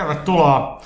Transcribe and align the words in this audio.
Tervetuloa 0.00 0.80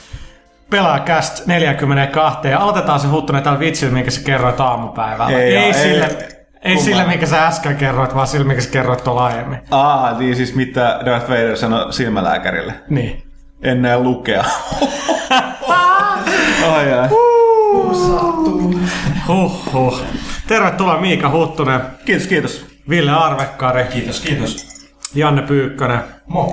Pelaajakäst 0.70 1.46
42. 1.46 2.48
Ja 2.48 2.58
aloitetaan 2.58 3.00
se 3.00 3.08
Huttunen 3.08 3.42
tällä 3.42 3.58
vitsillä, 3.58 3.92
minkä 3.92 4.10
sä 4.10 4.20
kerroit 4.24 4.60
aamupäivällä. 4.60 5.38
Ei, 5.38 5.56
ei, 5.56 5.56
ei, 5.56 5.74
sille, 5.74 6.06
ei. 6.06 6.28
ei 6.62 6.78
sille, 6.78 7.04
minkä 7.06 7.26
sä 7.26 7.46
äsken 7.46 7.76
kerroit, 7.76 8.14
vaan 8.14 8.26
sille, 8.26 8.46
minkä 8.46 8.62
sä 8.62 8.70
kerroit 8.70 9.04
tuolla 9.04 9.26
aiemmin. 9.26 9.58
Aa, 9.70 10.18
niin 10.18 10.36
siis 10.36 10.54
mitä 10.54 11.00
Darth 11.04 11.28
Vader 11.28 11.56
sanoi 11.56 11.92
silmälääkärille. 11.92 12.74
Niin. 12.88 13.22
En 13.62 13.82
näe 13.82 13.98
lukea. 13.98 14.44
ai 16.72 16.92
ai. 16.92 17.08
Huhhuh. 19.28 20.00
Tervetuloa 20.46 21.00
Miika 21.00 21.30
Huttunen, 21.30 21.80
Kiitos, 22.04 22.26
kiitos. 22.26 22.66
Ville 22.88 23.10
Arvekkari, 23.10 23.84
Kiitos, 23.84 24.20
kiitos. 24.20 24.66
Janne 25.14 25.42
Pyykkönen. 25.42 26.00
Moi. 26.26 26.52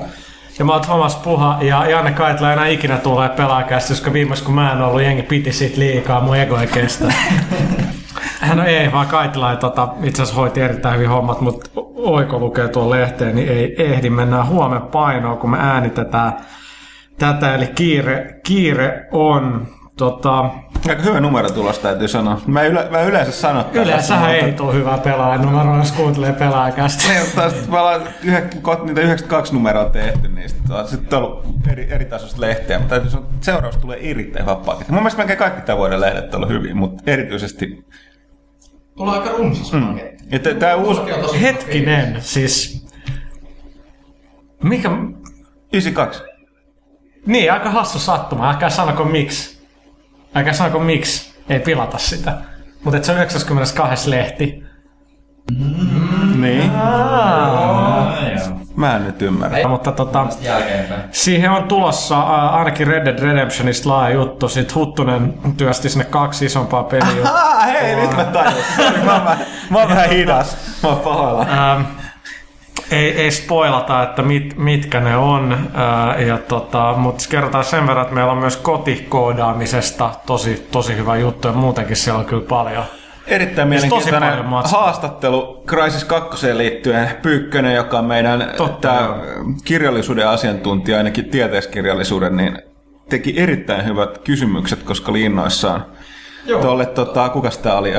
Ja 0.62 0.66
mä 0.66 0.72
oon 0.74 0.82
Thomas 0.82 1.16
Puha 1.16 1.58
ja 1.62 1.90
Janne 1.90 2.12
Kaitla 2.12 2.54
enää 2.54 2.68
ikinä 2.68 2.98
tulee 2.98 3.30
pelaajakästä, 3.30 3.90
koska 3.90 4.14
viimeis 4.14 4.42
kun 4.42 4.56
mä 4.56 4.72
en 4.72 4.82
ollut, 4.82 5.02
jengi 5.02 5.24
piti 5.24 5.54
siitä 5.54 5.80
liikaa, 5.80 6.22
mun 6.22 6.38
ego 6.38 6.58
ei 6.58 6.68
kestä. 6.68 7.14
No 8.56 8.64
ei, 8.64 8.92
vaan 8.92 9.08
Kaitila 9.08 9.52
ei 9.52 9.58
tota, 9.58 9.88
itse 10.04 10.22
asiassa 10.22 10.42
hoiti 10.42 10.62
erittäin 10.62 10.96
hyvin 10.96 11.10
hommat, 11.10 11.42
mutta 11.42 11.70
Oiko 11.96 12.40
lukee 12.40 12.68
tuon 12.68 12.90
lehteen, 12.90 13.36
niin 13.36 13.50
ei 13.50 13.76
ehdi. 13.78 14.10
Mennään 14.10 14.48
huomenna 14.48 14.86
painoon, 14.86 15.38
kun 15.38 15.50
me 15.50 15.58
äänitetään 15.60 16.34
tätä, 17.18 17.56
eli 17.56 17.68
kiire, 17.68 18.40
kiire 18.44 19.08
on 19.12 19.68
tota, 19.98 20.50
Aika 20.90 21.02
hyvä 21.04 21.20
numero 21.20 21.50
tulos 21.50 21.80
täytyy 21.80 22.08
sanoa. 22.08 22.42
Mä, 22.48 22.64
yle, 22.64 22.88
mä 22.92 23.02
yleensä 23.02 23.32
sanon 23.32 23.66
Yleensähän 23.74 24.30
mutta- 24.30 24.46
ei 24.46 24.52
tule 24.54 24.74
hyvää 24.74 24.98
pelaajanumeroa, 24.98 25.78
jos 25.78 25.92
kuuntelee 25.92 26.34
pelaajakästä. 26.34 27.08
Niin, 27.08 27.22
mutta 27.26 27.50
sitten 27.50 27.72
me 27.72 27.80
ollaan 27.80 28.02
yhä- 28.24 28.42
kohta 28.62 28.84
niitä 28.86 29.02
92 29.02 29.54
numeroa 29.54 29.86
tehty 29.90 30.28
niistä. 30.28 30.76
On 30.76 30.88
sitten 30.88 31.20
ollut 31.20 31.46
eri, 31.72 31.88
eri 31.92 32.06
tasoista 32.06 32.42
lehteä, 32.42 32.78
mutta 32.80 32.90
täytyy 32.90 33.10
sanoa, 33.12 33.28
että 33.34 33.46
seuraus 33.46 33.78
tulee 33.78 34.12
erittäin 34.12 34.46
vapaakin. 34.46 34.86
Mun 34.90 35.00
mielestä 35.00 35.18
melkein 35.18 35.40
kaikki 35.40 35.62
tämän 35.62 35.78
vuoden 35.78 36.02
lehdet 36.02 36.34
on 36.34 36.36
ollut 36.36 36.50
hyviä, 36.50 36.76
mutta 36.76 37.04
erityisesti... 37.08 37.86
Tulee 38.98 39.14
aika 39.20 39.30
runsas 39.38 39.74
mm. 39.74 39.88
paketti. 39.88 40.24
Että 40.32 40.54
tämä 40.54 40.76
uusi 40.76 41.02
on 41.02 41.40
Hetkinen, 41.40 42.18
siis... 42.22 42.88
Mikä... 44.64 44.90
92. 45.74 46.24
Niin, 47.26 47.54
aika 47.54 47.70
hassu 47.70 48.00
sattuma. 48.00 48.50
Älkää 48.50 48.70
sanoko 48.70 49.04
miksi. 49.04 49.61
Älkää 50.36 50.54
sanoko 50.54 50.80
miksi. 50.80 51.34
Ei 51.50 51.60
pilata 51.60 51.98
sitä. 51.98 52.38
Mutta 52.84 53.04
se 53.04 53.12
on 53.12 53.18
92 53.18 54.10
lehti. 54.10 54.64
Niin. 56.36 56.72
Ah, 56.76 58.16
joo. 58.38 58.58
Mä 58.76 58.96
en 58.96 59.04
nyt 59.06 59.22
ymmärrä. 59.22 59.68
Mutta 59.68 59.92
tota, 59.92 60.28
siihen 61.12 61.52
on 61.52 61.64
tulossa 61.64 62.16
ää, 62.20 62.50
ainakin 62.50 62.88
Red 62.88 63.06
Dead 63.06 63.20
Redemptionista 63.20 63.90
laaja 63.90 64.16
juttu. 64.16 64.50
Sitten 64.50 64.76
Huttunen 64.76 65.34
työsti 65.58 65.90
sinne 65.90 66.06
kaksi 66.06 66.46
isompaa 66.46 66.84
peliä. 66.84 67.28
Hei, 67.66 67.96
nyt 67.96 68.16
mä 68.16 68.24
tajusin. 68.26 69.06
Mä, 69.06 69.14
oon 69.14 69.26
vähän- 69.26 69.46
mä 69.70 69.80
oon 69.80 69.90
vähän 69.90 70.10
hidas. 70.10 70.58
Mä 70.84 70.90
oon 70.90 71.00
pahoilla. 71.00 71.42
Ähm, 71.42 71.82
ei, 72.92 73.22
ei 73.22 73.32
spoilata, 73.32 74.04
että 74.04 74.22
mit, 74.22 74.58
mitkä 74.58 75.00
ne 75.00 75.18
on, 75.18 75.70
ää, 75.74 76.20
ja 76.20 76.38
tota, 76.38 76.94
mutta 76.98 77.24
kerrotaan 77.30 77.64
sen 77.64 77.88
verran, 77.88 78.04
että 78.04 78.16
meillä 78.16 78.32
on 78.32 78.38
myös 78.38 78.58
kotikoodaamisesta 78.58 80.12
tosi, 80.26 80.68
tosi 80.72 80.96
hyvä 80.96 81.18
juttu, 81.18 81.48
ja 81.48 81.54
muutenkin 81.54 81.96
siellä 81.96 82.20
on 82.20 82.26
kyllä 82.26 82.46
paljon. 82.50 82.84
Erittäin 83.28 83.70
Siis 83.70 83.84
mielenkiintoinen 83.84 84.46
haastattelu 84.72 85.64
Crysis 85.68 86.04
2 86.04 86.58
liittyen. 86.58 87.10
Pyykkönen, 87.22 87.76
joka 87.76 88.00
on 88.00 88.06
meidän 88.06 88.54
Totta, 88.58 88.88
joo. 88.88 89.16
kirjallisuuden 89.64 90.28
asiantuntija, 90.28 90.98
ainakin 90.98 91.26
tieteiskirjallisuuden, 91.26 92.38
niin 92.38 92.58
teki 93.10 93.40
erittäin 93.40 93.86
hyvät 93.86 94.18
kysymykset, 94.18 94.84
koska 94.84 95.14
liinnoissaan 95.14 95.86
Joo. 96.46 96.62
tuolle, 96.62 96.86
tota, 96.86 97.30
kukas 97.30 97.58
tää 97.58 97.78
oli? 97.78 97.94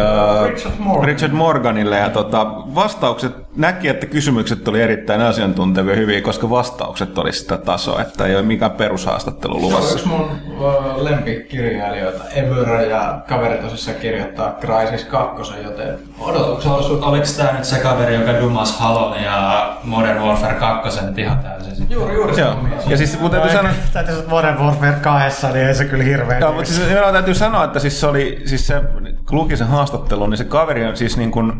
Richard 0.48 0.74
Morgan. 0.78 1.04
Richard 1.04 1.32
Morganille. 1.32 1.98
Ja 1.98 2.10
tota, 2.10 2.46
vastaukset, 2.74 3.32
näki, 3.56 3.88
että 3.88 4.06
kysymykset 4.06 4.68
oli 4.68 4.82
erittäin 4.82 5.20
asiantuntevia 5.20 5.96
hyviä, 5.96 6.20
koska 6.20 6.50
vastaukset 6.50 7.18
oli 7.18 7.32
sitä 7.32 7.56
tasoa, 7.56 8.02
että 8.02 8.26
ei 8.26 8.34
ole 8.34 8.42
mikään 8.42 8.70
perushaastattelu 8.70 9.54
Se 9.54 9.66
on 9.66 9.70
luvassa. 9.72 9.94
yksi 9.94 10.08
mun 10.08 10.30
ö, 10.60 11.04
lempikirjailijoita 11.04 12.24
ever 12.30 12.80
ja 12.80 13.20
kaveri 13.28 13.58
tosissaan 13.62 13.96
kirjoittaa 13.96 14.56
Crysis 14.60 15.04
2, 15.06 15.52
joten 15.62 15.98
odotuksella 16.18 16.76
on 16.76 16.84
sun... 16.84 17.04
Oliko 17.04 17.26
tää 17.36 17.52
nyt 17.52 17.64
se 17.64 17.78
kaveri, 17.78 18.14
joka 18.14 18.40
dumas 18.40 18.78
Halon 18.78 19.22
ja 19.22 19.68
Modern 19.84 20.20
Warfare 20.22 20.54
2 20.54 21.04
nyt 21.06 21.18
ihan 21.18 21.38
täysin? 21.38 21.86
Juuri, 21.90 22.14
juuri 22.14 22.40
Joo. 22.40 22.54
mies. 22.54 22.86
Ja 22.86 22.96
siis 22.96 23.20
mun 23.20 23.30
täytyy 23.30 23.50
sanoa, 23.52 23.72
Täytyy 23.92 24.14
sanoa, 24.14 24.20
että 24.20 24.30
Modern 24.30 24.58
Warfare 24.58 24.92
2, 25.02 25.46
niin 25.46 25.66
ei 25.66 25.74
se 25.74 25.84
kyllä 25.84 26.04
hirveä. 26.04 26.38
Joo, 26.38 26.52
mutta 26.52 26.72
siis 26.72 26.88
täytyy 27.12 27.34
sanoa, 27.34 27.64
että 27.64 27.78
siis 27.78 28.00
se 28.00 28.06
oli, 28.06 28.42
siis 28.44 28.66
se, 28.66 28.80
kun 29.28 29.38
luki 29.38 29.56
sen 29.56 29.66
haastattelun, 29.66 30.30
niin 30.30 30.38
se 30.38 30.44
kaveri 30.44 30.84
on 30.84 30.96
siis 30.96 31.16
niin 31.16 31.30
kuin, 31.30 31.52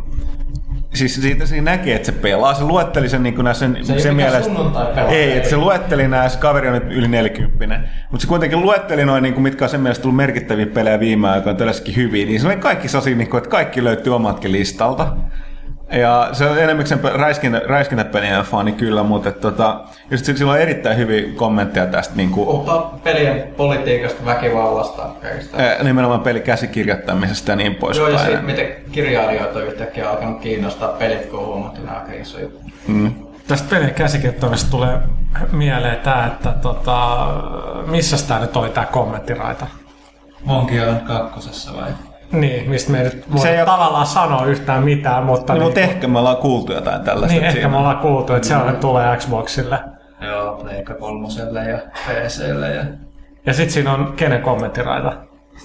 Siis 0.95 1.15
siitä 1.15 1.47
siinä 1.47 1.71
näkee, 1.71 1.97
että 1.97 2.07
se 2.07 2.13
pelaa. 2.13 2.55
Se 2.55 2.65
luetteli 2.65 3.09
sen, 3.09 3.23
niin 3.23 3.35
sen, 3.53 4.01
Se 4.01 4.13
mikään 4.13 4.45
sunnuntai-pelaaja. 4.45 5.17
Ei, 5.17 5.37
että 5.37 5.49
se 5.49 5.57
luetteli 5.57 6.09
nämä, 6.09 6.29
se 6.29 6.39
kaveri 6.39 6.69
on 6.69 6.75
nyt 6.75 6.93
yli 6.93 7.09
40. 7.09 7.89
Mutta 8.11 8.23
se 8.23 8.29
kuitenkin 8.29 8.61
luetteli 8.61 9.05
noin, 9.05 9.23
niin 9.23 9.35
kuin, 9.35 9.43
mitkä 9.43 9.65
on 9.65 9.69
sen 9.69 9.81
mielestä 9.81 10.03
tullut 10.03 10.17
merkittäviä 10.17 10.67
pelejä 10.67 11.01
viime 11.01 11.29
aikoina, 11.29 11.59
tällaisetkin 11.59 11.97
hyviä. 11.97 12.27
Niin 12.27 12.41
se 12.41 12.47
oli 12.47 12.57
kaikki 12.57 12.89
sellaisia, 12.89 13.17
niin 13.17 13.31
kuin, 13.31 13.39
että 13.39 13.51
kaikki 13.51 13.85
löytyy 13.85 14.15
omatkin 14.15 14.53
listalta. 14.53 15.17
Ja 15.93 16.29
se 16.33 16.47
on 16.47 16.59
enemmän 16.59 16.87
sen 16.87 17.01
räiskintä, 17.15 17.63
räiskintäpelien 17.67 18.43
fani 18.43 18.73
kyllä, 18.73 19.03
mutta 19.03 19.33
tota, 19.33 19.81
sitten 20.15 20.37
sillä 20.37 20.53
on 20.53 20.61
erittäin 20.61 20.97
hyviä 20.97 21.33
kommentteja 21.37 21.87
tästä 21.87 22.15
niin 22.17 22.31
kuin, 22.31 22.47
Puhutaan 22.47 23.01
pelien 23.01 23.43
politiikasta, 23.57 24.25
väkivallasta, 24.25 25.03
kaikista. 25.23 25.57
Nimenomaan 25.83 26.21
pelikäsikirjoittamisesta 26.21 27.53
ja 27.53 27.57
niin 27.57 27.73
Joo, 27.73 27.81
poispäin. 27.81 28.13
ja 28.13 28.19
siitä, 28.19 28.43
miten 28.43 28.67
kirjailijoita 28.93 29.59
on 29.59 29.67
yhtäkkiä 29.67 30.11
alkanut 30.11 30.41
kiinnostaa 30.41 30.89
pelit, 30.89 31.27
kun 31.27 31.39
on 31.39 31.47
huomattu 31.47 31.81
nämä 31.81 31.99
aika 31.99 32.13
iso 32.13 32.41
juttu. 32.41 32.61
Mm. 32.87 33.13
Tästä 33.49 33.71
pelien 33.71 33.95
käsikirjoittamista 33.95 34.71
tulee 34.71 34.99
mieleen 35.53 35.97
tämä, 35.97 36.27
että 36.27 36.53
tota, 36.63 37.27
missä 37.87 38.29
tämä 38.29 38.41
nyt 38.41 38.57
oli 38.57 38.69
tämä 38.69 38.87
kommenttiraita? 38.87 39.67
Monkey 40.45 40.79
Island 40.79 41.07
kakkosessa 41.07 41.73
vai? 41.77 41.91
Niin, 42.33 42.71
mistä 42.71 42.93
me 42.93 42.99
ei 42.99 43.05
nyt 43.05 43.25
voida 43.31 43.43
Se 43.43 43.51
ei 43.51 43.57
ole- 43.57 43.67
tavallaan 43.67 44.07
sanoa 44.07 44.45
yhtään 44.47 44.83
mitään, 44.83 45.25
mutta, 45.25 45.53
Niin, 45.53 45.63
mutta 45.63 45.81
niin, 45.81 45.91
ehkä 45.91 46.09
me 46.09 46.19
ollaan 46.19 46.37
kuultu 46.37 46.73
jotain 46.73 47.03
tällaista. 47.03 47.33
niin 47.35 47.43
ehkä 47.45 47.53
siinä. 47.53 47.69
me 47.69 47.77
ollaan 47.77 47.99
kuultu, 47.99 48.33
että 48.35 48.49
sellainen 48.49 48.77
tulee 48.77 49.17
Xboxille. 49.17 49.79
Joo, 50.21 50.55
Pleikka 50.63 50.95
kolmoselle 50.95 51.65
ja 51.65 51.79
PClle 52.09 52.71
ja... 52.75 52.85
Ja 53.47 53.53
sitten 53.55 53.73
siinä 53.73 53.93
on 53.93 54.13
kenen 54.17 54.43
kommenttiraita? 54.43 55.13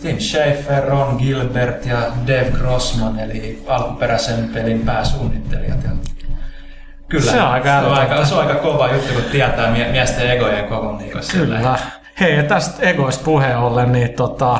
Tim 0.01 0.17
Schafer, 0.19 0.83
Ron 0.89 1.15
Gilbert 1.17 1.85
ja 1.85 1.97
Dave 2.27 2.51
Grossman, 2.59 3.19
eli 3.19 3.63
alkuperäisen 3.67 4.49
pelin 4.53 4.79
pääsuunnittelijat. 4.79 5.83
Ja... 5.83 5.89
Kyllä, 7.09 7.31
Se 7.31 7.41
on 7.41 7.47
aika 7.47 7.79
se 7.81 7.85
on 7.85 7.93
aika, 7.93 8.25
se 8.25 8.35
on 8.35 8.41
aika 8.47 8.55
kova 8.55 8.87
juttu, 8.91 9.13
kun 9.13 9.23
tietää 9.31 9.71
mie- 9.71 9.91
miesten 9.91 10.31
egojen 10.31 10.65
koko 10.65 10.97
niin 10.97 11.11
Kyllä. 11.31 11.77
Hei, 12.19 12.37
ja 12.37 12.43
tästä 12.43 12.83
egoista 12.89 13.23
puheen 13.25 13.57
ollen, 13.57 13.91
niin 13.91 14.13
tota, 14.13 14.59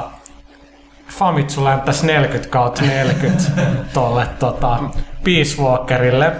Famitsu 1.09 1.63
lämpäs 1.63 2.03
40 2.03 2.49
kautta 2.49 2.81
40 2.81 3.43
tolle 3.93 4.27
tota, 4.39 4.77
Peace 5.23 5.61
Walkerille. 5.61 6.31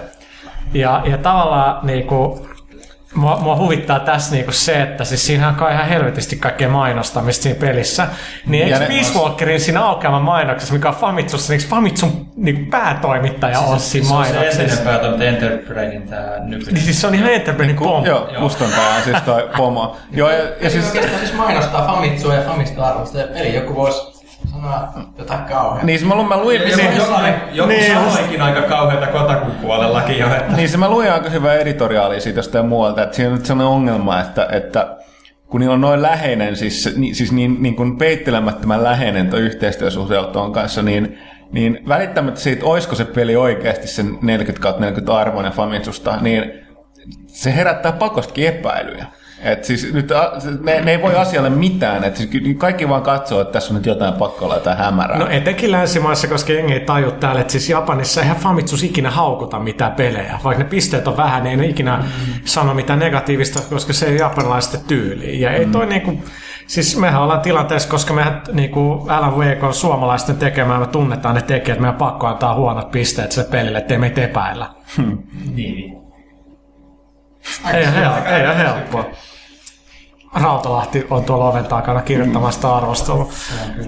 Ja, 0.74 1.02
ja 1.04 1.18
tavallaan 1.18 1.86
niinku, 1.86 2.48
mua, 3.14 3.36
mua 3.36 3.56
huvittaa 3.56 4.00
tässä 4.00 4.34
niinku 4.34 4.52
se, 4.52 4.82
että 4.82 5.04
siis 5.04 5.26
siinähän 5.26 5.52
on 5.52 5.58
kai 5.58 5.72
ihan 5.74 5.88
helvetisti 5.88 6.36
kaikkea 6.36 6.68
mainostamista 6.68 7.42
siinä 7.42 7.60
pelissä. 7.60 8.06
Niin 8.46 8.64
eikö 8.64 8.86
Peace 8.86 9.18
Walkerin 9.18 9.60
siinä 9.60 9.84
aukeaman 9.84 10.22
mainoksessa, 10.22 10.74
mikä 10.74 10.88
on 10.88 10.94
Famitsussa, 10.94 11.52
niin 11.52 11.60
eikö 11.60 11.70
Famitsun 11.70 12.26
niinku 12.36 12.70
päätoimittaja 12.70 13.60
on 13.60 13.80
siinä 13.80 14.08
se 14.08 14.14
on 14.14 14.24
se 14.24 14.32
mainoksessa? 14.32 14.62
entinen 14.62 14.84
päätoimittaja 14.84 15.30
Enterbrainin 15.30 16.08
tää 16.08 16.38
nykyinen. 16.38 16.74
Niin 16.74 16.84
siis 16.84 17.00
se 17.00 17.06
on 17.06 17.14
ihan 17.14 17.30
Enterbrainin 17.30 17.76
pommi. 17.76 18.08
Joo, 18.08 18.28
Joo. 18.32 18.42
kustantaja 18.42 18.88
on 18.96 19.02
siis 19.02 19.22
toi 19.22 19.48
pomo. 19.56 19.96
Joo, 20.12 20.30
ja, 20.30 20.36
ja 20.36 20.44
Ja 20.60 20.70
siis, 20.70 20.72
siis... 20.72 20.86
Oikeastaan 20.86 21.20
siis 21.20 21.34
mainostaa 21.34 21.86
Famitsua 21.86 22.34
ja 22.34 22.42
Famista 22.42 22.86
arvosta, 22.86 23.22
eli 23.22 23.54
joku 23.54 23.74
voisi 23.74 24.17
sanoa 24.52 24.88
jotain 25.18 25.44
kauheaa. 25.44 25.84
niin 25.84 25.98
siis 25.98 26.08
mä, 26.08 26.14
lu- 26.14 26.24
mä 26.24 26.36
luin, 26.36 26.60
Joku, 26.60 26.76
niin, 26.76 26.96
joku, 26.96 27.12
joku 27.52 27.68
Niin, 27.68 27.94
sanoikin 27.94 28.42
aika 28.42 28.62
kauheata 28.62 29.06
kotakun 29.06 29.50
puolellakin 29.50 30.18
jo, 30.18 30.26
että 30.34 30.56
niin 30.56 30.68
se 30.68 30.76
mä 30.76 30.90
luin 30.90 31.12
aika 31.12 31.30
hyvää 31.30 31.54
editoriaalia 31.54 32.20
siitä 32.20 32.38
jostain 32.38 32.66
muualta, 32.66 33.02
että 33.02 33.16
siinä 33.16 33.30
on 33.30 33.36
nyt 33.36 33.46
sellainen 33.46 33.72
ongelma, 33.72 34.20
että, 34.20 34.48
että 34.52 34.96
kun 35.46 35.60
niillä 35.60 35.74
on 35.74 35.80
noin 35.80 36.02
läheinen, 36.02 36.56
siis, 36.56 36.94
niin, 36.96 37.14
siis 37.14 37.32
niin, 37.32 37.56
niin 37.62 37.76
kuin 37.76 37.98
peittelemättömän 37.98 38.82
läheinen 38.84 39.30
tuo 39.30 39.38
yhteistyösuhde 39.38 40.16
tuon 40.32 40.52
kanssa, 40.52 40.82
niin, 40.82 41.18
niin 41.52 41.78
välittämättä 41.88 42.40
siitä, 42.40 42.66
olisiko 42.66 42.94
se 42.94 43.04
peli 43.04 43.36
oikeasti 43.36 43.88
sen 43.88 44.18
40 44.22 44.74
40 44.78 45.16
arvoinen 45.18 45.52
Famitsusta, 45.52 46.16
niin 46.20 46.52
se 47.26 47.54
herättää 47.56 47.92
pakostakin 47.92 48.48
epäilyjä. 48.48 49.06
Et 49.42 49.64
siis 49.64 49.92
nyt, 49.92 50.10
a- 50.10 50.32
ne, 50.62 50.80
ne, 50.80 50.90
ei 50.90 51.02
voi 51.02 51.14
asialle 51.16 51.50
mitään, 51.50 52.04
että 52.04 52.18
siis 52.18 52.30
ky- 52.30 52.54
kaikki 52.54 52.88
vaan 52.88 53.02
katsoo, 53.02 53.40
että 53.40 53.52
tässä 53.52 53.70
on 53.74 53.76
nyt 53.76 53.86
jotain 53.86 54.14
pakko 54.14 54.44
olla 54.44 54.54
jotain 54.54 54.78
hämärää. 54.78 55.18
No 55.18 55.26
etenkin 55.30 55.72
länsimaissa, 55.72 56.28
koska 56.28 56.52
jengi 56.52 56.72
ei 56.72 56.80
taju 56.80 57.10
täällä, 57.10 57.40
että 57.40 57.50
siis 57.52 57.68
Japanissa 57.70 58.20
eihän 58.20 58.36
Famitsus 58.36 58.82
ikinä 58.82 59.10
haukuta 59.10 59.58
mitään 59.58 59.92
pelejä. 59.92 60.38
Vaikka 60.44 60.62
ne 60.64 60.68
pisteet 60.70 61.08
on 61.08 61.16
vähän, 61.16 61.42
niin 61.42 61.50
ei 61.50 61.56
ne 61.56 61.66
ikinä 61.66 62.04
sano 62.44 62.74
mitään 62.74 62.98
negatiivista, 62.98 63.60
koska 63.70 63.92
se 63.92 64.06
ei 64.06 64.16
japanilaisten 64.18 64.80
tyyliin. 64.88 65.40
Ja 65.40 65.50
ei 65.50 65.66
toi 65.66 65.86
niinku, 65.86 66.18
siis 66.66 66.96
mehän 66.96 67.22
ollaan 67.22 67.40
tilanteessa, 67.40 67.88
koska 67.88 68.14
mehän 68.14 68.42
niinku 68.52 69.06
Alan 69.08 69.36
Wake 69.36 69.66
on 69.66 69.74
suomalaisten 69.74 70.36
tekemään, 70.36 70.80
me 70.80 70.86
tunnetaan 70.86 71.34
ne 71.34 71.42
tekijät, 71.42 71.80
meidän 71.80 71.94
pakko 71.96 72.26
antaa 72.26 72.54
huonot 72.54 72.90
pisteet 72.90 73.32
sille 73.32 73.48
pelille, 73.50 73.78
ettei 73.78 73.98
meitä 73.98 74.22
epäillä. 74.24 74.66
Niin. 75.54 75.98
Ei, 77.74 77.82
ole 77.84 77.92
hel- 77.94 78.26
ei 78.26 78.46
ole 78.46 78.58
helppoa. 78.58 79.04
Rautalahti 80.34 81.06
on 81.10 81.24
tuolla 81.24 81.44
oven 81.48 81.64
takana 81.64 82.00
kirjoittamasta 82.02 82.76
arvostelua. 82.76 83.28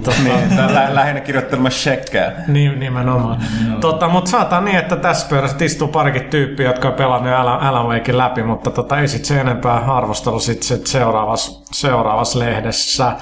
Tota, 0.05 0.17
Niin, 0.25 0.57
lä- 0.75 0.95
lähinnä 0.95 1.21
kirjoittelemassa 1.21 1.81
shekkejä. 1.81 2.33
Niin, 2.49 2.81
nimenomaan. 2.81 3.39
Tota, 3.81 4.09
mutta 4.09 4.31
saattaa 4.31 4.61
niin, 4.61 4.77
että 4.77 4.97
tässä 4.97 5.29
pöydässä 5.29 5.65
istuu 5.65 5.89
parikin 5.89 6.25
tyyppiä, 6.25 6.67
jotka 6.67 6.89
on 6.89 6.95
pelannut 6.95 7.33
Alan, 7.33 7.61
Alan 7.61 7.87
Wakein 7.89 8.19
läpi, 8.19 8.43
mutta 8.43 8.71
tota, 8.71 8.99
ei 8.99 9.09
sit 9.09 9.25
se 9.25 9.41
enempää 9.41 9.75
arvostelu 9.97 10.41
sit, 10.41 10.63
sit 10.63 10.87
seuraavassa, 10.87 11.63
seuraavassa 11.73 12.39
lehdessä. 12.39 13.13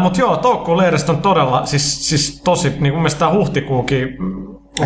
Mutta 0.00 0.20
joo, 0.20 0.36
toukokuun 0.36 0.78
lehdestä 0.78 1.12
on 1.12 1.22
todella, 1.22 1.66
siis, 1.66 2.08
siis 2.08 2.40
tosi, 2.44 2.68
niin 2.68 2.78
kuin 2.92 2.94
mielestä 2.94 3.18
tämä 3.18 3.32
huhtikuukin 3.32 4.16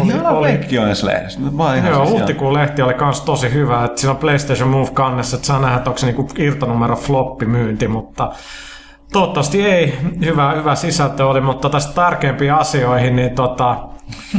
Oli, 0.02 0.12
oli, 0.36 0.48
Leikki 0.48 0.78
on 0.78 0.86
edes 0.86 1.02
lehdessä. 1.02 1.40
Mä 1.40 1.64
oon 1.64 1.76
ihan 1.76 1.90
Joo, 1.90 2.04
siis 2.04 2.18
huhtikuun 2.18 2.54
lehti 2.54 2.82
oli 2.82 2.94
kans 2.94 3.20
tosi 3.20 3.52
hyvä. 3.52 3.84
Että 3.84 4.00
siinä 4.00 4.10
on 4.10 4.16
PlayStation 4.16 4.68
Move 4.68 4.90
kannessa, 4.90 5.36
että 5.36 5.46
saa 5.46 5.60
nähdä, 5.60 5.76
että 5.76 5.90
onko 5.90 5.98
se 5.98 6.06
niinku 6.06 6.28
irtonumero 6.38 6.96
floppimyynti, 6.96 7.88
mutta 7.88 8.32
toivottavasti 9.12 9.66
ei. 9.66 9.98
Hyvä, 10.24 10.52
hyvä 10.52 10.74
sisältö 10.74 11.26
oli, 11.26 11.40
mutta 11.40 11.70
tästä 11.70 11.94
tärkeimpiin 11.94 12.52
asioihin, 12.52 13.16
niin 13.16 13.34
tota, 13.34 13.76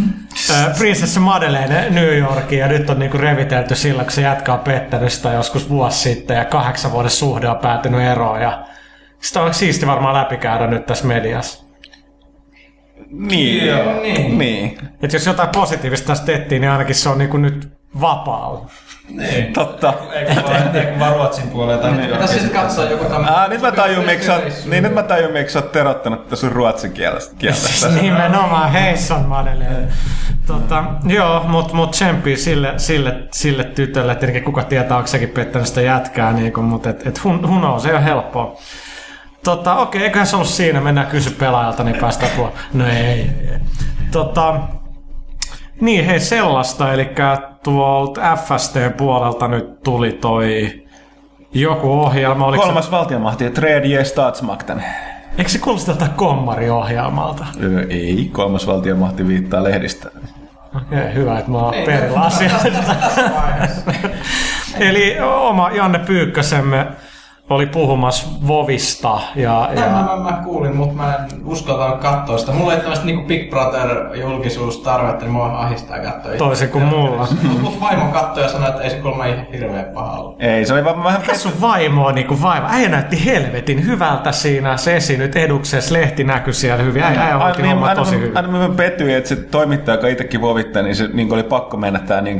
Prinsessa 0.78 1.20
Madeleine 1.20 1.90
New 1.90 2.18
Yorkiin 2.18 2.60
ja 2.60 2.68
nyt 2.68 2.90
on 2.90 3.00
niinku 3.00 3.18
revitelty 3.18 3.76
sillä, 3.76 4.04
kun 4.04 4.12
se 4.12 4.22
pettänyt 4.64 5.12
sitä 5.12 5.32
joskus 5.32 5.70
vuosi 5.70 5.98
sitten 6.00 6.38
ja 6.38 6.46
kahdeksan 6.46 6.92
vuoden 6.92 7.12
suhde 7.12 7.50
on 7.50 7.58
päätynyt 7.58 8.02
eroon 8.02 8.42
ja 8.42 8.66
sitä 9.20 9.42
on 9.42 9.54
siisti 9.54 9.88
varmaan 9.88 10.16
läpikäydä 10.16 10.68
nyt 10.68 10.86
tässä 10.86 11.08
mediassa. 11.08 11.65
Niin, 13.12 13.68
Joo, 13.68 14.02
niin. 14.02 14.38
niin. 14.38 14.78
Et 15.02 15.14
jos 15.14 15.26
jotain 15.26 15.50
positiivista 15.56 16.08
tästä 16.08 16.26
tettiin, 16.26 16.62
niin 16.62 16.72
ainakin 16.72 16.96
se 16.96 17.10
on 17.10 17.18
niinku 17.18 17.38
nyt 17.38 17.70
vapaalla. 18.02 18.66
Niin. 19.10 19.54
Totta. 19.54 19.94
Eikö 20.14 20.36
vaan, 20.44 20.76
eikö 20.76 21.00
vaan 21.00 21.14
Ruotsin 21.18 21.50
puolella 21.50 21.82
tai 21.82 21.92
New 21.92 22.12
Pitäis 22.12 22.32
sitten 22.32 22.50
katsoa 22.62 22.86
joku 22.86 23.04
tämmönen... 23.06 23.34
Ah, 23.36 23.50
nyt 23.50 23.62
mä 23.62 23.72
tajun, 23.72 24.06
miksi 24.06 24.30
oot- 24.32 24.70
niin 24.70 24.84
nyt 24.84 24.94
mä 24.94 25.04
tajun, 25.04 25.32
miksi 25.32 25.54
sä 25.54 25.60
oot 25.60 25.72
terottanut 25.72 26.24
tätä 26.24 26.36
sun 26.36 26.52
ruotsin 26.52 26.92
kielestä. 26.92 27.36
kielestä. 27.38 27.88
Nimenomaan 28.02 28.72
Heisson 28.72 29.26
Madeleine. 29.26 29.88
Tota, 30.48 30.84
joo, 31.08 31.44
mutta 31.48 31.74
mut 31.76 31.92
tsempii 31.92 32.38
sille, 32.38 32.74
sille, 32.78 33.16
sille 33.32 33.64
tytölle. 33.64 34.16
Tietenkin 34.16 34.44
kuka 34.44 34.64
tietää, 34.64 34.98
onko 34.98 35.08
sekin 35.08 35.30
pettänyt 35.30 35.68
sitä 35.68 35.82
jätkää, 35.82 36.34
niin 36.34 36.54
kun, 36.54 36.64
mutta 36.64 36.90
et, 36.90 37.08
et 37.08 37.20
who, 37.26 37.34
who 37.34 37.60
knows, 37.60 37.86
ei 37.86 37.92
ole 37.92 38.04
helppoa. 38.04 38.58
Tota, 39.46 39.76
okei, 39.76 40.04
eiköhän 40.04 40.28
se 40.28 40.36
ollut 40.36 40.50
siinä. 40.50 40.82
Mennään 40.82 41.08
kysy 41.08 41.30
pelaajalta, 41.30 41.84
niin 41.84 41.96
päästään 41.96 42.32
tuo. 42.36 42.54
No 42.74 42.88
ei, 42.88 42.96
ei, 42.96 43.18
ei. 43.52 43.60
Tota, 44.12 44.60
niin, 45.82 46.06
hei 46.06 46.20
sellaista, 46.20 46.94
eli 46.94 47.10
tuolta 47.64 48.36
FST 48.36 48.76
puolelta 48.98 49.48
nyt 49.48 49.84
tuli 49.84 50.12
toi 50.12 50.84
joku 51.54 51.92
ohjelma. 51.92 52.46
Oliko 52.46 52.64
Kolmas 52.64 52.92
valtiomahti, 52.92 53.50
Tredje 53.50 54.04
Statsmakten. 54.04 54.80
se, 54.80 54.86
eikö 55.38 55.50
se 55.50 55.60
kuulosta 55.60 55.92
jotain 55.92 56.12
kommariohjelmalta? 56.12 57.46
Öö, 57.64 57.86
Ei, 57.90 58.30
kolmas 58.32 58.68
valtiomahti 58.68 59.28
viittaa 59.28 59.64
lehdistä. 59.64 60.10
Okei, 60.76 61.14
hyvä, 61.14 61.40
että 61.40 61.52
mä 61.52 61.58
oon 61.58 61.74
perillä. 61.86 62.32
Eli 64.90 65.18
oma 65.22 65.72
Janne 65.72 66.00
Pyykkösemme 66.00 66.88
oli 67.50 67.66
puhumassa 67.66 68.28
Vovista 68.48 69.20
ja, 69.36 69.70
Mä, 69.76 69.82
ja 69.82 69.90
mä, 69.90 70.32
mä, 70.32 70.42
kuulin, 70.44 70.76
mutta 70.76 70.96
mä 70.96 71.16
en 71.16 71.46
uskaltanut 71.46 72.00
katsoa 72.00 72.38
sitä. 72.38 72.52
Mulla 72.52 72.74
ei 72.74 72.80
tämmöistä 72.80 73.06
niinku 73.06 73.28
Big 73.28 73.50
Brother-julkisuustarvetta, 73.50 75.26
niin 75.26 75.32
mua 75.32 75.60
ahistaa 75.60 76.00
katsoa. 76.00 76.32
toisin 76.38 76.70
kuin 76.70 76.84
mulla. 76.84 77.28
Mut 77.62 77.82
vaimo 77.82 78.06
katsoi 78.06 78.44
ja 78.44 78.50
sanoi, 78.50 78.70
että 78.70 78.82
ei 78.82 78.90
se 78.90 78.96
kuulemma 78.96 79.26
ihan 79.26 79.46
hirveän 79.54 79.86
paha 79.86 80.20
ollut. 80.20 80.42
Ei, 80.42 80.66
se 80.66 80.74
oli 80.74 80.86
vaan 80.86 81.04
vähän 81.04 81.22
Mikä 81.22 81.36
sun 81.36 81.52
vaimo 81.62 82.06
on 82.06 82.16
niinku 82.16 82.42
vaimo? 82.42 82.68
Äijä 82.70 82.90
näytti 82.90 83.26
helvetin 83.26 83.86
hyvältä 83.86 84.32
siinä. 84.32 84.78
Se 84.78 84.96
esinyt 84.96 85.36
eduksessa, 85.36 85.94
lehti 85.94 86.24
näkyi 86.24 86.54
siellä 86.54 86.84
hyvin. 86.84 87.04
Äijä, 87.04 87.22
äijä 87.22 87.38
hoiti 87.38 87.62
Aina, 87.62 87.74
homma 87.74 87.96
tosi 87.96 88.16
aina, 88.16 88.22
hyvin. 88.22 88.38
aina 88.38 88.48
mä 88.48 88.70
pettyin, 88.70 89.16
että 89.16 89.30
se 89.30 89.36
toimittaja, 89.36 89.96
joka 89.96 90.08
itsekin 90.08 90.42
vovittaa, 90.42 90.82
niin 90.82 90.96
se 90.96 91.10
niin 91.14 91.34
oli 91.34 91.44
pakko 91.44 91.78
mennä 91.78 92.00
tämä 92.00 92.22
niin 92.22 92.40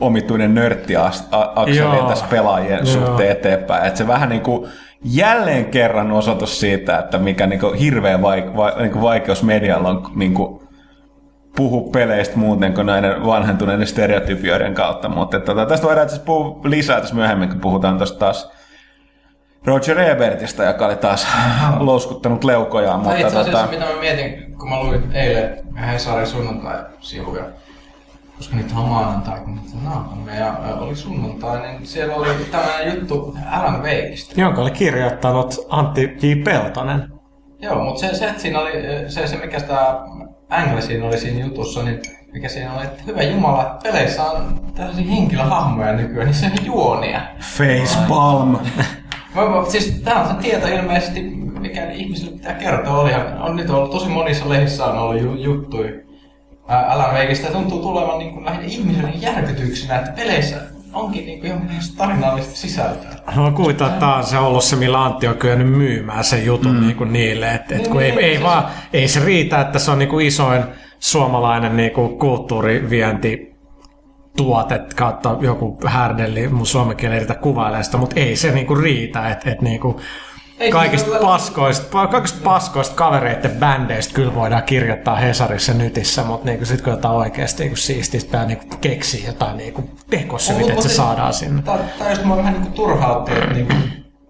omituinen 0.00 0.54
nörtti-akseli 0.54 1.96
Joo. 1.96 2.08
tässä 2.08 2.24
pelaajien 2.30 2.86
Joo. 2.86 2.86
suhteen 2.86 3.30
eteenpäin. 3.30 3.86
Että 3.86 3.98
se 3.98 4.06
vähän 4.06 4.28
niin 4.28 4.41
kuin 4.42 4.70
jälleen 5.04 5.64
kerran 5.64 6.12
osoitus 6.12 6.60
siitä, 6.60 6.98
että 6.98 7.18
mikä 7.18 7.46
niin 7.46 7.60
kuin 7.60 7.74
hirveä 7.74 8.16
vaik- 8.16 8.56
va- 8.56 8.74
niin 8.78 8.92
kuin 8.92 9.02
vaikeus 9.02 9.42
medialla 9.42 9.88
on 9.88 10.10
niin 10.14 10.34
kuin 10.34 10.62
puhu 11.56 11.90
peleistä 11.90 12.36
muuten 12.36 12.74
kuin 12.74 12.86
näiden 12.86 13.26
vanhentuneiden 13.26 13.86
stereotypioiden 13.86 14.74
kautta. 14.74 15.08
Mutta 15.08 15.36
että, 15.36 15.46
tota, 15.54 15.66
tästä 15.66 15.86
voidaan 15.86 16.04
itse 16.04 16.14
asiassa 16.14 16.26
puhua 16.26 16.60
lisää 16.64 17.00
tässä 17.00 17.14
myöhemmin, 17.14 17.48
kun 17.48 17.60
puhutaan 17.60 17.96
tuosta 17.96 18.18
taas 18.18 18.50
Roger 19.64 20.00
Ebertistä, 20.00 20.64
joka 20.64 20.86
oli 20.86 20.96
taas 20.96 21.26
louskuttanut 21.78 22.44
leukojaan. 22.44 23.00
Mutta 23.00 23.16
itse 23.16 23.26
asiassa, 23.26 23.52
tota, 23.52 23.70
mitä 23.70 23.84
mä 23.84 24.00
mietin, 24.00 24.54
kun 24.58 24.68
mä 24.68 24.82
luin 24.82 25.12
eilen 25.12 25.58
Hesarin 25.76 26.26
sunnuntai-sivuja, 26.26 27.44
koska 28.36 28.56
nyt 28.56 28.72
on 28.76 28.88
maanantai, 28.88 29.40
kun 29.40 29.54
nyt 29.54 29.82
nautamme, 29.84 30.36
ja 30.36 30.56
oli 30.80 30.96
sunnuntai, 30.96 31.60
niin 31.60 31.86
siellä 31.86 32.14
oli 32.14 32.28
tämmöinen 32.50 32.94
juttu 32.94 33.36
Alan 33.50 33.82
Wakeista. 33.82 34.40
Jonka 34.40 34.62
oli 34.62 34.70
kirjoittanut 34.70 35.66
Antti 35.68 36.02
J. 36.22 36.42
Peltonen. 36.44 37.08
Joo, 37.60 37.84
mutta 37.84 38.00
se, 38.00 38.14
se, 38.14 38.28
että 38.28 38.42
siinä 38.42 38.60
oli, 38.60 38.72
se, 39.08 39.26
se 39.26 39.36
mikä 39.36 39.58
sitä 39.58 40.00
Angle 40.50 40.80
siinä 40.80 41.06
oli 41.06 41.18
siinä 41.18 41.46
jutussa, 41.46 41.82
niin 41.82 42.00
mikä 42.32 42.48
siinä 42.48 42.74
oli, 42.74 42.84
että 42.84 43.02
hyvä 43.06 43.22
jumala, 43.22 43.62
että 43.62 43.78
peleissä 43.82 44.24
on 44.24 44.60
tällaisia 44.74 45.06
henkilöhahmoja 45.06 45.92
nykyään, 45.92 46.26
niin 46.26 46.34
se 46.34 46.46
on 46.46 46.66
juonia. 46.66 47.20
Facepalm. 47.40 48.58
Mä, 49.34 49.42
mä, 49.50 49.64
siis 49.68 50.00
tää 50.04 50.22
on 50.22 50.28
se 50.28 50.34
tieto 50.34 50.66
ilmeisesti, 50.66 51.22
mikä 51.60 51.90
ihmisille 51.90 52.32
pitää 52.32 52.54
kertoa. 52.54 53.00
Olihan, 53.00 53.42
on 53.42 53.56
nyt 53.56 53.70
ollut 53.70 53.90
tosi 53.90 54.08
monissa 54.08 54.48
lehdissä 54.48 54.84
on 54.84 54.98
ollut 54.98 55.22
ju, 55.22 55.34
juttuja 55.34 56.11
ää, 56.68 56.86
Alan 56.86 57.14
Wakeista. 57.14 57.46
Ja 57.46 57.52
tuntuu 57.52 57.82
tulevan 57.82 58.18
niin 58.18 58.32
kuin 58.32 58.44
lähinnä 58.44 58.66
ihmiselle 58.66 59.10
järkytyksenä, 59.10 59.98
että 59.98 60.12
peleissä 60.12 60.56
onkin 60.92 61.26
niin 61.26 61.40
kuin 61.40 61.50
jonkinlaista 61.50 61.96
tarinallista 61.96 62.56
sisältöä. 62.56 63.10
Mä 63.36 63.50
kuvitan, 63.56 63.88
että 63.88 64.00
tää 64.00 64.14
on 64.14 64.24
se 64.24 64.38
ollut 64.38 64.64
se, 64.64 64.76
millä 64.76 65.04
Antti 65.04 65.28
on 65.28 65.36
kyennyt 65.36 65.70
myymään 65.70 66.24
sen 66.24 66.46
jutun 66.46 66.74
mm. 66.74 66.80
niin 66.80 66.96
kuin 66.96 67.12
niille. 67.12 67.54
Et, 67.54 67.72
et 67.72 67.78
Niin, 67.78 67.90
kun 67.90 68.02
ei, 68.02 68.10
niin, 68.10 68.24
ei, 68.24 68.30
siis- 68.30 68.42
vaan, 68.42 68.64
ei 68.92 69.08
se 69.08 69.24
riitä, 69.24 69.60
että 69.60 69.78
se 69.78 69.90
on 69.90 69.98
niin 69.98 70.08
kuin 70.08 70.26
isoin 70.26 70.64
suomalainen 70.98 71.76
niin 71.76 71.90
kuin 71.90 72.18
kulttuurivienti 72.18 73.52
tuote 74.36 74.80
kautta 74.96 75.36
joku 75.40 75.78
härdelli, 75.86 76.48
mun 76.48 76.66
suomen 76.66 76.96
kieli 76.96 77.14
ei 77.14 77.20
riitä 77.20 77.34
kuvailemaan 77.34 77.84
sitä, 77.84 77.96
mutta 77.96 78.20
ei 78.20 78.36
se 78.36 78.52
niinku 78.52 78.74
riitä, 78.74 79.30
että 79.30 79.50
et 79.50 79.62
niinku 79.62 79.88
Ei 79.96 80.02
se 80.02 80.31
kaikista 80.70 81.18
paskoista, 81.20 82.06
kaikista 82.08 82.38
paskoista 82.44 82.94
kavereiden 82.94 83.50
bändeistä 83.50 84.14
kyllä 84.14 84.34
voidaan 84.34 84.62
kirjoittaa 84.62 85.16
Hesarissa 85.16 85.74
nytissä, 85.74 86.22
mutta 86.24 86.46
niinku 86.46 86.64
sit 86.64 86.80
kun 86.80 86.92
jotain 86.92 87.14
oikeasti 87.14 87.62
niinku 87.62 87.76
siististä 87.76 88.26
pitää 88.26 88.46
niinku 88.46 88.76
keksiä 88.80 89.26
jotain 89.26 89.56
niinku 89.56 89.90
tekosyitä, 90.10 90.72
että 90.72 90.82
se 90.82 90.88
saadaan 90.88 91.32
sinne. 91.34 91.62
Tää 91.62 92.10
just 92.10 92.24
mua 92.24 92.36
vähän 92.36 92.52
niinku 92.52 92.70
turhautti, 92.70 93.32
että 93.32 93.54
niinku, 93.54 93.74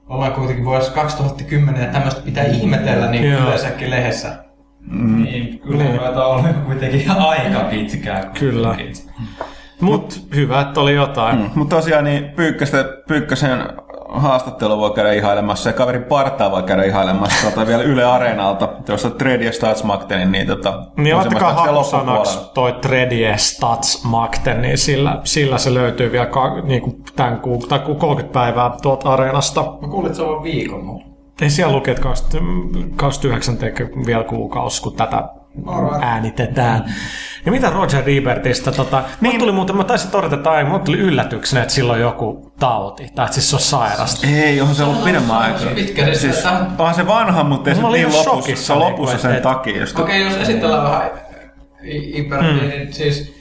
ollaan 0.08 0.32
kuitenkin 0.32 0.64
vuosi 0.64 0.90
2010 0.90 1.82
ja 1.82 1.88
tämmöistä 1.88 2.20
pitää 2.20 2.44
ihmetellä 2.44 3.10
niin 3.10 3.24
yleensäkin 3.24 3.90
lehdessä. 3.90 4.44
Niin, 5.24 5.58
kyllä 5.58 5.84
Niin. 5.84 6.00
on 6.00 6.16
ollut 6.18 6.46
kuitenkin 6.66 7.10
aika 7.28 7.60
pitkään. 7.60 8.30
Kyllä. 8.38 8.68
kuitenkin. 8.68 9.12
Mut 9.80 10.26
hyvä, 10.34 10.60
että 10.60 10.80
oli 10.80 10.94
jotain. 10.94 11.38
Mm. 11.38 11.50
Mutta 11.54 11.76
tosiaan 11.76 12.04
niin 12.04 12.24
Pyykkösen 13.08 13.58
haastattelu 14.14 14.78
voi 14.78 14.90
käydä 14.90 15.12
ihailemassa 15.12 15.68
ja 15.68 15.72
kaverin 15.72 16.04
partaa 16.04 16.50
voi 16.50 16.62
käydä 16.62 16.84
ihailemassa 16.84 17.50
tota, 17.50 17.66
vielä 17.66 17.82
Yle 17.82 18.04
Areenalta, 18.04 18.66
tuosta 18.66 19.10
Trade 19.10 19.52
Statsmaktenin, 19.52 20.32
niin 20.32 20.46
tota, 20.46 20.82
Niin 20.96 21.16
laittakaa 21.16 21.52
hakusanaksi 21.52 22.38
toi 22.54 22.72
Tredie 22.72 23.36
Stats 23.38 24.04
Makten, 24.04 24.62
niin 24.62 24.78
sillä, 24.78 25.20
sillä 25.24 25.58
se 25.58 25.74
löytyy 25.74 26.12
vielä 26.12 26.26
ka, 26.26 26.60
niinku 26.62 26.96
tämän 27.16 27.40
kuu, 27.40 27.58
tai 27.58 27.78
ku- 27.78 27.94
30 27.94 28.32
päivää 28.32 28.70
tuolta 28.82 29.12
areenasta. 29.12 29.62
Mä 29.80 29.88
kuulin, 29.88 30.06
että 30.06 30.16
se 30.16 30.22
on 30.22 30.42
viikon, 30.42 30.84
mutta 30.84 31.12
Ei 31.42 31.50
siellä 31.50 31.72
lukee, 31.76 31.92
että 31.92 32.02
20 32.02 32.78
29 32.96 33.56
tekee 33.56 33.90
vielä 34.06 34.24
kuukausi, 34.24 34.82
kun 34.82 34.96
tätä. 34.96 35.24
Äänitetään. 36.00 36.84
Ja 37.46 37.52
mitä 37.52 37.70
Roger 37.70 38.10
Ebertistä? 38.10 38.72
Tota, 38.72 39.02
niin. 39.20 39.38
tuli 39.40 39.52
muuten, 39.52 39.76
mä 39.76 39.84
taisin 39.84 40.10
todeta, 40.10 40.34
että 40.34 40.50
aiemmin, 40.50 40.72
mulle 40.72 40.84
tuli 40.84 40.98
yllätyksenä, 40.98 41.62
että 41.62 41.74
silloin 41.74 42.00
joku 42.00 42.52
tauti. 42.60 43.08
Tai 43.14 43.24
että 43.24 43.34
siis 43.34 43.50
se 43.50 43.56
on 43.56 43.62
sairasta. 43.62 44.26
Ei, 44.26 44.60
onhan 44.60 44.76
se 44.76 44.84
ollut 44.84 45.04
pidemmän 45.04 45.36
aikaa. 45.36 45.74
Pitkä 45.74 46.04
siis, 46.04 46.20
Siis, 46.20 46.44
onhan 46.78 46.94
se 46.94 47.06
vanha, 47.06 47.44
mutta 47.44 47.70
ei 47.70 47.76
se 47.76 47.82
niin 47.82 47.94
ihan 48.08 48.12
lopussa, 48.26 48.74
on 48.74 48.80
lopussa 48.80 49.18
sen 49.18 49.34
et- 49.34 49.42
takia. 49.42 49.80
Just. 49.80 49.98
Okei, 49.98 50.22
jos 50.24 50.36
esitellään 50.36 50.84
vähän 50.84 51.10
Ibertia, 51.84 52.52
hmm. 52.52 52.68
niin 52.68 52.92
siis 52.92 53.34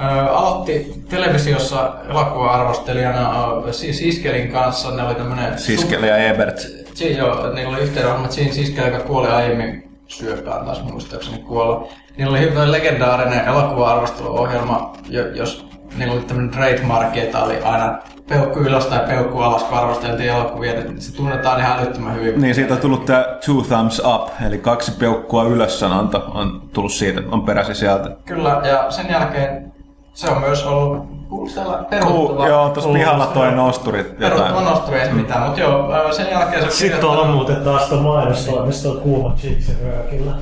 ö, 0.00 0.04
aloitti 0.30 0.92
televisiossa 1.08 1.94
elokuva-arvostelijana 2.10 3.46
ö, 3.68 3.72
Si- 3.72 3.92
Siskelin 3.92 4.48
kanssa. 4.52 4.90
Ne 4.90 5.02
oli 5.02 5.14
tämmönen... 5.14 5.58
Siskeli 5.58 6.08
ja 6.08 6.16
Ebert. 6.16 6.58
Si- 6.94 7.16
joo, 7.16 7.52
niillä 7.52 7.70
oli 7.76 7.80
yhteydenohjelma 7.82 8.28
Gene 8.34 8.52
Siskel, 8.52 8.84
joka 8.92 9.04
kuoli 9.04 9.28
aiemmin 9.28 9.93
syöpään 10.18 10.64
taas 10.64 10.82
muistaakseni 10.84 11.38
kuolla. 11.38 11.88
Niillä 12.16 12.30
oli 12.30 12.40
hyvin 12.40 12.72
legendaarinen 12.72 13.44
elokuva-arvosteluohjelma, 13.44 14.92
jo- 15.08 15.28
jos 15.28 15.66
niillä 15.96 16.14
oli 16.14 16.22
tämmöinen 16.22 16.50
trademark, 16.52 17.16
että 17.16 17.42
oli 17.42 17.62
aina 17.62 17.98
peukku 18.28 18.58
ylös 18.58 18.86
tai 18.86 18.98
peukku 18.98 19.38
alas, 19.38 19.62
kun 19.62 19.78
arvosteltiin 19.78 20.28
elokuvia. 20.28 20.72
niin 20.74 21.00
Se 21.00 21.16
tunnetaan 21.16 21.60
ihan 21.60 21.78
älyttömän 21.78 22.14
hyvin. 22.14 22.40
Niin 22.40 22.54
siitä 22.54 22.74
on 22.74 22.80
tullut 22.80 23.04
tää 23.04 23.24
two 23.46 23.62
thumbs 23.62 24.02
up, 24.14 24.28
eli 24.46 24.58
kaksi 24.58 24.92
peukkua 24.92 25.44
ylös 25.44 25.80
sanonta 25.80 26.18
on 26.18 26.62
tullut 26.72 26.92
siitä, 26.92 27.22
on 27.30 27.42
peräisin 27.42 27.74
sieltä. 27.74 28.10
Kyllä, 28.24 28.60
ja 28.64 28.90
sen 28.90 29.10
jälkeen 29.10 29.73
se 30.14 30.30
on 30.30 30.40
myös 30.40 30.66
ollut 30.66 31.06
siellä 31.52 31.84
peruuttava. 31.90 32.42
Uh, 32.42 32.48
joo, 32.48 32.68
tuossa 32.68 32.92
pihalla 32.92 33.26
toi 33.26 33.52
nosturit 33.52 34.18
Peruuttava 34.18 34.48
jotain. 34.48 34.64
nosturi 34.64 35.00
ei 35.00 35.12
mitään, 35.12 35.42
mutta 35.42 35.60
joo, 35.60 36.12
sen 36.12 36.30
jälkeen 36.30 36.62
se 36.62 36.66
on 36.66 36.72
Sitten 36.72 37.00
tuolla 37.00 37.22
on 37.22 37.30
muuten 37.30 37.56
taas 37.56 37.88
tuo 37.88 38.00
mainostoimisto 38.00 38.94
kuuma 38.94 39.34
chipsi 39.36 39.76
röökillä. 39.84 40.32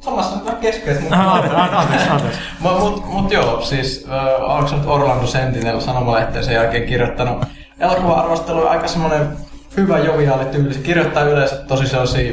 Samassa 0.00 0.36
nyt 0.36 0.44
vähän 0.44 0.60
keskeistä, 0.60 1.02
mutta... 1.02 1.32
Anteeksi, 1.32 1.56
anteeksi, 1.56 2.08
anteeksi. 2.08 2.40
Mut, 2.60 2.78
mut, 2.78 3.06
mut 3.06 3.32
joo, 3.32 3.60
siis 3.60 4.06
äh, 4.10 4.50
oliko 4.56 4.76
nyt 4.76 4.86
Orlando 4.86 5.26
Sentinel 5.26 5.80
sanomalehteen 5.80 6.44
sen 6.44 6.54
jälkeen 6.54 6.86
kirjoittanut 6.86 7.44
elokuva-arvostelu 7.80 8.66
aika 8.66 8.88
semmonen 8.88 9.28
hyvä 9.76 9.98
joviaali 9.98 10.44
tyyli. 10.44 10.74
Se 10.74 10.80
kirjoittaa 10.80 11.22
yleensä 11.22 11.56
tosi 11.56 11.86
sellaisia 11.86 12.32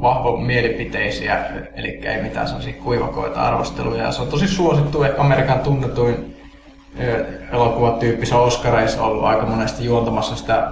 vahvo 0.00 0.36
mielipiteisiä, 0.36 1.44
eli 1.74 1.88
ei 1.88 2.22
mitään 2.22 2.46
sellaisia 2.46 2.82
kuivakoita 2.82 3.40
arvosteluja. 3.42 4.02
Ja 4.02 4.12
se 4.12 4.22
on 4.22 4.28
tosi 4.28 4.48
suosittu, 4.48 5.02
ehkä 5.02 5.20
Amerikan 5.20 5.60
tunnetuin 5.60 6.36
ö, 7.00 7.24
elokuvatyyppi. 7.52 8.26
Se 8.26 8.34
on 8.34 8.44
Oscareissa 8.44 9.02
ollut 9.02 9.24
aika 9.24 9.46
monesti 9.46 9.84
juontamassa 9.84 10.36
sitä 10.36 10.70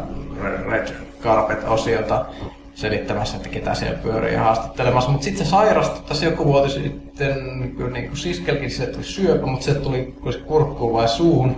Red 0.71 0.88
Carpet-osiota 1.23 2.26
selittämässä, 2.75 3.37
että 3.37 3.49
ketä 3.49 3.75
siellä 3.75 3.99
pyörii 3.99 4.35
ja 4.35 4.40
haastattelemassa. 4.40 5.11
Mutta 5.11 5.25
sitten 5.25 5.47
se 5.47 5.50
sairastui 5.50 6.04
tässä 6.09 6.25
joku 6.25 6.45
vuosi 6.45 6.83
sitten, 6.83 7.73
kyllä 7.76 7.90
niin 7.90 8.06
kuin 8.06 8.16
siskelkin, 8.16 8.71
sille 8.71 8.87
tuli 8.87 9.04
syöpä, 9.04 9.47
mutta 9.47 9.64
se 9.64 9.75
tuli 9.75 10.14
se 10.33 10.38
kurkkuun 10.38 10.92
vai 10.92 11.09
suuhun. 11.09 11.56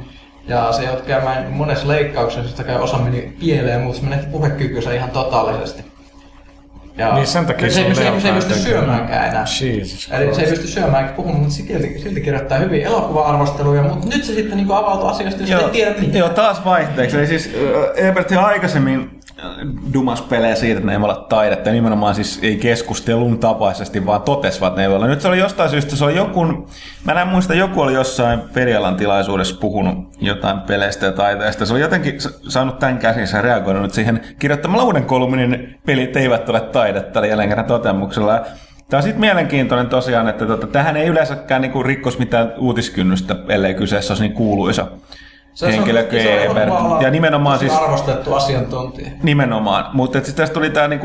Ja 0.49 0.73
se 0.73 0.85
joutui 0.85 1.07
käymään 1.07 1.53
monessa 1.53 1.89
leikkauksessa, 1.89 2.51
sitä 2.51 2.65
käy 2.65 2.77
osa 2.77 2.99
meni 2.99 3.37
pieleen, 3.41 3.81
mutta 3.81 4.01
se 4.01 4.07
menetti 4.07 4.31
puhekykynsä 4.33 4.95
ihan 4.95 5.11
totaalisesti. 5.11 5.83
Ja 6.99 7.14
Niin 7.14 7.26
sen 7.26 7.47
takia 7.47 7.71
se, 7.71 7.75
se 7.75 7.95
se, 7.95 8.09
ei, 8.09 8.21
se 8.21 8.28
ei 8.28 8.35
pysty 8.35 8.55
syömäänkään 8.55 9.28
enää. 9.28 9.45
Jesus 9.61 10.09
Eli 10.12 10.35
se 10.35 10.43
ei 10.43 10.50
pysty 10.50 10.67
syömään 10.67 11.02
eikä 11.02 11.17
puhumaan, 11.17 11.40
mutta 11.40 11.55
silti, 11.55 11.99
silti 11.99 12.21
kirjoittaa 12.21 12.59
hyvin 12.59 12.83
elokuva-arvosteluja, 12.83 13.83
mutta 13.83 14.07
nyt 14.09 14.25
se 14.25 14.35
sitten 14.35 14.57
niin 14.57 14.71
avautui 14.71 15.11
asiasta, 15.11 15.43
josta 15.43 15.67
ei 15.67 15.71
tiedä 15.71 15.90
mitään. 15.90 16.19
joo, 16.19 16.28
taas 16.28 16.64
vaihteeksi. 16.64 17.19
Eli 17.19 17.26
siis 17.26 17.50
Ebert 17.97 18.31
jo 18.31 18.40
aikaisemmin 18.40 19.18
äh, 19.45 19.50
dumas 19.92 20.23
pelejä 20.23 20.54
siitä, 20.54 20.78
että 20.78 20.87
ne 20.87 20.92
ei 20.92 21.02
olla 21.02 21.26
taidetta. 21.28 21.71
Nimenomaan 21.71 22.14
siis 22.14 22.38
ei 22.42 22.57
keskustelun 22.57 23.38
tapaisesti, 23.38 24.07
vaan 24.07 24.23
totesivat 24.23 24.76
ne 24.76 24.83
ei 24.83 24.88
olla. 24.88 25.07
Nyt 25.07 25.21
se 25.21 25.28
oli 25.28 25.38
jostain 25.38 25.71
syystä, 25.71 25.97
se 25.97 26.04
oli 26.04 26.16
joku, 26.16 26.68
mä 27.04 27.23
en 27.23 27.28
muista, 27.28 27.54
joku 27.54 27.80
oli 27.80 27.95
jossain 27.95 28.40
pelialan 28.54 28.97
tilaisuudessa 28.97 29.57
puhunut 29.61 30.09
jotain 30.21 30.61
peleistä 30.61 31.07
ja 31.07 31.12
taiteesta. 31.12 31.66
Se 31.66 31.73
oli 31.73 31.80
jotenkin 31.80 32.21
sa- 32.21 32.30
saanut 32.49 32.78
tämän 32.78 32.99
käsinsä 32.99 33.42
reagoinut 33.42 33.95
siihen 33.95 34.21
kirjoittamalla 34.38 34.85
uuden 34.85 35.04
kolumnin, 35.04 35.78
pelit 35.87 36.16
eivät 36.16 36.49
ole 36.49 36.61
taidetta, 36.61 37.18
eli 37.18 37.28
jälleen 37.28 37.49
kerran 37.49 37.66
toteamuksella. 37.66 38.40
Tämä 38.90 38.99
on 38.99 39.02
sitten 39.02 39.21
mielenkiintoinen 39.21 39.87
tosiaan, 39.87 40.28
että 40.28 40.47
tota, 40.47 40.66
tähän 40.66 40.97
ei 40.97 41.07
yleensäkään 41.07 41.62
niinku 41.62 41.83
rikkos 41.83 42.18
mitään 42.18 42.52
uutiskynnystä, 42.59 43.37
ellei 43.49 43.75
kyseessä 43.75 44.12
olisi 44.12 44.25
niin 44.25 44.37
kuuluisa 44.37 44.87
henkilö 45.67 46.03
kuin 46.03 46.23
se 46.23 46.49
on 46.49 46.57
Ebert. 46.57 46.69
elokuvalla 46.69 47.03
Ja 47.03 47.11
nimenomaan 47.11 47.59
siis 47.59 47.73
arvostettu 47.73 48.35
asiantuntija. 48.35 49.11
Nimenomaan, 49.23 49.85
mutta 49.93 50.19
sitten 50.19 50.35
tästä 50.35 50.55
tuli 50.55 50.71
tämä 50.71 50.88
niin 50.88 51.00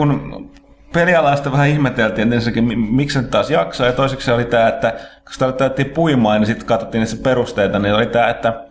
pelialaista 0.94 1.52
vähän 1.52 1.68
ihmeteltiin, 1.68 2.24
että 2.24 2.36
ensinnäkin 2.36 2.64
mi- 2.64 2.76
miksi 2.76 3.14
se 3.14 3.22
nyt 3.22 3.32
taas 3.32 3.52
jaksaa, 3.52 3.88
ja 3.88 3.94
toiseksi 3.94 4.26
se 4.26 4.34
oli 4.34 4.46
tämä, 4.46 4.68
että 4.68 4.92
kun 4.92 5.34
sitä 5.34 5.46
alettiin 5.46 5.90
puimaan, 5.90 6.40
niin 6.40 6.48
sitten 6.48 6.68
katsottiin 6.68 7.04
niitä 7.04 7.24
perusteita, 7.24 7.80
niin 7.80 7.96
oli 7.96 8.06
tämä, 8.06 8.30
että, 8.30 8.64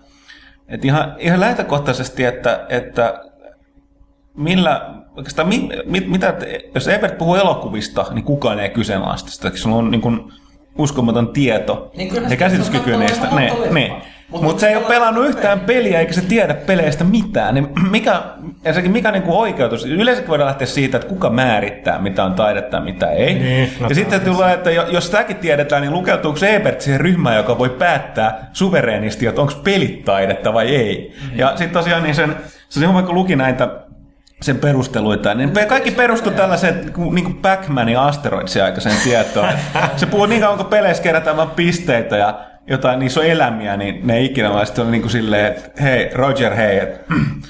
että 0.68 0.86
ihan, 0.86 1.14
ihan 1.18 1.40
lähtökohtaisesti, 1.40 2.24
että, 2.24 2.66
että 2.68 3.20
millä, 4.36 4.90
oikeastaan 5.16 5.48
mi, 5.48 5.68
mit, 5.84 6.08
mitä, 6.08 6.34
jos 6.74 6.88
Ebert 6.88 7.18
puhuu 7.18 7.34
elokuvista, 7.34 8.06
niin 8.10 8.24
kukaan 8.24 8.60
ei 8.60 8.70
kyseenalaista 8.70 9.30
sitä, 9.30 9.50
koska 9.50 9.62
sulla 9.62 9.76
on 9.76 9.90
niin 9.90 10.00
kuin 10.00 10.32
uskomaton 10.78 11.28
tieto 11.28 11.90
Niin 11.96 12.30
ja 12.30 12.36
käsityskyky 12.36 12.92
on 12.92 13.00
niistä. 13.00 13.26
Ne, 13.26 13.52
ne. 13.70 14.02
Leffa. 14.32 14.38
Mut- 14.38 14.42
Mutta 14.42 14.60
se 14.60 14.66
ei 14.68 14.74
ole 14.74 14.80
mutta- 14.82 14.94
pelannut 14.94 15.26
yhtään 15.26 15.60
peliä, 15.60 16.00
eikä 16.00 16.12
se 16.12 16.20
tiedä 16.20 16.54
peleistä 16.54 17.04
mitään. 17.04 17.54
Niin 17.54 17.68
mikä, 17.90 18.22
ensinnäkin 18.64 18.92
mikä 18.92 19.10
niinku 19.10 19.38
oikeutus? 19.40 19.84
Yleensä 19.86 20.28
voidaan 20.28 20.46
lähteä 20.46 20.66
siitä, 20.66 20.96
että 20.96 21.08
kuka 21.08 21.30
määrittää, 21.30 21.98
mitä 21.98 22.24
on 22.24 22.34
taidetta 22.34 22.76
ja 22.76 22.82
mitä 22.82 23.10
ei. 23.10 23.34
Niin, 23.34 23.72
no 23.80 23.88
ja 23.88 23.94
sitten 23.94 24.20
tulee, 24.20 24.54
että 24.54 24.70
jo- 24.70 24.88
jos 24.88 25.10
tämäkin 25.10 25.36
tiedetään, 25.36 25.82
niin 25.82 25.92
lukeutuuko 25.92 26.38
se 26.38 26.56
Ebert 26.56 26.80
siihen 26.80 27.00
ryhmään, 27.00 27.36
joka 27.36 27.58
voi 27.58 27.68
päättää 27.70 28.50
suvereenisti, 28.52 29.26
että 29.26 29.40
onko 29.40 29.52
pelit 29.64 30.04
taidetta 30.04 30.52
vai 30.54 30.68
ei. 30.76 31.16
Mm. 31.32 31.38
Ja 31.38 31.48
sitten 31.48 31.70
tosiaan 31.70 32.02
niin 32.02 32.14
sen, 32.14 32.36
se 32.68 32.88
on 32.88 33.04
kun 33.04 33.14
luki 33.14 33.36
näitä 33.36 33.68
sen 34.42 34.58
perusteluita, 34.58 35.34
niin 35.34 35.52
kaikki 35.68 35.90
perustui 35.90 36.32
tällaiseen 36.32 36.92
niin 37.12 37.24
kuin 37.24 37.34
Pac-Man 37.42 37.88
ja 37.88 38.04
Asteroidsin 38.06 38.64
aikaiseen 38.64 38.96
tietoon. 39.04 39.48
se 39.96 40.06
puhuu 40.06 40.26
niin 40.26 40.40
kauan, 40.40 40.56
kun 40.58 40.66
peleissä 40.66 41.02
kerätään 41.02 41.36
vaan 41.36 41.50
pisteitä 41.50 42.16
ja 42.16 42.40
jotain 42.66 42.98
niissä 42.98 43.20
on 43.20 43.26
elämiä, 43.26 43.76
niin 43.76 44.06
ne 44.06 44.16
ei 44.16 44.24
ikinä 44.24 44.50
vaan 44.50 44.66
sitten 44.66 44.84
on 44.84 44.90
niin 44.90 45.00
kuin 45.02 45.10
silleen, 45.12 45.46
että 45.46 45.82
hei 45.82 46.10
Roger, 46.14 46.54
hei, 46.54 46.78
et, 46.78 47.00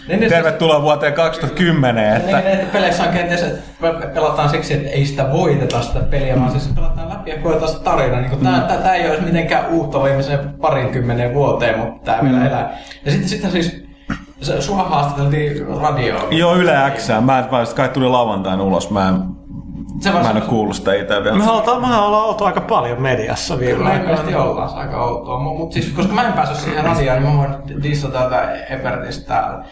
niin 0.08 0.28
tervetuloa 0.30 0.82
vuoteen 0.82 1.12
2010. 1.12 2.16
Että, 2.16 2.36
Niin, 2.36 2.46
että 2.46 2.66
peleissä 2.72 3.02
on 3.02 3.08
kenties, 3.08 3.42
että 3.42 3.60
pe- 3.80 4.06
pelataan 4.14 4.48
siksi, 4.48 4.74
että 4.74 4.88
ei 4.90 5.04
sitä 5.06 5.32
voiteta 5.32 5.82
sitä 5.82 6.00
peliä, 6.00 6.36
vaan 6.38 6.50
siis 6.50 6.68
pelataan 6.74 7.08
läpi 7.08 7.30
ja 7.30 7.36
koetaan 7.38 7.68
sitä 7.68 7.84
tarinaa. 7.84 8.20
Niin 8.20 8.30
tämä, 8.38 8.56
Mm. 8.60 8.62
tämä, 8.82 8.94
ei 8.94 9.08
olisi 9.10 9.22
mitenkään 9.24 9.68
uutta 9.68 10.02
viimeiseen 10.02 10.38
parinkymmenen 10.60 11.34
vuoteen, 11.34 11.78
mutta 11.78 12.04
tämä 12.04 12.22
Mm. 12.22 12.28
vielä 12.30 12.46
elää. 12.48 12.78
Ja 13.04 13.10
sitten, 13.10 13.28
sitten 13.28 13.50
siis 13.50 13.82
sua 14.60 14.76
haastateltiin 14.82 15.66
radioon. 15.80 16.36
joo, 16.38 16.56
Yle 16.56 16.72
X, 16.96 17.08
mä, 17.08 17.38
en- 17.38 17.44
mä 17.50 17.64
kai 17.76 17.88
tuli 17.88 18.08
lauantaina 18.08 18.62
ulos, 18.62 18.90
mä 18.90 19.08
en, 19.08 19.14
Se 20.00 20.12
mä 20.12 20.30
en 20.30 20.36
ole 20.36 20.40
kuullut 20.40 20.76
sitä 20.76 20.94
itse 20.94 21.22
vielä. 21.22 21.38
Me 21.38 21.44
halutaan, 21.44 21.80
mehän 21.80 22.02
ollaan 22.02 22.26
oltu 22.26 22.44
aika 22.44 22.60
paljon 22.60 23.02
mediassa 23.02 23.58
viime 23.58 23.74
Kyllä 23.74 23.96
ilmeisesti 23.96 24.34
ollaan, 24.34 24.68
se 24.68 24.74
on 24.74 24.80
aika 24.80 25.04
outoa. 25.04 25.38
Mutta 25.38 25.58
mut 25.58 25.72
siis, 25.72 25.86
koska 25.86 26.12
mä 26.12 26.26
en 26.26 26.32
päässyt 26.32 26.58
siihen 26.58 26.84
radioon, 26.84 27.22
niin 27.22 27.32
mä 27.32 27.38
voin 27.38 27.82
dissata 27.82 28.18
tätä 28.18 28.52
Ebertistä 28.54 29.26
täällä. 29.26 29.64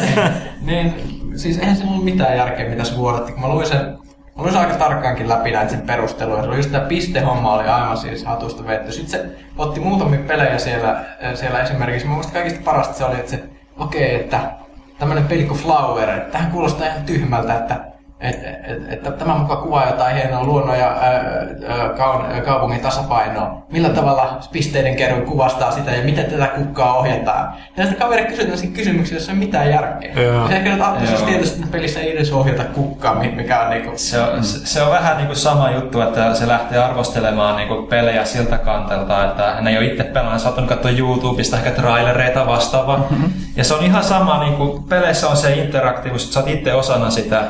niin, 0.66 0.94
siis 1.36 1.58
eihän 1.58 1.76
se 1.76 1.84
ollut 1.84 2.04
mitään 2.04 2.36
järkeä, 2.36 2.68
mitä 2.68 2.84
se 2.84 2.96
vuodatti. 2.96 3.32
Kun 3.32 3.40
mä 3.40 3.48
luin 3.48 3.66
sen, 3.66 3.98
mä 4.36 4.42
luin 4.42 4.52
sen 4.52 4.60
aika 4.60 4.74
tarkkaankin 4.74 5.28
läpi 5.28 5.50
näitä 5.50 5.70
sen 5.70 5.80
perusteluja. 5.80 6.42
Se 6.42 6.48
oli 6.48 6.56
just 6.56 6.72
tämä 6.72 6.84
pistehomma 6.84 7.54
oli 7.54 7.68
aivan 7.68 7.96
siis 7.96 8.24
hatusta 8.24 8.66
vetty. 8.66 8.92
Sitten 8.92 9.20
se 9.20 9.26
otti 9.58 9.80
muutamia 9.80 10.20
pelejä 10.26 10.58
siellä, 10.58 11.04
siellä 11.34 11.60
esimerkiksi. 11.60 12.06
Mä 12.06 12.14
muistan 12.14 12.34
kaikista 12.34 12.60
parasta 12.64 12.94
se 12.94 13.04
oli, 13.04 13.14
että 13.14 13.30
se, 13.30 13.44
okei, 13.78 14.14
okay, 14.14 14.20
että 14.20 14.40
tämmönen 14.98 15.24
peli 15.24 15.44
kuin 15.44 15.60
Flower, 15.60 16.10
että 16.10 16.32
tähän 16.32 16.50
kuulostaa 16.50 16.86
ihan 16.86 17.02
tyhmältä, 17.02 17.58
että 17.58 17.91
että 18.22 18.48
et, 18.72 19.06
et, 19.06 19.18
tämä 19.18 19.34
mukaan 19.34 19.62
kuvaa 19.62 19.86
jotain 19.86 20.16
hienoa 20.16 20.44
luonnon 20.44 20.78
ja 20.78 20.86
ää, 20.86 21.24
ää, 21.68 21.88
kaun, 21.88 22.24
kaupungin 22.44 22.80
tasapainoa. 22.80 23.62
Millä 23.72 23.88
tavalla 23.88 24.38
pisteiden 24.52 24.96
keruu 24.96 25.20
kuvastaa 25.20 25.70
sitä 25.70 25.90
ja 25.90 26.04
miten 26.04 26.24
tätä 26.24 26.46
kukkaa 26.46 26.98
ohjataan. 26.98 27.52
Ja 27.76 27.84
sitten 27.84 28.02
kaveri 28.02 28.24
kysyy 28.24 28.44
tällaisia 28.44 28.70
kysymyksiä, 28.70 29.16
joissa 29.16 29.32
ei 29.32 29.38
ole 29.38 29.44
mitään 29.44 29.70
järkeä. 29.70 30.12
Joo. 30.22 30.48
Se 30.48 30.56
ehkä 30.56 30.76
nyt 30.76 31.08
siis 31.08 31.22
tietysti, 31.22 31.58
että 31.58 31.72
pelissä 31.72 32.00
ei 32.00 32.16
edes 32.16 32.32
ohjata 32.32 32.64
kukkaa, 32.64 33.14
mi- 33.14 33.32
mikä 33.36 33.60
on 33.60 33.70
niinku... 33.70 33.90
Se 33.94 34.20
on, 34.20 34.44
se, 34.44 34.66
se 34.66 34.82
on 34.82 34.90
vähän 34.90 35.16
niin 35.16 35.26
kuin 35.26 35.36
sama 35.36 35.70
juttu, 35.70 36.00
että 36.00 36.34
se 36.34 36.48
lähtee 36.48 36.78
arvostelemaan 36.78 37.56
niin 37.56 37.68
kuin 37.68 37.86
pelejä 37.86 38.24
siltä 38.24 38.58
kantelta, 38.58 39.24
että 39.24 39.52
hän 39.54 39.68
ei 39.68 39.78
ole 39.78 39.86
itse 39.86 40.04
pelannut, 40.04 40.42
saattanut 40.42 40.70
katsoa 40.70 40.90
YouTubesta 40.90 41.56
ehkä 41.56 41.70
trailereita 41.70 42.46
vastaavaa. 42.46 43.06
Mm-hmm. 43.10 43.32
Ja 43.56 43.64
se 43.64 43.74
on 43.74 43.84
ihan 43.84 44.04
sama, 44.04 44.44
niin 44.44 44.54
kuin 44.54 44.82
peleissä 44.82 45.28
on 45.28 45.36
se 45.36 45.54
interaktiivisuus, 45.54 46.24
että 46.24 46.34
sä 46.34 46.40
oot 46.40 46.48
itse 46.48 46.74
osana 46.74 47.10
sitä 47.10 47.42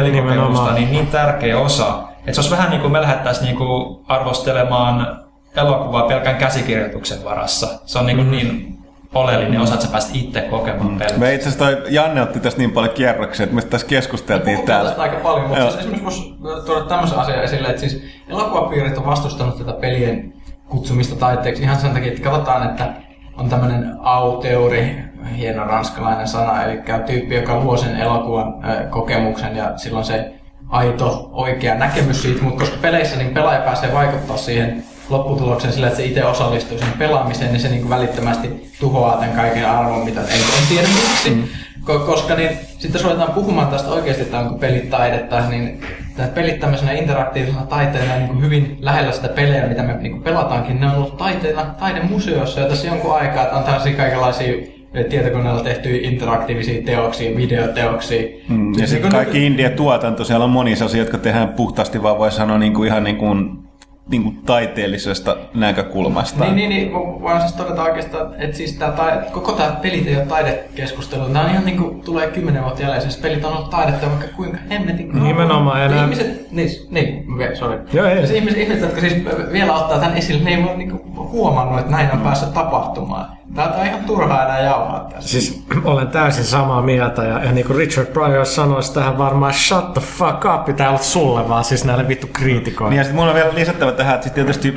pelikokemusta, 0.00 0.72
niin 0.72 0.90
niin 0.90 1.06
tärkeä 1.06 1.58
osa. 1.58 2.02
Että 2.18 2.32
se 2.32 2.40
olisi 2.40 2.50
vähän 2.50 2.70
niin 2.70 2.80
kuin 2.80 2.92
me 2.92 3.00
lähdettäisiin 3.00 3.44
niin 3.44 3.56
kuin 3.56 4.04
arvostelemaan 4.08 5.20
elokuvaa 5.56 6.02
pelkän 6.02 6.36
käsikirjoituksen 6.36 7.24
varassa. 7.24 7.68
Se 7.86 7.98
on 7.98 8.06
niin, 8.06 8.16
kuin 8.16 8.30
niin 8.30 8.78
oleellinen 9.14 9.60
osa, 9.60 9.74
että 9.74 9.86
sä 9.86 9.92
pääset 9.92 10.16
itse 10.16 10.40
kokemaan 10.40 10.98
peliä. 10.98 11.18
Me 11.18 11.34
itse 11.34 11.48
asiassa 11.48 11.88
Janne 11.88 12.22
otti 12.22 12.40
tästä 12.40 12.58
niin 12.58 12.72
paljon 12.72 12.94
kierroksia, 12.94 13.44
että 13.44 13.56
me 13.56 13.62
tässä 13.62 13.86
keskusteltiin 13.86 14.56
Puhutaan 14.56 14.66
täällä. 14.66 14.90
tästä 14.90 15.02
aika 15.02 15.16
paljon, 15.16 15.46
mutta 15.48 15.58
Joo. 15.58 15.70
siis 15.70 15.80
esimerkiksi 15.80 16.34
voisi 16.42 16.66
tuoda 16.66 16.84
tämmöisen 16.84 17.18
asian 17.18 17.44
esille, 17.44 17.68
että 17.68 17.80
siis 17.80 18.02
elokuvapiirit 18.28 18.98
on 18.98 19.06
vastustanut 19.06 19.58
tätä 19.58 19.72
pelien 19.72 20.32
kutsumista 20.68 21.16
taiteeksi 21.16 21.62
ihan 21.62 21.80
sen 21.80 21.90
takia, 21.90 22.08
että 22.08 22.22
katsotaan, 22.22 22.70
että 22.70 22.92
on 23.38 23.48
tämmöinen 23.48 23.96
auteuri, 24.00 24.96
hieno 25.36 25.64
ranskalainen 25.64 26.28
sana, 26.28 26.64
eli 26.64 26.80
tyyppi, 27.06 27.34
joka 27.34 27.60
luo 27.60 27.76
sen 27.76 27.96
elokuvan 27.96 28.54
kokemuksen 28.90 29.56
ja 29.56 29.72
silloin 29.76 30.04
se 30.04 30.32
aito, 30.68 31.30
oikea 31.32 31.74
näkemys 31.74 32.22
siitä, 32.22 32.42
mutta 32.42 32.60
koska 32.60 32.76
peleissä 32.82 33.16
niin 33.16 33.34
pelaaja 33.34 33.60
pääsee 33.60 33.92
vaikuttaa 33.92 34.36
siihen 34.36 34.84
lopputulokseen 35.08 35.72
sillä, 35.72 35.86
että 35.86 35.96
se 35.96 36.04
itse 36.04 36.24
osallistuu 36.24 36.78
siihen 36.78 36.98
pelaamiseen, 36.98 37.52
niin 37.52 37.60
se 37.60 37.68
niin 37.68 37.90
välittömästi 37.90 38.72
tuhoaa 38.80 39.16
tämän 39.16 39.36
kaiken 39.36 39.70
arvon, 39.70 40.04
mitä 40.04 40.20
en, 40.20 40.26
en 40.28 40.66
tiedä 40.68 40.88
miksi. 40.88 41.30
Mm. 41.30 41.44
Koska 41.86 42.34
niin, 42.34 42.50
sitten 42.78 42.92
jos 42.92 43.04
ruvetaan 43.04 43.32
puhumaan 43.32 43.68
tästä 43.68 43.90
oikeasti, 43.90 44.22
että 44.22 44.38
onko 44.38 44.54
pelit 44.54 44.90
taidetta, 44.90 45.48
niin 45.48 45.80
tämä 46.16 46.28
pelit 46.28 46.60
tämmöisenä 46.60 46.92
interaktiivisena 46.92 47.66
taiteena 47.66 48.16
niin 48.16 48.28
kuin 48.28 48.42
hyvin 48.42 48.78
lähellä 48.80 49.12
sitä 49.12 49.28
pelejä, 49.28 49.66
mitä 49.66 49.82
me 49.82 49.96
niin 49.96 50.12
kuin 50.12 50.22
pelataankin, 50.22 50.80
ne 50.80 50.86
on 50.86 50.94
ollut 50.94 51.16
taiteena 51.16 51.64
taidemuseossa 51.78 52.60
jo 52.60 52.68
tässä 52.68 52.86
jonkun 52.86 53.14
aikaa, 53.14 53.42
että 53.42 53.56
on 53.56 53.64
tällaisia 53.64 53.96
kaikenlaisia 53.96 54.76
tietokoneella 55.08 55.62
tehtyjä 55.62 56.08
interaktiivisia 56.08 56.82
teoksia, 56.82 57.36
videoteoksia. 57.36 58.22
Mm, 58.48 58.72
ja 58.78 58.86
sitten 58.86 59.02
niin 59.02 59.18
kaikki 59.18 59.46
India-tuotanto, 59.46 60.24
siellä 60.24 60.44
on 60.44 60.50
monia 60.50 60.74
asioita, 60.74 60.96
jotka 60.96 61.18
tehdään 61.18 61.48
puhtaasti 61.48 62.02
vaan 62.02 62.18
voi 62.18 62.32
sanoa 62.32 62.58
niin 62.58 62.74
kuin 62.74 62.88
ihan 62.88 63.04
niin 63.04 63.16
kuin, 63.16 63.65
niin 64.10 64.22
kuin 64.22 64.36
taiteellisesta 64.46 65.36
näkökulmasta. 65.54 66.44
Niin, 66.44 66.56
niin, 66.56 66.70
niin 66.70 66.92
voin 66.92 67.40
siis 67.40 67.52
todeta 67.52 67.82
oikeastaan, 67.82 68.34
että 68.38 68.56
siis 68.56 68.72
tää 68.72 68.92
taide, 68.92 69.30
koko 69.32 69.52
tämä 69.52 69.70
pelit 69.82 70.06
ei 70.06 70.16
ole 70.16 70.26
taidekeskustelu. 70.26 71.24
Tämä 71.24 71.44
on 71.44 71.50
ihan 71.50 71.64
niin 71.64 71.76
kuin 71.78 72.00
tulee 72.00 72.30
kymmenen 72.30 72.62
vuotta 72.62 72.82
jälleen, 72.82 73.02
siis 73.02 73.16
pelit 73.16 73.44
on 73.44 73.52
ollut 73.56 73.70
taidetta 73.70 74.06
vaikka 74.06 74.26
kuinka 74.36 74.58
hemmetin 74.70 75.08
kauan. 75.12 75.26
Nimenomaan, 75.26 75.82
ja 75.82 75.88
Ne 75.88 75.94
nää- 75.94 76.04
ihmiset, 76.04 76.52
niin, 76.52 76.68
niin, 76.90 77.24
ve- 77.38 77.56
sorry. 77.56 77.80
Joo, 77.92 78.06
ei. 78.06 78.16
Siis 78.18 78.30
ihmiset, 78.30 78.58
ihmiset, 78.60 78.82
jotka 78.82 79.00
siis 79.00 79.14
vielä 79.52 79.74
ottaa 79.74 79.98
tämän 79.98 80.16
esille, 80.16 80.44
ne 80.44 80.50
ei 80.56 80.64
voi 80.64 80.76
niinku 80.76 81.00
huomannut, 81.18 81.78
että 81.78 81.92
näin 81.92 82.12
on 82.12 82.20
päässyt 82.20 82.54
tapahtumaan. 82.54 83.35
Tää 83.54 83.74
on 83.74 83.86
ihan 83.86 84.04
turhaa 84.04 84.44
enää 84.44 84.60
jauhaa 84.60 85.00
tässä. 85.00 85.28
Siis 85.28 85.64
olen 85.84 86.08
täysin 86.08 86.44
samaa 86.44 86.82
mieltä 86.82 87.22
ja, 87.24 87.44
ja 87.44 87.52
niin 87.52 87.66
kuin 87.66 87.76
Richard 87.76 88.06
Pryor 88.06 88.46
sanoisi 88.46 88.94
tähän 88.94 89.18
varmaan 89.18 89.54
shut 89.54 89.92
the 89.94 90.02
fuck 90.02 90.44
up, 90.54 90.64
pitää 90.64 90.88
olla 90.88 90.98
sulle 90.98 91.48
vaan 91.48 91.64
siis 91.64 91.84
näille 91.84 92.08
vittu 92.08 92.26
kriitikoille. 92.32 92.90
Niin 92.90 92.98
ja 92.98 93.04
sitten 93.04 93.16
mulla 93.16 93.30
on 93.30 93.34
vielä 93.34 93.54
lisättävä 93.54 93.92
tähän, 93.92 94.14
että 94.14 94.24
sit 94.24 94.34
tietysti 94.34 94.76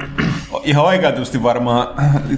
ihan 0.64 0.86
oikeutusti 0.86 1.44
varmaan 1.44 1.88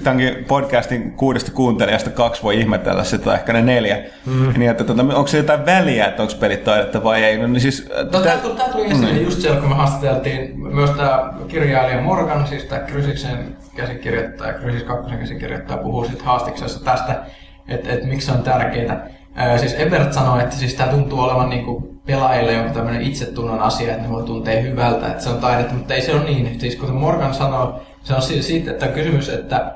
tämänkin 0.02 0.44
podcastin 0.44 1.12
kuudesta 1.12 1.52
kuuntelijasta 1.52 2.10
kaksi 2.10 2.42
voi 2.42 2.58
ihmetellä 2.60 3.04
sitä, 3.04 3.24
tai 3.24 3.34
ehkä 3.34 3.52
ne 3.52 3.62
neljä. 3.62 3.98
Mm. 4.26 4.52
Niin, 4.58 4.70
että 4.70 4.84
tota, 4.84 5.02
onko 5.02 5.26
se 5.26 5.36
jotain 5.36 5.66
väliä, 5.66 6.06
että 6.06 6.22
onko 6.22 6.34
pelit 6.40 6.64
taidetta 6.64 7.04
vai 7.04 7.24
ei? 7.24 7.38
No, 7.38 7.46
niin 7.46 7.60
siis, 7.60 7.88
No, 8.12 8.20
tää- 8.20 8.36
tämä 8.36 8.68
tuli, 8.68 8.86
esille 8.86 9.12
just 9.12 9.40
siellä, 9.40 9.60
kun 9.60 9.68
me 9.68 9.74
haastateltiin 9.74 10.58
myös 10.58 10.90
tämä 10.90 11.32
kirjailija 11.48 12.00
Morgan, 12.00 12.46
siis 12.46 12.64
tämä 12.64 12.80
Krysiksen 12.80 13.56
käsikirjoittaja, 13.76 14.52
Krysis 14.52 14.82
2 14.82 15.16
käsikirjoittaja, 15.16 15.78
puhuu 15.78 16.04
sitten 16.04 16.26
haastiksessa 16.26 16.84
tästä, 16.84 17.22
että 17.68 17.92
et 17.92 18.04
miksi 18.04 18.26
se 18.26 18.32
on 18.32 18.42
tärkeää. 18.42 19.06
Ää, 19.34 19.58
siis 19.58 19.74
Ebert 19.78 20.12
sanoi, 20.12 20.42
että 20.42 20.56
siis 20.56 20.74
tämä 20.74 20.90
tuntuu 20.92 21.20
olevan 21.20 21.50
niinku 21.50 21.92
pelaajille 22.06 22.52
jonkun 22.52 22.72
tämmöinen 22.74 23.02
itsetunnon 23.02 23.60
asia, 23.60 23.90
että 23.90 24.02
ne 24.02 24.10
voi 24.10 24.22
tuntea 24.22 24.62
hyvältä, 24.62 25.06
että 25.06 25.22
se 25.22 25.30
on 25.30 25.38
taidetta, 25.38 25.74
mutta 25.74 25.94
ei 25.94 26.02
se 26.02 26.14
ole 26.14 26.24
niin. 26.24 26.60
Siis 26.60 26.76
kuten 26.76 26.94
Morgan 26.94 27.34
sanoi, 27.34 27.74
se 28.04 28.14
on 28.14 28.22
si- 28.22 28.42
siitä, 28.42 28.70
että 28.70 28.86
on 28.86 28.92
kysymys, 28.92 29.28
että 29.28 29.72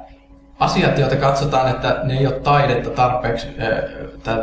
asiat, 0.59 0.99
joita 0.99 1.17
katsotaan, 1.17 1.71
että 1.71 2.01
ne 2.05 2.19
ei 2.19 2.27
ole 2.27 2.41
taidetta 2.41 2.91
tarpeeksi 2.91 3.49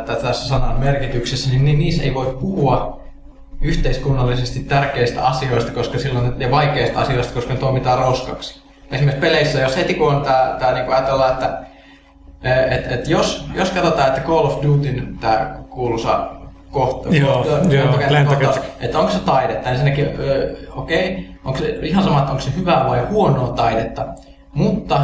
tässä 0.06 0.48
sanan 0.48 0.80
merkityksessä, 0.80 1.50
niin 1.50 1.64
ni- 1.64 1.76
niissä 1.76 2.02
ei 2.02 2.14
voi 2.14 2.36
puhua 2.40 3.00
yhteiskunnallisesti 3.60 4.60
tärkeistä 4.60 5.24
asioista 5.26 5.72
koska 5.72 5.98
silloin, 5.98 6.32
ja 6.38 6.50
vaikeista 6.50 7.00
asioista, 7.00 7.34
koska 7.34 7.52
ne 7.52 7.58
tuomitaan 7.60 7.98
roskaksi. 7.98 8.62
Esimerkiksi 8.92 9.20
peleissä, 9.20 9.60
jos 9.60 9.76
heti 9.76 9.94
kun 9.94 10.14
on 10.14 10.22
tämä, 10.22 10.56
tämä 10.58 10.72
niin 10.72 10.92
ajatellaan, 10.92 11.32
että 11.32 11.58
et, 12.70 12.92
et 12.92 13.08
jos, 13.08 13.46
jos 13.54 13.70
katsotaan, 13.70 14.08
että 14.08 14.20
Call 14.20 14.44
of 14.46 14.62
Dutyn 14.62 15.18
tämä 15.20 15.56
kuuluisa 15.70 16.30
kohta, 16.70 17.08
Joo, 17.08 17.34
kohta- 17.42 17.74
joo, 17.74 18.26
kohtaus, 18.28 18.60
että 18.80 18.98
onko 18.98 19.12
se 19.12 19.18
taidetta, 19.18 19.70
ensinnäkin 19.70 20.08
ö, 20.18 20.56
okei, 20.76 21.08
okay, 21.10 21.33
onko 21.44 21.58
se 21.58 21.78
ihan 21.82 22.04
sama, 22.04 22.18
että 22.18 22.30
onko 22.30 22.42
se 22.42 22.56
hyvää 22.56 22.86
vai 22.88 23.04
huonoa 23.04 23.48
taidetta, 23.48 24.06
mutta 24.54 25.00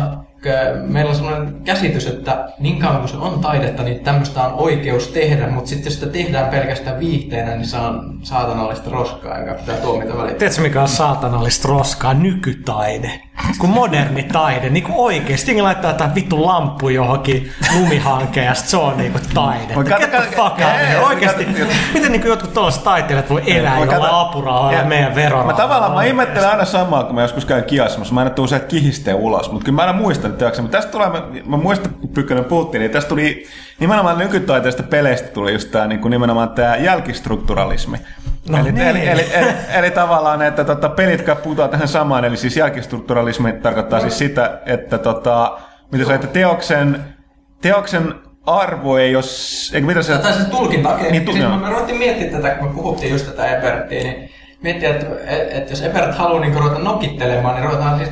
meillä 0.86 1.08
on 1.10 1.16
sellainen 1.16 1.54
käsitys, 1.64 2.06
että 2.06 2.48
niin 2.58 2.78
kauan 2.78 2.98
kuin 2.98 3.08
se 3.08 3.16
on 3.16 3.38
taidetta, 3.40 3.82
niin 3.82 4.00
tämmöistä 4.00 4.42
on 4.42 4.52
oikeus 4.54 5.08
tehdä, 5.08 5.46
mutta 5.46 5.68
sitten 5.70 5.84
jos 5.86 5.94
sitä 5.94 6.06
tehdään 6.12 6.48
pelkästään 6.50 6.98
viihteenä, 7.00 7.50
niin 7.56 7.66
se 7.66 7.76
on 7.76 8.18
saatanallista 8.22 8.90
roskaa, 8.90 9.38
joka 9.38 9.54
pitää 9.54 9.76
tuomita 9.76 10.16
välillä. 10.16 10.38
Tiedätkö 10.38 10.62
mikä 10.62 10.82
on 10.82 10.88
saatanallista 10.88 11.68
roskaa? 11.68 12.14
Nykytaide. 12.14 13.20
Kun 13.58 13.70
moderni 13.70 14.22
taide, 14.22 14.70
niin 14.70 14.84
kuin 14.84 14.94
oikeesti. 14.96 15.50
Jengi 15.50 15.62
laittaa 15.62 15.90
jotain 15.90 16.14
vittu 16.14 16.46
lamppu 16.46 16.88
johonkin 16.88 17.50
lumihankeen 17.78 18.46
ja 18.46 18.54
se 18.54 18.76
on 18.76 18.96
niinku 18.98 19.18
taide. 19.34 19.74
Mut 19.74 19.88
kato- 19.88 20.00
Get 20.00 20.10
the 20.10 20.20
fuck 20.36 20.40
out 20.40 21.20
kato- 21.26 21.70
Miten 21.94 22.12
niinku 22.12 22.28
jotkut 22.28 22.54
tollaset 22.54 22.84
taiteilijat 22.84 23.30
voi 23.30 23.42
elää 23.46 23.72
Mä 23.74 23.78
jollain 23.80 24.00
kato- 24.00 24.16
apurahoilla 24.20 24.72
ja 24.72 24.84
meidän 24.84 25.08
Mä 25.10 25.14
verorahoilla? 25.14 25.60
tavallaan 25.60 25.92
mä 25.94 26.04
ihmettelen 26.04 26.48
aina 26.50 26.64
samaa, 26.64 27.04
kun 27.04 27.14
mä 27.14 27.22
joskus 27.22 27.44
käyn 27.44 27.64
kiasmassa. 27.64 28.14
Mä 28.14 28.20
aina 28.20 28.30
tuun 28.30 28.48
sieltä 28.48 28.66
kihiste 28.66 29.14
ulos, 29.14 29.52
mutta 29.52 29.64
kyllä 29.64 29.76
mä 29.76 29.82
aina 29.82 29.92
muistan, 29.98 30.29
että 30.32 30.62
mutta 30.62 30.76
tästä 30.76 30.92
tulee, 30.92 31.08
mä, 31.08 31.22
mä 31.46 31.56
muistan, 31.56 31.94
kun 31.94 32.08
Pykkönen 32.08 32.44
puhuttiin, 32.44 32.80
niin 32.80 32.90
tästä 32.90 33.08
tuli 33.08 33.46
nimenomaan 33.80 34.18
nykytaiteista 34.18 34.82
peleistä 34.82 35.28
tuli 35.28 35.52
just 35.52 35.70
tää 35.70 35.86
niin 35.86 36.00
kuin 36.00 36.10
nimenomaan 36.10 36.50
tää 36.50 36.76
jälkistrukturalismi. 36.76 37.98
No 38.48 38.58
eli, 38.58 38.72
niin. 38.72 38.86
eli, 38.88 39.08
eli, 39.08 39.24
eli, 39.32 39.48
eli, 39.72 39.90
tavallaan, 39.90 40.42
että 40.42 40.64
tota, 40.64 40.88
pelit 40.88 41.24
puhutaan 41.42 41.70
tähän 41.70 41.88
samaan, 41.88 42.24
eli 42.24 42.36
siis 42.36 42.56
jälkistrukturalismi 42.56 43.52
tarkoittaa 43.52 44.00
siis 44.00 44.18
sitä, 44.18 44.60
että 44.66 44.98
tota, 44.98 45.58
mitä 45.92 46.04
sä, 46.04 46.14
että 46.14 46.26
teoksen, 46.26 47.04
teoksen 47.62 48.14
arvo 48.46 48.98
ei 48.98 49.12
jos, 49.12 49.70
eikö 49.74 49.86
mitä 49.86 50.02
se, 50.02 50.18
Tai 50.18 50.32
siis 50.32 50.46
tulkinta, 50.46 50.94
okei. 50.94 51.10
Niin, 51.10 51.24
tu- 51.24 51.32
siis 51.32 51.48
me, 51.48 51.56
me 51.56 51.70
ruvettiin 51.70 51.98
miettimään 51.98 52.42
tätä, 52.42 52.54
kun 52.54 52.68
me 52.68 52.74
puhuttiin 52.74 53.12
just 53.12 53.26
tätä 53.26 53.56
Ebertia, 53.56 54.02
niin 54.02 54.30
miettiä, 54.62 54.90
että, 54.90 55.06
että, 55.50 55.72
jos 55.72 55.82
Ebert 55.82 56.14
haluaa 56.14 56.40
niin 56.40 56.54
ruveta 56.54 56.78
nokittelemaan, 56.78 57.54
niin 57.54 57.64
ruvetaan 57.64 57.98
siis, 57.98 58.10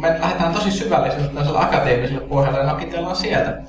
me 0.00 0.16
lähdetään 0.20 0.54
tosi 0.54 0.70
syvälliselle 0.70 1.26
tällaiselle 1.26 1.60
akateemiselle 1.60 2.20
pohjalle 2.20 2.58
ja 2.58 2.66
nokitellaan 2.66 3.16
sieltä. 3.16 3.62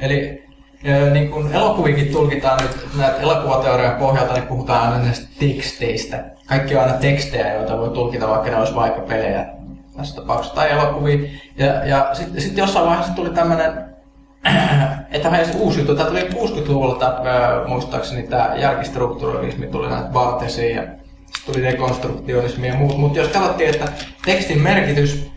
Eli 0.00 0.48
ja 0.82 1.10
niin 1.10 1.30
kuin 1.30 1.52
elokuvikin 1.52 2.12
tulkitaan 2.12 2.58
nyt 2.62 2.86
näitä 2.98 3.20
elokuvateorian 3.20 3.96
pohjalta, 3.96 4.34
niin 4.34 4.46
puhutaan 4.46 4.92
aina 4.92 5.04
näistä 5.04 5.28
teksteistä. 5.38 6.24
Kaikki 6.46 6.76
on 6.76 6.82
aina 6.82 6.94
tekstejä, 6.94 7.54
joita 7.54 7.78
voi 7.78 7.90
tulkita, 7.90 8.28
vaikka 8.28 8.50
ne 8.50 8.56
olisi 8.56 8.74
vaikka 8.74 9.00
pelejä 9.00 9.46
tässä 9.96 10.16
tapauksessa 10.16 10.54
tai 10.54 10.70
elokuvia. 10.70 11.28
Ja, 11.56 11.84
ja 11.84 12.10
sitten 12.12 12.42
sit 12.42 12.58
jossain 12.58 12.86
vaiheessa 12.86 13.14
tuli 13.14 13.30
tämmöinen 13.30 13.72
että 15.12 15.36
edes 15.36 15.54
uusi 15.54 15.78
juttu. 15.78 15.94
Tämä 15.94 16.08
tuli 16.08 16.28
60-luvulta 16.28 17.20
ää, 17.24 17.66
muistaakseni 17.66 18.22
tämä 18.22 18.54
jälkistrukturalismi 18.56 19.66
tuli 19.66 19.88
näitä 19.88 20.08
Bartesiin 20.08 20.76
ja 20.76 20.82
tuli 21.52 21.64
dekonstruktionismi 21.64 22.68
ja 22.68 22.74
muut. 22.74 22.98
Mutta 22.98 23.18
jos 23.18 23.28
katsottiin, 23.28 23.70
että 23.70 23.88
tekstin 24.24 24.62
merkitys 24.62 25.30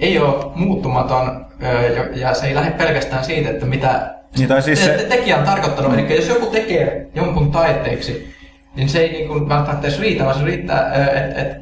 ei 0.00 0.18
ole 0.18 0.44
muuttumaton 0.54 1.46
ja- 1.60 2.06
ja 2.28 2.34
se 2.34 2.46
ei 2.46 2.54
lähde 2.54 2.70
pelkästään 2.70 3.24
siitä, 3.24 3.50
että 3.50 3.66
mitä 3.66 4.14
Niin, 4.38 4.48
tai 4.48 4.62
siis 4.62 4.78
te- 4.78 4.84
se- 4.84 4.92
te- 4.92 5.04
tekijä 5.16 5.36
on 5.36 5.44
tarkoittanut. 5.44 5.94
Eli 5.94 6.16
jos 6.16 6.28
joku 6.28 6.46
tekee 6.46 7.06
jonkun 7.14 7.52
taiteeksi, 7.52 8.34
niin 8.76 8.88
se 8.88 8.98
ei 8.98 9.12
niin 9.12 9.28
kuin 9.28 9.48
välttämättä 9.48 9.88
edes 9.88 10.00
riitä, 10.00 10.24
vaan 10.24 10.38
se 10.38 10.44
riittää, 10.44 10.92
että 10.94 11.40
et 11.42 11.56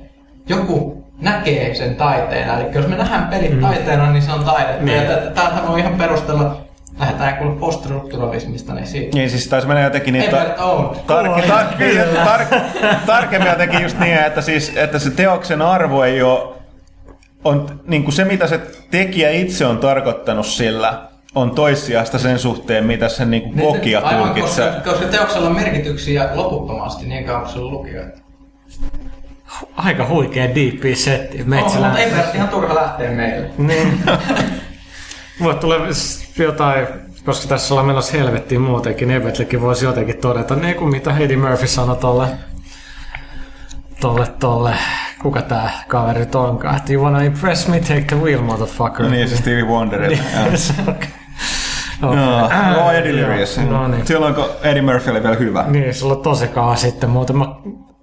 joku 0.49 1.05
näkee 1.21 1.75
sen 1.75 1.97
taiteena. 1.97 2.61
Eli 2.61 2.69
jos 2.75 2.87
me 2.89 2.97
nähdään 2.97 3.27
pelit 3.29 3.55
mm. 3.55 3.61
taiteena, 3.61 4.13
niin 4.13 4.23
se 4.23 4.33
on 4.33 4.45
taidetta. 4.45 4.85
Niin. 4.85 4.97
Ja 5.03 5.17
t- 5.17 5.35
täältä 5.35 5.69
voi 5.69 5.81
ihan 5.81 5.95
perustella, 5.99 6.61
lähdetään 6.99 7.37
kuulla 7.37 7.57
poststrukturalismista, 7.61 8.75
niin 8.75 8.87
siitä. 8.87 9.17
Niin 9.17 9.31
siis 9.31 9.49
taisi 9.49 9.69
mennä 9.69 9.83
jotenkin 9.83 10.13
niin... 10.13 10.25
Own. 10.59 10.97
Tarke, 11.07 11.43
tar, 11.49 11.65
tar, 12.25 12.61
tarkemmin 13.07 13.51
jotenkin 13.51 13.83
just 13.83 13.99
niin, 13.99 14.19
että, 14.19 14.41
siis, 14.41 14.73
että 14.77 14.99
se 14.99 15.11
teoksen 15.11 15.63
arvo 15.63 16.05
ei 16.05 16.23
ole, 16.23 16.55
on 17.45 17.81
niin 17.87 18.05
kuin 18.05 18.15
se 18.15 18.25
mitä 18.25 18.47
se 18.47 18.61
tekijä 18.91 19.31
itse 19.31 19.67
on 19.67 19.79
tarkoittanut 19.79 20.47
sillä, 20.47 21.09
on 21.35 21.51
toissijasta 21.51 22.19
sen 22.19 22.39
suhteen, 22.39 22.87
mitä 22.87 23.09
sen 23.09 23.31
niin 23.31 23.43
kuin 23.43 23.59
kokija 23.59 24.01
Aivan, 24.01 24.21
koska, 24.21 24.35
tulkitsee. 24.35 24.93
koska 24.93 25.07
teoksella 25.07 25.49
on 25.49 25.55
merkityksiä 25.55 26.29
loputtomasti 26.35 27.07
niin 27.07 27.25
kauan 27.25 27.43
kuin 27.43 27.53
se 27.53 27.59
on 27.59 27.71
lukijoita. 27.71 28.19
Aika 29.77 30.07
huikea 30.09 30.55
deep 30.55 30.95
setti. 30.95 31.45
Metsälä. 31.45 31.87
mutta 31.87 32.03
Ebert 32.03 32.35
ihan 32.35 32.49
turha 32.49 32.75
lähteä 32.75 33.11
meille. 33.11 33.51
Niin. 33.59 34.01
Tulee 35.61 35.93
s- 35.95 36.39
jotain, 36.39 36.87
koska 37.25 37.49
tässä 37.49 37.75
ollaan 37.75 37.87
menossa 37.87 38.17
helvettiin 38.19 38.61
muutenkin, 38.61 39.11
Evetlekin 39.11 39.61
voisi 39.61 39.85
jotenkin 39.85 40.17
todeta, 40.19 40.55
niin 40.57 40.77
kuin 40.77 40.91
mitä 40.91 41.17
Eddie 41.19 41.37
Murphy 41.37 41.67
sanoi 41.67 41.97
tolle, 41.97 42.29
tolle, 44.01 44.27
tolle, 44.41 44.75
kuka 45.23 45.43
tää 45.43 45.71
kaveri 45.89 46.21
nyt 46.21 46.35
onkaan, 46.35 46.77
että 46.77 46.93
you 46.93 47.05
wanna 47.05 47.23
impress 47.23 47.69
me, 47.69 47.81
take 47.81 48.01
the 48.09 48.17
wheel, 48.17 48.43
motherfucker. 48.43 49.07
Niin, 49.11 49.29
se 49.29 49.37
Stevie 49.37 49.65
Wonder. 49.65 50.01
Niin, 50.09 50.19
se 50.59 50.73
on- 50.87 50.97
Joo, 52.19 52.49
Raw 52.49 52.95
ja 52.95 53.05
Delirious. 53.05 53.59
No 53.59 53.89
niin. 53.89 54.07
Silloin 54.07 54.35
kun 54.35 54.45
Eddie 54.63 54.83
Murphy 54.83 55.11
oli 55.11 55.23
vielä 55.23 55.37
hyvä. 55.37 55.65
Niin, 55.69 55.95
sulla 55.95 56.15
on 56.15 56.23
tosi 56.23 56.49
kauan 56.49 56.77
sitten 56.77 57.11
muuten. 57.11 57.37
Mä, 57.37 57.45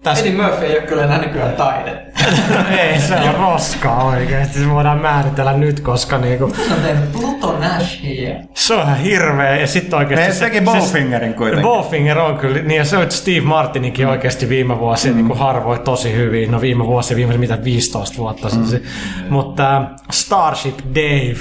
tästä, 0.06 0.26
Eddie 0.26 0.42
Murphy 0.44 0.66
ei 0.66 0.78
ole 0.78 0.88
kyllä 0.88 1.04
enää 1.04 1.18
nykyään 1.18 1.56
taidetta. 1.56 2.26
ei, 2.80 3.00
se 3.00 3.16
on 3.16 3.36
roskaa 3.36 4.04
oikeesti. 4.04 4.60
Se 4.60 4.70
voidaan 4.70 5.02
määritellä 5.02 5.54
nyt, 5.54 5.80
koska 5.80 6.18
niinku, 6.18 6.54
Se 6.68 6.74
on 6.74 6.80
tehnyt 6.82 7.12
Pluto 7.12 7.60
Nashia. 7.60 8.36
se 8.54 8.74
on 8.74 8.82
ihan 8.82 8.98
hirveä. 8.98 9.58
Ja 9.58 9.68
sitten 9.68 10.00
oikeesti... 10.00 10.44
Ne 10.44 10.50
teki 10.50 10.62
Bowfingerin 10.62 11.34
kuitenkin. 11.34 11.64
Bowfinger 11.64 12.20
on 12.20 12.38
kyllä, 12.38 12.62
niin 12.62 12.78
ja 12.78 12.86
se 12.86 12.98
on 12.98 13.12
Steve 13.12 13.42
Martininkin 13.42 14.08
oikeasti 14.08 14.50
viime 14.50 14.80
vuosia 14.80 15.12
mm. 15.12 15.18
niin 15.18 15.38
harvoi 15.38 15.80
tosi 15.80 16.14
hyvin. 16.14 16.52
No 16.52 16.62
viime 16.62 16.86
vuosi, 16.86 17.16
viime 17.16 17.38
mitä 17.38 17.64
15 17.64 18.18
vuotta 18.18 18.48
mm. 18.48 18.66
sitten. 18.66 18.92
Mutta 19.30 19.78
äh, 19.78 19.84
Starship 20.12 20.80
Dave, 20.96 21.38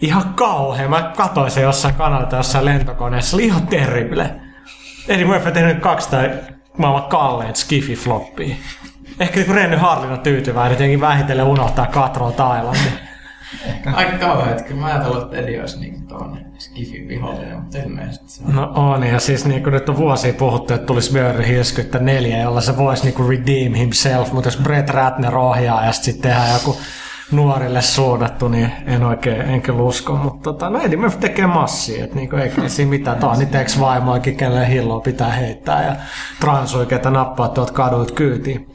ihan 0.00 0.34
kauhea. 0.34 0.88
Mä 0.88 1.12
katsoin 1.16 1.50
se 1.50 1.60
jossain 1.60 1.94
kanalta 1.94 2.36
jossain 2.36 2.64
lentokoneessa. 2.64 3.30
Se 3.30 3.36
oli 3.36 3.44
ihan 3.44 3.66
terrible. 3.66 4.30
Eddie 5.08 5.26
Murphy 5.26 5.46
on 5.46 5.52
tehnyt 5.52 5.80
kaksi 5.80 6.10
tai 6.10 6.30
maailman 6.78 7.08
kalleet 7.08 7.56
skifi-floppia. 7.56 8.54
Ehkä 9.20 9.40
niin 9.40 9.54
Renny 9.54 9.76
Harlin 9.76 10.12
on 10.12 10.20
tyytyväinen, 10.20 10.72
jotenkin 10.72 11.00
vähitellen 11.00 11.46
unohtaa 11.46 11.86
Katro 11.86 12.30
Thailandin. 12.30 12.92
Aika 13.92 14.18
kauhean, 14.18 14.64
kyllä 14.64 14.80
mä 14.80 14.86
ajattelin, 14.86 15.22
että 15.22 15.36
Eddie 15.36 15.60
olisi 15.60 15.80
niin 15.80 16.06
tuonne 16.06 16.44
Skifin 16.58 17.08
vihollinen, 17.08 17.60
mutta 17.60 17.78
ilmeisesti 17.78 18.28
se 18.28 18.42
on. 18.44 18.54
No 18.54 18.72
on, 18.74 19.06
ja 19.06 19.20
siis 19.20 19.44
niin 19.44 19.62
nyt 19.62 19.88
on 19.88 19.96
vuosia 19.96 20.32
puhuttu, 20.32 20.74
että 20.74 20.86
tulisi 20.86 21.18
Hilskyttä 21.48 21.98
neljä, 21.98 22.38
jolla 22.38 22.60
se 22.60 22.76
voisi 22.76 23.04
niin 23.04 23.28
redeem 23.28 23.74
himself, 23.74 24.32
mutta 24.32 24.48
jos 24.48 24.56
Brett 24.56 24.90
Ratner 24.90 25.36
ohjaa 25.36 25.86
ja 25.86 25.92
sitten 25.92 26.22
tehdään 26.22 26.52
joku 26.52 26.78
nuorille 27.30 27.82
suunnattu, 27.82 28.48
niin 28.48 28.72
en 28.86 29.04
oikein, 29.04 29.40
en 29.40 29.62
kyllä 29.62 29.82
usko. 29.82 30.16
Mutta 30.16 30.42
tota, 30.42 30.70
no 30.70 30.80
Eddie 30.80 30.96
Murphy 30.96 31.18
tekee 31.18 31.46
massia, 31.46 32.04
että 32.04 32.16
niinku, 32.16 32.36
ei 32.36 32.50
siinä 32.66 32.90
mitään. 32.90 33.18
Tämä 33.18 33.32
on 33.32 33.38
niitä 33.38 33.60
ex-vaimoakin, 33.60 34.36
kenelle 34.36 34.68
hilloa 34.68 35.00
pitää 35.00 35.30
heittää 35.30 35.86
ja 35.86 35.96
transui, 36.40 36.86
ketä 36.86 37.10
nappaa 37.10 37.48
tuolta 37.48 37.72
kaduilta 37.72 38.14
kyytiin. 38.14 38.72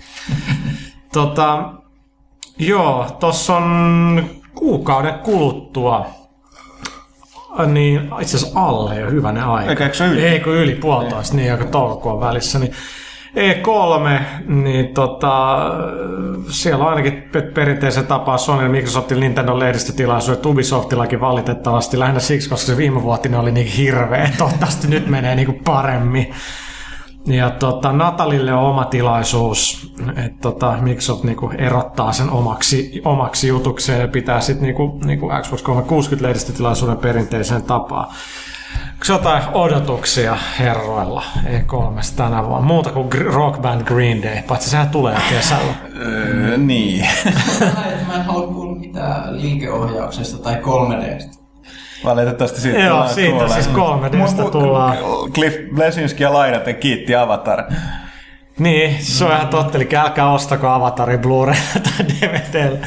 tota, 1.14 1.74
joo, 2.58 3.08
tossa 3.20 3.56
on 3.56 4.30
kuukauden 4.56 5.14
kuluttua 5.14 6.06
niin 7.66 8.10
itse 8.22 8.38
asiassa 8.38 8.60
alle 8.60 9.00
jo 9.00 9.12
hyvänen 9.12 9.44
aika. 9.44 9.70
Eikä 9.70 9.84
eikö 9.84 9.98
se 9.98 10.08
yli? 10.08 10.26
Ei 10.26 10.40
kun 10.40 10.54
yli 10.54 10.76
puolitoista, 10.76 11.36
niin 11.36 11.52
aika 11.52 11.66
toukokuun 11.66 12.20
välissä. 12.20 12.60
Niin 12.60 12.74
E3, 13.36 14.22
niin 14.48 14.88
tota, 14.88 15.60
siellä 16.50 16.84
on 16.84 16.90
ainakin 16.90 17.24
pe- 17.32 17.42
perinteisen 17.42 18.08
tapaa 18.08 18.38
Sony, 18.38 18.68
Microsoftilla, 18.68 19.20
Nintendo 19.20 19.60
lehdistötilaisuudet, 19.60 20.46
Ubisoftillakin 20.46 21.22
valitettavasti, 21.22 22.00
lähinnä 22.00 22.20
siksi, 22.20 22.50
koska 22.50 22.68
se 22.68 22.78
viime 22.78 23.04
vuotinen 23.04 23.40
oli 23.40 23.52
niin 23.52 23.68
hirveä, 23.68 24.32
toivottavasti 24.38 24.88
nyt 24.88 25.08
menee 25.08 25.36
niin 25.36 25.46
kuin 25.46 25.62
paremmin. 25.66 26.34
Ja 27.26 27.50
tota, 27.50 27.92
Natalille 27.92 28.54
on 28.54 28.64
oma 28.64 28.86
tilaisuus, 28.86 29.94
että 30.10 30.42
tota, 30.42 30.78
Microsoft 30.82 31.24
niinku 31.24 31.52
erottaa 31.58 32.12
sen 32.14 32.30
omaksi, 32.30 33.02
omaksi 33.06 33.48
jutukseen 33.48 34.02
ja 34.02 34.08
pitää 34.08 34.42
sitten 34.42 34.64
niinku, 34.64 35.00
niinku 35.06 35.32
Xbox 35.42 35.62
360 35.62 36.28
lehdistötilaisuuden 36.28 36.98
perinteiseen 36.98 37.64
tapaan. 37.64 38.08
Onko 39.00 39.14
jotain 39.14 39.44
odotuksia 39.54 40.38
herroilla 40.60 41.24
E3 41.46 42.14
tänä 42.16 42.44
vuonna? 42.46 42.68
Muuta 42.68 42.90
kuin 42.92 43.08
Gr- 43.16 43.34
Rock 43.34 43.62
Band 43.62 43.82
Green 43.84 44.24
Day, 44.24 44.42
paitsi 44.48 44.70
sehän 44.70 44.90
tulee 44.90 45.16
kesällä. 45.30 45.74
Öö, 46.06 46.58
niin. 46.58 47.06
Mä 48.08 48.16
en 48.16 48.26
halua 48.26 48.48
kuulla 48.48 48.80
mitään 48.80 49.42
liikeohjauksesta 49.42 50.44
tai 50.44 50.56
3Dstä. 50.56 51.40
Valitettavasti 52.06 52.62
siitä 52.62 52.80
Joo, 52.80 52.90
tullaan 52.90 53.10
siitä 53.14 53.48
siis 53.48 53.68
3Dstä 53.68 54.42
Mu- 54.44 54.48
mu- 54.48 54.52
tullaan. 54.52 54.98
Cliff 55.34 55.58
Blesinski 55.76 56.24
ja 56.24 56.34
Lainaten 56.34 56.76
kiitti 56.76 57.16
Avatar. 57.16 57.64
Niin, 58.60 59.04
se 59.04 59.26
on 59.26 59.32
ihan 59.32 59.48
totta, 59.48 59.78
eli 59.78 59.90
älkää 59.96 60.30
ostako 60.32 60.68
Avatarin 60.68 61.20
Blu-ray 61.20 61.56
tai 61.84 62.06
DVD. 62.08 62.78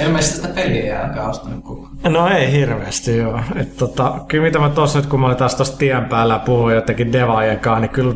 Ilmeisesti 0.00 0.36
sitä 0.36 0.48
peliä 0.48 0.82
ei 0.84 0.92
ainakaan 0.92 1.30
ostanut 1.30 1.64
kukaan. 1.64 1.96
No 2.08 2.28
ei 2.28 2.52
hirveästi 2.52 3.16
joo. 3.16 3.40
Et 3.56 3.76
tota, 3.76 4.14
kyllä 4.28 4.44
mitä 4.44 4.58
mä 4.58 4.68
tossa 4.68 4.98
nyt 4.98 5.08
kun 5.08 5.20
mä 5.20 5.26
olin 5.26 5.36
taas 5.36 5.54
tossa 5.54 5.78
tien 5.78 6.04
päällä 6.04 6.38
puhuin 6.38 6.74
jotenkin 6.74 7.12
devaajien 7.12 7.60
kanssa, 7.60 7.80
niin 7.80 7.90
kyllä, 7.90 8.14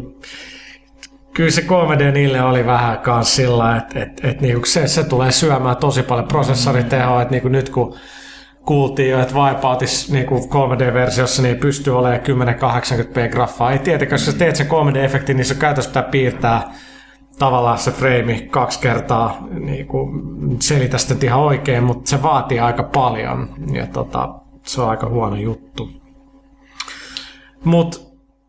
kyllä 1.34 1.50
se 1.50 1.62
3D 1.62 2.12
niille 2.12 2.42
oli 2.42 2.66
vähän 2.66 2.98
kans 2.98 3.36
sillä, 3.36 3.76
että 3.76 4.02
et, 4.02 4.20
et, 4.24 4.40
niinku 4.40 4.66
se, 4.66 4.88
se, 4.88 5.04
tulee 5.04 5.32
syömään 5.32 5.76
tosi 5.76 6.02
paljon 6.02 6.28
prosessoritehoa, 6.28 7.22
että 7.22 7.32
niinku 7.32 7.48
nyt 7.48 7.70
kun 7.70 7.96
kuultiin 8.66 9.10
jo, 9.10 9.20
että 9.20 9.34
Wipeoutis 9.34 10.12
niin 10.12 10.26
3D-versiossa 10.28 11.42
niin 11.42 11.54
ei 11.54 11.60
pysty 11.60 11.90
olemaan 11.90 12.20
1080p 12.20 13.30
graffaa. 13.30 13.72
Ei 13.72 13.78
tietenkään, 13.78 14.20
jos 14.20 14.26
sä 14.26 14.32
teet 14.32 14.56
sen 14.56 14.66
3D-efektin, 14.66 15.34
niin 15.34 15.44
se 15.44 15.54
käytössä 15.54 15.90
pitää 15.90 16.02
piirtää 16.02 16.72
tavallaan 17.40 17.78
se 17.78 17.90
frame 17.90 18.40
kaksi 18.50 18.80
kertaa 18.80 19.46
niin 19.50 19.86
kuin 19.86 20.10
selitä 20.60 20.98
sitä 20.98 21.26
ihan 21.26 21.40
oikein, 21.40 21.84
mutta 21.84 22.10
se 22.10 22.22
vaatii 22.22 22.60
aika 22.60 22.82
paljon 22.82 23.48
ja 23.72 23.86
tota, 23.86 24.34
se 24.66 24.80
on 24.80 24.90
aika 24.90 25.08
huono 25.08 25.36
juttu. 25.36 25.90
Mutta 27.64 27.98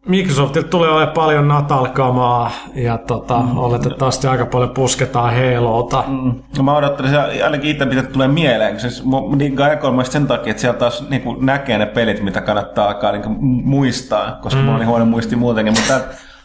Microsoftilta 0.08 0.68
tulee 0.68 0.90
olemaan 0.90 1.14
paljon 1.14 1.48
natalkamaa 1.48 2.52
ja 2.76 2.98
tota, 2.98 3.40
mm. 3.40 3.58
oletettavasti 3.58 4.28
aika 4.28 4.46
paljon 4.46 4.70
pusketaan 4.70 5.34
Halota. 5.36 6.04
Mm. 6.08 6.34
No 6.58 6.64
mä 6.64 6.76
odottelin, 6.76 7.12
ainakin 7.44 7.72
itse 7.72 7.86
mitä 7.86 8.04
tulee 8.04 8.28
mieleen, 8.28 8.72
kun 8.72 8.80
siis 8.80 9.06
mä 9.06 9.18
E3 9.18 10.06
sen 10.06 10.28
takia, 10.28 10.52
että 10.52 10.62
siellä 10.62 10.80
taas 10.80 11.10
niin 11.10 11.22
kuin 11.22 11.46
näkee 11.46 11.78
ne 11.78 11.86
pelit, 11.86 12.24
mitä 12.24 12.42
kannattaa 12.42 12.88
alkaa 12.88 13.12
niin 13.12 13.24
kuin 13.24 13.38
muistaa, 13.66 14.40
koska 14.42 14.60
mm. 14.60 14.66
mulla 14.66 14.76
on 14.76 14.80
niin 14.80 14.90
huono 14.90 15.06
muisti 15.06 15.36
muutenkin, 15.36 15.74
mutta 15.74 16.00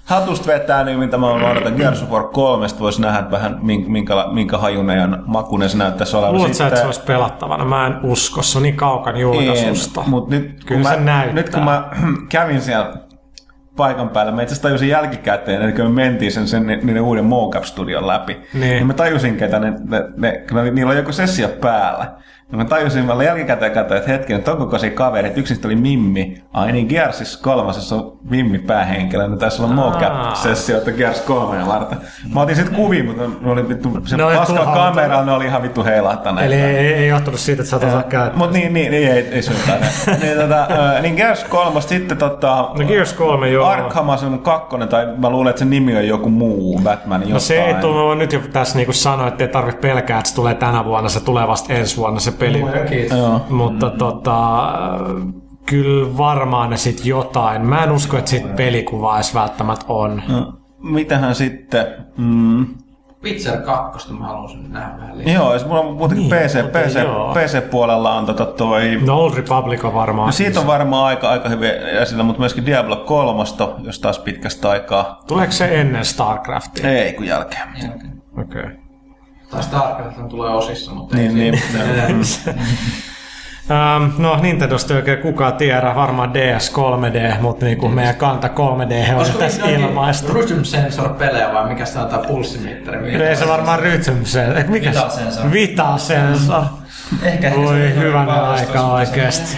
hatusta 0.07 0.47
vetää, 0.47 0.85
niin 0.85 0.99
mitä 0.99 1.19
mä 1.19 1.31
odotan 1.31 1.75
Gears 1.77 2.03
of 2.03 2.11
War 2.11 2.25
3, 2.25 2.67
voisi 2.81 3.01
nähdä 3.03 3.31
vähän 3.31 3.59
minkä, 3.63 4.15
minkä 4.33 4.59
hajunen 4.59 4.99
ja 4.99 5.09
makunen 5.27 5.71
se 5.71 5.77
näyttäisi 5.79 6.17
olevan. 6.17 6.35
Luuletko 6.35 6.55
sä, 6.57 6.67
että 6.67 6.81
se 6.81 6.87
olisi 6.87 7.01
pelattavana? 7.07 7.65
Mä 7.65 7.87
en 7.87 7.95
usko, 8.03 8.43
se 8.43 8.59
on 8.59 8.63
niin 8.63 8.77
kaukana 8.77 9.19
julkaisusta. 9.19 10.03
Mutta 10.07 10.31
nyt, 10.35 10.65
Kyllä 10.65 10.83
kun 10.83 10.91
se 10.93 10.97
mä, 10.99 11.05
näyttää. 11.05 11.35
nyt 11.35 11.51
kun 11.51 11.63
mä 11.65 11.89
kävin 12.29 12.61
siellä 12.61 12.93
paikan 13.77 14.09
päällä, 14.09 14.33
mä 14.33 14.43
itse 14.43 14.53
asiassa 14.53 14.69
tajusin 14.69 14.89
jälkikäteen, 14.89 15.63
että 15.63 15.83
kun 15.83 15.91
me 15.91 15.95
mentiin 16.05 16.33
sen, 16.33 16.49
sen 16.49 16.67
niiden 16.67 17.03
uuden 17.03 17.25
mocap-studion 17.25 18.07
läpi, 18.07 18.37
Niin. 18.55 18.61
niin 18.61 18.87
mä 18.87 18.95
tajusin, 18.95 19.37
ketä 19.37 19.59
ne, 19.59 19.71
ne, 19.71 20.05
ne, 20.17 20.45
ne 20.63 20.71
niillä 20.71 20.91
on 20.91 20.97
joku 20.97 21.13
sessio 21.13 21.49
päällä. 21.49 22.13
Ja 22.53 22.59
mä 22.59 22.65
tajusin, 22.65 23.05
mä 23.05 23.25
jälkikäteen 23.25 23.73
katsoin, 23.73 23.99
että 23.99 24.13
hetken, 24.13 24.37
että 24.37 24.53
onko 24.53 24.79
siinä 24.79 24.97
kaveri, 24.97 25.29
että 25.29 25.41
yksin 25.41 25.59
oli 25.65 25.77
Mimmi. 25.77 26.43
Ai 26.53 26.73
niin, 26.73 26.87
Gearsissa 26.87 27.43
kolmasessa 27.43 27.97
on 27.97 28.19
Mimmi 28.31 28.59
päähenkilö, 28.59 29.29
ne 29.29 29.37
taisi 29.37 29.63
olla 29.63 29.75
mocap-sessio, 29.75 30.77
että 30.77 30.93
Gears 30.93 31.21
3 31.21 31.67
varten. 31.67 31.99
Mä 32.35 32.41
otin 32.41 32.57
sit 32.57 32.69
kuvia, 32.69 33.05
mutta 33.05 33.23
ne 33.41 33.51
oli 33.51 33.69
vittu, 33.69 33.99
se 34.05 34.25
oli 34.25 34.37
paska 34.37 34.65
kamera, 34.65 35.25
ne 35.25 35.33
oli 35.33 35.45
ihan 35.45 35.63
vittu 35.63 35.85
heilahtaneet. 35.85 36.47
Eli 36.47 36.55
ei, 36.55 36.77
ei, 36.77 36.95
ei 36.95 37.09
johtunut 37.09 37.41
siitä, 37.41 37.63
että 37.63 37.71
sä 37.71 37.77
et 37.77 37.85
osaa 37.85 38.03
käyttää. 38.03 38.39
Mut 38.39 38.53
niin, 38.53 38.75
niin, 38.75 38.91
niin 38.91 39.13
ei, 39.13 39.29
ei 39.29 39.43
syyttää. 39.43 39.79
niin, 40.23 40.39
tota, 40.39 40.67
niin 41.03 41.15
Gears 41.15 41.45
3, 41.45 41.81
sitten 41.81 42.17
tota, 42.17 42.57
No 42.79 42.87
Gears 42.87 43.13
3 43.13 43.49
joo. 43.49 43.67
Arkham 43.67 44.09
Asylum 44.09 44.39
2, 44.39 44.77
tai 44.91 45.07
mä 45.17 45.31
luulen, 45.31 45.51
että 45.51 45.59
sen 45.59 45.71
nimi 45.71 45.97
on 45.97 46.09
joku 46.09 46.29
muu, 46.29 46.81
Batman 46.85 47.21
jostain. 47.21 47.35
No 47.35 47.41
se 47.41 47.65
ei 47.65 47.75
tule, 47.75 48.15
nyt 48.15 48.33
jo 48.33 48.41
tässä 48.53 48.77
niinku 48.77 48.93
sanoa, 48.93 49.29
että 49.29 49.45
ei 49.45 49.49
tarvitse 49.49 49.81
pelkää, 49.81 50.19
että 50.19 50.29
se 50.29 50.35
tulee 50.35 50.55
tänä 50.55 50.85
vuonna, 50.85 51.09
se 51.09 51.25
tulee 51.25 51.49
vasta 51.49 51.73
ensi 51.73 51.97
vuonna 51.97 52.21
se 52.21 52.36
peli. 52.39 52.65
Joo. 53.17 53.47
Mutta 53.51 53.91
tota, 53.91 54.69
kyllä 55.67 56.19
varmaan 56.19 56.71
ne 56.71 56.77
sit 56.77 57.07
jotain. 57.07 57.67
Mä 57.67 57.85
en 57.85 57.93
usko, 57.93 58.17
että 58.19 58.31
sit 58.31 58.57
pelikuvaa 58.57 59.17
edes 59.17 59.35
välttämättä 59.35 59.85
on. 59.89 60.23
No, 60.29 60.53
mitähän 60.79 61.35
sitten? 61.35 61.87
Mm. 62.17 62.67
Witcher 63.23 63.61
2 63.61 64.13
mä 64.13 64.27
haluaisin 64.27 64.73
nähdä 64.73 64.99
vähän 64.99 65.19
lisää. 65.19 65.35
Joo, 65.35 65.53
mulla 65.67 65.81
on 65.81 65.97
muutenkin 65.97 66.29
Niin, 66.31 66.47
PC, 66.47 66.65
PC. 66.73 67.01
PC-puolella 67.35 68.15
on 68.15 68.27
tota 68.27 68.47
toi... 68.47 69.01
No 69.07 69.17
Old 69.17 69.35
Republic 69.35 69.85
on 69.85 69.95
varmaan. 69.95 70.27
No 70.27 70.33
siitä 70.33 70.61
on 70.61 70.67
varmaan 70.67 71.07
aika, 71.07 71.31
aika 71.31 71.49
hyvin 71.49 71.71
esillä, 71.71 72.23
mutta 72.23 72.41
myöskin 72.41 72.67
Diablo 72.67 72.97
3, 72.97 73.43
jos 73.85 74.01
taas 74.01 74.19
pitkästä 74.19 74.71
aikaa. 74.71 75.23
Tuleeko 75.27 75.53
se 75.53 75.81
ennen 75.81 76.05
StarCraftia? 76.05 76.91
Ei, 76.91 77.13
kun 77.13 77.27
jälkeen. 77.27 77.69
Jälkeen. 77.83 78.23
Okei. 78.39 78.63
Okay. 78.63 78.86
Tai 79.51 79.63
StarCraft 79.63 80.29
tulee 80.29 80.51
osissa, 80.51 80.93
mutta 80.93 81.17
Niin, 81.17 81.41
ei 81.41 81.51
niin. 81.53 81.63
Um, 83.71 84.13
no 84.23 84.37
Nintendosta 84.43 84.93
ei 84.95 84.99
oikein 84.99 85.19
kukaan 85.19 85.53
tiedä, 85.53 85.95
varmaan 85.95 86.35
DS 86.35 86.73
3D, 86.75 87.41
mutta 87.41 87.65
niinku 87.65 87.89
meidän 87.89 88.17
kanta 88.17 88.47
3D 88.49 89.11
on 89.13 89.17
Olisiko 89.19 89.39
tässä 89.39 89.67
niitä 89.67 89.79
ilmaista. 89.81 90.33
Rhythm 90.33 90.63
Sensor 90.63 91.09
pelejä 91.09 91.53
vai 91.55 91.69
mikä 91.69 91.85
se 91.85 91.99
on 91.99 92.09
tää 92.09 92.19
pulssimittari? 92.19 93.15
Ei 93.25 93.37
se 93.37 93.49
varmaan 93.49 93.79
Rhythm 93.81 94.23
Sensor. 94.25 94.59
eh, 94.59 94.69
Mikä 94.69 94.91
Vita 94.91 95.09
se? 95.09 95.17
Sensor. 95.21 95.53
Vita 95.53 95.99
Sensor. 95.99 96.63
Ehkä 97.23 97.51
se 97.51 97.57
Voi 97.57 97.83
on 97.87 97.95
hyvänä 97.95 98.33
aika 98.43 98.81
oikeesti. 98.87 99.57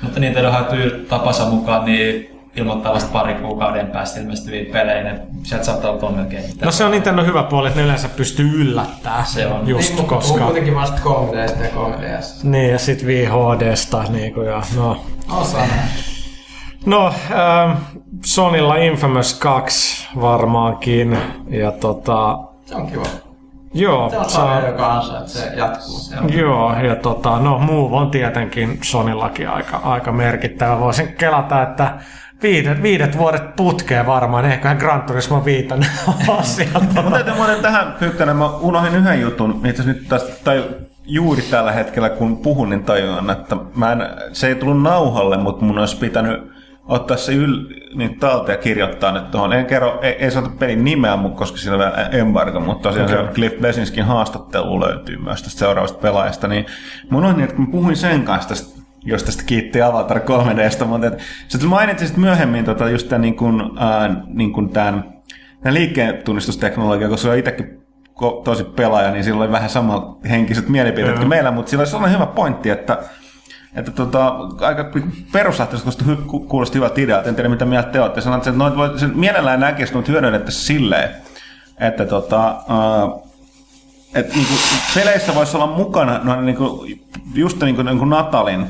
Mutta 0.00 0.20
Nintendohan 0.20 0.64
tyy 0.64 1.06
tapansa 1.08 1.44
mukaan 1.44 1.84
niin 1.84 2.41
ilmoittaa 2.56 2.94
vasta 2.94 3.12
pari 3.12 3.34
kuukauden 3.34 3.86
päästä 3.86 4.20
ilmestyviä 4.20 4.72
pelejä. 4.72 5.02
Ne, 5.02 5.20
sieltä 5.42 5.64
saattaa 5.66 5.90
olla 5.90 6.00
tuon 6.00 6.14
melkein 6.14 6.46
mitä. 6.46 6.64
No 6.66 6.72
se 6.72 6.84
on 6.84 6.90
Nintendo 6.90 7.24
hyvä 7.24 7.42
puoli, 7.42 7.68
että 7.68 7.80
ne 7.80 7.84
yleensä 7.84 8.08
pystyy 8.08 8.60
yllättämään. 8.62 9.26
Se 9.26 9.46
on. 9.46 9.68
Just 9.68 9.88
Niin, 9.90 10.00
mutta 10.00 10.14
koska. 10.14 10.44
kuitenkin 10.44 10.74
vasta 10.74 11.00
3Dstä 11.04 11.62
ja 11.64 11.70
3DS. 11.70 12.44
Niin, 12.48 12.70
ja 12.72 12.78
sit 12.78 13.06
VHDsta, 13.06 14.02
niinku, 14.08 14.40
ja 14.40 14.62
no. 14.76 15.04
Osa 15.40 15.58
näin. 15.58 15.70
No, 16.86 17.06
ähm, 17.30 17.76
Sonilla 18.24 18.76
Infamous 18.76 19.34
2 19.34 20.08
varmaankin. 20.20 21.18
Ja 21.48 21.72
tota, 21.72 22.38
Se 22.66 22.74
on 22.74 22.86
kiva. 22.86 23.02
joo, 23.74 24.10
Se 24.10 24.18
on 24.18 24.30
saa- 24.30 24.46
sarja, 24.54 24.68
joka 24.70 24.92
ansaitsee 24.92 25.52
jatkuu. 25.56 25.98
Joo, 26.36 26.74
ja 26.82 26.96
tota, 26.96 27.38
no 27.38 27.58
Move 27.58 27.96
on 27.96 28.10
tietenkin 28.10 28.78
Sonillakin 28.82 29.48
aika, 29.48 29.76
aika 29.84 30.12
merkittävä. 30.12 30.80
Voisin 30.80 31.08
kelata, 31.18 31.62
että 31.62 31.94
viidet, 32.42 32.82
viidet 32.82 33.18
vuodet 33.18 33.56
putkeen 33.56 34.06
varmaan, 34.06 34.44
eiköhän 34.44 34.76
Gran 34.76 35.02
Turismo 35.02 35.44
5 35.44 35.68
ole 36.28 36.42
sieltä. 36.42 37.02
Mä 37.02 37.10
täytyy 37.10 37.34
muuten 37.34 37.60
tähän 37.62 37.94
Pyykkönen, 37.98 38.36
mä 38.36 38.56
unohdin 38.56 38.94
yhden 38.94 39.20
jutun, 39.20 39.66
itse 39.66 39.82
nyt 39.82 40.08
tästä, 40.08 40.32
tai 40.44 40.64
juuri 41.04 41.42
tällä 41.42 41.72
hetkellä 41.72 42.10
kun 42.10 42.36
puhun, 42.36 42.70
niin 42.70 42.84
tajuan, 42.84 43.30
että 43.30 43.56
mä 43.74 43.92
en, 43.92 43.98
se 44.32 44.48
ei 44.48 44.54
tullut 44.54 44.82
nauhalle, 44.82 45.36
mutta 45.36 45.64
mun 45.64 45.78
olisi 45.78 45.96
pitänyt 45.96 46.52
ottaa 46.88 47.16
se 47.16 47.32
yl, 47.32 47.66
niin 47.94 48.18
talteen 48.18 48.56
ja 48.56 48.62
kirjoittaa 48.62 49.12
nyt 49.12 49.30
tuohon. 49.30 49.52
En 49.52 49.66
kerro, 49.66 49.98
ei, 50.02 50.12
ei 50.12 50.30
sanota 50.30 50.54
pelin 50.58 50.84
nimeä, 50.84 51.16
mutta 51.16 51.38
koska 51.38 51.58
siinä 51.58 51.74
on 51.74 51.78
vielä 51.78 52.08
embargo, 52.12 52.60
mutta 52.60 52.88
tosiaan 52.88 53.12
Okei. 53.12 53.26
se 53.26 53.32
Cliff 53.32 53.58
Blesinskin 53.58 54.04
haastattelu 54.04 54.80
löytyy 54.80 55.16
myös 55.16 55.42
tästä 55.42 55.58
seuraavasta 55.58 55.98
pelaajasta, 55.98 56.48
niin 56.48 56.66
mun 57.10 57.24
on 57.24 57.36
niin, 57.36 57.44
että 57.44 57.56
kun 57.56 57.70
puhuin 57.70 57.96
sen 57.96 58.24
kanssa 58.24 58.48
tästä 58.48 58.81
jos 59.04 59.22
tästä 59.22 59.42
kiitti 59.46 59.82
Avatar 59.82 60.18
3Dstä, 60.18 60.84
mutta 60.84 61.06
et, 61.06 61.18
sä 61.48 61.66
mainitsit 61.66 62.08
sit 62.08 62.16
myöhemmin 62.16 62.64
tota, 62.64 62.88
just 62.88 63.08
tämän, 63.08 63.22
niin 63.22 63.36
kuin, 63.36 63.62
ää, 63.78 64.24
niin 64.26 64.52
kuin 64.52 64.68
tämän, 64.68 65.04
tämän 65.62 65.74
liikkeen 65.74 66.22
tunnistusteknologia, 66.24 67.08
koska 67.08 67.22
se 67.22 67.30
on 67.30 67.38
itsekin 67.38 67.82
ko- 68.10 68.42
tosi 68.44 68.64
pelaaja, 68.64 69.10
niin 69.10 69.24
sillä 69.24 69.42
oli 69.42 69.52
vähän 69.52 69.70
sama 69.70 70.18
henkiset 70.30 70.68
mielipiteet 70.68 71.16
kuin 71.16 71.28
meillä, 71.28 71.50
mutta 71.50 71.70
sillä 71.70 71.80
oli 71.80 71.90
sellainen 71.90 72.18
hyvä 72.18 72.26
pointti, 72.26 72.70
että 72.70 72.98
että 73.76 73.90
tota, 73.90 74.34
aika 74.60 74.90
peruslähtöisesti 75.32 76.04
kuulosti 76.48 76.74
hyvältä 76.74 77.00
idealta, 77.00 77.28
en 77.28 77.34
tiedä 77.34 77.48
mitä 77.48 77.64
mieltä 77.64 77.88
te 77.88 78.00
olette. 78.00 78.20
Sanoit, 78.20 78.46
että 78.46 78.58
noit 78.58 78.76
voi, 78.76 78.98
sen 78.98 79.18
mielellään 79.18 79.60
näkisi, 79.60 79.94
mutta 79.94 80.12
hyödynnettäisiin 80.12 80.64
silleen, 80.64 81.10
että 81.80 82.06
tota, 82.06 82.56
uh, 83.04 83.28
et 84.14 84.34
niinku 84.34 84.52
peleissä 84.94 85.34
voisi 85.34 85.56
olla 85.56 85.66
mukana 85.66 86.20
no, 86.22 86.40
niinku, 86.40 86.86
just 87.34 87.62
niinku, 87.62 87.82
niinku 87.82 88.04
Natalin 88.04 88.66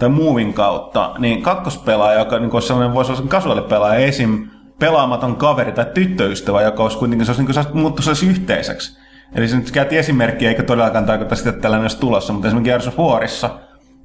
tai 0.00 0.08
Movin 0.08 0.54
kautta, 0.54 1.14
niin 1.18 1.42
kakkospelaaja, 1.42 2.18
joka 2.18 2.38
niinku, 2.38 2.56
olisi 2.56 2.68
sellainen, 2.68 2.94
voisi 2.94 3.12
olla 3.12 3.22
kasuaalipelaaja, 3.28 4.06
esim. 4.06 4.48
pelaamaton 4.78 5.36
kaveri 5.36 5.72
tai 5.72 5.86
tyttöystävä, 5.94 6.62
joka 6.62 6.82
olisi 6.82 6.98
kuitenkin 6.98 7.26
se 7.26 7.30
olisi, 7.30 7.40
niinku, 7.42 7.52
se 7.52 7.60
olisi, 7.60 7.74
muuttu 7.74 8.02
se 8.02 8.10
olisi 8.10 8.26
yhteiseksi. 8.26 8.98
Eli 9.34 9.48
se 9.48 9.56
nyt 9.56 9.70
käytiin 9.70 9.98
esimerkkiä, 9.98 10.48
eikä 10.48 10.62
todellakaan 10.62 11.06
tarkoita 11.06 11.36
sitä, 11.36 11.50
että 11.50 11.62
tällainen 11.62 11.84
olisi 11.84 12.00
tulossa, 12.00 12.32
mutta 12.32 12.48
esimerkiksi 12.48 12.70
Gears 12.70 12.88
of 12.88 12.98
Warissa, 12.98 13.50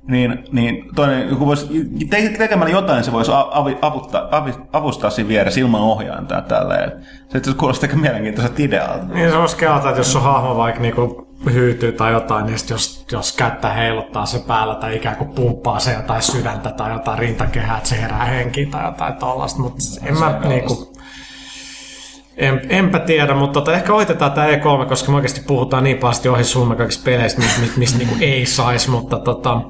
niin, 0.07 0.43
niin 0.51 0.95
toinen, 0.95 1.29
joku 1.29 1.45
voisi, 1.45 1.67
te, 2.09 2.29
tekemällä 2.37 2.71
jotain 2.71 3.03
se 3.03 3.11
voisi 3.11 3.31
avi, 3.51 3.77
avuttaa, 3.81 4.27
avi, 4.31 4.53
avustaa 4.73 5.09
siinä 5.09 5.27
vieressä 5.27 5.59
ilman 5.59 5.81
ohjainta 5.81 6.35
ja 6.35 6.41
tälleen. 6.41 6.91
Se 7.29 7.37
asiassa 7.37 7.59
kuulostaa 7.59 7.87
aika 7.87 8.01
mielenkiintoiselta 8.01 8.61
idealta. 8.61 9.05
Niin 9.05 9.31
se 9.31 9.37
voisi 9.37 9.57
kelata, 9.57 9.89
että 9.89 9.99
jos 9.99 10.11
sun 10.11 10.21
hahmo 10.21 10.57
vaikka 10.57 10.81
niinku 10.81 11.27
hyytyy 11.53 11.91
tai 11.91 12.11
jotain, 12.11 12.45
niin 12.45 12.57
jos, 12.69 13.05
jos 13.11 13.31
kättä 13.31 13.73
heiluttaa 13.73 14.25
se 14.25 14.39
päällä 14.47 14.75
tai 14.75 14.95
ikään 14.95 15.15
kuin 15.15 15.29
pumppaa 15.29 15.79
se 15.79 15.93
jotain 15.93 16.21
sydäntä 16.21 16.71
tai 16.71 16.93
jotain 16.93 17.19
rintakehää, 17.19 17.77
että 17.77 17.89
se 17.89 18.01
herää 18.01 18.25
henkiin 18.25 18.71
tai 18.71 18.85
jotain 18.85 19.13
tollasta, 19.13 19.59
mutta 19.59 19.79
en 20.03 20.17
mä 20.19 20.39
niinku... 20.43 20.95
En, 22.37 22.61
enpä 22.69 22.99
tiedä, 22.99 23.33
mutta 23.33 23.53
tota, 23.53 23.73
ehkä 23.73 23.93
oitetaan 23.93 24.31
tämä 24.31 24.47
E3, 24.47 24.85
koska 24.89 25.11
me 25.11 25.15
oikeasti 25.15 25.41
puhutaan 25.47 25.83
niin 25.83 25.97
paljon 25.97 26.35
ohi 26.35 26.43
suumme 26.43 26.75
kaikista 26.75 27.03
peleistä, 27.05 27.41
mistä 27.41 27.61
mis, 27.61 27.77
mis, 27.77 27.97
niinku 27.97 28.15
ei 28.19 28.45
saisi, 28.45 28.89
mutta 28.89 29.19
tota, 29.19 29.61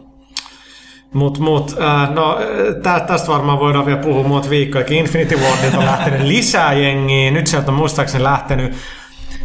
Mut, 1.14 1.40
mut, 1.40 1.76
äh, 1.82 2.14
no, 2.14 2.40
tä, 2.84 3.00
tästä 3.00 3.28
varmaan 3.28 3.60
voidaan 3.60 3.86
vielä 3.86 4.00
puhua 4.00 4.24
muut 4.24 4.50
viikkoikin. 4.50 4.98
Infinity 4.98 5.36
Wardilta 5.36 5.78
on 5.78 5.86
lähtenyt 5.86 6.22
lisää 6.22 6.74
jengiä. 6.74 7.32
Nyt 7.32 7.48
sieltä 7.48 7.72
on 7.72 7.78
muistaakseni 7.78 8.24
lähtenyt 8.24 8.74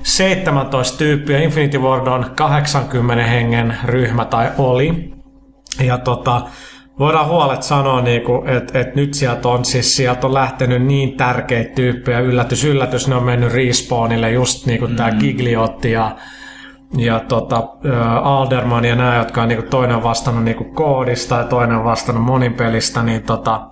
17 0.03 0.99
tyyppiä. 0.99 1.39
Infinity 1.39 1.79
Ward 1.79 2.07
on 2.07 2.31
80 2.37 3.25
hengen 3.25 3.77
ryhmä 3.85 4.25
tai 4.25 4.51
oli. 4.59 5.15
Ja 5.81 5.99
tota, 5.99 6.43
voidaan 6.99 7.29
huolet 7.29 7.63
sanoa, 7.63 8.01
niinku, 8.01 8.45
että 8.47 8.81
et 8.81 8.95
nyt 8.95 9.15
sieltä 9.15 9.49
on, 9.49 9.65
siis 9.65 9.97
sieltä 9.97 10.27
on 10.27 10.35
lähtenyt 10.35 10.83
niin 10.83 11.17
tärkeitä 11.17 11.75
tyyppejä. 11.75 12.21
Yllätys, 12.21 12.65
yllätys, 12.65 13.09
ne 13.09 13.15
on 13.15 13.25
mennyt 13.25 13.53
respawnille. 13.53 14.31
Just 14.31 14.67
niinku 14.67 14.87
mm. 14.87 14.97
tämä 14.97 15.11
Gigliotti 15.11 15.93
ja 15.93 16.17
ja 16.99 17.21
tota, 17.21 17.69
ä, 17.87 18.21
Alderman 18.21 18.85
ja 18.85 18.97
nämä, 18.97 19.17
jotka 19.17 19.43
on 19.43 19.49
niinku 19.49 19.67
toinen 19.71 20.03
vastannut 20.03 20.45
niinku 20.45 20.65
koodista 20.65 21.37
ja 21.37 21.45
toinen 21.45 21.85
vastannut 21.85 22.25
monipelistä, 22.25 23.03
niin 23.03 23.23
tota, 23.23 23.71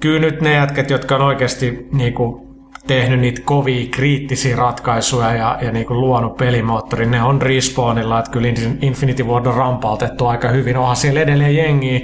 kyllä 0.00 0.20
nyt 0.20 0.40
ne 0.40 0.54
jätket, 0.54 0.90
jotka 0.90 1.14
on 1.14 1.22
oikeasti 1.22 1.88
niinku 1.92 2.43
tehnyt 2.86 3.20
niitä 3.20 3.42
kovia 3.44 3.86
kriittisiä 3.90 4.56
ratkaisuja 4.56 5.34
ja, 5.34 5.58
ja 5.62 5.72
niinku 5.72 5.94
luonut 5.94 6.36
pelimoottorin, 6.36 7.10
ne 7.10 7.22
on 7.22 7.42
respawnilla, 7.42 8.18
että 8.18 8.30
kyllä 8.30 8.48
Infinity 8.82 9.22
Ward 9.22 9.46
on 9.46 9.54
rampautettu 9.54 10.26
aika 10.26 10.48
hyvin, 10.48 10.76
onhan 10.76 10.96
siellä 10.96 11.20
edelleen 11.20 11.56
jengiä, 11.56 12.00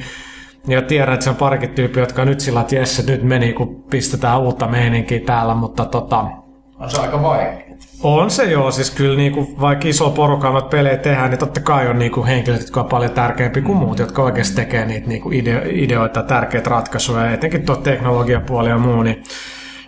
ja 0.68 0.82
tiedän, 0.82 1.14
että 1.14 1.24
se 1.24 1.30
on 1.30 1.36
parikin 1.36 1.70
tyyppi, 1.70 2.00
jotka 2.00 2.24
nyt 2.24 2.40
sillä, 2.40 2.60
että 2.60 2.74
jes, 2.74 3.06
nyt 3.06 3.22
meni, 3.22 3.52
kun 3.52 3.84
pistetään 3.90 4.40
uutta 4.40 4.68
meininkiä 4.68 5.20
täällä, 5.20 5.54
mutta 5.54 5.84
tota, 5.84 6.24
On 6.78 6.90
se 6.90 7.00
aika 7.00 7.22
vaikea. 7.22 7.58
on 8.02 8.30
se 8.30 8.44
joo, 8.44 8.70
siis 8.70 8.90
kyllä 8.90 9.16
niinku, 9.16 9.48
vaikka 9.60 9.88
iso 9.88 10.10
porukka 10.10 10.50
noita 10.50 10.68
pelejä 10.68 10.96
tehdään, 10.96 11.30
niin 11.30 11.38
totta 11.38 11.60
kai 11.60 11.88
on 11.88 11.98
niinku 11.98 12.24
henkilöt, 12.24 12.60
jotka 12.60 12.80
on 12.80 12.88
paljon 12.88 13.10
tärkeämpi 13.12 13.62
kuin 13.62 13.78
muut, 13.78 13.98
jotka 13.98 14.22
oikeasti 14.22 14.56
tekee 14.56 14.84
niitä 14.86 15.08
niinku 15.08 15.30
ideo- 15.30 15.62
ideoita, 15.70 16.22
tärkeitä 16.22 16.70
ratkaisuja, 16.70 17.24
ja 17.24 17.32
etenkin 17.32 17.66
tuo 17.66 17.76
teknologiapuoli 17.76 18.68
ja 18.68 18.78
muu. 18.78 19.02
Niin. 19.02 19.22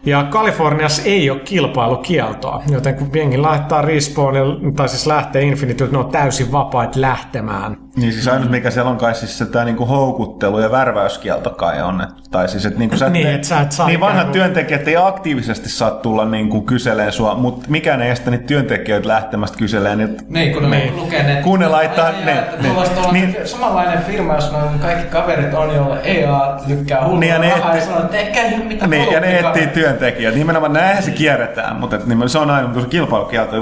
Ja 0.07 0.25
Kaliforniassa 0.25 1.03
ei 1.05 1.31
ole 1.31 1.41
kilpailukieltoa, 1.41 2.63
joten 2.71 2.95
kun 2.95 3.11
jengi 3.15 3.37
laittaa 3.39 3.83
respawnille, 3.83 4.73
tai 4.77 4.89
siis 4.89 5.07
lähtee 5.07 5.43
Infinityltä, 5.43 5.93
ne 5.93 5.99
on 5.99 6.11
täysin 6.11 6.53
vapaat 6.53 6.97
lähtemään. 6.97 7.77
Niin 7.97 8.13
siis 8.13 8.29
ainut 8.29 8.51
mikä 8.51 8.71
siellä 8.71 8.91
on 8.91 8.97
kai 8.97 9.15
siis 9.15 9.39
se 9.39 9.47
tää 9.47 9.65
niinku 9.65 9.87
houkuttelu 9.87 10.59
ja 10.61 10.71
värväyskielto 10.71 11.51
kai 11.51 11.83
on. 11.83 12.01
Et, 12.01 12.09
tai 12.31 12.49
siis 12.49 12.67
et 12.67 12.79
niinku 12.79 12.97
sä 12.97 13.07
et, 13.07 13.13
Niin, 13.13 13.29
et 13.29 13.45
sä 13.45 13.61
et 13.61 13.73
saa 13.73 13.87
niin 13.87 14.01
vanhat 14.01 14.23
kuin- 14.25 14.33
työntekijät 14.33 14.89
ei 14.89 14.97
aktiivisesti 14.97 15.69
saa 15.69 15.91
tulla 15.91 16.25
niinku 16.25 16.61
kyseleen 16.63 17.13
sua, 17.13 17.35
mutta 17.35 17.67
mikään 17.69 18.03
ei 18.03 18.11
estä 18.11 18.31
niitä 18.31 18.45
työntekijöitä 18.47 19.09
lähtemästä 19.09 19.59
kyseleen. 19.59 19.99
Niin, 19.99 20.17
Niin, 20.29 20.53
kun 20.53 20.71
ne 20.71 20.77
Niin. 20.77 20.97
lukee 20.97 21.23
ne... 21.23 21.43
Kun 21.43 21.59
ne 21.61 21.69
laittaa- 21.69 22.07
Ai, 22.07 22.13
ne- 22.25 22.33
että 22.33 22.57
ne- 22.57 22.63
tuollaista 22.63 23.01
olla 23.01 23.13
niin. 23.13 23.37
samanlainen 23.45 24.03
firma, 24.05 24.35
jos 24.35 24.53
noin 24.53 24.79
kaikki 24.79 25.05
kaverit 25.11 25.55
on, 25.55 25.75
jolla 25.75 26.01
EA 26.01 26.57
lykkää 26.67 27.05
hullua 27.05 27.21
Niin, 27.21 27.33
ja 27.33 27.39
ne 27.39 27.51
rahaa 27.51 27.71
ja 27.75 27.77
etti- 27.81 27.87
sanoo, 27.87 28.03
että 28.05 28.17
ehkä 28.17 28.41
ei 28.43 28.55
ole 28.55 28.65
mitään 28.65 28.91
niin, 28.91 29.13
ja 29.13 29.21
ne 29.21 29.39
etsii 29.39 29.67
työntekijät. 29.67 30.35
Nimenomaan 30.35 30.73
näinhän 30.73 31.03
se 31.03 31.11
kierretään, 31.11 31.77
mutta 31.77 31.97
et, 31.97 32.07
niin, 32.07 32.29
se 32.29 32.39
on 32.39 32.51
aina 32.51 32.81
se 32.81 32.89
kilpailukielto, 32.89 33.57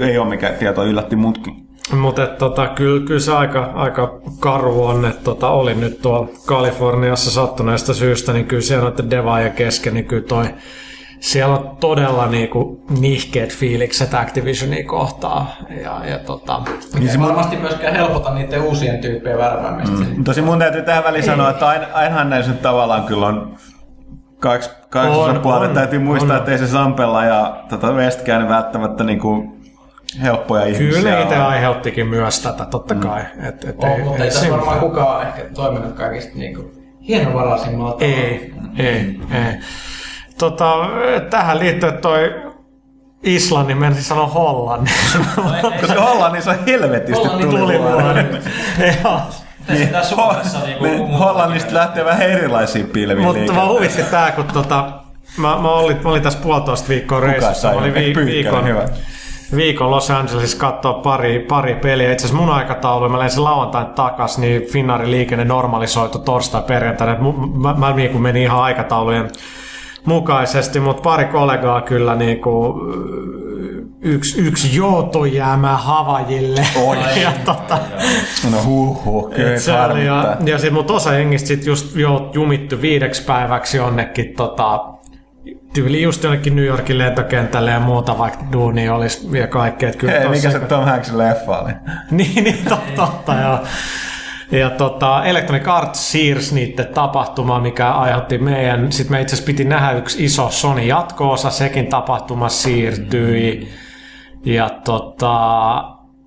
ei, 0.00 0.18
ole 0.18 0.28
mikä 0.28 0.48
tieto 0.50 0.84
yllätti 0.84 1.16
mutkin. 1.16 1.66
Mutta 1.92 2.26
tota, 2.26 2.66
kyllä, 2.66 3.06
kyllä 3.06 3.20
se 3.20 3.32
aika, 3.32 3.70
aika 3.74 4.20
karu 4.40 4.84
on, 4.84 5.04
että 5.04 5.24
tota, 5.24 5.48
olin 5.48 5.80
nyt 5.80 6.02
tuolla 6.02 6.28
Kaliforniassa 6.46 7.30
sattuneesta 7.30 7.94
syystä, 7.94 8.32
niin 8.32 8.46
kyllä 8.46 8.62
siellä 8.62 8.84
noiden 8.88 9.10
devaajien 9.10 9.52
kesken, 9.52 9.94
niin 9.94 10.04
kyllä 10.04 10.22
toi, 10.22 10.44
siellä 11.20 11.54
on 11.58 11.76
todella 11.80 12.26
niinku 12.26 12.84
nihkeet 13.00 13.52
fiilikset 13.56 14.14
Activisionia 14.14 14.84
kohtaa. 14.84 15.56
Ja, 15.82 16.00
ja 16.10 16.18
tota, 16.18 16.62
Niin 16.98 17.10
Ei 17.10 17.18
varmasti 17.20 17.56
myöskään 17.56 17.94
helpota 17.94 18.34
niiden 18.34 18.62
uusien 18.62 18.98
tyyppien 18.98 19.38
värväämistä. 19.38 20.04
Mm. 20.16 20.24
Tosi 20.24 20.42
mun 20.42 20.58
täytyy 20.58 20.82
tähän 20.82 21.04
väliin 21.04 21.24
sanoa, 21.24 21.50
että 21.50 21.68
aina, 21.68 21.86
ainahan 21.92 22.30
näissä 22.30 22.52
nyt 22.52 22.62
tavallaan 22.62 23.04
kyllä 23.04 23.26
on 23.26 23.56
kaksi, 24.40 24.70
kaksi 24.90 25.18
On, 25.18 25.30
osapuolta. 25.30 25.64
on, 25.64 25.74
Täytyy 25.74 25.98
muistaa, 25.98 26.32
on. 26.32 26.38
että 26.38 26.52
ei 26.52 26.58
se 26.58 26.66
Sampella 26.66 27.24
ja 27.24 27.64
tota 27.68 27.92
Westkään 27.92 28.48
välttämättä 28.48 29.04
niinku 29.04 29.55
helppoja 30.22 30.64
ihmisiä 30.64 30.90
kyllä 30.90 31.10
ne 31.16 31.22
itse 31.22 31.36
aiheuttikin 31.36 32.06
myös 32.06 32.40
tätä, 32.40 32.64
totta 32.64 32.94
kai. 32.94 33.22
Et, 33.48 33.64
et 33.64 33.76
Oh, 33.78 33.98
mutta 34.04 34.24
ei 34.24 34.30
tässä 34.30 34.50
varmaan 34.50 34.80
kukaan 34.80 35.26
ehkä 35.26 35.42
toiminut 35.54 35.92
kaikista 35.92 36.32
niinku 36.38 36.72
hienovaraisimmalta. 37.08 38.04
Ei, 38.04 38.54
ei, 38.78 39.20
ei. 39.30 39.54
Tota, 40.38 40.74
tähän 41.30 41.58
liittyen 41.58 41.98
toi 41.98 42.34
Islannin, 43.22 43.78
menisin 43.78 44.04
sanoa 44.04 44.26
Hollannin. 44.26 44.94
Koska 45.80 46.00
Hollannissa 46.00 46.50
on 46.50 46.56
helvetisti 46.66 47.28
tulivuori. 47.28 48.24
Joo. 49.04 49.20
Niin, 49.68 49.88
Suomessa 50.02 50.58
niinku 50.58 50.84
Niin, 50.84 50.98
muuta 50.98 51.16
Hollannista 51.24 51.74
lähtee 51.74 52.04
vähän 52.04 52.22
erilaisia 52.22 52.84
pilviä 52.92 53.24
Mutta 53.24 53.52
mä 53.52 53.66
huvitti 53.66 54.02
tää, 54.02 54.32
kun 54.32 54.44
tota, 54.44 54.90
mä, 55.36 55.48
mä, 55.48 55.70
olin, 55.70 55.96
mä 56.02 56.10
olin 56.10 56.22
tässä 56.22 56.38
puolitoista 56.42 56.88
viikkoa 56.88 57.20
reissussa. 57.20 57.60
sai? 57.60 57.74
Mä 57.74 57.80
olin 57.80 57.92
Pyykkönen, 57.92 58.26
viikon, 58.26 58.64
hyvä. 58.64 58.88
Viikon 59.56 59.90
Los 59.90 60.10
Angelesissa 60.10 60.58
katsoa 60.58 60.94
pari, 60.94 61.38
pari 61.38 61.74
peliä. 61.74 62.12
Itse 62.12 62.26
asiassa 62.26 62.44
mun 62.44 62.54
aikataulu, 62.54 63.08
mä 63.08 63.18
lensin 63.18 63.44
lauantain 63.44 63.86
takas, 63.86 64.38
niin 64.38 64.62
Finnaarin 64.62 65.10
liikenne 65.10 65.44
normalisoitu 65.44 66.18
torstai 66.18 66.62
perjantaina. 66.62 67.16
Mä, 67.62 67.74
mä 67.74 67.96
niin 67.96 68.10
kuin 68.10 68.22
menin 68.22 68.42
ihan 68.42 68.62
aikataulujen 68.62 69.30
mukaisesti, 70.04 70.80
mutta 70.80 71.02
pari 71.02 71.24
kollegaa 71.24 71.80
kyllä 71.80 72.14
niin 72.14 72.40
kuin, 72.40 72.74
yksi, 74.00 74.40
yksi 74.40 74.76
joutojäämä 74.76 75.76
Havajille. 75.76 76.66
Oi. 76.84 76.96
ja 77.22 77.32
tota, 77.44 77.78
No 78.50 78.62
huh, 78.64 79.04
huh 79.04 79.30
kyllä 79.30 79.54
et 79.54 79.58
se 79.58 79.72
oli, 79.72 80.06
ja, 80.06 80.36
ja 80.44 80.58
sitten 80.58 80.74
mut 80.74 80.90
osa 80.90 81.14
jengistä 81.14 81.48
sit 81.48 81.66
just 81.66 81.96
jumittu 82.34 82.80
viideksi 82.80 83.24
päiväksi 83.24 83.76
jonnekin 83.76 84.34
tota, 84.36 84.95
tyyli 85.74 86.02
just 86.02 86.22
jonnekin 86.24 86.56
New 86.56 86.64
Yorkin 86.64 86.98
lentokentälle 86.98 87.70
ja 87.70 87.80
muuta, 87.80 88.18
vaikka 88.18 88.44
duuni 88.52 88.88
olisi 88.88 89.38
ja 89.38 89.46
kaikkea. 89.46 89.92
Kyllä 89.92 90.12
Hei, 90.12 90.28
mikä 90.28 90.48
tossa- 90.48 90.58
se 90.60 90.66
Tom 90.66 90.84
Hanksin 90.84 91.18
leffa 91.18 91.58
oli? 91.58 91.72
niin, 92.10 92.44
niin 92.44 92.64
totta, 92.68 92.92
totta 92.96 93.34
joo. 93.40 93.58
Ja 94.50 94.70
tota, 94.70 95.24
Electronic 95.24 95.68
Arts 95.68 96.12
siirsi 96.12 96.54
niiden 96.54 96.86
tapahtumaa, 96.86 97.60
mikä 97.60 97.90
aiheutti 97.92 98.38
meidän, 98.38 98.92
sitten 98.92 99.16
me 99.16 99.20
itse 99.20 99.34
asiassa 99.34 99.46
piti 99.46 99.64
nähdä 99.64 99.92
yksi 99.92 100.24
iso 100.24 100.50
Sony 100.50 100.82
jatko-osa, 100.82 101.50
sekin 101.50 101.86
tapahtuma 101.86 102.48
siirtyi. 102.48 103.68
Ja 104.44 104.70
tota, 104.84 105.32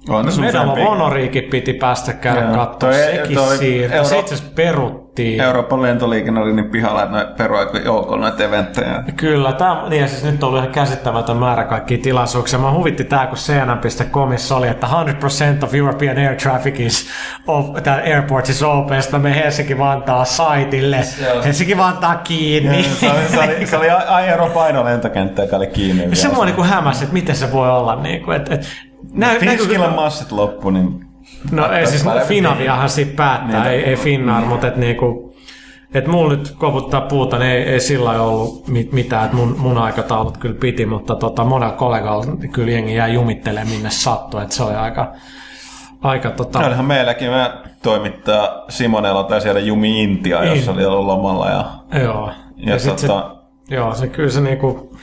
On 0.09 0.25
Medal 0.39 0.69
of. 0.69 0.77
Honoriikin 0.79 1.43
piti 1.43 1.73
päästä 1.73 2.13
käydä 2.13 2.65
Toi- 2.79 2.93
sekin 2.93 3.35
toi 3.37 3.57
siirtyi. 3.57 3.95
Euro- 3.97 4.09
Se 4.09 4.19
itse 4.19 4.33
asiassa 4.35 4.53
peruttiin. 4.55 5.08
Euroopan 5.43 5.81
lentoliikenne 5.81 6.39
oli 6.41 6.53
niin 6.53 6.69
pihalla, 6.69 7.03
että 7.03 7.33
peruivat 7.37 7.85
joukolla 7.85 8.23
näitä 8.29 8.43
eventtejä. 8.43 9.03
Kyllä, 9.15 9.53
tämä, 9.53 9.83
niin 9.89 10.01
ja 10.01 10.07
siis 10.07 10.23
nyt 10.23 10.43
on 10.43 10.49
ollut 10.49 10.61
ihan 10.63 10.73
käsittämätön 10.73 11.37
määrä 11.37 11.63
kaikkia 11.63 11.97
tilaisuuksia. 11.97 12.59
Mä 12.59 12.71
huvitti 12.71 13.03
tää, 13.03 13.27
kun 13.27 13.37
CNN.comissa 13.37 14.55
oli, 14.57 14.67
että 14.67 14.87
100% 14.87 15.63
of 15.63 15.75
European 15.75 16.17
air 16.17 16.35
traffic 16.35 16.79
is 16.79 17.09
op, 17.47 17.73
that 17.83 17.99
airport 18.05 18.49
is 18.49 18.63
open. 18.63 19.01
Sitten 19.01 19.21
mä 19.21 19.29
menen 19.29 19.43
Helsinki-Vantaa 19.43 20.25
saitille. 20.25 21.03
Se 21.03 21.31
on- 21.33 21.43
Helsinki-Vantaa 21.43 22.15
kiinni. 22.15 22.83
Se 22.83 23.11
oli, 23.11 23.21
se 23.29 23.39
oli, 23.39 23.65
se 23.67 23.77
oli 23.77 23.89
Aero 23.89 24.49
Paino 24.49 24.85
lentokenttä, 24.85 25.41
joka 25.41 25.55
oli 25.57 25.67
kiinni. 25.67 26.15
Se 26.15 26.27
mua 26.27 26.45
niinku 26.45 26.63
hämäsi, 26.63 27.03
että 27.03 27.13
miten 27.13 27.35
se 27.35 27.51
voi 27.51 27.69
olla 27.71 27.95
niinku, 27.95 28.31
että 28.31 28.53
et, 28.53 28.67
näy, 29.13 29.39
Finskillä 29.39 29.87
massit 29.89 30.31
loppu, 30.31 30.69
niin 30.69 31.08
No 31.51 31.71
ei 31.71 31.87
siis. 31.87 32.05
Finaviahan 32.27 32.89
siitä 32.89 33.11
päättää, 33.15 33.63
Niin. 33.63 33.73
ei, 33.73 33.83
ei 33.83 33.95
Finnair, 33.95 34.45
mutta 34.45 34.67
et 34.67 34.75
niinku, 34.75 35.35
et 35.93 36.07
mulla 36.07 36.29
nyt 36.33 36.51
koputtaa 36.57 37.01
puuta, 37.01 37.39
niin 37.39 37.51
ei, 37.51 37.63
ei 37.63 37.79
sillä 37.79 38.21
ollut 38.21 38.67
mit, 38.67 38.91
mitään, 38.91 39.25
että 39.25 39.37
mun, 39.37 39.55
mun 39.57 39.77
aikataulut 39.77 40.37
kyllä 40.37 40.55
piti, 40.59 40.85
mutta 40.85 41.15
tota, 41.15 41.43
monella 41.43 41.73
kollegalla 41.73 42.25
kyllä 42.51 42.71
jengi 42.71 42.95
jää 42.95 43.07
jumittelemaan 43.07 43.67
minne 43.67 43.89
sattuu, 43.89 44.39
että 44.39 44.55
se 44.55 44.63
oli 44.63 44.75
aika, 44.75 45.13
aika 46.01 46.31
tota, 46.31 46.59
Olihan 46.59 46.85
meilläkin 46.85 47.31
me 47.31 47.51
toimittaa 47.83 48.65
Simonella 48.69 49.23
tai 49.23 49.41
siellä 49.41 49.59
Jumi 49.59 50.03
Intia, 50.03 50.43
jossa 50.43 50.71
oli 50.71 50.85
ollut 50.85 51.05
lomalla. 51.05 51.49
Ja, 51.49 51.65
joo. 51.99 52.31
ja, 52.57 52.73
ja 52.73 52.79
sit 52.79 52.95
tota, 52.95 53.35
se, 53.69 53.75
joo, 53.75 53.95
se 53.95 54.07
kyllä 54.07 54.29
se 54.29 54.41
niinku, 54.41 54.97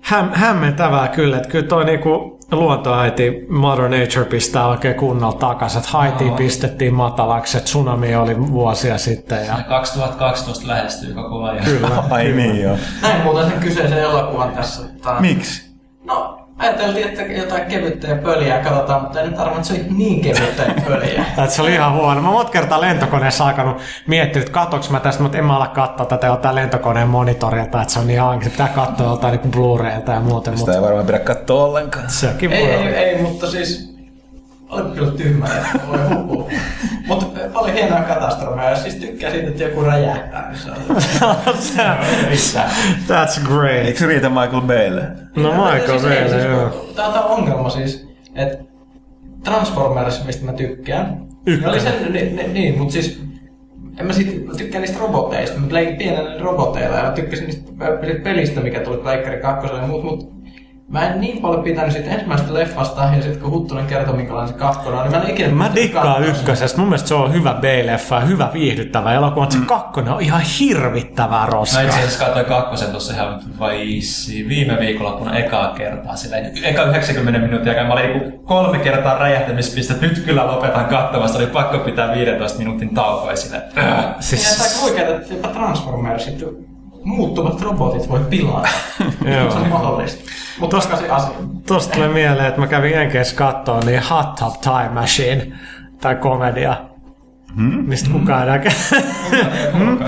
häm, 0.00 0.30
hämmentävää 0.32 1.08
kyllä, 1.08 1.36
että 1.36 1.48
kyllä 1.48 1.66
toi 1.68 1.84
niinku 1.84 2.37
luontoäiti 2.52 3.46
Mother 3.48 3.88
Nature 3.88 4.24
pistää 4.24 4.66
oikein 4.68 4.94
kunnolla 4.94 5.38
takaisin, 5.38 5.78
että 5.78 5.90
Haitiin 5.90 6.32
pistettiin 6.34 6.94
matalaksi, 6.94 7.56
että 7.56 7.64
tsunami 7.64 8.16
oli 8.16 8.50
vuosia 8.50 8.98
sitten 8.98 9.46
ja 9.46 9.54
2012 9.68 10.68
lähestyy 10.68 11.14
koko 11.14 11.42
ajan. 11.44 11.64
kyllä. 11.64 11.88
ai 12.10 12.32
niin 12.32 12.62
joo. 12.62 12.76
Näin 13.02 13.22
muuten 13.22 13.50
sen 13.50 13.60
kyseisen 13.60 13.98
elokuvan 13.98 14.50
tässä. 14.50 14.82
Tää- 15.02 15.20
Miksi? 15.20 15.68
No, 16.04 16.37
ajateltiin, 16.58 17.08
että 17.08 17.22
jotain 17.22 17.64
kevyttä 17.66 18.06
ja 18.06 18.16
pöliä 18.16 18.58
katsotaan, 18.58 19.02
mutta 19.02 19.20
en 19.20 19.30
nyt 19.30 19.38
arva, 19.40 19.56
että 19.56 19.68
se 19.68 19.74
oli 19.74 19.84
niin 19.96 20.20
kevyttä 20.20 20.62
ja 20.62 20.74
pöliä. 20.86 21.24
se 21.48 21.62
oli 21.62 21.72
ihan 21.74 21.94
huono. 21.94 22.22
Mä 22.22 22.30
monta 22.30 22.52
kertaa 22.52 22.80
lentokoneessa 22.80 23.46
alkanut 23.46 23.76
miettiä, 24.06 24.40
että 24.40 24.52
katsoks 24.52 24.90
mä 24.90 25.00
tästä, 25.00 25.22
mutta 25.22 25.38
en 25.38 25.44
mä 25.44 25.56
ala 25.56 25.66
katsoa 25.66 26.06
tätä 26.06 26.26
jotain 26.26 26.54
lentokoneen 26.54 27.08
monitorilta, 27.08 27.82
että 27.82 27.92
se 27.94 27.98
on 27.98 28.06
niin 28.06 28.20
hanki. 28.20 28.44
Se 28.44 28.50
pitää 28.50 28.68
katsoa 28.68 29.10
jotain 29.10 29.40
niin 29.42 29.52
Blu-raylta 29.52 30.12
ja 30.12 30.20
muuten, 30.20 30.58
Sitä 30.58 30.66
mutta 30.66 30.74
ei 30.74 30.82
varmaan 30.82 31.06
pidä 31.06 31.18
katsoa 31.18 31.64
ollenkaan. 31.64 32.10
sekin 32.10 32.52
ei, 32.52 32.62
voi 32.62 32.70
ei, 32.70 32.78
olla. 32.78 32.96
ei, 32.96 33.22
mutta 33.22 33.50
siis 33.50 33.97
oli 34.68 34.90
kyllä 34.94 35.12
tyhmä, 35.12 35.46
että 35.46 35.80
voi. 35.88 36.44
Mutta 37.06 37.26
paljon 37.52 37.76
hienoja 37.76 38.02
katastrofeja, 38.02 38.76
siis 38.76 38.94
tykkää 38.94 39.30
siitä, 39.30 39.48
että 39.48 39.62
joku 39.62 39.82
räjähtää. 39.82 40.48
niin 40.48 40.58
Se 40.58 40.70
on 40.70 40.76
That's 43.08 43.40
great. 43.46 43.86
Eikö 43.86 43.98
se 43.98 44.06
riitä 44.06 44.28
Michael 44.28 44.60
Baylle? 44.60 45.02
No 45.36 45.50
Michael 45.52 45.98
Siis 45.98 46.04
ei, 46.04 46.20
Bay, 46.20 46.30
siis, 46.30 46.44
joo. 46.44 46.68
Tää 46.96 47.06
on 47.06 47.12
tää 47.12 47.22
ongelma 47.22 47.70
siis, 47.70 48.08
että 48.34 48.64
Transformers, 49.44 50.24
mistä 50.24 50.46
mä 50.46 50.52
tykkään, 50.52 51.26
Ykkönen. 51.46 51.70
oli 51.70 51.80
sen, 51.80 52.12
niin, 52.12 52.36
niin, 52.36 52.54
niin 52.54 52.78
mutta 52.78 52.92
siis 52.92 53.22
en 53.98 54.06
mä, 54.06 54.12
sit, 54.12 54.46
mä 54.46 54.54
tykkään 54.54 54.82
niistä 54.82 54.98
roboteista, 54.98 55.58
mä 55.60 55.66
leikin 55.70 55.96
pienellä 55.96 56.42
roboteilla 56.42 56.96
ja 56.96 57.02
mä 57.02 57.10
tykkäsin 57.10 57.46
niistä 57.46 57.72
pe- 58.00 58.20
pelistä, 58.24 58.60
mikä 58.60 58.80
tuli 58.80 58.96
Pleikkari 58.96 59.40
2 59.40 59.66
ja 59.74 59.86
muut, 59.86 60.04
mut 60.04 60.37
mä 60.88 61.08
en 61.08 61.20
niin 61.20 61.38
paljon 61.42 61.62
pitänyt 61.62 61.92
siitä 61.92 62.10
ensimmäisestä 62.10 62.54
leffasta 62.54 63.02
ja 63.02 63.22
sitten 63.22 63.40
kun 63.42 63.50
Huttunen 63.50 63.86
kertoi 63.86 64.16
minkälainen 64.16 64.52
se 64.54 64.58
kakkonen 64.58 64.98
on, 64.98 65.04
niin 65.04 65.16
mä 65.16 65.22
en 65.24 65.30
ikinä 65.30 65.48
Mä 65.54 65.70
dikkaan 65.74 66.24
ykkösestä. 66.24 66.78
Mun 66.78 66.88
mielestä 66.88 67.08
se 67.08 67.14
on 67.14 67.32
hyvä 67.32 67.54
B-leffa 67.54 68.14
ja 68.14 68.20
hyvä 68.20 68.50
viihdyttävä 68.52 69.12
elokuva, 69.14 69.40
mutta 69.40 69.56
se 69.58 69.64
kakkonen 69.66 70.12
on 70.12 70.20
ihan 70.20 70.40
hirvittävää 70.60 71.40
Mä 71.40 71.46
roskaa. 71.46 71.82
itse 71.82 71.98
asiassa 71.98 72.24
katsoin 72.24 72.46
kakkosen 72.46 72.90
tuossa 72.90 73.14
ihan 73.14 73.40
vaisi 73.58 74.48
viime 74.48 74.76
viikonloppuna 74.80 75.36
ekaa 75.38 75.68
kertaa. 75.72 76.16
Silleen, 76.16 76.64
eka 76.64 76.82
90 76.84 77.40
minuuttia 77.40 77.72
aikaa. 77.72 77.86
Mä 77.86 77.92
olin 77.92 78.06
niinku 78.06 78.38
kolme 78.44 78.78
kertaa 78.78 79.18
räjähtämispiste. 79.18 79.94
Nyt 80.00 80.18
kyllä 80.18 80.46
lopetan 80.46 80.84
katsomasta. 80.84 81.38
Oli 81.38 81.46
pakko 81.46 81.78
pitää 81.78 82.14
15 82.14 82.58
minuutin 82.58 82.94
taukoa 82.94 83.36
sille. 83.36 83.56
Äh. 83.56 83.86
Ja 83.86 83.92
tää 84.02 84.14
Siis, 84.20 84.82
huikeeta, 84.82 85.14
että 85.14 85.34
jopa 85.34 85.48
Transformersit 85.48 86.42
muuttuvat 87.04 87.60
robotit 87.62 88.08
voi 88.08 88.20
pilata. 88.30 88.68
Joo. 89.40 89.50
se 89.50 89.58
on 89.58 89.68
mahdollista. 89.68 90.30
Mutta 90.60 90.76
Tosta- 90.76 90.94
asiaan. 90.94 91.22
tosta 91.66 91.94
tulee 91.94 92.08
mieleen, 92.08 92.46
että 92.48 92.60
mä 92.60 92.66
kävin 92.66 92.92
Jenkeissä 92.92 93.36
kattoo 93.36 93.80
niin 93.84 94.02
Hot 94.10 94.34
Tub 94.34 94.60
Time 94.60 94.88
Machine, 94.94 95.52
tai 96.00 96.16
komedia. 96.16 96.76
Hmm? 97.56 97.84
Mistä 97.88 98.10
kukaan 98.10 98.42
enää 98.42 98.56
kä- 98.58 99.02
Hmm? 99.78 99.98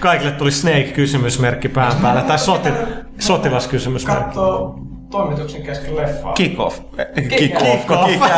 Kaikille 0.00 0.32
tuli 0.32 0.50
Snake-kysymysmerkki 0.50 1.68
pään 1.68 1.92
päälle, 2.02 2.22
tai 2.22 2.38
soti- 2.38 2.72
sotilaskysymysmerkki. 3.18 4.24
Katsoo 4.24 4.78
toimituksen 5.10 5.62
kesken 5.62 5.96
leffaa. 5.96 6.32
Kick-off. 6.32 6.80
Kick-off. 7.28 7.64
Kick-off. 7.64 8.06
Kick-off. 8.06 8.32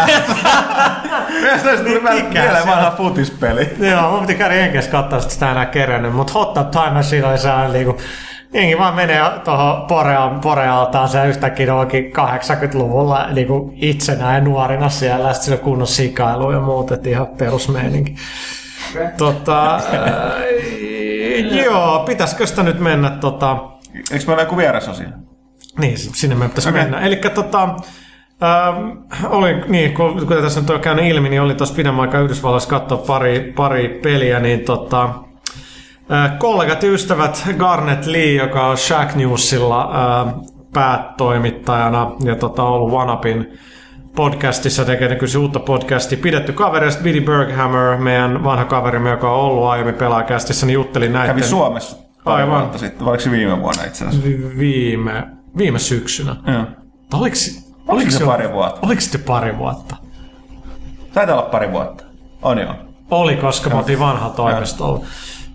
Myös 1.41 1.63
tästä 1.63 1.85
tuli 1.85 2.01
joo. 2.35 2.67
vanha 2.67 2.91
futispeli. 2.97 3.71
Joo, 3.79 4.11
mun 4.11 4.21
piti 4.21 4.35
käydä 4.35 4.55
Jenkeissä 4.55 4.91
katsoa 4.91 5.21
sit 5.21 5.31
sitä 5.31 5.51
enää 5.51 5.67
kerännyt, 5.67 6.15
mutta 6.15 6.33
Hot 6.33 6.55
Tub 6.55 6.71
Time 6.71 6.91
Machine 6.91 7.27
oli 7.27 7.39
sellainen 7.39 7.73
niinku, 7.73 7.97
jengi 8.53 8.79
vaan 8.79 8.95
menee 8.95 9.23
tuohon 9.45 9.87
Poreal, 9.87 10.31
Porealtaan 10.43 11.09
se 11.09 11.27
yhtäkkiä 11.27 11.75
onkin 11.75 12.13
80-luvulla 12.13 13.27
niinku 13.33 13.73
itsenä 13.77 14.35
ja 14.35 14.41
nuorina 14.41 14.89
siellä, 14.89 15.29
ja 15.29 15.35
sitten 15.35 15.45
siinä 15.45 15.59
on 15.59 15.65
kunnon 15.65 15.87
sikailu 15.87 16.53
ja 16.53 16.61
muut, 16.61 16.93
että 16.93 17.09
ihan 17.09 17.27
perusmeininki. 17.27 18.15
Tota, 19.17 19.77
äh, 19.77 19.83
joo, 21.65 21.99
pitäisikö 22.07 22.47
sitä 22.47 22.63
nyt 22.63 22.81
mennä 22.81 23.11
tota, 23.11 23.57
Eikö 24.13 24.25
meillä 24.27 24.43
joku 24.43 24.57
vierasosio? 24.57 25.09
Niin, 25.81 25.99
sinne 25.99 26.35
me 26.35 26.49
pitäisi 26.49 26.69
okay. 26.69 26.83
mennä. 26.83 27.01
Eli 27.01 27.17
tota, 27.17 27.63
ähm, 27.63 28.91
oli, 29.25 29.55
niin, 29.69 29.95
kun, 29.95 30.27
kuten 30.27 30.43
tässä 30.43 30.61
nyt 30.61 30.71
on 30.71 30.81
käynyt 30.81 31.05
ilmi, 31.05 31.29
niin 31.29 31.43
oli 31.43 31.55
tuossa 31.55 31.75
pidemmän 31.75 32.01
aikaa 32.01 32.21
Yhdysvalloissa 32.21 32.71
katsoa 32.71 32.99
pari, 32.99 33.53
pari 33.57 34.01
peliä, 34.03 34.41
niin 34.41 34.61
tota, 34.61 35.05
äh, 36.13 36.39
kollegat 36.39 36.85
ystävät 36.85 37.49
Garnet 37.59 38.07
Lee, 38.07 38.35
joka 38.35 38.67
on 38.67 38.77
Shack 38.77 39.15
Newsilla 39.15 39.83
äh, 39.83 40.35
päätoimittajana 40.73 42.13
ja 42.25 42.37
tota, 42.37 42.63
ollut 42.63 42.93
OneUpin 42.93 43.59
podcastissa 44.17 44.85
tekee 44.85 45.09
nykyisen 45.09 45.41
uutta 45.41 45.61
podcastia. 45.61 46.19
Pidetty 46.23 46.55
sitten 46.89 47.05
Billy 47.05 47.21
Berghammer, 47.21 47.97
meidän 47.97 48.45
vanha 48.45 48.65
kaverimme, 48.65 49.11
joka 49.11 49.33
on 49.33 49.41
ollut 49.41 49.65
aiemmin 49.65 49.95
pelaajakästissä, 49.95 50.67
niin 50.67 50.75
jutteli 50.75 51.09
näiden... 51.09 51.37
Kävi 51.37 51.47
Suomessa 51.47 51.97
Aivan. 52.25 52.79
sitten. 52.79 53.07
Oliko 53.09 53.21
se 53.23 53.31
viime 53.31 53.61
vuonna 53.61 53.85
itse 53.85 54.05
asiassa? 54.05 54.29
Vi- 54.29 54.59
viime, 54.59 55.27
viime 55.57 55.79
syksynä. 55.79 56.37
Joo. 56.47 56.67
Oliko, 57.13 57.37
Oliko 57.89 58.11
se 58.11 58.25
pari 58.25 58.53
vuotta? 58.53 58.87
Oliko 58.87 59.01
se 59.01 59.19
pari 59.19 59.59
vuotta? 59.59 59.97
Taitaa 61.13 61.37
olla 61.37 61.51
pari 61.51 61.73
vuotta. 61.73 62.05
On 62.43 62.59
joo. 62.59 62.75
Oli, 63.11 63.37
koska 63.37 63.71
me 63.71 63.77
oltiin 63.77 63.99
vanha 63.99 64.29
toimistolla. 64.31 65.05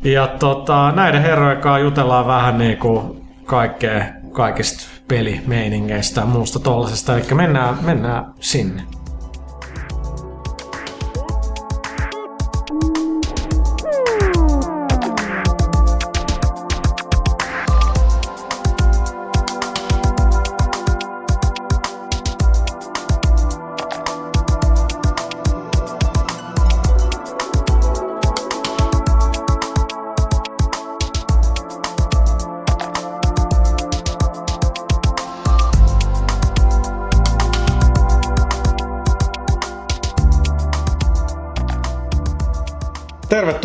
Ja 0.04 0.28
tota, 0.28 0.92
näiden 0.92 1.22
herrojen 1.22 1.62
kanssa 1.62 1.80
jutellaan 1.80 2.28
vähän 2.28 2.58
niin 2.58 2.78
kuin 2.78 3.28
kaikkea, 3.46 4.06
kaikista 4.32 4.84
pelimeiningeistä 5.08 6.22
ja 6.22 6.28
muusta 6.28 6.60
tollasesta. 6.60 7.18
Eli 7.18 7.24
mennään, 7.34 7.78
mennään 7.82 8.26
sinne. 8.40 8.84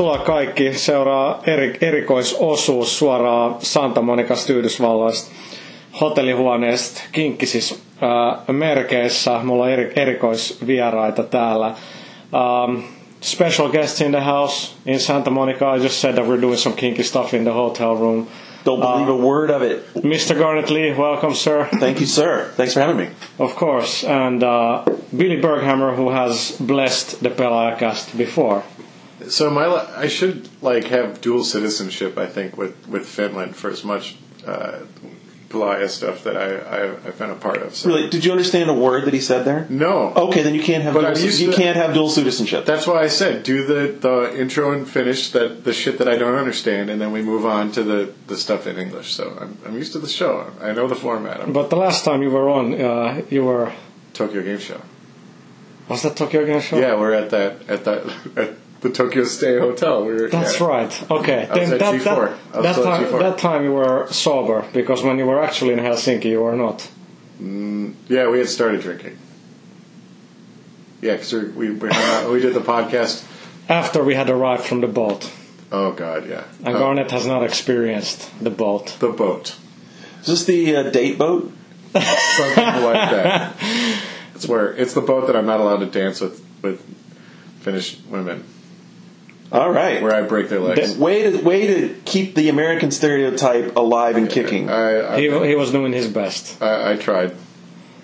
Tervetuloa 0.00 0.26
kaikki. 0.26 0.74
Seuraa 0.74 1.42
eri, 1.46 1.78
erikoisosuus 1.80 2.98
suoraan 2.98 3.54
Santa 3.58 4.02
Monicasta 4.02 4.52
Yhdysvalloista 4.52 5.30
hotellihuoneesta 6.00 7.00
Kinkkisis 7.12 7.82
äh, 8.02 8.54
merkeissä. 8.54 9.40
Mulla 9.42 9.64
on 9.64 9.70
eri, 9.70 9.92
erikoisvieraita 9.96 11.22
täällä. 11.22 11.74
Um, 12.32 12.82
special 13.20 13.68
guests 13.68 14.00
in 14.00 14.10
the 14.10 14.20
house 14.20 14.72
in 14.86 15.00
Santa 15.00 15.30
Monica. 15.30 15.74
I 15.76 15.84
just 15.84 16.00
said 16.00 16.14
that 16.14 16.24
we're 16.24 16.42
doing 16.42 16.58
some 16.58 16.76
kinky 16.76 17.02
stuff 17.02 17.34
in 17.34 17.44
the 17.44 17.52
hotel 17.52 17.96
room. 17.96 18.26
Don't 18.64 18.80
believe 18.80 19.08
a 19.08 19.26
word 19.26 19.50
of 19.50 19.62
it. 19.62 19.94
Mr. 19.94 20.34
Garnet 20.38 20.70
Lee, 20.70 20.94
welcome, 20.98 21.34
sir. 21.34 21.68
Thank 21.80 22.00
you, 22.00 22.06
sir. 22.06 22.50
Thanks 22.56 22.72
for 22.72 22.80
having 22.80 22.96
me. 22.96 23.08
Of 23.38 23.54
course, 23.56 24.04
and 24.04 24.42
uh, 24.42 24.84
Billy 25.16 25.40
Berghammer, 25.40 25.94
who 25.96 26.10
has 26.10 26.56
blessed 26.60 27.22
the 27.22 27.30
Pelaajakast 27.30 28.16
before. 28.16 28.62
So 29.30 29.48
my 29.50 29.66
li- 29.66 29.88
I 29.96 30.08
should 30.08 30.48
like 30.62 30.84
have 30.88 31.20
dual 31.20 31.44
citizenship. 31.44 32.18
I 32.18 32.26
think 32.26 32.56
with 32.56 32.74
with 32.88 33.06
Finland 33.06 33.56
for 33.56 33.70
as 33.70 33.84
much 33.84 34.16
uh, 34.46 34.80
Pelaya 35.50 35.88
stuff 35.88 36.22
that 36.24 36.36
I, 36.36 36.48
I 36.76 36.80
I've 37.06 37.18
been 37.18 37.30
a 37.30 37.34
part 37.34 37.58
of. 37.62 37.74
So. 37.74 37.88
Really, 37.88 38.08
did 38.08 38.24
you 38.24 38.30
understand 38.30 38.70
a 38.70 38.74
word 38.74 39.04
that 39.06 39.14
he 39.14 39.20
said 39.20 39.44
there? 39.44 39.66
No. 39.68 40.12
Okay, 40.14 40.42
then 40.44 40.54
you 40.54 40.62
can't 40.62 40.84
have 40.84 40.94
But 40.94 41.00
dual, 41.14 41.26
I'm 41.26 41.40
you 41.40 41.50
to- 41.50 41.56
can't 41.56 41.76
have 41.76 41.92
dual 41.92 42.08
citizenship. 42.08 42.66
That's 42.66 42.86
why 42.86 43.02
I 43.02 43.08
said 43.08 43.42
do 43.42 43.64
the 43.66 43.80
the 44.06 44.16
intro 44.40 44.72
and 44.72 44.88
finish 44.88 45.30
that 45.32 45.64
the 45.64 45.72
shit 45.72 45.98
that 45.98 46.08
I 46.08 46.16
don't 46.16 46.36
understand, 46.36 46.88
and 46.90 47.00
then 47.00 47.10
we 47.12 47.22
move 47.22 47.44
on 47.46 47.72
to 47.72 47.82
the 47.82 48.12
the 48.28 48.36
stuff 48.36 48.66
in 48.66 48.78
English. 48.78 49.12
So 49.14 49.36
I'm 49.40 49.58
I'm 49.66 49.74
used 49.76 49.92
to 49.92 49.98
the 49.98 50.08
show. 50.20 50.32
I 50.60 50.70
know 50.72 50.86
the 50.88 50.94
format. 51.06 51.40
I'm 51.40 51.52
But 51.52 51.68
the 51.70 51.76
last 51.86 52.04
time 52.04 52.22
you 52.22 52.30
were 52.30 52.48
on, 52.48 52.74
uh, 52.74 53.22
you 53.30 53.44
were 53.44 53.72
Tokyo 54.12 54.42
Game 54.42 54.58
Show. 54.60 54.80
was 55.88 56.02
that 56.02 56.16
Tokyo 56.16 56.44
Game 56.46 56.60
Show? 56.60 56.78
Yeah, 56.78 56.94
we're 57.00 57.12
at 57.14 57.30
that 57.30 57.52
at 57.68 57.84
that 57.84 58.00
at 58.36 58.50
the 58.80 58.90
Tokyo 58.90 59.24
Stay 59.24 59.58
Hotel. 59.58 60.04
We 60.04 60.12
were, 60.14 60.28
That's 60.28 60.58
yeah. 60.60 60.66
right. 60.66 61.10
Okay. 61.10 61.46
I 61.50 61.58
was 61.58 61.70
at 61.72 61.78
that, 61.80 61.94
G4. 61.94 62.04
that, 62.04 62.16
I 62.16 62.20
was 62.24 62.62
that 62.64 62.72
still 62.74 62.86
at 62.88 62.98
time, 63.00 63.04
G4. 63.12 63.18
that 63.20 63.38
time 63.38 63.64
you 63.64 63.72
were 63.72 64.06
sober 64.10 64.64
because 64.72 65.02
when 65.02 65.18
you 65.18 65.26
were 65.26 65.42
actually 65.42 65.72
in 65.72 65.78
Helsinki, 65.80 66.24
you 66.26 66.40
were 66.42 66.56
not. 66.56 66.88
Yeah, 68.08 68.28
we 68.28 68.38
had 68.38 68.48
started 68.48 68.80
drinking. 68.82 69.16
Yeah, 71.00 71.12
because 71.14 71.32
we 71.32 71.70
we, 71.70 71.90
out, 71.90 72.30
we 72.30 72.40
did 72.40 72.54
the 72.54 72.60
podcast. 72.60 73.24
After 73.68 74.02
we 74.04 74.14
had 74.14 74.28
arrived 74.28 74.64
from 74.64 74.80
the 74.80 74.86
boat, 74.88 75.30
Oh 75.72 75.92
God, 75.92 76.28
yeah. 76.28 76.44
and 76.64 76.74
Oh, 76.76 76.78
Garnet 76.78 77.10
has 77.12 77.24
not 77.26 77.42
experienced 77.42 78.28
the 78.42 78.50
boat. 78.50 78.96
the 78.98 79.08
boat, 79.10 79.56
Is 80.20 80.26
this 80.26 80.44
the 80.44 80.76
uh, 80.76 80.82
date 80.90 81.16
boat? 81.18 81.52
something 81.92 82.64
like 82.82 83.10
that. 83.10 83.56
It's 84.34 84.48
where 84.48 84.72
it's 84.72 84.94
the 84.94 85.02
boat 85.02 85.26
that 85.26 85.36
I'm 85.36 85.44
not 85.44 85.60
allowed 85.60 85.80
to 85.80 85.86
dance 85.86 86.18
with 86.20 86.42
with 86.62 86.80
Finnish 87.60 87.98
women, 88.08 88.44
All 89.52 89.70
right. 89.70 90.00
where 90.00 90.14
I 90.14 90.22
break 90.22 90.48
their 90.48 90.60
legs. 90.60 90.96
Way 90.96 91.30
to 91.30 91.42
way 91.42 91.66
to 91.66 91.94
keep 92.04 92.34
the 92.36 92.48
American 92.48 92.90
stereotype 92.90 93.74
alive 93.76 94.16
and 94.16 94.28
kicking. 94.30 94.68
I 94.70 95.14
I, 95.14 95.20
He, 95.20 95.30
he 95.48 95.54
was 95.56 95.72
doing 95.72 95.92
his 95.92 96.06
best. 96.08 96.60
I 96.62 96.92
I 96.92 96.96
tried. 96.96 97.34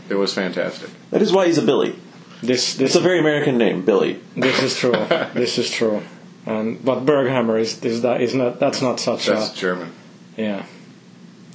It 0.08 0.14
was 0.14 0.32
fantastic. 0.34 0.90
That 1.10 1.22
is 1.22 1.32
why 1.32 1.46
he's 1.46 1.58
a 1.58 1.62
Billy. 1.62 1.94
This 2.42 2.70
It's 2.70 2.76
this 2.78 2.94
a 2.96 3.00
very 3.00 3.18
American 3.20 3.58
name, 3.58 3.84
Billy. 3.84 4.20
this 4.36 4.62
is 4.62 4.76
true. 4.76 4.92
this 5.34 5.56
is 5.58 5.70
true. 5.70 6.02
And 6.46 6.84
but 6.84 7.04
Berghammer 7.06 7.58
is 7.60 7.82
is 7.84 8.02
that 8.02 8.20
is 8.20 8.34
not 8.34 8.58
that's 8.60 8.82
not 8.82 8.98
such 9.00 9.26
That's 9.26 9.52
a 9.52 9.56
German. 9.56 9.92
yeah. 10.36 10.66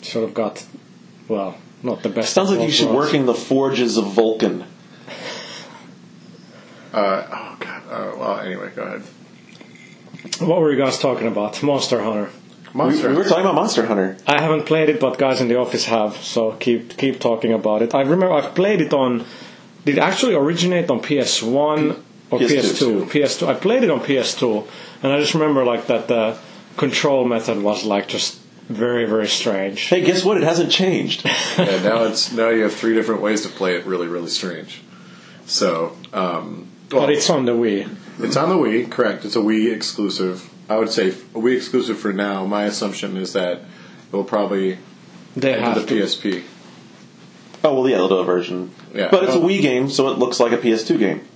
Sort 0.02 0.24
of 0.24 0.34
got 0.34 0.66
well 1.28 1.58
not 1.84 2.02
the 2.04 2.10
best. 2.10 2.34
Sounds 2.34 2.50
of 2.52 2.58
like 2.58 2.64
you 2.66 2.72
both 2.72 2.76
should 2.76 2.88
worlds. 2.90 3.06
work 3.08 3.14
in 3.14 3.26
the 3.26 3.34
forges 3.34 3.98
of 3.98 4.06
Vulcan. 4.14 4.64
Uh, 6.94 7.26
oh 7.32 7.58
God. 7.60 7.82
Uh, 7.90 8.16
well, 8.18 8.40
anyway, 8.40 8.70
go 8.76 8.84
ahead. 8.84 9.04
What 10.40 10.62
were 10.62 10.72
you 10.72 10.78
guys 10.78 11.00
talking 11.00 11.28
about? 11.28 11.62
Monster 11.64 12.02
Hunter. 12.02 12.30
We, 12.74 12.78
Monster. 12.78 13.10
we 13.10 13.16
were 13.16 13.24
talking 13.24 13.42
about 13.42 13.56
Monster 13.56 13.86
Hunter. 13.86 14.18
I 14.28 14.40
haven't 14.42 14.66
played 14.66 14.90
it, 14.90 15.00
but 15.00 15.18
guys 15.18 15.42
in 15.42 15.48
the 15.48 15.58
office 15.58 15.86
have, 15.86 16.18
so 16.18 16.52
keep 16.54 16.98
keep 16.98 17.20
talking 17.20 17.52
about 17.54 17.82
it. 17.82 17.94
I 17.94 18.02
remember 18.02 18.32
I've 18.32 18.56
played 18.56 18.82
it 18.82 18.94
on. 18.94 19.26
Did 19.84 19.98
it 19.98 20.02
actually 20.02 20.36
originate 20.36 20.90
on 20.90 21.02
PS1 21.02 22.00
or 22.30 22.40
PS2? 22.40 23.06
PS2? 23.08 23.10
PS2. 23.10 23.48
I 23.48 23.56
played 23.56 23.84
it 23.84 23.90
on 23.90 24.00
PS2, 24.00 24.68
and 25.04 25.12
I 25.12 25.20
just 25.20 25.34
remember 25.34 25.66
like 25.66 25.88
that 25.88 26.08
the 26.08 26.38
control 26.78 27.26
method 27.26 27.62
was 27.62 27.84
like 27.84 28.08
just 28.08 28.40
very 28.70 29.06
very 29.06 29.28
strange. 29.28 29.82
Hey, 29.82 30.02
guess 30.02 30.24
what? 30.24 30.38
It 30.38 30.44
hasn't 30.44 30.72
changed. 30.72 31.26
yeah, 31.58 31.82
now 31.84 32.04
it's 32.04 32.32
now 32.32 32.50
you 32.50 32.64
have 32.64 32.74
three 32.74 32.94
different 32.94 33.22
ways 33.22 33.42
to 33.42 33.50
play 33.50 33.76
it. 33.76 33.86
Really, 33.86 34.08
really 34.08 34.30
strange. 34.30 34.82
So, 35.46 35.98
um, 36.14 36.70
well, 36.92 37.02
But 37.02 37.10
it's 37.10 37.30
on 37.30 37.46
the 37.46 37.52
Wii. 37.54 37.90
It's 38.24 38.38
on 38.38 38.50
the 38.50 38.56
Wii, 38.56 38.90
correct. 38.92 39.26
It's 39.26 39.36
a 39.36 39.40
Wii 39.40 39.74
exclusive. 39.74 40.50
I 40.70 40.78
would 40.78 40.90
say 40.92 41.10
a 41.10 41.12
Wii 41.12 41.56
exclusive 41.58 42.00
for 42.00 42.14
now. 42.14 42.46
My 42.46 42.64
assumption 42.66 43.18
is 43.18 43.34
that 43.34 43.58
it 43.58 43.64
will 44.14 44.24
probably 44.24 44.78
They 45.36 45.54
enter 45.54 45.64
have 45.66 45.76
the 45.76 45.86
to. 45.86 46.04
PSP. 46.04 46.44
oh 47.64 47.74
well, 47.74 47.84
the 47.84 47.94
Eldo 47.94 48.26
version. 48.26 48.72
Yeah. 48.94 49.10
But 49.12 49.24
it's 49.26 49.36
a 49.36 49.40
Wii 49.40 49.62
game, 49.62 49.90
so 49.90 50.10
it 50.10 50.18
looks 50.18 50.40
like 50.40 50.52
a 50.52 50.58
PS2 50.58 50.98
game. 51.00 51.28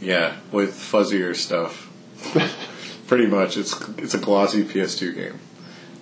Yeah, 0.00 0.36
with 0.50 0.72
fuzzier 0.74 1.34
stuff. 1.36 1.88
Pretty 3.06 3.26
much, 3.26 3.56
it's 3.56 3.78
it's 3.98 4.14
a 4.14 4.18
glossy 4.18 4.64
PS2 4.64 5.14
game. 5.14 5.38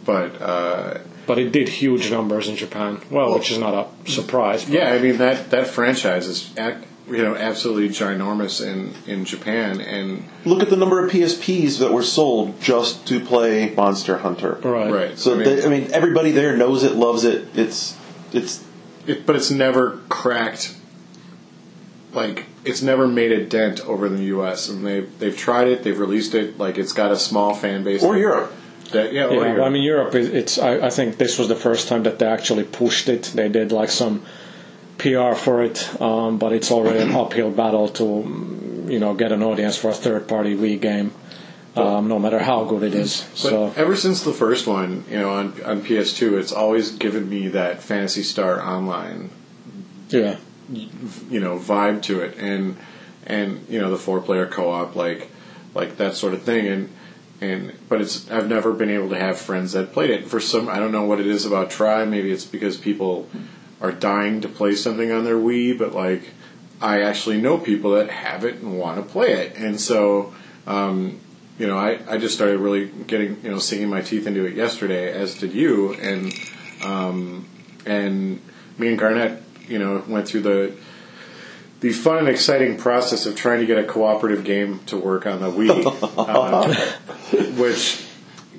But 0.04 0.40
uh, 0.40 0.98
But 1.26 1.38
it 1.38 1.50
did 1.52 1.68
huge 1.68 2.11
numbers 2.11 2.48
in 2.48 2.56
Japan. 2.56 3.00
Well, 3.11 3.34
which 3.34 3.50
is 3.50 3.58
not 3.58 3.74
a 4.06 4.11
surprise. 4.11 4.64
but- 4.64 4.72
yeah, 4.74 4.92
I 4.92 4.98
mean 4.98 5.18
that 5.18 5.50
that 5.50 5.66
franchise 5.66 6.26
is 6.26 6.50
ac- 6.56 6.86
you 7.11 7.22
know 7.22 7.34
absolutely 7.36 7.88
ginormous 7.88 8.64
in 8.64 8.94
in 9.06 9.24
Japan, 9.24 9.80
and 9.80 10.24
Look 10.44 10.62
at 10.62 10.70
the 10.70 10.76
number 10.76 11.04
of 11.04 11.11
PSPs 11.12 11.78
that 11.80 11.92
were 11.92 12.02
sold 12.02 12.61
just 12.61 13.06
to 13.08 13.20
play 13.20 13.74
Monster 13.74 14.18
Hunter. 14.18 14.58
Right. 14.62 14.90
right. 14.92 15.18
So 15.18 15.34
I 15.34 15.36
mean, 15.36 15.44
they, 15.44 15.64
I 15.64 15.68
mean, 15.68 15.90
everybody 15.92 16.30
there 16.30 16.56
knows 16.56 16.82
it, 16.84 16.94
loves 16.94 17.24
it. 17.24 17.48
It's 17.54 17.96
it's 18.32 18.64
it, 19.06 19.26
but 19.26 19.36
it's 19.36 19.50
never 19.50 19.98
cracked. 20.08 20.74
Like 22.12 22.46
it's 22.64 22.82
never 22.82 23.06
made 23.06 23.32
a 23.32 23.44
dent 23.46 23.80
over 23.86 24.06
in 24.06 24.16
the 24.16 24.24
U.S. 24.24 24.68
and 24.68 24.84
they 24.86 25.00
they've 25.00 25.36
tried 25.36 25.68
it, 25.68 25.82
they've 25.84 25.98
released 25.98 26.34
it. 26.34 26.58
Like 26.58 26.76
it's 26.78 26.92
got 26.92 27.12
a 27.12 27.16
small 27.16 27.54
fan 27.54 27.84
base. 27.84 28.02
or 28.02 28.16
Europe. 28.16 28.52
That, 28.92 29.12
yeah, 29.12 29.28
Yeah, 29.30 29.34
Europe. 29.52 29.64
I 29.66 29.68
mean 29.68 29.82
Europe. 29.84 30.14
is- 30.16 30.28
It's 30.28 30.58
I, 30.58 30.86
I 30.86 30.90
think 30.90 31.16
this 31.18 31.38
was 31.38 31.46
the 31.46 31.54
first 31.54 31.86
time 31.88 32.02
that 32.02 32.18
they 32.18 32.26
actually 32.26 32.64
pushed 32.64 33.08
it. 33.08 33.22
They 33.34 33.48
did 33.48 33.70
like 33.70 33.90
some 33.90 34.22
PR 35.01 35.34
for 35.34 35.62
it, 35.62 36.01
um, 36.01 36.36
but 36.38 36.53
it's 36.53 36.70
already 36.70 36.98
an 36.98 37.12
uphill 37.12 37.51
battle 37.51 37.88
to 37.88 38.84
you 38.86 38.98
know 38.98 39.14
get 39.14 39.32
an 39.32 39.42
audience 39.42 39.76
for 39.76 39.88
a 39.90 39.94
third-party 39.94 40.55
Wii 40.57 40.78
game, 40.78 41.12
um, 41.74 42.07
no 42.07 42.18
matter 42.18 42.38
how 42.38 42.64
good 42.64 42.82
it 42.82 42.94
is. 42.94 43.22
But 43.30 43.38
So 43.38 43.72
ever 43.76 43.96
since 43.96 44.22
the 44.22 44.34
first 44.34 44.66
one, 44.66 45.05
you 45.09 45.16
know, 45.16 45.30
on 45.30 45.46
on 45.64 45.80
PS2, 45.80 46.38
it's 46.38 46.53
always 46.53 46.90
given 46.90 47.30
me 47.30 47.48
that 47.48 47.82
Fantasy 47.82 48.22
Star 48.22 48.61
Online, 48.61 49.30
yeah, 50.11 50.36
you 50.70 51.40
know, 51.40 51.59
vibe 51.59 52.03
to 52.03 52.20
it, 52.20 52.36
and 52.36 52.76
and 53.26 53.64
you 53.70 53.80
know 53.80 53.90
the 53.90 53.98
four 53.98 54.20
player 54.20 54.46
co 54.46 54.70
op, 54.70 54.96
like 54.96 55.30
like 55.74 55.96
that 55.96 56.14
sort 56.14 56.34
of 56.34 56.42
thing, 56.42 56.66
and 56.66 56.90
and 57.40 57.72
but 57.88 58.03
it's 58.03 58.30
I've 58.30 58.48
never 58.48 58.74
been 58.74 58.90
able 58.90 59.09
to 59.09 59.18
have 59.18 59.38
friends 59.38 59.72
that 59.72 59.94
played 59.94 60.11
it. 60.11 60.26
For 60.26 60.40
some, 60.40 60.68
I 60.68 60.78
don't 60.78 60.92
know 60.92 61.05
what 61.05 61.20
it 61.20 61.26
is 61.26 61.46
about 61.46 61.70
Try. 61.70 62.05
Maybe 62.05 62.30
it's 62.30 62.44
because 62.44 62.76
people 62.76 63.28
are 63.81 63.93
dying 63.93 64.41
to 64.43 64.49
play 64.49 64.74
something 64.74 65.11
on 65.11 65.24
their 65.24 65.37
Wii, 65.37 65.78
but 65.78 65.95
like 65.95 66.31
I 66.81 67.03
actually 67.03 67.41
know 67.41 67.59
people 67.59 67.93
that 67.93 68.11
have 68.11 68.45
it 68.45 68.57
and 68.57 68.78
want 68.78 68.97
to 68.97 69.12
play 69.12 69.33
it, 69.33 69.57
and 69.57 69.81
so. 69.81 70.35
Um, 70.66 71.20
you 71.59 71.66
know, 71.66 71.76
I, 71.76 71.99
I 72.09 72.16
just 72.16 72.35
started 72.35 72.59
really 72.59 72.87
getting, 72.87 73.39
you 73.43 73.51
know, 73.51 73.59
sinking 73.59 73.91
my 73.91 74.01
teeth 74.01 74.26
into 74.26 74.47
it 74.47 74.55
yesterday, 74.55 75.12
as 75.12 75.35
did 75.35 75.53
you, 75.53 75.93
and 75.93 76.33
um, 76.83 77.47
and 77.85 78.41
me 78.78 78.89
and 78.89 78.99
Garnett, 78.99 79.43
you 79.68 79.78
know, 79.78 80.03
went 80.09 80.26
through 80.26 80.41
the 80.41 80.74
the 81.81 81.93
fun 81.93 82.18
and 82.18 82.28
exciting 82.28 82.76
process 82.76 83.26
of 83.26 83.37
trying 83.37 83.61
to 83.61 83.66
get 83.66 83.78
a 83.78 83.85
cooperative 83.85 84.45
game 84.45 84.81
to 84.87 84.97
work 84.97 85.26
on 85.26 85.41
the 85.41 85.51
Wii, 85.51 85.85
uh, 86.16 87.61
which 87.61 88.07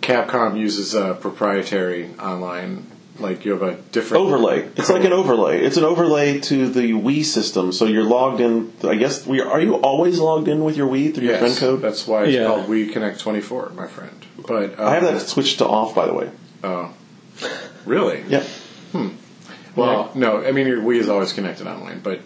Capcom 0.01 0.59
uses 0.59 0.93
a 0.93 1.15
proprietary 1.15 2.13
online. 2.19 2.90
Like 3.19 3.45
you 3.45 3.51
have 3.51 3.61
a 3.61 3.75
different 3.91 4.23
Overlay. 4.23 4.69
It's 4.77 4.89
like 4.89 5.03
an 5.03 5.13
overlay. 5.13 5.61
It's 5.63 5.77
an 5.77 5.83
overlay 5.83 6.39
to 6.41 6.69
the 6.69 6.93
Wii 6.93 7.23
system. 7.23 7.71
So 7.71 7.85
you're 7.85 8.03
logged 8.05 8.39
in. 8.41 8.71
I 8.83 8.95
guess 8.95 9.27
we 9.27 9.41
are 9.41 9.59
you 9.61 9.75
always 9.75 10.17
logged 10.19 10.47
in 10.47 10.63
with 10.63 10.75
your 10.77 10.87
Wii 10.87 11.13
through 11.13 11.27
your 11.27 11.37
friend 11.37 11.55
code? 11.57 11.81
that's 11.81 12.07
why 12.07 12.23
it's 12.23 12.33
Yeah. 12.33 12.47
called 12.47 12.65
Wii 12.67 12.91
Connect 12.91 13.19
24, 13.19 13.73
my 13.75 13.87
friend. 13.87 14.25
But 14.47 14.79
um, 14.79 14.87
I 14.87 14.93
have 14.95 15.03
that 15.03 15.19
switched 15.21 15.59
to 15.59 15.67
off, 15.67 15.93
by 15.93 16.07
the 16.07 16.13
way. 16.13 16.31
Oh, 16.63 16.93
really? 17.85 18.23
Yep. 18.27 18.47
Well, 19.75 20.11
no. 20.15 20.43
I 20.43 20.51
mean, 20.51 20.67
your 20.67 20.81
Wii 20.81 20.97
is 20.99 21.09
always 21.09 21.31
connected 21.33 21.67
online, 21.67 21.99
but 22.01 22.19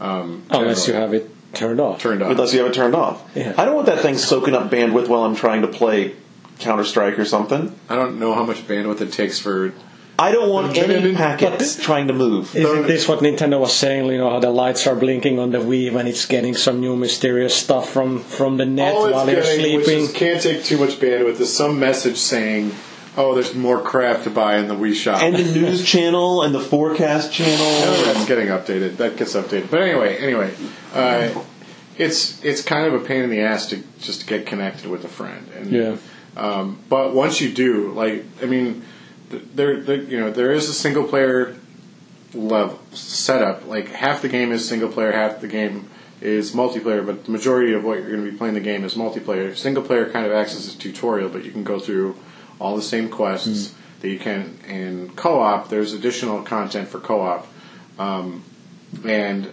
um, 0.00 0.44
unless 0.50 0.86
you 0.88 0.94
have 0.94 1.12
it 1.12 1.30
turned 1.54 1.80
off. 1.80 2.00
turned 2.00 2.22
on. 2.22 2.30
Unless 2.30 2.52
you 2.54 2.60
have 2.60 2.68
it 2.70 2.74
turned 2.74 2.94
off. 2.94 3.22
Yeah. 3.34 3.54
I 3.58 3.64
don't 3.64 3.74
want 3.74 3.86
that 3.86 4.00
thing 4.00 4.16
soaking 4.16 4.54
up 4.54 4.70
bandwidth 4.70 5.08
while 5.08 5.24
I'm 5.24 5.34
trying 5.36 5.62
to 5.62 5.68
play 5.68 6.14
Counter 6.58 6.84
Strike 6.84 7.18
or 7.18 7.24
something. 7.24 7.74
I 7.88 7.96
don't 7.96 8.18
know 8.18 8.34
how 8.34 8.44
much 8.44 8.66
bandwidth 8.66 9.00
it 9.02 9.12
takes 9.12 9.38
for 9.38 9.72
I 10.18 10.32
don't 10.32 10.48
want 10.48 10.74
But- 10.74 10.88
any 10.90 11.12
but- 11.12 11.16
packets 11.18 11.76
trying 11.76 12.06
to 12.08 12.14
move. 12.14 12.56
Isn't 12.56 12.86
this 12.86 13.06
what 13.06 13.18
Nintendo 13.20 13.60
was 13.60 13.74
saying? 13.74 14.06
You 14.06 14.16
know 14.18 14.30
how 14.30 14.38
the 14.40 14.50
lights 14.50 14.86
are 14.86 14.94
blinking 14.96 15.38
on 15.38 15.50
the 15.50 15.58
Wii 15.58 15.92
when 15.92 16.06
it's 16.06 16.24
getting 16.24 16.54
some 16.54 16.80
new 16.80 16.96
mysterious 16.96 17.54
stuff 17.54 17.90
from 17.92 18.20
from 18.20 18.56
the 18.56 18.64
net 18.64 18.94
All 18.94 19.06
it's 19.06 19.14
while 19.14 19.26
you're 19.30 19.42
getting, 19.42 19.76
which 19.76 19.84
sleeping? 19.84 20.04
is, 20.04 20.12
can't 20.12 20.40
take 20.42 20.64
too 20.64 20.78
much 20.78 20.98
bandwidth, 21.00 21.38
is 21.40 21.52
some 21.54 21.78
message 21.78 22.16
saying, 22.16 22.72
"Oh, 23.18 23.34
there's 23.34 23.54
more 23.54 23.78
crap 23.80 24.22
to 24.24 24.30
buy 24.30 24.56
in 24.56 24.68
the 24.68 24.74
Wii 24.74 24.94
shop." 24.94 25.22
And 25.22 25.36
the 25.36 25.44
news 25.44 25.84
channel 25.92 26.42
and 26.42 26.54
the 26.54 26.60
forecast 26.60 27.28
Oh, 27.28 27.32
channel. 27.44 28.04
that's 28.06 28.24
getting 28.26 28.48
updated. 28.48 28.96
That 28.96 29.18
gets 29.18 29.34
updated. 29.34 29.70
But 29.70 29.82
anyway, 29.82 30.16
anyway, 30.16 30.50
uh, 30.94 31.28
it's 31.98 32.42
it's 32.42 32.62
kind 32.62 32.86
of 32.86 32.94
a 32.94 33.04
pain 33.04 33.22
in 33.22 33.28
the 33.30 33.40
ass 33.40 33.66
to 33.68 33.82
just 34.00 34.26
get 34.26 34.46
connected 34.46 34.86
with 34.90 35.04
a 35.04 35.08
friend. 35.08 35.46
And, 35.58 35.70
Yeah. 35.70 35.96
Um, 36.38 36.78
but 36.88 37.14
once 37.14 37.40
you 37.40 37.50
do, 37.50 37.92
like, 37.94 38.24
I 38.42 38.46
mean, 38.46 38.64
th- 38.74 38.82
there, 39.30 39.80
there, 39.80 40.02
you 40.02 40.20
know, 40.20 40.30
there 40.30 40.52
is 40.52 40.68
a 40.68 40.74
single 40.74 41.04
player 41.04 41.56
level 42.34 42.78
setup. 42.92 43.66
Like 43.66 43.88
half 43.88 44.22
the 44.22 44.28
game 44.28 44.52
is 44.52 44.68
single 44.68 44.88
player, 44.88 45.12
half 45.12 45.40
the 45.40 45.48
game 45.48 45.88
is 46.20 46.52
multiplayer. 46.52 47.04
But 47.04 47.24
the 47.24 47.30
majority 47.30 47.72
of 47.72 47.84
what 47.84 47.98
you're 47.98 48.10
going 48.10 48.24
to 48.24 48.30
be 48.30 48.36
playing 48.36 48.54
the 48.54 48.60
game 48.60 48.84
is 48.84 48.94
multiplayer. 48.94 49.56
Single 49.56 49.82
player 49.82 50.10
kind 50.10 50.26
of 50.26 50.32
acts 50.32 50.54
as 50.54 50.74
a 50.74 50.78
tutorial, 50.78 51.28
but 51.28 51.44
you 51.44 51.50
can 51.50 51.64
go 51.64 51.78
through 51.78 52.16
all 52.58 52.76
the 52.76 52.82
same 52.82 53.08
quests 53.08 53.74
that 54.00 54.08
you 54.08 54.18
can 54.18 54.58
in 54.68 55.10
co-op. 55.10 55.68
There's 55.68 55.92
additional 55.92 56.42
content 56.42 56.88
for 56.88 57.00
co-op, 57.00 57.46
um, 57.98 58.44
and 59.04 59.52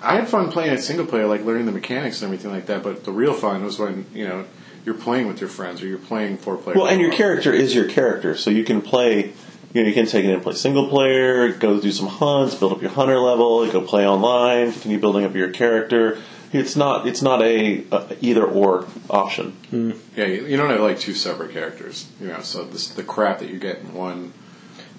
I 0.00 0.16
had 0.16 0.28
fun 0.28 0.50
playing 0.50 0.72
it 0.72 0.82
single 0.82 1.06
player, 1.06 1.26
like 1.26 1.44
learning 1.44 1.66
the 1.66 1.72
mechanics 1.72 2.20
and 2.20 2.26
everything 2.26 2.50
like 2.50 2.66
that. 2.66 2.82
But 2.82 3.04
the 3.04 3.12
real 3.12 3.34
fun 3.34 3.64
was 3.64 3.78
when 3.78 4.06
you 4.12 4.26
know 4.26 4.44
you're 4.84 4.94
playing 4.94 5.26
with 5.26 5.40
your 5.40 5.48
friends 5.48 5.82
or 5.82 5.86
you're 5.86 5.98
playing 5.98 6.38
four 6.38 6.56
player. 6.56 6.76
Well, 6.76 6.86
and 6.86 7.00
your 7.00 7.12
character 7.12 7.52
is 7.52 7.74
your 7.74 7.88
character, 7.88 8.36
so 8.36 8.50
you 8.50 8.64
can 8.64 8.82
play. 8.82 9.32
You 9.72 9.82
know, 9.82 9.88
you 9.88 9.94
can 9.94 10.06
take 10.06 10.24
it 10.24 10.32
and 10.32 10.40
play 10.40 10.54
single 10.54 10.88
player, 10.88 11.50
go 11.50 11.80
do 11.80 11.90
some 11.90 12.06
hunts, 12.06 12.54
build 12.54 12.72
up 12.72 12.80
your 12.80 12.92
hunter 12.92 13.18
level, 13.18 13.66
go 13.72 13.80
play 13.80 14.06
online, 14.06 14.70
continue 14.70 15.00
building 15.00 15.24
up 15.24 15.34
your 15.34 15.50
character. 15.50 16.18
It's 16.52 16.76
not. 16.76 17.08
It's 17.08 17.22
not 17.22 17.42
a, 17.42 17.84
a 17.90 18.16
either 18.20 18.44
or 18.44 18.86
option. 19.10 19.50
Hmm. 19.70 19.92
Yeah, 20.14 20.26
you, 20.26 20.46
you 20.46 20.56
don't 20.56 20.70
have 20.70 20.80
like 20.80 21.00
two 21.00 21.14
separate 21.14 21.52
characters, 21.52 22.08
you 22.20 22.28
know. 22.28 22.40
So 22.42 22.62
this, 22.62 22.88
the 22.88 23.02
crap 23.02 23.40
that 23.40 23.48
you 23.48 23.58
get 23.58 23.78
in 23.78 23.94
one. 23.94 24.32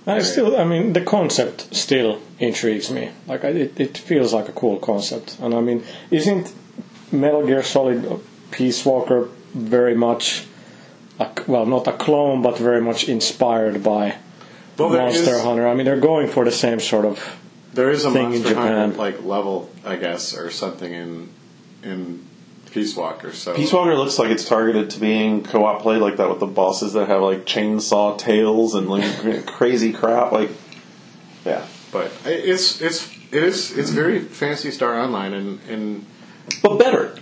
I 0.07 0.21
still, 0.21 0.55
I 0.55 0.65
mean, 0.65 0.93
the 0.93 1.01
concept 1.01 1.73
still 1.73 2.21
intrigues 2.37 2.91
me. 2.91 3.09
Like, 3.25 3.43
I, 3.43 3.47
it, 3.47 3.79
it 3.79 3.97
feels 3.97 4.33
like 4.33 4.47
a 4.47 4.51
cool 4.51 4.77
concept. 4.77 5.39
And 5.39 5.55
I 5.55 5.61
mean, 5.61 5.83
isn't 6.11 6.53
Metal 7.11 7.43
Gear 7.43 7.63
Solid 7.63 8.05
uh, 8.05 8.17
Peace 8.51 8.85
Walker 8.85 9.29
very 9.55 9.95
much, 9.95 10.45
a, 11.19 11.29
well, 11.47 11.65
not 11.65 11.87
a 11.87 11.93
clone, 11.93 12.41
but 12.41 12.57
very 12.57 12.81
much 12.81 13.07
inspired 13.07 13.81
by 13.83 14.17
Well, 14.77 14.89
Monster 14.89 15.35
is- 15.35 15.41
Hunter? 15.43 15.67
I 15.67 15.73
mean, 15.73 15.85
they're 15.85 15.99
going 15.99 16.27
for 16.27 16.43
the 16.45 16.51
same 16.51 16.79
sort 16.79 17.05
of. 17.05 17.37
There 17.73 17.89
is 17.89 18.05
a 18.05 18.11
thing 18.11 18.33
in 18.33 18.43
Monster 18.43 18.55
Hunter, 18.55 18.97
like 18.97 19.23
level, 19.23 19.69
I 19.85 19.95
guess, 19.97 20.33
or 20.37 20.49
something 20.51 20.93
in 20.93 21.29
in 21.83 22.25
Peace 22.71 22.95
Walker. 22.95 23.31
So 23.33 23.53
Peace 23.53 23.71
Walker 23.73 23.95
looks 23.95 24.17
like 24.17 24.29
it's 24.29 24.47
targeted 24.47 24.89
to 24.91 24.99
being 24.99 25.43
co-op 25.43 25.81
played 25.81 26.01
like 26.01 26.15
that 26.17 26.29
with 26.29 26.39
the 26.39 26.45
bosses 26.47 26.93
that 26.93 27.07
have 27.07 27.21
like 27.21 27.45
chainsaw 27.45 28.17
tails 28.17 28.75
and 28.75 28.89
like 28.89 29.45
crazy 29.57 29.91
crap. 29.93 30.31
Like, 30.31 30.51
yeah. 31.45 31.65
but 31.91 32.11
it's 32.25 32.81
it's 32.81 33.09
it 33.31 33.43
is 33.43 33.77
it's 33.77 33.89
very 33.91 34.19
Fantasy 34.19 34.71
Star 34.71 34.97
Online 34.99 35.33
and 35.33 35.59
and 35.69 36.05
But 36.63 36.77
better. 36.79 37.15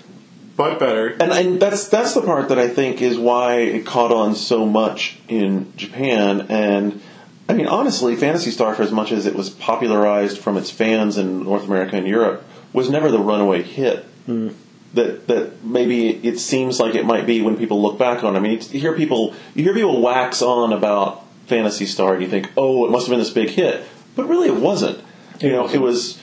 But 0.56 0.80
better. 0.80 1.10
And 1.10 1.32
and 1.32 1.62
that's 1.62 1.88
that's 1.88 2.14
the 2.14 2.22
part 2.22 2.50
that 2.50 2.60
I 2.60 2.68
think 2.68 3.02
is 3.02 3.18
why 3.18 3.56
it 3.56 3.86
caught 3.86 4.12
on 4.12 4.36
so 4.36 4.66
much 4.66 5.18
in 5.28 5.76
Japan. 5.76 6.48
And 6.50 7.02
I 7.50 7.54
mean, 7.54 7.68
honestly, 7.68 8.16
Fantasy 8.16 8.52
Star, 8.52 8.76
for 8.76 8.84
as 8.84 8.92
much 8.92 9.12
as 9.12 9.26
it 9.26 9.36
was 9.36 9.50
popularized 9.50 10.38
from 10.38 10.58
its 10.58 10.70
fans 10.70 11.18
in 11.18 11.44
North 11.44 11.66
America 11.66 11.96
and 11.96 12.08
Europe, 12.08 12.46
was 12.72 12.90
never 12.90 13.12
the 13.12 13.20
runaway 13.20 13.64
hit. 13.64 14.06
Hmm. 14.26 14.50
That 14.94 15.28
that 15.28 15.64
maybe 15.64 16.10
it 16.10 16.40
seems 16.40 16.80
like 16.80 16.94
it 16.94 17.06
might 17.06 17.26
be 17.26 17.42
when 17.42 17.58
people 17.58 17.82
look 17.82 17.98
back 17.98 18.24
on. 18.24 18.36
it. 18.36 18.38
I 18.38 18.42
mean, 18.42 18.62
you 18.72 18.80
hear 18.80 18.94
people 18.96 19.34
you 19.56 19.64
hear 19.64 19.74
people 19.74 20.02
wax 20.02 20.44
on 20.44 20.72
about 20.72 21.26
Fantasy 21.48 21.88
Star, 21.88 22.14
and 22.14 22.22
you 22.22 22.30
think, 22.30 22.52
oh, 22.56 22.86
it 22.86 22.92
must 22.92 23.08
have 23.08 23.12
been 23.12 23.20
this 23.20 23.32
big 23.32 23.50
hit, 23.50 23.84
but 24.16 24.26
really 24.26 24.48
it 24.50 24.56
wasn't. 24.56 25.04
You 25.40 25.50
know, 25.50 25.68
it 25.68 25.82
was. 25.82 26.20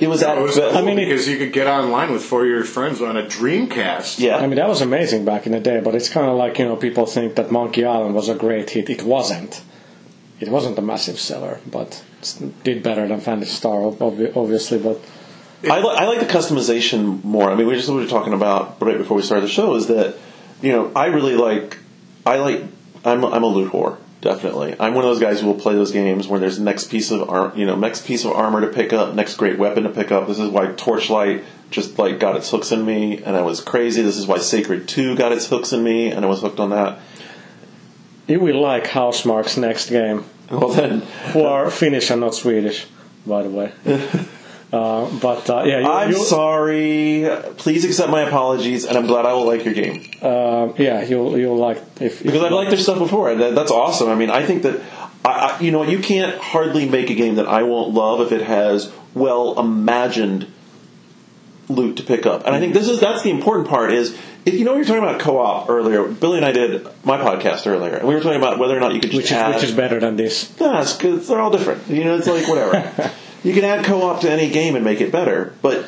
It 0.00 0.08
was 0.08 0.22
at 0.22 0.36
It 0.36 0.42
was 0.42 0.56
cool 0.56 0.70
I 0.76 0.82
mean, 0.82 0.98
it- 0.98 1.04
because 1.06 1.28
you 1.28 1.36
could 1.38 1.52
get 1.52 1.66
online 1.66 2.12
with 2.12 2.22
four 2.22 2.42
of 2.42 2.48
your 2.50 2.64
friends 2.64 3.00
on 3.00 3.16
a 3.16 3.22
Dreamcast. 3.22 4.18
yeah. 4.18 4.36
I 4.38 4.46
mean, 4.46 4.56
that 4.56 4.68
was 4.68 4.80
amazing 4.80 5.24
back 5.24 5.46
in 5.46 5.52
the 5.52 5.60
day, 5.60 5.80
but 5.80 5.94
it's 5.94 6.08
kind 6.08 6.26
of 6.28 6.36
like, 6.36 6.58
you 6.58 6.64
know, 6.64 6.76
people 6.76 7.06
think 7.06 7.36
that 7.36 7.50
Monkey 7.52 7.84
Island 7.84 8.14
was 8.14 8.28
a 8.28 8.34
great 8.34 8.70
hit. 8.70 8.90
It 8.90 9.02
wasn't. 9.04 9.62
It 10.40 10.48
wasn't 10.48 10.76
a 10.78 10.82
massive 10.82 11.18
seller, 11.20 11.60
but 11.70 12.02
it 12.40 12.64
did 12.64 12.82
better 12.82 13.06
than 13.06 13.20
Fantasy 13.20 13.52
Star, 13.52 13.84
obviously. 14.00 14.78
But 14.78 15.00
I, 15.70 15.78
li- 15.80 15.94
I 15.96 16.04
like 16.06 16.18
the 16.20 16.26
customization 16.26 17.22
more. 17.22 17.50
I 17.50 17.54
mean, 17.54 17.66
we 17.68 17.74
just 17.76 17.88
what 17.88 17.96
we 17.96 18.02
were 18.02 18.08
talking 18.10 18.34
about 18.34 18.82
right 18.82 18.98
before 18.98 19.16
we 19.16 19.22
started 19.22 19.44
the 19.44 19.48
show 19.48 19.76
is 19.76 19.86
that 19.86 20.16
you 20.60 20.72
know 20.72 20.90
I 20.96 21.06
really 21.06 21.36
like 21.36 21.78
I 22.26 22.36
like 22.38 22.64
I'm 23.04 23.22
a, 23.22 23.30
I'm 23.30 23.44
a 23.44 23.46
loot 23.46 23.70
whore 23.72 23.96
definitely. 24.24 24.74
I'm 24.80 24.94
one 24.94 25.04
of 25.04 25.10
those 25.10 25.20
guys 25.20 25.40
who 25.40 25.46
will 25.46 25.60
play 25.60 25.74
those 25.74 25.92
games 25.92 26.26
where 26.26 26.40
there's 26.40 26.58
next 26.58 26.90
piece 26.90 27.12
of 27.12 27.28
ar- 27.30 27.52
you 27.54 27.64
know 27.66 27.76
next 27.76 28.06
piece 28.06 28.24
of 28.24 28.32
armor 28.32 28.60
to 28.62 28.66
pick 28.68 28.92
up, 28.92 29.14
next 29.14 29.36
great 29.36 29.58
weapon 29.58 29.84
to 29.84 29.90
pick 29.90 30.10
up. 30.10 30.26
This 30.26 30.40
is 30.40 30.48
why 30.50 30.66
Torchlight 30.72 31.44
just 31.70 31.98
like 31.98 32.18
got 32.18 32.34
its 32.34 32.50
hooks 32.50 32.72
in 32.72 32.84
me, 32.84 33.22
and 33.22 33.36
I 33.36 33.42
was 33.42 33.60
crazy. 33.60 34.02
This 34.02 34.16
is 34.16 34.26
why 34.26 34.38
Sacred 34.38 34.88
Two 34.88 35.14
got 35.14 35.30
its 35.30 35.46
hooks 35.46 35.72
in 35.72 35.84
me, 35.84 36.10
and 36.10 36.24
I 36.24 36.28
was 36.28 36.40
hooked 36.40 36.58
on 36.58 36.70
that. 36.70 36.98
you 38.26 38.40
will 38.40 38.60
like 38.60 38.84
Housemark's 38.86 39.56
next 39.56 39.90
game, 39.90 40.24
Well 40.50 40.70
then, 40.70 41.00
who 41.32 41.42
are 41.42 41.70
Finnish 41.70 42.10
and 42.10 42.20
not 42.22 42.34
Swedish, 42.34 42.86
by 43.26 43.42
the 43.42 43.50
way. 43.50 43.72
uh, 44.72 45.08
but 45.20 45.48
uh, 45.50 45.62
yeah, 45.64 45.80
you, 45.80 45.86
I'm 45.86 46.10
you, 46.10 46.24
sorry. 46.24 47.28
Please 47.58 47.84
accept 47.84 48.10
my 48.10 48.22
apologies, 48.22 48.84
and 48.84 48.96
I'm 48.96 49.06
glad 49.06 49.24
I 49.26 49.32
will 49.34 49.46
like 49.46 49.64
your 49.64 49.74
game. 49.74 50.10
uh, 50.22 50.72
yeah, 50.78 51.02
you'll 51.04 51.38
you'll 51.38 51.56
like 51.56 51.78
if, 52.00 52.20
if 52.20 52.22
because 52.24 52.42
I've 52.42 52.52
liked 52.52 52.70
their 52.70 52.78
stuff 52.78 52.98
before, 52.98 53.30
and 53.30 53.40
that- 53.40 53.54
that's 53.54 53.70
awesome. 53.70 54.08
I 54.08 54.14
mean, 54.14 54.30
I 54.30 54.44
think 54.44 54.62
that 54.62 54.80
I, 55.24 55.28
I, 55.30 55.60
you 55.60 55.70
know 55.70 55.82
you 55.84 55.98
can't 56.00 56.36
hardly 56.38 56.88
make 56.88 57.10
a 57.10 57.14
game 57.14 57.36
that 57.36 57.46
I 57.46 57.62
won't 57.62 57.94
love 57.94 58.20
if 58.20 58.32
it 58.32 58.42
has 58.46 58.92
well 59.14 59.58
imagined 59.60 60.48
loot 61.68 61.96
to 61.96 62.02
pick 62.02 62.26
up. 62.26 62.44
And 62.46 62.54
I 62.54 62.60
think 62.60 62.74
this 62.74 62.88
is 62.88 63.00
that's 63.00 63.22
the 63.22 63.30
important 63.30 63.68
part 63.68 63.92
is 63.92 64.16
if 64.44 64.54
you 64.54 64.64
know 64.64 64.74
were 64.76 64.84
talking 64.84 65.02
about 65.02 65.20
co-op 65.20 65.70
earlier. 65.70 66.04
Billy 66.06 66.36
and 66.36 66.44
I 66.44 66.52
did 66.52 66.86
my 67.04 67.16
podcast 67.18 67.66
earlier, 67.66 67.94
and 67.94 68.06
we 68.08 68.14
were 68.14 68.20
talking 68.20 68.36
about 68.38 68.58
whether 68.58 68.76
or 68.76 68.80
not 68.80 68.92
you 68.92 69.00
could 69.00 69.10
just 69.12 69.16
which 69.16 69.26
is 69.26 69.32
add. 69.32 69.54
which 69.54 69.64
is 69.64 69.72
better 69.72 69.98
than 70.00 70.16
this. 70.16 70.58
No, 70.60 70.80
it's 70.80 70.96
good. 70.98 71.20
They're 71.22 71.40
all 71.40 71.50
different. 71.50 71.88
You 71.88 72.04
know, 72.04 72.16
it's 72.16 72.26
like 72.26 72.46
whatever. 72.48 73.10
you 73.44 73.52
can 73.54 73.64
add 73.64 73.84
co-op 73.84 74.20
to 74.22 74.30
any 74.30 74.50
game 74.50 74.74
and 74.74 74.84
make 74.84 75.00
it 75.00 75.12
better, 75.12 75.52
but 75.62 75.84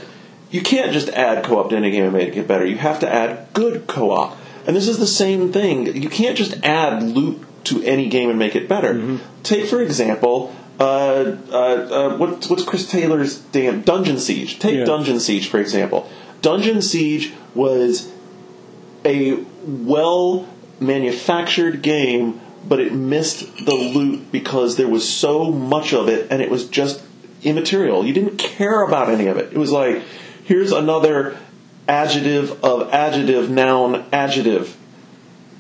you 0.51 0.63
can't 0.63 0.93
just 0.93 1.09
add 1.09 1.45
co-op 1.45 1.71
to 1.71 1.77
any 1.77 1.91
game 1.91 2.05
and 2.05 2.13
make 2.13 2.37
it 2.37 2.47
better. 2.47 2.65
You 2.65 2.77
have 2.77 3.01
to 3.01 3.13
add 3.13 3.49
good 3.53 3.87
co-op, 3.89 4.37
and 4.67 4.77
this 4.77 4.87
is 4.87 4.99
the 4.99 5.07
same 5.07 5.53
thing. 5.53 6.01
You 6.01 6.09
can't 6.09 6.37
just 6.37 6.63
add 6.63 7.03
loot 7.03 7.43
to 7.65 7.83
any 7.83 8.09
game 8.09 8.31
and 8.31 8.39
make 8.39 8.55
it 8.55 8.69
better. 8.69 9.19
Take 9.43 9.67
for 9.67 9.81
example. 9.81 10.55
Uh, 10.79 11.39
uh, 11.51 11.57
uh, 11.57 12.17
what, 12.19 12.45
what's 12.47 12.63
Chris 12.63 12.87
Taylor's 12.89 13.39
damn 13.39 13.81
Dungeon 13.81 14.19
Siege? 14.19 14.59
Take 14.59 14.77
Yeah. 14.77 14.85
Dungeon 14.85 15.19
Siege 15.21 15.49
for 15.49 15.59
example. 15.59 16.09
Dungeon 16.43 16.83
Siege 16.83 17.33
was 17.55 18.13
a 19.05 19.43
well 19.65 20.47
manufactured 20.79 21.81
game, 21.83 22.41
but 22.69 22.79
it 22.79 22.93
missed 22.93 23.65
the 23.65 23.75
loot 23.75 24.31
because 24.31 24.77
there 24.77 24.89
was 24.89 25.09
so 25.09 25.51
much 25.51 25.95
of 25.95 26.09
it 26.09 26.27
and 26.31 26.43
it 26.43 26.51
was 26.51 26.69
just 26.69 27.03
immaterial. 27.43 28.05
You 28.05 28.13
didn't 28.13 28.39
care 28.39 28.83
about 28.83 29.11
any 29.11 29.27
of 29.27 29.37
it. 29.37 29.53
It 29.53 29.59
was 29.59 29.73
like, 29.73 30.03
here's 30.45 30.73
another 30.73 31.37
adjective 31.89 32.65
of 32.65 32.93
adjective, 32.93 33.51
noun, 33.51 34.05
adjective. 34.13 34.77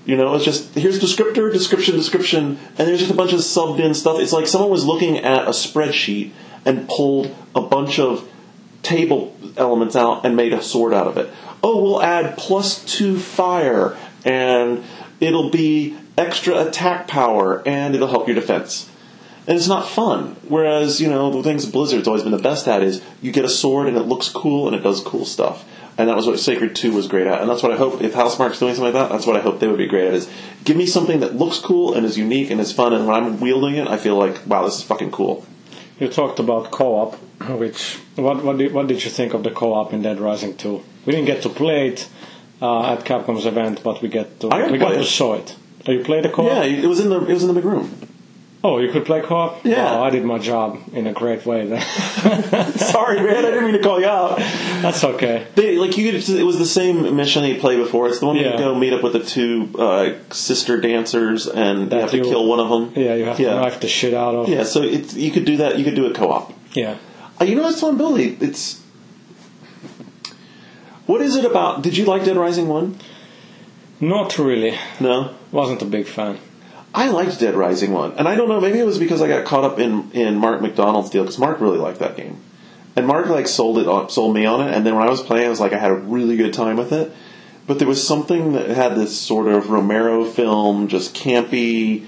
You 0.04 0.16
know, 0.16 0.34
it's 0.34 0.44
just 0.44 0.74
here's 0.74 1.00
descriptor, 1.00 1.52
description, 1.52 1.96
description, 1.96 2.58
and 2.78 2.88
there's 2.88 3.00
just 3.00 3.10
a 3.10 3.14
bunch 3.14 3.32
of 3.32 3.40
subbed 3.40 3.80
in 3.80 3.92
stuff. 3.92 4.20
It's 4.20 4.32
like 4.32 4.46
someone 4.46 4.70
was 4.70 4.84
looking 4.84 5.18
at 5.18 5.46
a 5.46 5.50
spreadsheet 5.50 6.30
and 6.64 6.88
pulled 6.88 7.34
a 7.54 7.60
bunch 7.60 7.98
of 7.98 8.28
table 8.82 9.36
elements 9.56 9.96
out 9.96 10.24
and 10.24 10.36
made 10.36 10.52
a 10.52 10.62
sword 10.62 10.94
out 10.94 11.08
of 11.08 11.16
it. 11.16 11.28
Oh, 11.62 11.82
we'll 11.82 12.02
add 12.02 12.38
plus 12.38 12.84
two 12.84 13.18
fire, 13.18 13.96
and 14.24 14.84
it'll 15.18 15.50
be 15.50 15.96
extra 16.16 16.64
attack 16.64 17.08
power, 17.08 17.62
and 17.66 17.94
it'll 17.96 18.08
help 18.08 18.28
your 18.28 18.36
defense. 18.36 18.88
And 19.46 19.56
it's 19.56 19.68
not 19.68 19.88
fun. 19.88 20.36
Whereas, 20.48 21.00
you 21.00 21.08
know, 21.08 21.30
the 21.30 21.42
things 21.42 21.66
Blizzard's 21.66 22.08
always 22.08 22.22
been 22.22 22.32
the 22.32 22.38
best 22.38 22.66
at 22.66 22.82
is 22.82 23.02
you 23.22 23.30
get 23.30 23.44
a 23.44 23.48
sword 23.48 23.86
and 23.86 23.96
it 23.96 24.02
looks 24.02 24.28
cool 24.28 24.66
and 24.66 24.74
it 24.74 24.82
does 24.82 25.00
cool 25.00 25.24
stuff. 25.24 25.64
And 25.98 26.08
that 26.08 26.16
was 26.16 26.26
what 26.26 26.38
Sacred 26.38 26.76
2 26.76 26.92
was 26.92 27.08
great 27.08 27.26
at. 27.26 27.40
And 27.40 27.48
that's 27.48 27.62
what 27.62 27.72
I 27.72 27.76
hope, 27.76 28.02
if 28.02 28.12
Housemark's 28.12 28.58
doing 28.58 28.74
something 28.74 28.92
like 28.92 28.94
that, 28.94 29.10
that's 29.10 29.26
what 29.26 29.36
I 29.36 29.40
hope 29.40 29.60
they 29.60 29.68
would 29.68 29.78
be 29.78 29.86
great 29.86 30.08
at 30.08 30.14
is 30.14 30.30
give 30.64 30.76
me 30.76 30.84
something 30.84 31.20
that 31.20 31.36
looks 31.36 31.58
cool 31.58 31.94
and 31.94 32.04
is 32.04 32.18
unique 32.18 32.50
and 32.50 32.60
is 32.60 32.72
fun, 32.72 32.92
and 32.92 33.06
when 33.06 33.16
I'm 33.16 33.40
wielding 33.40 33.76
it, 33.76 33.88
I 33.88 33.96
feel 33.96 34.16
like, 34.16 34.46
wow, 34.46 34.64
this 34.64 34.76
is 34.76 34.82
fucking 34.82 35.10
cool. 35.12 35.46
You 35.98 36.08
talked 36.08 36.38
about 36.38 36.70
co-op, 36.70 37.14
which 37.58 37.98
what 38.16 38.44
what 38.44 38.58
did, 38.58 38.74
what 38.74 38.86
did 38.86 39.02
you 39.02 39.10
think 39.10 39.32
of 39.32 39.42
the 39.42 39.50
co-op 39.50 39.94
in 39.94 40.02
Dead 40.02 40.20
Rising 40.20 40.54
2? 40.54 40.82
We 41.06 41.12
didn't 41.12 41.26
get 41.26 41.42
to 41.44 41.48
play 41.48 41.88
it 41.88 42.08
uh, 42.60 42.92
at 42.92 43.06
Capcom's 43.06 43.46
event, 43.46 43.82
but 43.82 44.02
we 44.02 44.08
get 44.08 44.40
to 44.40 44.48
I 44.48 44.60
got 44.60 44.66
to 44.66 44.72
we 44.72 44.78
got 44.78 44.92
to 44.92 45.04
show 45.04 45.32
it. 45.32 45.56
So 45.86 45.92
you 45.92 46.04
played 46.04 46.24
the 46.24 46.28
co-op? 46.28 46.48
Yeah, 46.48 46.64
it 46.64 46.84
was 46.84 47.00
in 47.00 47.08
the, 47.08 47.24
it 47.24 47.32
was 47.32 47.42
in 47.42 47.48
the 47.48 47.54
big 47.54 47.64
room. 47.64 47.90
Oh, 48.64 48.78
you 48.78 48.90
could 48.90 49.04
play 49.04 49.20
co-op? 49.20 49.64
Yeah. 49.64 49.84
Well, 49.92 50.02
I 50.02 50.10
did 50.10 50.24
my 50.24 50.38
job 50.38 50.80
in 50.92 51.06
a 51.06 51.12
great 51.12 51.46
way 51.46 51.66
then. 51.66 51.80
Sorry, 52.72 53.16
man, 53.20 53.36
I 53.44 53.50
didn't 53.50 53.64
mean 53.64 53.74
to 53.74 53.82
call 53.82 54.00
you 54.00 54.06
out. 54.06 54.38
That's 54.38 55.04
okay. 55.04 55.46
They, 55.54 55.76
like 55.76 55.96
you, 55.96 56.10
could, 56.10 56.28
it 56.28 56.42
was 56.42 56.58
the 56.58 56.66
same 56.66 57.14
mission 57.14 57.42
that 57.42 57.48
you 57.50 57.60
played 57.60 57.76
before. 57.76 58.08
It's 58.08 58.18
the 58.18 58.26
one 58.26 58.36
where 58.36 58.44
Yeah. 58.46 58.52
you 58.52 58.58
go 58.58 58.74
meet 58.74 58.92
up 58.92 59.04
with 59.04 59.12
the 59.12 59.22
two 59.22 59.70
uh, 59.78 60.14
sister 60.32 60.80
dancers, 60.80 61.46
and 61.46 61.80
you 61.82 61.86
That 61.90 62.00
have 62.00 62.10
to 62.12 62.16
you- 62.16 62.24
kill 62.24 62.46
one 62.46 62.58
of 62.58 62.68
them. 62.68 62.92
Yeah, 63.00 63.14
you 63.14 63.24
have 63.26 63.38
Yeah. 63.38 63.50
to 63.50 63.60
knife 63.60 63.78
the 63.80 63.88
shit 63.88 64.14
out 64.14 64.34
of. 64.34 64.48
Yeah, 64.48 64.64
so 64.64 64.82
it's 64.82 65.14
you 65.14 65.30
could 65.30 65.44
do 65.44 65.58
that. 65.58 65.78
You 65.78 65.84
could 65.84 65.94
do 65.94 66.06
it 66.06 66.16
co-op. 66.16 66.52
Yeah. 66.74 66.96
Uh, 67.40 67.44
you 67.44 67.54
know 67.54 67.62
what's 67.62 67.78
telling 67.78 67.98
Billy? 67.98 68.36
It's 68.40 68.80
what 71.06 71.20
is 71.20 71.36
it 71.36 71.44
about? 71.44 71.82
Did 71.82 71.96
you 71.96 72.04
like 72.04 72.24
Dead 72.24 72.36
Rising 72.36 72.66
one? 72.68 72.98
Not 74.00 74.38
really. 74.38 74.76
No, 74.98 75.34
Wasn't 75.52 75.80
a 75.82 75.86
big 75.86 76.06
fan. 76.06 76.38
I 76.96 77.08
liked 77.08 77.38
Dead 77.38 77.54
Rising 77.54 77.92
one, 77.92 78.12
and 78.12 78.26
I 78.26 78.36
don't 78.36 78.48
know. 78.48 78.58
Maybe 78.58 78.78
it 78.78 78.86
was 78.86 78.98
because 78.98 79.20
I 79.20 79.28
got 79.28 79.44
caught 79.44 79.64
up 79.64 79.78
in 79.78 80.10
in 80.12 80.38
Mark 80.38 80.62
McDonald's 80.62 81.10
deal 81.10 81.24
because 81.24 81.38
Mark 81.38 81.60
really 81.60 81.76
liked 81.76 81.98
that 81.98 82.16
game, 82.16 82.40
and 82.96 83.06
Mark 83.06 83.26
like 83.26 83.48
sold 83.48 83.76
it 83.76 83.86
on, 83.86 84.08
sold 84.08 84.34
me 84.34 84.46
on 84.46 84.66
it. 84.66 84.74
And 84.74 84.86
then 84.86 84.96
when 84.96 85.06
I 85.06 85.10
was 85.10 85.22
playing, 85.22 85.44
I 85.44 85.50
was 85.50 85.60
like, 85.60 85.74
I 85.74 85.78
had 85.78 85.90
a 85.90 85.94
really 85.94 86.38
good 86.38 86.54
time 86.54 86.78
with 86.78 86.92
it. 86.92 87.12
But 87.66 87.78
there 87.78 87.86
was 87.86 88.06
something 88.06 88.54
that 88.54 88.70
had 88.70 88.94
this 88.94 89.18
sort 89.18 89.46
of 89.46 89.68
Romero 89.68 90.24
film, 90.24 90.88
just 90.88 91.14
campy, 91.14 92.06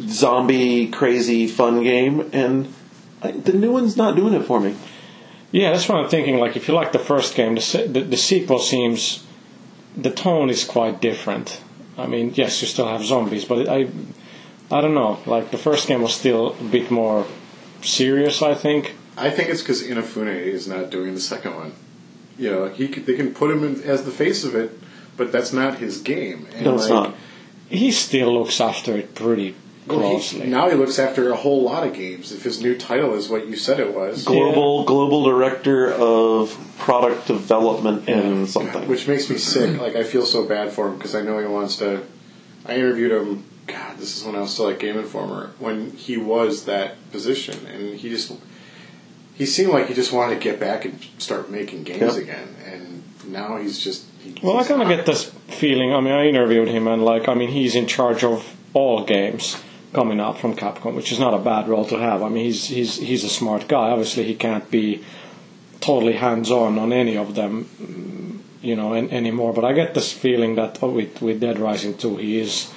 zombie, 0.00 0.88
crazy, 0.88 1.46
fun 1.46 1.82
game, 1.82 2.28
and 2.34 2.74
I, 3.22 3.30
the 3.30 3.54
new 3.54 3.72
one's 3.72 3.96
not 3.96 4.16
doing 4.16 4.34
it 4.34 4.44
for 4.44 4.60
me. 4.60 4.76
Yeah, 5.50 5.72
that's 5.72 5.88
what 5.88 5.98
I'm 5.98 6.10
thinking. 6.10 6.38
Like, 6.38 6.56
if 6.56 6.68
you 6.68 6.74
like 6.74 6.92
the 6.92 6.98
first 6.98 7.34
game, 7.34 7.54
the, 7.54 7.88
the, 7.88 8.00
the 8.00 8.16
sequel 8.18 8.58
seems 8.58 9.24
the 9.96 10.10
tone 10.10 10.50
is 10.50 10.64
quite 10.64 11.00
different. 11.00 11.62
I 11.96 12.06
mean, 12.06 12.32
yes, 12.34 12.60
you 12.62 12.68
still 12.68 12.88
have 12.88 13.04
zombies, 13.04 13.44
but 13.44 13.68
I, 13.68 13.88
I 14.70 14.80
don't 14.80 14.94
know. 14.94 15.18
Like 15.26 15.50
the 15.50 15.58
first 15.58 15.88
game 15.88 16.02
was 16.02 16.14
still 16.14 16.54
a 16.58 16.64
bit 16.64 16.90
more 16.90 17.26
serious. 17.82 18.42
I 18.42 18.54
think. 18.54 18.94
I 19.16 19.30
think 19.30 19.50
it's 19.50 19.60
because 19.60 19.82
Inafune 19.82 20.34
is 20.34 20.66
not 20.66 20.90
doing 20.90 21.14
the 21.14 21.20
second 21.20 21.54
one. 21.54 21.72
You 22.38 22.50
know, 22.50 22.68
he 22.68 22.88
could, 22.88 23.04
they 23.04 23.14
can 23.14 23.34
put 23.34 23.50
him 23.50 23.62
in, 23.62 23.82
as 23.82 24.04
the 24.04 24.10
face 24.10 24.42
of 24.42 24.54
it, 24.54 24.72
but 25.18 25.30
that's 25.30 25.52
not 25.52 25.78
his 25.78 26.00
game. 26.00 26.48
And 26.54 26.64
No, 26.64 26.74
it's 26.74 26.88
like, 26.88 27.10
not. 27.10 27.14
He 27.68 27.90
still 27.92 28.32
looks 28.32 28.58
after 28.60 28.96
it 28.96 29.14
pretty 29.14 29.54
well, 29.86 30.18
he- 30.18 30.38
now 30.44 30.68
he 30.70 30.76
looks 30.76 30.98
after 30.98 31.30
a 31.30 31.36
whole 31.36 31.62
lot 31.62 31.86
of 31.86 31.92
games. 31.94 32.30
If 32.32 32.42
his 32.44 32.60
new 32.62 32.76
title 32.76 33.14
is 33.14 33.28
what 33.28 33.48
you 33.48 33.56
said 33.56 33.80
it 33.80 33.94
was, 33.94 34.24
Global 34.24 34.84
global 34.84 35.24
director 35.24 35.92
of 35.92 36.56
product 36.78 37.26
development 37.26 38.08
and 38.08 38.48
something. 38.48 38.86
which 38.88 39.08
makes 39.08 39.28
me 39.28 39.36
sick. 39.38 39.80
Like 39.80 39.96
I 39.96 40.04
feel 40.04 40.24
so 40.26 40.44
bad 40.44 40.72
for 40.72 40.88
him 40.88 40.96
because 40.96 41.14
I 41.14 41.22
know 41.22 41.38
he 41.38 41.46
wants 41.46 41.76
to. 41.76 42.02
I 42.66 42.74
interviewed 42.76 43.10
him. 43.12 43.44
God, 43.66 43.96
this 43.98 44.16
is 44.16 44.24
when 44.24 44.34
I 44.34 44.40
was 44.40 44.52
still 44.52 44.68
at 44.70 44.78
Game 44.80 44.98
Informer 44.98 45.52
when 45.60 45.92
he 45.92 46.16
was 46.16 46.64
that 46.64 46.96
position, 47.12 47.64
and 47.66 47.96
he 47.98 48.08
just 48.08 48.32
he 49.34 49.46
seemed 49.46 49.70
like 49.70 49.86
he 49.88 49.94
just 49.94 50.12
wanted 50.12 50.34
to 50.34 50.40
get 50.40 50.60
back 50.60 50.84
and 50.84 50.98
start 51.18 51.50
making 51.50 51.84
games 51.84 52.00
Yep. 52.00 52.16
again, 52.16 52.48
and 52.66 53.02
now 53.32 53.56
he's 53.56 53.78
just. 53.78 54.04
He, 54.22 54.34
Well, 54.42 54.56
I 54.58 54.64
kind 54.64 54.82
of 54.82 54.88
get 54.88 55.06
this 55.06 55.24
feeling. 55.48 55.92
I 55.92 56.00
mean, 56.00 56.12
I 56.12 56.26
interviewed 56.26 56.68
him, 56.68 56.86
and 56.86 57.04
like, 57.04 57.28
I 57.28 57.34
mean, 57.34 57.48
he's 57.50 57.74
in 57.74 57.86
charge 57.86 58.22
of 58.24 58.44
all 58.74 59.04
games 59.04 59.56
coming 59.92 60.20
out 60.20 60.38
from 60.38 60.56
Capcom, 60.56 60.94
which 60.94 61.12
is 61.12 61.18
not 61.18 61.34
a 61.34 61.38
bad 61.38 61.68
role 61.68 61.84
to 61.86 61.98
have. 61.98 62.22
I 62.22 62.28
mean, 62.28 62.44
he's 62.46 62.66
he's 62.66 62.96
he's 62.96 63.24
a 63.24 63.28
smart 63.28 63.68
guy. 63.68 63.90
Obviously, 63.90 64.24
he 64.24 64.34
can't 64.34 64.70
be 64.70 65.04
totally 65.80 66.14
hands-on 66.14 66.78
on 66.78 66.92
any 66.92 67.16
of 67.16 67.34
them, 67.34 68.42
you 68.62 68.76
know, 68.76 68.94
an, 68.94 69.10
anymore. 69.10 69.52
But 69.52 69.64
I 69.64 69.72
get 69.72 69.94
this 69.94 70.12
feeling 70.12 70.54
that 70.54 70.78
oh, 70.82 70.90
with 70.90 71.20
with 71.20 71.40
Dead 71.40 71.58
Rising 71.58 71.96
2, 71.96 72.16
he 72.16 72.38
is 72.38 72.72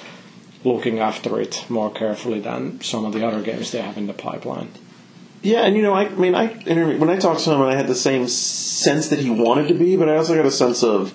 looking 0.64 0.98
after 0.98 1.40
it 1.40 1.64
more 1.68 1.90
carefully 1.90 2.40
than 2.40 2.80
some 2.80 3.04
of 3.04 3.12
the 3.12 3.26
other 3.26 3.40
games 3.40 3.70
they 3.70 3.80
have 3.80 3.96
in 3.96 4.06
the 4.06 4.12
pipeline. 4.12 4.70
Yeah, 5.42 5.60
and 5.60 5.76
you 5.76 5.82
know, 5.82 5.94
I, 5.94 6.06
I 6.06 6.08
mean, 6.10 6.34
I 6.34 6.46
when 6.46 7.08
I 7.08 7.16
talked 7.16 7.40
to 7.44 7.52
him, 7.52 7.62
I 7.62 7.76
had 7.76 7.86
the 7.86 7.94
same 7.94 8.28
sense 8.28 9.08
that 9.08 9.20
he 9.20 9.30
wanted 9.30 9.68
to 9.68 9.74
be, 9.74 9.96
but 9.96 10.08
I 10.08 10.16
also 10.16 10.34
got 10.34 10.44
a 10.44 10.50
sense 10.50 10.82
of 10.82 11.14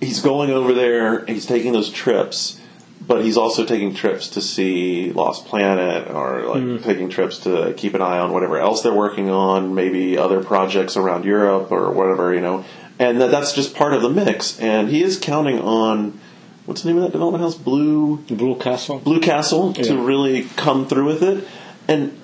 he's 0.00 0.20
going 0.20 0.50
over 0.50 0.74
there, 0.74 1.24
he's 1.26 1.46
taking 1.46 1.72
those 1.72 1.90
trips, 1.90 2.60
but 3.06 3.24
he's 3.24 3.36
also 3.36 3.64
taking 3.64 3.94
trips 3.94 4.28
to 4.30 4.40
see 4.40 5.12
Lost 5.12 5.46
Planet 5.46 6.10
or 6.10 6.42
like 6.42 6.62
hmm. 6.62 6.76
taking 6.78 7.08
trips 7.08 7.38
to 7.40 7.72
keep 7.76 7.94
an 7.94 8.02
eye 8.02 8.18
on 8.18 8.32
whatever 8.32 8.58
else 8.58 8.82
they're 8.82 8.92
working 8.92 9.30
on, 9.30 9.74
maybe 9.74 10.18
other 10.18 10.42
projects 10.42 10.96
around 10.96 11.24
Europe 11.24 11.70
or 11.70 11.92
whatever, 11.92 12.34
you 12.34 12.40
know, 12.40 12.64
and 12.98 13.20
that, 13.20 13.30
that's 13.30 13.52
just 13.52 13.74
part 13.74 13.92
of 13.92 14.02
the 14.02 14.08
mix. 14.08 14.58
And 14.58 14.88
he 14.88 15.02
is 15.02 15.18
counting 15.18 15.60
on 15.60 16.18
what's 16.64 16.82
the 16.82 16.88
name 16.88 16.96
of 16.96 17.04
that 17.04 17.12
development 17.12 17.42
house, 17.42 17.54
Blue. 17.54 18.16
Blue 18.16 18.56
Castle. 18.56 18.98
Blue 18.98 19.20
Castle 19.20 19.72
to 19.74 19.98
really 19.98 20.44
come 20.56 20.86
through 20.86 21.06
with 21.06 21.22
it, 21.22 21.46
and 21.88 22.18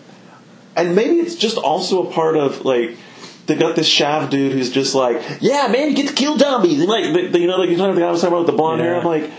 and 0.74 0.96
maybe 0.96 1.16
it's 1.16 1.36
just 1.36 1.58
also 1.58 2.08
a 2.08 2.12
part 2.12 2.36
of 2.36 2.64
like 2.64 2.96
they 3.46 3.56
got 3.56 3.76
this 3.76 3.88
Shav 3.88 4.30
dude 4.30 4.52
who's 4.52 4.70
just 4.70 4.94
like, 4.94 5.20
yeah, 5.40 5.68
man, 5.68 5.90
you 5.90 5.96
get 5.96 6.08
to 6.08 6.14
kill 6.14 6.38
zombies, 6.38 6.80
and 6.80 6.88
like 6.88 7.04
the, 7.12 7.28
the- 7.28 7.38
you 7.38 7.46
know, 7.46 7.58
like 7.58 7.70
you 7.70 7.76
know 7.76 7.92
the 7.94 8.00
guy 8.00 8.08
I 8.08 8.10
was 8.10 8.20
talking 8.20 8.34
about 8.34 8.46
with 8.46 8.52
the 8.52 8.56
blonde 8.56 8.80
hair. 8.80 8.96
I'm 8.96 9.04
like, 9.04 9.30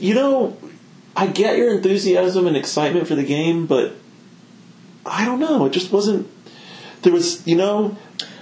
you 0.00 0.14
know, 0.14 0.56
I 1.16 1.26
get 1.26 1.58
your 1.58 1.70
enthusiasm 1.72 2.46
and 2.46 2.56
excitement 2.56 3.06
for 3.06 3.14
the 3.14 3.24
game, 3.24 3.66
but 3.66 3.94
I 5.04 5.24
don't 5.24 5.40
know, 5.40 5.66
it 5.66 5.72
just 5.72 5.92
wasn't. 5.92 6.28
There 7.02 7.12
was, 7.12 7.46
you 7.46 7.56
know, 7.56 7.96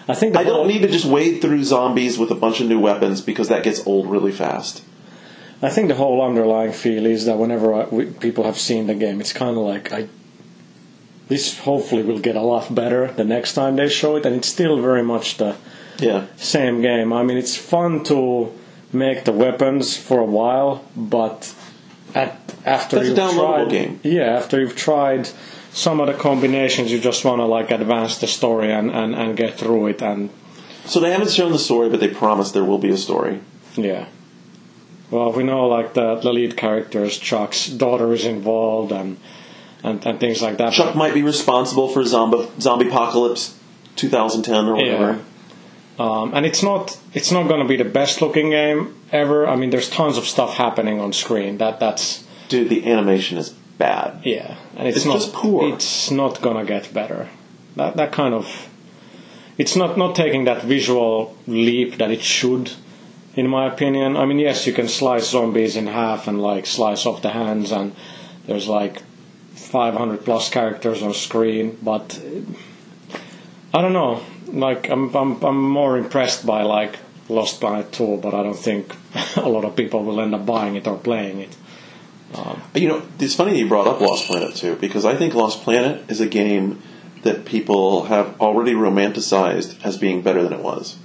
I 0.06 0.14
think 0.14 0.36
I 0.36 0.44
don't 0.44 0.68
need 0.68 0.82
to 0.82 0.88
just 0.88 1.04
wade 1.04 1.40
through 1.40 1.64
zombies 1.64 2.18
with 2.18 2.30
a 2.30 2.34
bunch 2.34 2.60
of 2.60 2.68
new 2.68 2.78
weapons 2.78 3.20
because 3.20 3.48
that 3.48 3.62
gets 3.62 3.86
old 3.86 4.10
really 4.10 4.32
fast. 4.32 4.82
I 5.62 5.68
think 5.68 5.88
the 5.88 5.94
whole 5.94 6.22
underlying 6.22 6.72
feel 6.72 7.06
is 7.06 7.26
that 7.26 7.36
whenever 7.38 7.74
I, 7.74 7.84
we, 7.86 8.06
people 8.06 8.44
have 8.44 8.58
seen 8.58 8.86
the 8.86 8.94
game, 8.94 9.20
it's 9.20 9.32
kind 9.32 9.56
of 9.56 9.62
like 9.64 9.92
I. 9.92 10.08
This 11.28 11.58
hopefully 11.60 12.02
will 12.02 12.18
get 12.18 12.34
a 12.34 12.40
lot 12.40 12.74
better 12.74 13.12
the 13.12 13.24
next 13.24 13.54
time 13.54 13.76
they 13.76 13.88
show 13.88 14.16
it, 14.16 14.26
and 14.26 14.36
it's 14.36 14.48
still 14.48 14.80
very 14.80 15.02
much 15.02 15.36
the 15.36 15.56
Yeah, 15.98 16.26
same 16.36 16.82
game. 16.82 17.12
I 17.12 17.22
mean, 17.22 17.36
it's 17.36 17.56
fun 17.56 18.02
to 18.04 18.52
make 18.92 19.24
the 19.24 19.32
weapons 19.32 19.96
for 19.96 20.18
a 20.18 20.24
while, 20.24 20.84
but 20.96 21.54
at, 22.14 22.54
after 22.64 22.96
That's 22.96 23.08
you've 23.08 23.18
downloadable 23.18 23.64
tried, 23.64 23.70
game. 23.70 24.00
yeah, 24.02 24.36
after 24.36 24.60
you've 24.60 24.76
tried 24.76 25.28
some 25.72 26.00
of 26.00 26.06
the 26.06 26.14
combinations, 26.14 26.90
you 26.90 26.98
just 27.00 27.24
want 27.24 27.40
to 27.40 27.44
like 27.44 27.70
advance 27.70 28.18
the 28.18 28.26
story 28.26 28.72
and, 28.72 28.90
and, 28.90 29.14
and 29.14 29.36
get 29.36 29.58
through 29.58 29.88
it, 29.88 30.02
and 30.02 30.30
so 30.84 31.00
they 31.00 31.12
haven't 31.12 31.30
shown 31.30 31.52
the 31.52 31.58
story, 31.58 31.88
but 31.88 32.00
they 32.00 32.08
promise 32.08 32.50
there 32.52 32.64
will 32.64 32.78
be 32.78 32.90
a 32.90 32.96
story. 32.96 33.40
Yeah. 33.76 34.06
Well, 35.10 35.32
we 35.32 35.42
know 35.42 35.66
like 35.66 35.94
the, 35.94 36.16
the 36.16 36.32
lead 36.32 36.56
characters, 36.56 37.18
Chuck's 37.18 37.66
daughter 37.68 38.12
is 38.12 38.24
involved 38.24 38.92
and 38.92 39.18
and, 39.82 40.04
and 40.06 40.20
things 40.20 40.42
like 40.42 40.58
that. 40.58 40.72
Chuck 40.74 40.94
might 40.94 41.14
be 41.14 41.22
responsible 41.22 41.88
for 41.88 42.04
zombie 42.04 42.48
zombie 42.60 42.88
apocalypse 42.88 43.58
2010 43.96 44.66
or 44.66 44.74
whatever. 44.76 45.24
Um, 46.00 46.32
and 46.32 46.46
it's 46.46 46.62
not 46.62 46.98
it's 47.12 47.30
not 47.30 47.46
going 47.46 47.60
to 47.60 47.68
be 47.68 47.76
the 47.76 47.84
best 47.84 48.22
looking 48.22 48.50
game 48.50 48.94
ever. 49.12 49.46
I 49.46 49.54
mean, 49.54 49.68
there's 49.68 49.90
tons 49.90 50.16
of 50.16 50.24
stuff 50.24 50.54
happening 50.54 50.98
on 50.98 51.12
screen. 51.12 51.58
That 51.58 51.78
that's 51.78 52.24
Dude, 52.48 52.70
the 52.70 52.90
animation 52.90 53.36
is 53.36 53.50
bad. 53.50 54.22
yeah, 54.24 54.56
and 54.76 54.88
it's, 54.88 54.96
It's 54.96 55.06
not 55.06 55.20
just 55.20 55.34
poor. 55.34 55.74
It's 55.74 56.10
not 56.10 56.40
going 56.40 56.56
to 56.56 56.64
get 56.64 56.94
better. 56.94 57.28
That 57.76 57.96
that 57.96 58.12
kind 58.12 58.32
of 58.32 58.68
it's 59.58 59.76
not 59.76 59.98
not 59.98 60.14
taking 60.16 60.44
that 60.44 60.62
visual 60.62 61.36
leap 61.46 61.98
that 61.98 62.10
it 62.10 62.22
should. 62.22 62.72
In 63.34 63.46
my 63.48 63.66
opinion, 63.66 64.16
I 64.16 64.24
mean, 64.24 64.38
yes, 64.38 64.66
you 64.66 64.72
can 64.72 64.88
slice 64.88 65.28
zombies 65.28 65.76
in 65.76 65.86
half 65.86 66.26
and 66.26 66.40
like 66.40 66.64
slice 66.64 67.04
off 67.04 67.20
the 67.20 67.30
hands, 67.30 67.72
and 67.72 67.94
there's 68.46 68.68
like 68.68 69.02
500 69.54 70.24
plus 70.24 70.48
characters 70.48 71.02
on 71.02 71.12
screen, 71.12 71.76
but 71.82 72.18
uh, 72.18 73.18
I 73.74 73.82
don't 73.82 73.92
know. 73.92 74.22
Like, 74.52 74.88
I'm 74.88 75.14
I'm 75.14 75.42
I'm 75.42 75.62
more 75.62 75.98
impressed 75.98 76.46
by 76.46 76.62
like 76.62 76.98
Lost 77.28 77.60
Planet 77.60 77.92
2, 77.92 78.18
but 78.22 78.34
I 78.34 78.42
don't 78.42 78.58
think 78.58 78.94
a 79.36 79.48
lot 79.48 79.64
of 79.64 79.76
people 79.76 80.02
will 80.04 80.20
end 80.20 80.34
up 80.34 80.44
buying 80.44 80.76
it 80.76 80.86
or 80.86 80.98
playing 80.98 81.40
it. 81.40 81.56
Um, 82.34 82.62
you 82.74 82.88
know, 82.88 83.02
it's 83.18 83.34
funny 83.34 83.52
that 83.52 83.58
you 83.58 83.68
brought 83.68 83.88
up 83.88 84.00
Lost 84.00 84.26
Planet 84.26 84.54
too, 84.54 84.76
because 84.76 85.04
I 85.04 85.16
think 85.16 85.34
Lost 85.34 85.62
Planet 85.62 86.08
is 86.10 86.20
a 86.20 86.28
game 86.28 86.80
that 87.22 87.44
people 87.44 88.04
have 88.04 88.40
already 88.40 88.72
romanticized 88.72 89.84
as 89.84 89.98
being 89.98 90.22
better 90.22 90.42
than 90.42 90.52
it 90.52 90.60
was. 90.60 90.96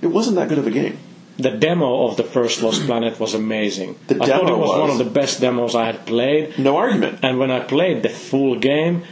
It 0.00 0.08
wasn't 0.08 0.36
that 0.36 0.48
good 0.48 0.58
of 0.58 0.66
a 0.66 0.70
game. 0.70 0.98
The 1.38 1.50
demo 1.50 2.06
of 2.06 2.16
the 2.16 2.24
first 2.24 2.62
Lost 2.62 2.82
Planet 2.86 3.18
was 3.18 3.34
amazing. 3.34 3.98
The 4.08 4.16
I 4.16 4.18
thought 4.18 4.28
it 4.28 4.46
demo 4.46 4.58
was, 4.58 4.68
was. 4.68 4.80
one 4.80 4.90
of 4.90 4.98
the 4.98 5.10
best 5.10 5.40
demos 5.40 5.74
I 5.74 5.86
had 5.86 6.06
played. 6.06 6.58
No 6.58 6.76
argument. 6.76 7.20
And 7.22 7.38
when 7.38 7.50
I 7.50 7.60
played 7.60 8.02
the 8.02 8.10
full 8.10 8.58
game, 8.58 9.04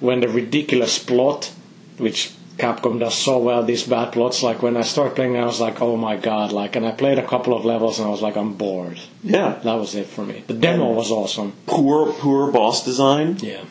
when 0.00 0.20
the 0.20 0.28
ridiculous 0.28 0.98
plot, 0.98 1.52
which 1.98 2.32
Capcom 2.58 2.98
does 2.98 3.14
so 3.14 3.38
well, 3.38 3.62
these 3.62 3.84
bad 3.84 4.12
plots, 4.12 4.42
like 4.42 4.62
when 4.62 4.76
I 4.76 4.82
started 4.82 5.14
playing, 5.14 5.36
I 5.36 5.44
was 5.44 5.60
like, 5.60 5.80
oh 5.80 5.96
my 5.96 6.16
god, 6.16 6.50
like, 6.52 6.74
and 6.76 6.84
I 6.84 6.90
played 6.90 7.18
a 7.18 7.26
couple 7.26 7.56
of 7.56 7.64
levels 7.64 7.98
and 8.00 8.08
I 8.08 8.10
was 8.10 8.20
like, 8.20 8.36
I'm 8.36 8.54
bored. 8.54 8.98
Yeah. 9.22 9.60
That 9.62 9.74
was 9.74 9.94
it 9.94 10.06
for 10.06 10.24
me. 10.26 10.42
The 10.46 10.54
demo 10.54 10.90
was 10.92 11.10
awesome. 11.12 11.52
Poor, 11.66 12.12
poor 12.12 12.50
boss 12.50 12.84
design, 12.84 13.36
Yeah. 13.40 13.62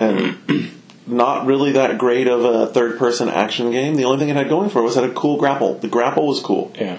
and 0.00 0.38
not 1.06 1.44
really 1.46 1.72
that 1.72 1.98
great 1.98 2.26
of 2.26 2.44
a 2.44 2.66
third 2.72 2.98
person 2.98 3.28
action 3.28 3.70
game. 3.70 3.96
The 3.96 4.04
only 4.04 4.18
thing 4.20 4.30
it 4.30 4.36
had 4.36 4.48
going 4.48 4.70
for 4.70 4.78
it 4.80 4.84
was 4.84 4.96
it 4.96 5.02
had 5.02 5.10
a 5.10 5.14
cool 5.14 5.36
grapple. 5.36 5.74
The 5.78 5.88
grapple 5.88 6.26
was 6.26 6.40
cool. 6.40 6.72
Yeah. 6.76 6.96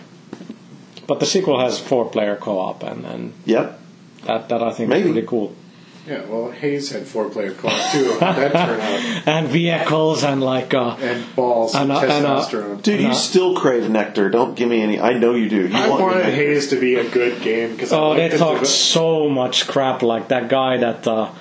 But 1.08 1.20
the 1.20 1.26
sequel 1.26 1.60
has 1.60 1.80
four 1.80 2.10
player 2.10 2.36
co 2.36 2.60
op 2.60 2.84
and, 2.84 3.04
and 3.06 3.34
Yep. 3.46 3.80
That 4.26 4.50
that 4.50 4.62
I 4.62 4.74
think 4.74 4.90
Maybe. 4.90 5.10
is 5.10 5.12
pretty 5.14 5.28
cool. 5.28 5.56
Yeah, 6.08 6.24
well, 6.26 6.51
Hayes 6.51 6.91
had 6.91 7.08
four 7.08 7.30
player 7.30 7.53
co-op 7.53 7.91
too. 7.91 8.18
That 8.20 8.51
turn 8.53 8.80
out? 8.80 9.28
And 9.28 9.47
vehicles 9.47 10.24
and 10.24 10.41
like 10.41 10.74
uh, 10.74 10.95
And 10.99 11.36
balls 11.36 11.74
and, 11.74 11.91
And, 11.91 11.91
uh, 11.91 12.01
and, 12.01 12.26
uh, 12.26 12.41
testosterone. 12.45 12.84
Dude, 12.84 13.01
you 13.01 13.14
still 13.16 13.56
crave 13.56 13.89
nectar. 13.89 14.30
Don't 14.30 14.56
give 14.56 14.70
me 14.70 14.82
any. 14.82 14.99
I 14.99 15.14
know 15.18 15.34
you 15.34 15.49
do. 15.49 15.68
You 15.68 15.76
I 15.76 15.89
want 15.89 16.01
wanted. 16.01 16.26
Hayes 16.34 16.68
to 16.70 16.80
be 16.80 16.95
a 16.95 17.10
good 17.10 17.41
game 17.41 17.72
because 17.72 17.91
oh, 17.91 18.12
I 18.12 18.16
they 18.18 18.22
like 18.24 18.32
the 18.34 18.38
talked 18.38 18.60
deve- 18.62 18.68
so 18.70 19.30
much 19.30 19.68
crap. 19.68 20.01
Like 20.03 20.28
that 20.30 20.47
guy 20.49 20.78
that. 20.78 21.08
Uh, 21.08 21.32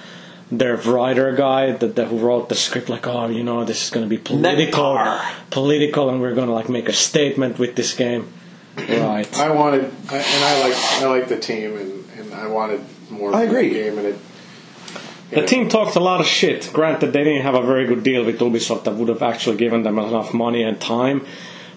their 0.51 0.77
writer 0.77 1.33
guy 1.35 1.73
that, 1.73 1.97
that 1.97 2.07
who 2.09 2.19
wrote 2.19 2.49
the 2.51 2.55
script 2.55 2.89
like 2.89 3.07
oh 3.07 3.29
you 3.29 3.43
know 3.43 3.65
this 3.65 3.83
is 3.85 3.91
going 3.91 4.05
to 4.05 4.11
be 4.11 4.19
political 4.19 4.95
Nectar. 4.95 5.21
political 5.51 6.11
and 6.11 6.21
we're 6.21 6.35
going 6.35 6.47
to 6.47 6.53
like 6.53 6.69
make 6.69 6.87
a 6.89 6.93
statement 6.93 7.59
with 7.59 7.75
this 7.75 7.95
game 7.95 8.31
right 8.77 9.27
I 9.41 9.51
wanted, 9.51 9.87
I, 10.11 10.17
and 10.19 10.45
I 10.45 10.61
like, 10.69 10.77
I 10.77 11.07
like 11.07 11.29
the 11.29 11.39
team, 11.39 11.77
and, 11.77 12.05
and 12.19 12.35
I 12.35 12.47
wanted 12.47 12.85
more. 13.11 13.35
I 13.35 13.47
from 13.47 13.55
the 13.55 13.59
agree. 13.59 13.71
Game 13.71 13.99
and 13.99 14.07
it. 14.09 14.19
You 15.31 15.37
The 15.37 15.41
know, 15.43 15.47
team 15.47 15.69
talked 15.69 15.97
a 15.97 16.01
lot 16.01 16.21
of 16.21 16.27
shit. 16.27 16.71
Granted, 16.73 17.13
they 17.13 17.25
didn't 17.25 17.43
have 17.43 17.55
a 17.55 17.63
very 17.63 17.87
good 17.87 18.03
deal 18.03 18.25
with 18.25 18.39
Ubisoft 18.39 18.85
that 18.85 18.95
would 18.95 19.09
have 19.09 19.23
actually 19.23 19.57
given 19.57 19.83
them 19.83 19.99
enough 19.99 20.33
money 20.35 20.63
and 20.63 20.81
time, 20.81 21.25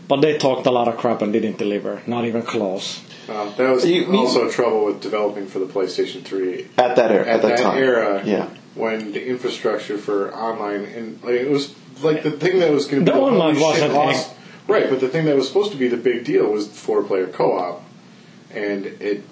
but 0.07 0.21
they 0.21 0.37
talked 0.37 0.65
a 0.67 0.71
lot 0.71 0.87
of 0.87 0.97
crap 0.97 1.21
and 1.21 1.31
didn't 1.33 1.57
deliver. 1.57 2.01
Not 2.07 2.25
even 2.25 2.41
close. 2.43 3.01
uh, 3.29 3.49
that 3.55 3.69
was 3.71 3.85
You 3.85 4.05
mean- 4.07 4.15
also 4.21 4.49
trouble 4.49 4.85
with 4.85 5.01
developing 5.01 5.47
for 5.47 5.59
the 5.59 5.65
PlayStation 5.65 6.23
Three 6.23 6.67
at 6.77 6.95
that 6.95 7.11
era. 7.11 7.21
At, 7.25 7.27
at, 7.27 7.41
that, 7.41 7.47
that, 7.57 7.63
time. 7.63 7.77
era. 7.83 8.23
Yeah. 8.25 8.47
when 8.75 9.11
the 9.11 9.25
infrastructure 9.27 9.97
for 9.97 10.31
online 10.35 10.83
and 10.85 11.19
like 11.23 11.33
it 11.45 11.49
was 11.49 11.73
like 12.03 12.21
the 12.23 12.31
thing 12.31 12.59
that 12.59 12.71
was 12.71 12.85
going 12.87 13.03
to 13.03 13.11
be 13.11 13.17
the 13.17 13.23
online 13.23 13.59
wasn't 13.59 13.91
lost- 13.93 14.29
right, 14.67 14.87
but 14.89 14.99
the 14.99 15.07
thing 15.09 15.25
that 15.25 15.35
was 15.35 15.47
supposed 15.47 15.71
to 15.71 15.77
be 15.77 15.87
the 15.87 15.97
big 15.97 16.23
deal 16.23 16.45
was 16.51 16.67
four 16.67 17.01
player 17.03 17.25
co-op, 17.27 17.81
and 18.53 18.85
it. 18.85 19.23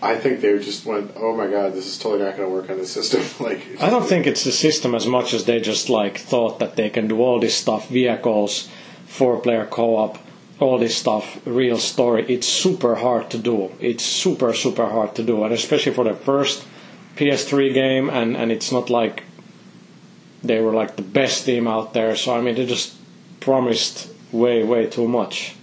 I 0.00 0.14
think 0.16 0.40
they 0.40 0.56
just 0.58 0.86
went, 0.86 1.12
"Oh 1.16 1.36
my 1.36 1.48
god, 1.48 1.74
this 1.74 1.86
is 1.86 1.98
totally 1.98 2.22
not 2.22 2.36
going 2.36 2.48
to 2.48 2.54
work 2.54 2.70
on 2.70 2.78
the 2.78 2.86
system." 2.86 3.22
like, 3.44 3.60
I 3.80 3.90
don't 3.90 4.06
think 4.06 4.26
it's 4.26 4.44
the 4.44 4.52
system 4.52 4.94
as 4.94 5.06
much 5.06 5.34
as 5.34 5.44
they 5.44 5.60
just 5.60 5.88
like 5.88 6.18
thought 6.18 6.58
that 6.60 6.76
they 6.76 6.90
can 6.90 7.08
do 7.08 7.20
all 7.20 7.40
this 7.40 7.56
stuff, 7.56 7.88
vehicles, 7.88 8.68
four-player 9.06 9.66
co-op, 9.66 10.18
all 10.60 10.78
this 10.78 10.96
stuff, 10.96 11.40
real 11.44 11.78
story. 11.78 12.24
It's 12.28 12.46
super 12.46 12.96
hard 12.96 13.30
to 13.30 13.38
do. 13.38 13.72
It's 13.80 14.04
super 14.04 14.52
super 14.52 14.86
hard 14.86 15.14
to 15.16 15.22
do, 15.22 15.42
and 15.44 15.52
especially 15.52 15.92
for 15.92 16.04
the 16.04 16.14
first 16.14 16.64
PS3 17.16 17.74
game, 17.74 18.08
and 18.08 18.36
and 18.36 18.52
it's 18.52 18.70
not 18.70 18.90
like 18.90 19.24
they 20.44 20.60
were 20.60 20.72
like 20.72 20.94
the 20.94 21.02
best 21.02 21.44
team 21.44 21.66
out 21.66 21.92
there. 21.92 22.14
So 22.14 22.36
I 22.36 22.40
mean, 22.40 22.54
they 22.54 22.66
just 22.66 22.94
promised 23.40 24.08
way 24.30 24.62
way 24.62 24.86
too 24.86 25.08
much. 25.08 25.56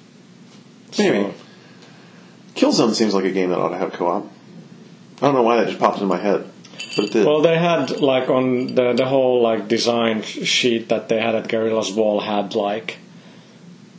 Maybe. 0.97 1.33
Killzone 2.55 2.93
seems 2.93 3.13
like 3.13 3.25
a 3.25 3.31
game 3.31 3.49
that 3.49 3.59
ought 3.59 3.69
to 3.69 3.77
have 3.77 3.93
co-op. 3.93 4.25
I 5.21 5.25
don't 5.27 5.35
know 5.35 5.43
why 5.43 5.57
that 5.57 5.67
just 5.67 5.79
popped 5.79 5.95
into 5.97 6.07
my 6.07 6.17
head, 6.17 6.49
but 6.95 7.05
it 7.05 7.11
did. 7.13 7.25
Well, 7.25 7.41
they 7.41 7.57
had 7.57 7.99
like 8.01 8.29
on 8.29 8.75
the 8.75 8.93
the 8.93 9.05
whole 9.05 9.41
like 9.41 9.67
design 9.67 10.21
sheet 10.21 10.89
that 10.89 11.09
they 11.09 11.19
had 11.21 11.35
at 11.35 11.47
Gorilla's 11.47 11.91
Wall 11.91 12.19
had 12.21 12.55
like 12.55 12.97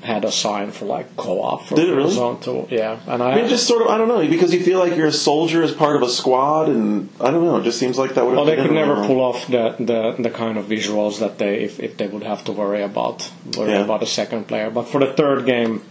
had 0.02 0.24
a 0.24 0.30
sign 0.30 0.70
for 0.70 0.84
like 0.84 1.16
co-op 1.16 1.64
for 1.66 1.74
Did 1.74 1.88
it 1.88 1.94
really? 1.94 2.66
Yeah, 2.70 3.00
and 3.08 3.22
I, 3.22 3.32
I 3.32 3.34
mean, 3.36 3.48
just 3.48 3.66
sort 3.66 3.82
of, 3.82 3.88
I 3.88 3.98
don't 3.98 4.06
know, 4.06 4.24
because 4.28 4.54
you 4.54 4.62
feel 4.62 4.78
like 4.78 4.94
you're 4.96 5.08
a 5.08 5.12
soldier 5.12 5.62
as 5.64 5.72
part 5.72 5.96
of 5.96 6.02
a 6.02 6.08
squad, 6.08 6.68
and 6.68 7.08
I 7.20 7.30
don't 7.32 7.44
know, 7.44 7.56
it 7.56 7.64
just 7.64 7.78
seems 7.80 7.98
like 7.98 8.14
that 8.14 8.24
would. 8.24 8.36
well, 8.36 8.44
they 8.44 8.54
could 8.56 8.70
never 8.72 9.04
pull 9.06 9.20
off 9.20 9.46
the, 9.48 9.74
the 9.80 10.14
the 10.22 10.30
kind 10.30 10.58
of 10.58 10.66
visuals 10.66 11.18
that 11.18 11.38
they 11.38 11.64
if, 11.64 11.80
if 11.80 11.96
they 11.96 12.06
would 12.06 12.22
have 12.22 12.44
to 12.44 12.52
worry 12.52 12.82
about 12.82 13.30
worry 13.56 13.72
Yeah. 13.72 13.84
about 13.84 14.02
a 14.02 14.06
second 14.06 14.46
player. 14.46 14.70
But 14.70 14.86
for 14.88 15.00
the 15.00 15.12
third 15.12 15.44
game, 15.44 15.82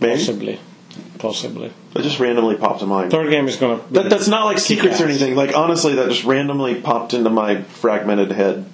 Maybe 0.00 0.14
possibly, 0.16 0.60
possibly. 1.18 1.72
it 1.94 2.02
just 2.02 2.20
randomly 2.20 2.56
popped 2.56 2.82
in 2.82 2.88
mind. 2.88 3.10
Third 3.10 3.30
game 3.30 3.48
is 3.48 3.56
gonna. 3.56 3.82
That, 3.90 4.10
that's 4.10 4.28
not 4.28 4.44
like 4.44 4.58
secrets 4.58 5.00
or 5.00 5.04
anything. 5.04 5.34
Like 5.34 5.56
honestly, 5.56 5.94
that 5.94 6.08
just 6.08 6.24
randomly 6.24 6.80
popped 6.80 7.14
into 7.14 7.30
my 7.30 7.62
fragmented 7.62 8.32
head. 8.32 8.66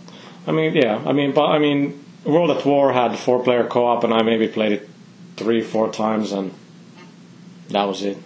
I 0.47 0.53
mean, 0.53 0.75
yeah. 0.75 1.03
I 1.05 1.13
mean, 1.13 1.33
but 1.33 1.47
I 1.47 1.59
mean, 1.59 2.05
World 2.25 2.51
at 2.51 2.65
War 2.65 2.93
had 2.93 3.19
four 3.19 3.43
player 3.43 3.67
co-op, 3.67 4.05
and 4.05 4.13
I 4.13 4.23
maybe 4.23 4.49
played 4.49 4.73
it 4.73 4.89
three, 5.37 5.63
four 5.63 5.93
times, 5.93 6.33
and 6.33 6.53
that 7.69 7.85
was 7.85 8.03
it. 8.03 8.19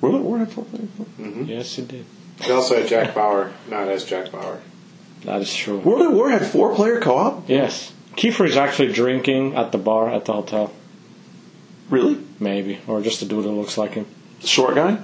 World 0.00 0.16
at 0.16 0.22
War 0.22 0.38
had 0.38 0.52
four 0.52 0.64
players. 0.64 0.88
Mm-hmm. 0.88 1.44
Yes, 1.44 1.78
it 1.78 1.88
did. 1.88 2.04
They 2.38 2.52
also 2.52 2.76
had 2.76 2.88
Jack 2.88 3.14
Bauer, 3.14 3.52
not 3.68 3.88
as 3.88 4.04
Jack 4.04 4.32
Bauer. 4.32 4.60
That 5.22 5.40
is 5.40 5.54
true. 5.54 5.78
World 5.78 6.02
at 6.02 6.12
War 6.12 6.30
had 6.30 6.46
four 6.46 6.74
player 6.74 7.00
co-op. 7.00 7.48
Yes. 7.48 7.92
Kiefer 8.16 8.46
is 8.46 8.56
actually 8.56 8.92
drinking 8.92 9.54
at 9.54 9.72
the 9.72 9.78
bar 9.78 10.10
at 10.10 10.24
the 10.24 10.32
hotel. 10.32 10.72
Really? 11.90 12.18
Maybe. 12.40 12.80
Or 12.86 13.00
just 13.02 13.22
a 13.22 13.24
dude 13.26 13.44
who 13.44 13.50
looks 13.52 13.76
like 13.78 13.92
him. 13.92 14.06
Short 14.40 14.74
guy? 14.74 14.98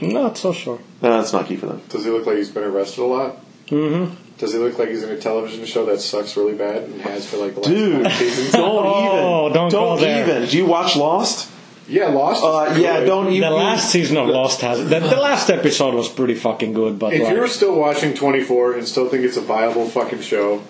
Not 0.00 0.36
so 0.38 0.52
sure. 0.52 0.78
No, 1.00 1.16
that's 1.18 1.32
not 1.32 1.46
key 1.46 1.56
for 1.56 1.66
them. 1.66 1.82
Does 1.88 2.04
he 2.04 2.10
look 2.10 2.26
like 2.26 2.36
he's 2.36 2.50
been 2.50 2.64
arrested 2.64 3.02
a 3.02 3.04
lot? 3.04 3.36
Mm-hmm. 3.66 4.14
Does 4.38 4.52
he 4.52 4.58
look 4.58 4.78
like 4.78 4.88
he's 4.88 5.02
in 5.04 5.10
a 5.10 5.18
television 5.18 5.64
show 5.66 5.86
that 5.86 6.00
sucks 6.00 6.36
really 6.36 6.54
bad 6.54 6.82
and 6.84 7.00
has 7.02 7.28
for 7.28 7.36
like 7.36 7.54
the 7.54 7.60
last 7.60 7.68
Dude. 7.70 8.02
five 8.04 8.12
seasons? 8.14 8.52
Don't 8.52 8.84
Oh, 8.86 9.46
even. 9.46 9.52
don't 9.52 9.70
go 9.70 9.96
there. 9.96 10.22
even. 10.38 10.48
Do 10.48 10.56
you 10.56 10.66
watch 10.66 10.96
Lost? 10.96 11.48
Yeah, 11.88 12.06
Lost. 12.08 12.38
is 12.38 12.44
Uh, 12.44 12.80
yeah, 12.80 13.00
good. 13.00 13.06
don't 13.06 13.28
even. 13.32 13.48
The 13.50 13.54
last 13.56 13.90
season 13.90 14.16
of 14.16 14.28
Lost 14.28 14.60
has 14.62 14.78
the, 14.78 15.00
the 15.00 15.16
last 15.16 15.50
episode 15.50 15.94
was 15.94 16.08
pretty 16.08 16.34
fucking 16.34 16.72
good, 16.72 16.98
but 16.98 17.12
If 17.12 17.22
like, 17.24 17.34
you're 17.34 17.46
still 17.48 17.76
watching 17.78 18.14
24 18.14 18.74
and 18.74 18.88
still 18.88 19.08
think 19.08 19.24
it's 19.24 19.36
a 19.36 19.40
viable 19.42 19.86
fucking 19.88 20.20
show, 20.22 20.62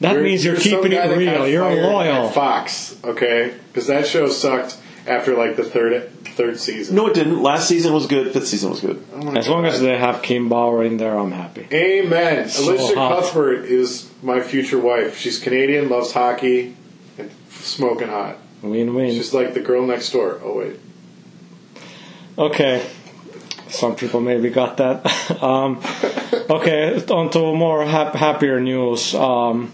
that 0.00 0.20
means 0.22 0.44
you're, 0.44 0.54
some 0.56 0.62
keeping 0.62 0.92
guy 0.92 1.04
it 1.06 1.08
that 1.08 1.18
real. 1.18 1.48
You're 1.48 1.64
fired 1.64 1.82
loyal. 1.82 2.28
at 2.28 2.34
Fox, 2.34 2.96
okay? 3.04 3.54
Because 3.68 3.86
that 3.88 4.06
show 4.06 4.28
sucked 4.28 4.78
after 5.08 5.34
like 5.36 5.56
the 5.56 5.64
third 5.64 6.10
third 6.36 6.58
season. 6.60 6.94
No, 6.96 7.06
it 7.08 7.14
didn't. 7.14 7.42
Last 7.42 7.68
season 7.68 7.92
was 7.92 8.06
good. 8.06 8.32
Fifth 8.32 8.46
season 8.48 8.70
was 8.70 8.80
good. 8.80 9.02
Oh 9.14 9.34
As 9.34 9.48
long 9.48 9.62
God. 9.64 9.72
as 9.72 9.80
they 9.80 9.96
have 9.98 10.22
Kim 10.22 10.48
Bauer 10.48 10.84
in 10.84 10.96
there, 10.96 11.18
I'm 11.18 11.32
happy. 11.32 11.66
Amen. 11.72 12.48
So 12.48 12.70
Alicia 12.70 12.94
hot. 12.94 13.22
Cuthbert 13.22 13.64
is 13.64 14.10
my 14.22 14.40
future 14.40 14.78
wife. 14.78 15.16
She's 15.18 15.38
Canadian, 15.38 15.88
loves 15.88 16.12
hockey, 16.12 16.76
and 17.18 17.30
smoking 17.50 18.08
hot. 18.08 18.36
Win-win. 18.62 19.10
She's 19.12 19.32
like 19.34 19.54
the 19.54 19.60
girl 19.60 19.86
next 19.86 20.10
door. 20.12 20.40
Oh 20.42 20.58
wait. 20.58 20.78
Okay. 22.36 22.86
Some 23.68 23.96
people 23.96 24.20
maybe 24.20 24.48
got 24.48 24.78
that. 24.78 25.04
um, 25.42 25.80
okay, 26.50 27.04
on 27.10 27.30
to 27.30 27.54
more 27.54 27.84
hap- 27.84 28.14
happier 28.14 28.60
news. 28.60 29.14
Um, 29.14 29.72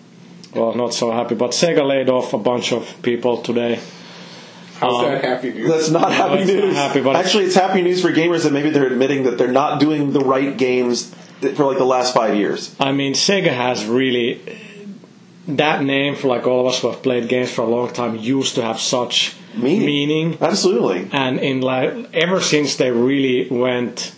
well, 0.55 0.74
not 0.74 0.95
so 0.95 1.11
happy, 1.12 1.35
but 1.35 1.51
Sega 1.51 1.87
laid 1.87 2.09
off 2.09 2.32
a 2.32 2.39
bunch 2.39 2.72
of 2.72 3.03
people 3.03 3.43
today. 3.43 3.80
How's 4.81 5.05
Um, 5.05 5.12
that 5.12 5.25
happy 5.25 5.53
news? 5.53 5.68
That's 5.70 5.91
not 5.91 6.12
happy 6.12 6.43
it's 6.43 6.53
not 6.53 6.64
news. 6.64 6.75
happy, 6.77 7.01
Actually, 7.11 7.45
it's 7.45 7.55
happy 7.55 7.83
news 7.83 8.03
for 8.03 8.11
gamers 8.12 8.43
that 8.45 8.53
maybe 8.53 8.70
they're 8.70 8.87
admitting 8.87 9.25
that 9.25 9.39
they're 9.39 9.53
not 9.53 9.79
doing 9.81 10.12
the 10.12 10.20
right 10.20 10.57
games 10.57 11.14
for 11.55 11.64
like 11.66 11.79
the 11.79 11.85
last 11.85 12.14
five 12.14 12.35
years. 12.37 12.75
I 12.81 12.93
mean, 12.93 13.12
Sega 13.14 13.49
has 13.53 13.85
really 13.87 14.41
that 15.47 15.83
name 15.85 16.16
for 16.16 16.29
like 16.29 16.47
all 16.47 16.61
of 16.61 16.66
us 16.72 16.81
who 16.81 16.89
have 16.91 17.03
played 17.03 17.29
games 17.29 17.51
for 17.53 17.62
a 17.62 17.66
long 17.66 17.93
time 17.93 18.16
used 18.16 18.55
to 18.57 18.62
have 18.62 18.81
such 18.81 19.37
Meaning. 19.57 19.87
meaning. 19.87 20.39
Absolutely. 20.41 21.09
and 21.12 21.39
in 21.39 21.61
like 21.61 21.93
ever 22.14 22.41
since 22.41 22.75
they 22.77 22.91
really 22.91 23.49
went 23.51 24.12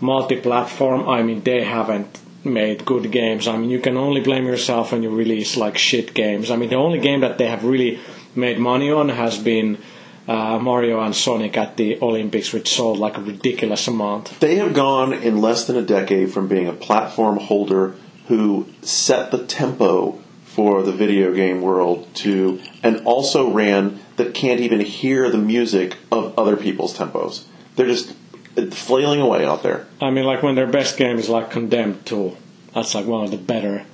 multi-platform, 0.00 1.08
I 1.08 1.22
mean, 1.22 1.42
they 1.42 1.64
haven't 1.64 2.20
made 2.44 2.84
good 2.84 3.10
games. 3.10 3.48
I 3.48 3.56
mean, 3.56 3.70
you 3.70 3.80
can 3.80 3.96
only 3.96 4.20
blame 4.20 4.46
yourself 4.46 4.92
when 4.92 5.02
you 5.02 5.10
release 5.10 5.56
like 5.56 5.76
shit 5.76 6.14
games. 6.14 6.50
I 6.50 6.56
mean, 6.56 6.68
the 6.70 6.76
only 6.76 6.98
game 7.00 7.20
that 7.20 7.38
they 7.38 7.46
have 7.48 7.64
really 7.64 7.98
made 8.38 8.58
money 8.58 8.90
on 8.90 9.10
has 9.10 9.38
been 9.38 9.78
uh, 10.26 10.58
Mario 10.58 11.00
and 11.00 11.14
Sonic 11.14 11.56
at 11.56 11.76
the 11.76 12.00
Olympics, 12.00 12.52
which 12.52 12.68
sold 12.74 12.98
like 12.98 13.16
a 13.16 13.22
ridiculous 13.22 13.86
amount. 13.88 14.38
They 14.40 14.56
have 14.56 14.74
gone 14.74 15.12
in 15.12 15.40
less 15.40 15.66
than 15.66 15.76
a 15.76 15.82
decade 15.82 16.32
from 16.32 16.48
being 16.48 16.68
a 16.68 16.72
platform 16.72 17.38
holder 17.38 17.94
who 18.28 18.68
set 18.82 19.30
the 19.30 19.44
tempo 19.46 20.22
for 20.44 20.82
the 20.82 20.92
video 20.92 21.34
game 21.34 21.62
world 21.62 22.12
to, 22.14 22.60
and 22.82 23.04
also 23.06 23.50
ran 23.50 24.00
that 24.16 24.34
can't 24.34 24.60
even 24.60 24.80
hear 24.80 25.30
the 25.30 25.38
music 25.38 25.96
of 26.10 26.38
other 26.38 26.56
people's 26.56 26.96
tempos. 26.96 27.44
They're 27.76 27.86
just 27.86 28.14
flailing 28.72 29.20
away 29.20 29.44
out 29.44 29.62
there. 29.62 29.86
I 30.00 30.10
mean, 30.10 30.24
like 30.24 30.42
when 30.42 30.56
their 30.56 30.66
best 30.66 30.96
game 30.96 31.18
is 31.18 31.28
like 31.28 31.50
Condemned 31.50 32.04
2. 32.06 32.36
That's 32.74 32.94
like 32.94 33.06
one 33.06 33.24
of 33.24 33.30
the 33.30 33.38
better. 33.38 33.84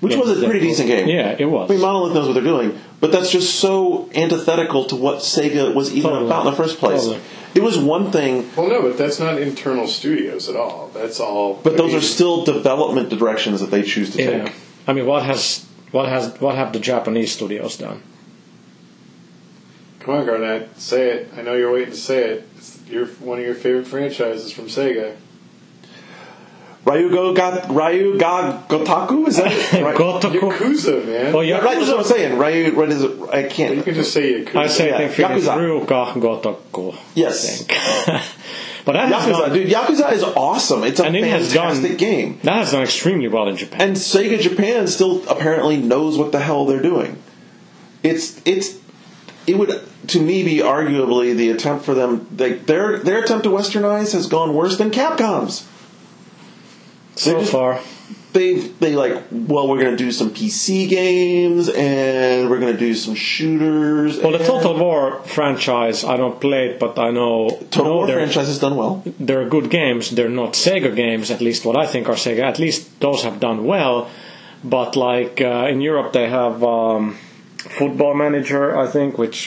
Which 0.00 0.12
games 0.14 0.24
was 0.26 0.36
a 0.38 0.40
they- 0.40 0.46
pretty 0.46 0.60
decent 0.66 0.88
game. 0.88 1.08
Yeah, 1.08 1.36
it 1.38 1.44
was. 1.44 1.70
I 1.70 1.74
mean, 1.74 1.82
Monolith 1.82 2.14
knows 2.14 2.26
what 2.26 2.32
they're 2.34 2.42
doing, 2.42 2.78
but 3.00 3.12
that's 3.12 3.30
just 3.30 3.56
so 3.60 4.08
antithetical 4.14 4.84
to 4.86 4.96
what 4.96 5.18
Sega 5.18 5.74
was 5.74 5.92
even 5.92 6.10
Totally. 6.10 6.26
about 6.26 6.46
in 6.46 6.50
the 6.52 6.56
first 6.56 6.78
place. 6.78 7.02
Totally. 7.04 7.20
It 7.54 7.62
was 7.62 7.76
one 7.78 8.10
thing, 8.12 8.48
Well, 8.56 8.68
no, 8.68 8.80
but 8.82 8.96
that's 8.96 9.18
not 9.20 9.40
internal 9.40 9.86
studios 9.88 10.48
at 10.48 10.56
all. 10.56 10.90
That's 10.94 11.18
all. 11.20 11.60
but 11.62 11.74
I 11.74 11.76
those 11.76 11.88
mean, 11.88 11.96
are 11.98 12.02
still 12.02 12.44
development 12.44 13.08
directions 13.10 13.60
that 13.60 13.70
they 13.70 13.82
choose 13.82 14.10
to 14.14 14.22
Yeah. 14.22 14.44
take. 14.44 14.52
I 14.86 14.92
mean, 14.92 15.04
what 15.06 15.24
has 15.24 15.66
what 15.90 16.08
has 16.08 16.32
what 16.40 16.54
have 16.54 16.72
the 16.72 16.78
Japanese 16.80 17.32
studios 17.32 17.76
done? 17.76 18.00
Come 20.00 20.14
on, 20.14 20.24
Garnett, 20.26 20.80
say 20.80 21.10
it. 21.10 21.28
I 21.36 21.42
know 21.42 21.54
you're 21.54 21.72
waiting 21.72 21.90
to 21.92 21.96
say 21.98 22.22
it. 22.30 22.48
It's 22.56 22.78
your 22.88 23.06
one 23.06 23.38
of 23.38 23.44
your 23.44 23.54
favorite 23.54 23.86
franchises 23.86 24.52
from 24.52 24.66
Sega. 24.66 25.16
Ryugo 26.84 27.34
ga 27.36 27.66
Ryu 27.68 28.18
ga 28.18 28.62
Gotaku 28.68 29.28
is 29.28 29.36
that? 29.36 29.46
Right. 29.82 29.94
Gotoku. 30.00 30.40
Yakuza, 30.50 31.06
man. 31.06 31.34
Oh, 31.34 31.40
Yeah, 31.40 31.58
right, 31.58 31.76
that's 31.78 31.90
what 31.90 31.98
I'm 31.98 32.04
saying. 32.04 32.38
Ryu, 32.38 32.74
what 32.74 32.88
is 32.90 33.02
it? 33.02 33.20
I 33.30 33.42
can't. 33.44 33.76
You 33.76 33.82
can 33.82 33.94
just 33.94 34.12
say 34.14 34.44
Yakuza. 34.44 34.56
I 34.56 34.66
say 34.66 34.88
Yeah, 34.88 34.98
it 35.00 35.04
in 35.04 35.10
Finnish, 35.10 35.44
Yakuza. 35.44 35.86
Ryuka 35.86 36.12
Gotoku. 36.14 36.96
Yes. 37.14 37.66
I 37.68 37.74
think. 37.74 38.22
But 38.82 38.92
that 38.94 39.12
has 39.12 39.26
Yakuza, 39.26 39.38
done, 39.40 39.52
dude, 39.52 39.68
Yakuza 39.68 40.12
is 40.12 40.22
awesome. 40.22 40.84
It's 40.84 41.00
a 41.00 41.04
and 41.04 41.14
it 41.14 41.24
has 41.24 41.52
fantastic 41.52 41.90
done 41.90 41.96
game. 41.98 42.40
That 42.44 42.54
has 42.56 42.72
done 42.72 42.82
extremely 42.82 43.28
well 43.28 43.46
in 43.46 43.56
Japan. 43.58 43.80
And 43.88 43.96
Sega 43.96 44.40
Japan 44.40 44.86
still 44.86 45.22
apparently 45.28 45.76
knows 45.76 46.16
what 46.16 46.32
the 46.32 46.40
hell 46.40 46.64
they're 46.64 46.80
doing. 46.80 47.22
It's 48.02 48.40
it's 48.46 48.78
it 49.46 49.58
would 49.58 49.82
to 50.08 50.20
me 50.20 50.42
be 50.44 50.56
arguably 50.60 51.36
the 51.36 51.50
attempt 51.50 51.84
for 51.84 51.92
them 51.92 52.26
they, 52.34 52.54
their 52.54 52.98
their 52.98 53.18
attempt 53.22 53.44
to 53.44 53.50
westernize 53.50 54.12
has 54.14 54.26
gone 54.26 54.54
worse 54.54 54.78
than 54.78 54.90
Capcom's. 54.90 55.68
So 57.24 57.40
just- 57.40 57.52
far, 57.52 57.72
They 58.32 58.50
they 58.82 58.92
like 59.02 59.14
well 59.52 59.66
we're 59.68 59.82
going 59.84 59.96
to 59.98 60.04
do 60.06 60.12
some 60.20 60.30
PC 60.38 60.68
games 60.98 61.64
and 61.68 62.48
we're 62.48 62.60
going 62.64 62.72
to 62.78 62.82
do 62.88 62.94
some 63.04 63.16
shooters. 63.28 64.12
well, 64.22 64.32
the 64.38 64.44
Total 64.52 64.74
War 64.84 65.02
franchise, 65.36 65.98
I 66.12 66.16
don't 66.22 66.38
play 66.46 66.62
it, 66.70 66.74
but 66.84 66.92
I 67.06 67.08
know, 67.18 67.34
Total 67.74 67.84
know 67.84 67.96
War 67.98 68.06
franchise 68.06 68.46
has 68.52 68.60
done 68.66 68.76
well. 68.82 69.02
they're 69.28 69.48
good 69.56 69.68
games. 69.80 70.02
They're 70.16 70.36
not 70.42 70.50
Sega 70.64 70.90
games, 71.04 71.26
at 71.34 71.40
least 71.40 71.60
what 71.66 71.76
I 71.84 71.86
think 71.92 72.08
are 72.08 72.18
Sega. 72.26 72.42
At 72.52 72.58
least 72.64 72.80
those 73.00 73.20
have 73.26 73.36
done 73.48 73.58
well. 73.72 73.96
But 74.62 74.90
like 75.08 75.40
uh, 75.40 75.72
in 75.72 75.78
Europe, 75.90 76.12
they 76.12 76.28
have 76.28 76.56
um, 76.62 77.02
Football 77.78 78.14
Manager, 78.14 78.64
I 78.84 78.86
think, 78.94 79.18
which 79.18 79.38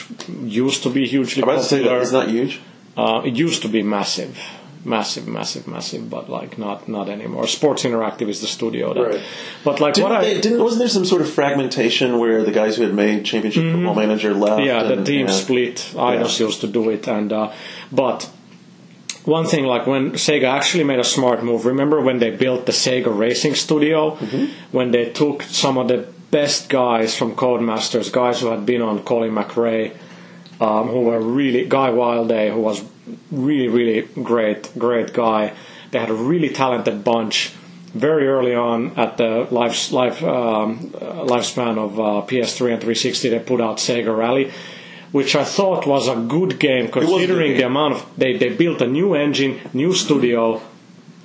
used 0.64 0.82
to 0.84 0.90
be 0.90 1.02
hugely 1.14 1.42
I'm 1.42 1.48
about 1.48 1.62
to 1.62 1.68
say 1.72 1.80
that 1.84 2.02
it's 2.02 2.12
not 2.20 2.28
huge. 2.28 2.60
Uh, 2.96 3.22
it 3.28 3.34
used 3.46 3.62
to 3.62 3.68
be 3.68 3.82
massive, 3.82 4.36
massive, 4.84 5.26
massive, 5.26 5.66
massive, 5.66 6.08
but 6.10 6.28
like 6.28 6.58
not 6.58 6.88
not 6.88 7.08
anymore. 7.08 7.46
Sports 7.46 7.84
Interactive 7.84 8.28
is 8.28 8.40
the 8.40 8.46
studio, 8.46 8.94
that, 8.94 9.00
Right. 9.02 9.20
but 9.64 9.80
like 9.80 9.94
Didn't 9.94 10.10
what 10.10 10.20
they, 10.22 10.36
I 10.36 10.40
didn't 10.40 10.62
wasn't 10.62 10.80
there 10.80 10.88
some 10.88 11.04
sort 11.04 11.22
of 11.22 11.30
fragmentation 11.30 12.18
where 12.18 12.42
the 12.44 12.52
guys 12.52 12.76
who 12.76 12.82
had 12.82 12.94
made 12.94 13.24
Championship 13.24 13.64
Football 13.72 13.94
Manager 13.94 14.34
left? 14.34 14.60
Mm-hmm. 14.60 14.66
yeah, 14.66 14.82
the 14.94 15.04
team 15.04 15.26
yeah. 15.26 15.32
split. 15.32 15.76
Eidos 15.94 16.38
used 16.40 16.60
to 16.60 16.66
do 16.66 16.90
it, 16.90 17.06
and 17.08 17.32
uh, 17.32 17.52
but 17.90 18.30
one 19.24 19.46
thing 19.46 19.64
like 19.64 19.86
when 19.86 20.12
Sega 20.12 20.44
actually 20.52 20.84
made 20.84 20.98
a 20.98 21.04
smart 21.04 21.42
move. 21.42 21.64
Remember 21.64 22.00
when 22.00 22.18
they 22.18 22.30
built 22.30 22.66
the 22.66 22.72
Sega 22.72 23.16
Racing 23.16 23.54
Studio? 23.54 24.16
Mm-hmm. 24.16 24.46
When 24.76 24.90
they 24.90 25.10
took 25.10 25.42
some 25.42 25.78
of 25.78 25.88
the 25.88 26.06
best 26.30 26.68
guys 26.68 27.16
from 27.16 27.34
Codemasters, 27.34 28.12
guys 28.12 28.40
who 28.40 28.48
had 28.48 28.66
been 28.66 28.82
on 28.82 29.02
Colin 29.04 29.30
McRae, 29.30 29.96
um, 30.60 30.88
who 30.88 31.02
were 31.02 31.20
really 31.20 31.64
Guy 31.66 31.90
Wilday, 31.90 32.52
who 32.52 32.60
was 32.60 32.82
really 33.30 33.68
really 33.68 34.02
great 34.22 34.76
great 34.78 35.12
guy. 35.12 35.52
They 35.90 35.98
had 35.98 36.10
a 36.10 36.14
really 36.14 36.48
talented 36.48 37.04
bunch. 37.04 37.52
Very 37.92 38.26
early 38.26 38.56
on 38.56 38.98
at 38.98 39.18
the 39.18 39.46
life, 39.52 39.92
life, 39.92 40.20
um, 40.24 40.92
uh, 40.96 41.22
lifespan 41.32 41.78
of 41.78 42.00
uh, 42.00 42.26
PS3 42.26 42.72
and 42.72 42.80
360, 42.80 43.28
they 43.28 43.38
put 43.38 43.60
out 43.60 43.76
Sega 43.76 44.16
Rally, 44.18 44.50
which 45.12 45.36
I 45.36 45.44
thought 45.44 45.86
was 45.86 46.08
a 46.08 46.16
good 46.16 46.58
game 46.58 46.86
a 46.86 46.88
good 46.88 47.04
considering 47.04 47.56
the 47.56 47.66
amount 47.66 47.94
of 47.94 48.06
they, 48.16 48.36
they 48.36 48.48
built 48.48 48.82
a 48.82 48.88
new 48.88 49.14
engine, 49.14 49.60
new 49.72 49.92
studio, 49.92 50.60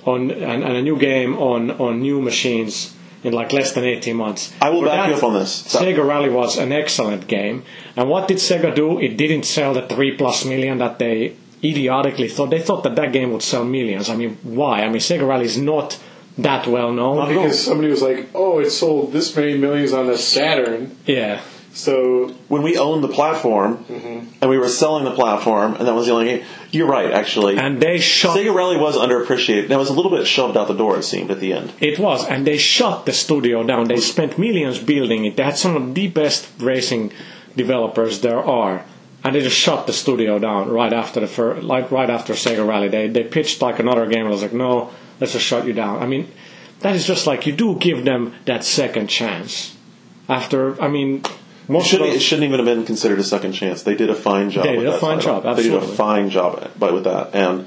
on 0.04 0.30
and, 0.30 0.62
and 0.62 0.76
a 0.76 0.82
new 0.82 0.96
game 0.96 1.36
on 1.38 1.72
on 1.72 2.00
new 2.00 2.20
machines 2.22 2.94
in 3.22 3.32
like 3.32 3.52
less 3.52 3.72
than 3.72 3.84
18 3.84 4.16
months. 4.16 4.52
I 4.62 4.70
will 4.70 4.82
For 4.82 4.86
back 4.86 5.08
you 5.08 5.16
up 5.16 5.24
on 5.24 5.34
this. 5.34 5.62
Sega 5.64 6.06
Rally 6.06 6.30
was 6.30 6.56
an 6.56 6.72
excellent 6.72 7.26
game. 7.26 7.64
And 7.96 8.08
what 8.08 8.28
did 8.28 8.38
Sega 8.38 8.74
do? 8.74 8.98
It 8.98 9.16
didn't 9.16 9.42
sell 9.42 9.74
the 9.74 9.82
3 9.86 10.16
plus 10.16 10.44
million 10.44 10.78
that 10.78 10.98
they 10.98 11.36
idiotically 11.62 12.28
thought. 12.28 12.50
They 12.50 12.60
thought 12.60 12.82
that 12.84 12.96
that 12.96 13.12
game 13.12 13.32
would 13.32 13.42
sell 13.42 13.64
millions. 13.64 14.08
I 14.08 14.16
mean, 14.16 14.38
why? 14.42 14.82
I 14.82 14.88
mean, 14.88 15.00
Sega 15.00 15.26
Rally 15.26 15.46
is 15.46 15.58
not 15.58 15.98
that 16.38 16.66
well 16.66 16.92
known. 16.92 17.16
Not 17.16 17.28
Because 17.28 17.62
somebody 17.62 17.90
was 17.90 18.02
like, 18.02 18.28
"Oh, 18.34 18.58
it 18.60 18.70
sold 18.70 19.12
this 19.12 19.34
many 19.36 19.56
millions 19.56 19.92
on 19.92 20.06
the 20.06 20.18
Saturn." 20.18 20.96
Yeah. 21.06 21.40
So 21.72 22.34
when 22.48 22.62
we 22.62 22.76
owned 22.76 23.04
the 23.04 23.08
platform 23.08 23.84
mm-hmm. 23.84 24.26
and 24.40 24.50
we 24.50 24.58
were 24.58 24.68
selling 24.68 25.04
the 25.04 25.12
platform, 25.12 25.76
and 25.76 25.86
that 25.86 25.94
was 25.94 26.06
the 26.06 26.12
only 26.12 26.26
game. 26.26 26.44
You're 26.72 26.88
right, 26.88 27.12
actually. 27.12 27.58
And 27.58 27.80
they 27.80 27.98
shot 27.98 28.36
Sega 28.36 28.52
Rally 28.52 28.76
was 28.76 28.96
underappreciated. 28.96 29.68
That 29.68 29.78
was 29.78 29.88
a 29.88 29.92
little 29.92 30.10
bit 30.10 30.26
shoved 30.26 30.56
out 30.56 30.68
the 30.68 30.74
door, 30.74 30.98
it 30.98 31.04
seemed, 31.04 31.30
at 31.30 31.40
the 31.40 31.52
end. 31.52 31.72
It 31.80 31.98
was, 31.98 32.26
and 32.26 32.46
they 32.46 32.58
shut 32.58 33.06
the 33.06 33.12
studio 33.12 33.62
down. 33.62 33.86
They 33.86 34.00
spent 34.00 34.38
millions 34.38 34.78
building 34.78 35.26
it. 35.26 35.36
They 35.36 35.44
had 35.44 35.56
some 35.56 35.76
of 35.76 35.94
the 35.94 36.08
best 36.08 36.48
racing 36.58 37.12
developers 37.56 38.20
there 38.20 38.38
are, 38.38 38.84
and 39.24 39.34
they 39.34 39.40
just 39.40 39.56
shut 39.56 39.86
the 39.86 39.92
studio 39.92 40.38
down 40.38 40.70
right 40.70 40.92
after 40.92 41.20
the 41.20 41.26
fir- 41.26 41.60
like 41.60 41.90
right 41.90 42.08
after 42.10 42.32
Sega 42.34 42.66
Rally. 42.66 42.88
They 42.88 43.08
they 43.08 43.24
pitched 43.24 43.60
like 43.62 43.78
another 43.78 44.06
game. 44.06 44.20
and 44.20 44.28
I 44.28 44.30
was 44.30 44.42
like, 44.42 44.52
no, 44.52 44.90
let's 45.20 45.32
just 45.32 45.44
shut 45.44 45.66
you 45.66 45.72
down. 45.72 46.02
I 46.02 46.06
mean, 46.06 46.30
that 46.80 46.94
is 46.96 47.06
just 47.06 47.26
like 47.26 47.46
you 47.46 47.52
do 47.52 47.76
give 47.76 48.04
them 48.04 48.34
that 48.46 48.64
second 48.64 49.08
chance. 49.08 49.76
After, 50.28 50.80
I 50.80 50.86
mean, 50.88 51.16
It 51.24 51.30
most 51.68 51.88
shouldn't, 51.88 52.10
it 52.14 52.20
shouldn't 52.20 52.46
even 52.46 52.64
have 52.64 52.66
been 52.76 52.86
considered 52.86 53.18
a 53.18 53.24
second 53.24 53.52
chance. 53.52 53.82
They 53.82 53.96
did 53.96 54.10
a 54.10 54.14
fine 54.14 54.50
job. 54.50 54.64
They 54.64 54.76
did 54.76 54.86
a 54.86 54.96
fine 54.96 55.18
title. 55.18 55.42
job, 55.42 55.56
They 55.56 55.64
did 55.64 55.74
a 55.74 55.80
fine 55.80 56.30
job 56.30 56.70
but 56.78 56.94
with 56.94 57.04
that, 57.04 57.34
and 57.34 57.66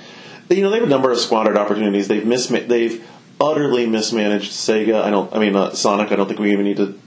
you 0.49 0.61
know 0.61 0.69
they 0.69 0.77
have 0.79 0.87
a 0.87 0.89
number 0.89 1.11
of 1.11 1.17
squandered 1.19 1.57
opportunities. 1.57 2.07
They've 2.07 2.23
misma- 2.23 2.67
they've 2.67 3.05
utterly 3.41 3.85
mismanaged 3.85 4.51
Sega. 4.51 5.01
I 5.03 5.09
don't. 5.09 5.33
I 5.35 5.39
mean 5.39 5.55
uh, 5.57 5.71
Sonic. 5.73 6.11
I 6.11 6.15
don't 6.15 6.27
think 6.27 6.39
we 6.39 6.51
even 6.53 6.65
need 6.65 6.77
to. 6.77 6.97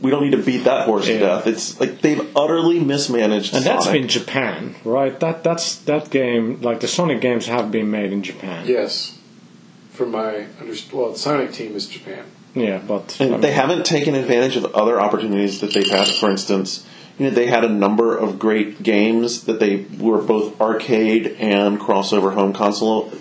We 0.00 0.10
don't 0.12 0.22
need 0.22 0.36
to 0.36 0.42
beat 0.42 0.64
that 0.64 0.86
horse 0.86 1.06
to 1.06 1.18
death. 1.18 1.46
It's 1.46 1.80
like 1.80 2.00
they've 2.00 2.24
utterly 2.36 2.78
mismanaged. 2.78 3.54
and 3.54 3.64
that's 3.64 3.88
been 3.88 4.06
Japan, 4.08 4.76
right? 4.84 5.18
That 5.20 5.42
that's 5.42 5.76
that 5.82 6.10
game. 6.10 6.60
Like 6.62 6.80
the 6.80 6.88
Sonic 6.88 7.20
games 7.20 7.46
have 7.46 7.70
been 7.72 7.90
made 7.90 8.12
in 8.12 8.22
Japan. 8.22 8.66
yes, 8.66 9.18
from 9.92 10.12
my 10.12 10.46
underst- 10.60 10.92
well, 10.92 11.12
the 11.12 11.18
Sonic 11.18 11.52
team 11.52 11.74
is 11.74 11.86
Japan. 11.86 12.24
Yeah, 12.54 12.78
but 12.78 13.20
And 13.20 13.34
I 13.34 13.38
they 13.38 13.52
haven't 13.52 13.84
taken 13.86 14.14
advantage 14.14 14.56
of 14.56 14.64
other 14.74 15.00
opportunities 15.00 15.60
that 15.60 15.74
they've 15.74 15.90
had. 15.90 16.08
For 16.08 16.30
instance, 16.30 16.86
you 17.18 17.26
know, 17.26 17.30
they 17.30 17.46
had 17.46 17.64
a 17.64 17.68
number 17.68 18.16
of 18.16 18.38
great 18.38 18.82
games 18.82 19.44
that 19.44 19.58
they 19.60 19.84
were 19.98 20.22
both 20.22 20.60
arcade 20.60 21.36
and 21.40 21.78
crossover 21.80 22.34
home 22.34 22.52
console 22.52 23.12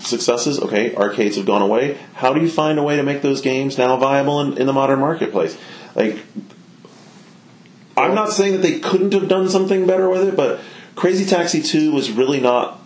successes. 0.00 0.58
Okay, 0.60 0.94
arcades 0.96 1.36
have 1.36 1.46
gone 1.46 1.62
away. 1.62 1.96
How 2.14 2.32
do 2.34 2.40
you 2.40 2.48
find 2.50 2.78
a 2.78 2.82
way 2.82 2.96
to 2.96 3.02
make 3.02 3.22
those 3.22 3.40
games 3.40 3.78
now 3.78 3.96
viable 3.96 4.40
in, 4.40 4.58
in 4.58 4.66
the 4.66 4.72
modern 4.72 4.98
marketplace? 5.00 5.56
Like, 5.94 6.18
I'm 7.96 8.14
not 8.14 8.30
saying 8.32 8.52
that 8.52 8.62
they 8.62 8.80
couldn't 8.80 9.12
have 9.12 9.28
done 9.28 9.48
something 9.48 9.86
better 9.86 10.08
with 10.08 10.28
it, 10.28 10.36
but 10.36 10.60
Crazy 10.96 11.24
Taxi 11.24 11.62
2 11.62 11.92
was 11.92 12.10
really 12.10 12.40
not 12.40 12.80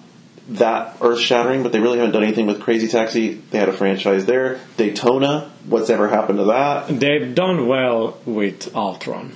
that 0.50 0.96
earth 1.00 1.20
shattering, 1.20 1.62
but 1.62 1.72
they 1.72 1.80
really 1.80 1.98
haven't 1.98 2.12
done 2.12 2.22
anything 2.22 2.46
with 2.46 2.60
Crazy 2.60 2.88
Taxi. 2.88 3.34
They 3.50 3.58
had 3.58 3.68
a 3.68 3.72
franchise 3.72 4.26
there. 4.26 4.60
Daytona, 4.76 5.50
what's 5.66 5.90
ever 5.90 6.08
happened 6.08 6.38
to 6.38 6.44
that? 6.44 6.88
They've 6.88 7.34
done 7.34 7.66
well 7.66 8.18
with 8.24 8.74
Ultron. 8.74 9.34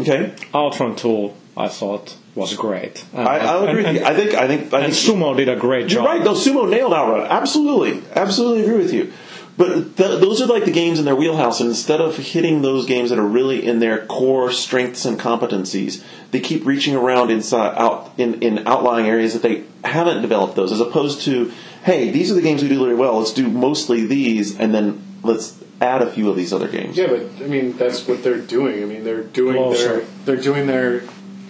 Okay, 0.00 0.34
Ultron 0.54 0.96
2, 0.96 1.32
I 1.56 1.68
thought, 1.68 2.16
was 2.34 2.54
great. 2.54 3.04
And, 3.12 3.28
I, 3.28 3.38
I'll 3.38 3.68
agree 3.68 3.84
and, 3.84 3.94
with 3.94 4.02
you. 4.02 4.08
I 4.08 4.14
think 4.14 4.34
I 4.34 4.46
think 4.46 4.72
I 4.72 4.80
and 4.80 4.94
think 4.94 5.18
Sumo 5.18 5.36
did 5.36 5.48
a 5.48 5.56
great 5.56 5.90
you're 5.90 6.02
job. 6.02 6.06
right. 6.06 6.24
Though 6.24 6.34
Sumo 6.34 6.68
nailed 6.68 6.94
Outrun, 6.94 7.26
absolutely, 7.26 8.02
absolutely 8.14 8.62
agree 8.64 8.78
with 8.78 8.92
you. 8.94 9.12
But 9.60 9.94
th- 9.98 10.20
those 10.20 10.40
are 10.40 10.46
like 10.46 10.64
the 10.64 10.70
games 10.70 10.98
in 10.98 11.04
their 11.04 11.14
wheelhouse, 11.14 11.60
and 11.60 11.68
instead 11.68 12.00
of 12.00 12.16
hitting 12.16 12.62
those 12.62 12.86
games 12.86 13.10
that 13.10 13.18
are 13.18 13.26
really 13.26 13.66
in 13.66 13.78
their 13.78 14.06
core 14.06 14.50
strengths 14.50 15.04
and 15.04 15.20
competencies, 15.20 16.02
they 16.30 16.40
keep 16.40 16.64
reaching 16.64 16.96
around 16.96 17.30
inside 17.30 17.76
out 17.76 18.10
in, 18.16 18.40
in 18.42 18.66
outlying 18.66 19.06
areas 19.06 19.34
that 19.34 19.42
they 19.42 19.64
haven't 19.84 20.22
developed 20.22 20.56
those, 20.56 20.72
as 20.72 20.80
opposed 20.80 21.20
to, 21.26 21.52
hey, 21.84 22.08
these 22.08 22.30
are 22.30 22.34
the 22.34 22.40
games 22.40 22.62
we 22.62 22.70
do 22.70 22.82
really 22.82 22.94
well. 22.94 23.18
Let's 23.18 23.34
do 23.34 23.50
mostly 23.50 24.06
these, 24.06 24.58
and 24.58 24.72
then 24.72 25.02
let's 25.22 25.62
add 25.78 26.00
a 26.00 26.10
few 26.10 26.30
of 26.30 26.36
these 26.36 26.54
other 26.54 26.68
games. 26.68 26.96
Yeah, 26.96 27.08
but 27.08 27.44
I 27.44 27.46
mean 27.46 27.76
that's 27.76 28.08
what 28.08 28.22
they're 28.22 28.40
doing. 28.40 28.82
I 28.82 28.86
mean 28.86 29.04
they're 29.04 29.24
doing 29.24 29.56
Closer. 29.56 29.96
their 29.96 30.06
they're 30.24 30.42
doing 30.42 30.68
their 30.68 31.00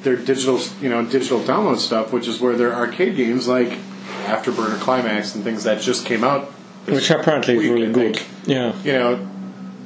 their 0.03 0.17
digital 0.17 0.59
you 0.81 0.89
know 0.89 1.05
digital 1.05 1.39
download 1.39 1.79
stuff, 1.79 2.13
which 2.13 2.27
is 2.27 2.41
where 2.41 2.57
their 2.57 2.75
arcade 2.75 3.15
games 3.15 3.47
like 3.47 3.79
Afterburner 4.25 4.81
Climax 4.81 5.37
and 5.37 5.45
things 5.45 5.63
that 5.63 5.81
just 5.81 6.07
came 6.07 6.25
out, 6.25 6.53
this 6.53 6.60
which 6.87 7.11
apparently 7.11 7.57
is 7.57 7.69
really 7.69 7.93
good. 7.93 8.17
think. 8.17 8.29
Yeah. 8.47 8.75
You 8.83 8.93
know, 8.93 9.29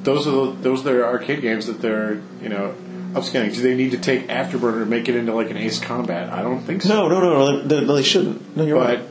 those 0.03 0.27
are 0.27 0.31
the, 0.31 0.51
those 0.61 0.81
are 0.81 0.83
their 0.85 1.05
arcade 1.05 1.41
games 1.41 1.67
that 1.67 1.81
they're 1.81 2.21
you 2.41 2.49
know 2.49 2.75
upscaling. 3.13 3.53
Do 3.53 3.61
they 3.61 3.75
need 3.75 3.91
to 3.91 3.97
take 3.97 4.27
Afterburner 4.27 4.81
and 4.81 4.89
make 4.89 5.09
it 5.09 5.15
into 5.15 5.33
like 5.33 5.49
an 5.49 5.57
Ace 5.57 5.79
Combat? 5.79 6.31
I 6.31 6.41
don't 6.41 6.61
think 6.61 6.81
so. 6.81 6.89
No, 6.89 7.07
no, 7.07 7.19
no, 7.19 7.61
no, 7.61 7.61
they, 7.61 7.83
they 7.83 8.03
shouldn't. 8.03 8.55
No, 8.55 8.65
you're 8.65 8.77
but 8.77 8.99
right. 8.99 9.09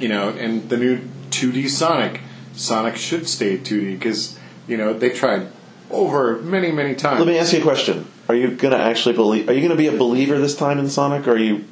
you 0.00 0.08
know, 0.08 0.30
and 0.30 0.68
the 0.68 0.76
new 0.76 1.00
2D 1.30 1.68
Sonic, 1.68 2.20
Sonic 2.54 2.96
should 2.96 3.28
stay 3.28 3.58
2D 3.58 3.98
because 3.98 4.38
you 4.66 4.76
know 4.76 4.92
they 4.92 5.10
tried 5.10 5.48
over 5.90 6.40
many 6.40 6.70
many 6.72 6.94
times. 6.94 7.20
Let 7.20 7.28
me 7.28 7.38
ask 7.38 7.52
you 7.52 7.60
a 7.60 7.62
question: 7.62 8.06
Are 8.28 8.34
you 8.34 8.50
going 8.54 8.72
to 8.72 8.80
actually 8.80 9.14
believe? 9.14 9.48
Are 9.48 9.52
you 9.52 9.60
going 9.60 9.70
to 9.70 9.76
be 9.76 9.86
a 9.88 9.96
believer 9.96 10.38
this 10.38 10.56
time 10.56 10.78
in 10.78 10.88
Sonic? 10.88 11.26
Or 11.26 11.32
are 11.32 11.38
you? 11.38 11.64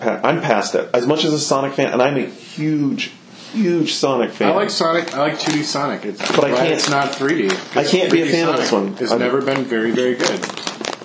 I'm 0.00 0.40
past 0.40 0.74
it. 0.74 0.90
As 0.92 1.06
much 1.06 1.24
as 1.24 1.32
a 1.32 1.38
Sonic 1.38 1.74
fan, 1.74 1.92
and 1.92 2.02
I'm 2.02 2.16
a 2.16 2.26
huge, 2.26 3.12
huge 3.54 3.94
Sonic 3.94 4.30
fan. 4.32 4.50
I 4.50 4.54
like 4.54 4.70
Sonic. 4.70 5.14
I 5.14 5.18
like 5.20 5.38
2D 5.38 5.62
Sonic. 5.62 6.04
It's 6.04 6.20
But 6.36 6.44
I 6.44 6.50
can't- 6.54 6.72
It's 6.72 6.88
not 6.90 7.12
3D. 7.12 7.50
I 7.76 7.84
can't 7.84 8.10
be 8.12 8.22
a 8.22 8.26
3D 8.26 8.30
fan 8.30 8.48
of 8.48 8.56
this 8.56 8.72
one. 8.72 8.96
It's 9.00 9.12
never 9.12 9.40
been 9.40 9.64
very 9.64 9.90
very 9.92 10.14
good. 10.14 10.40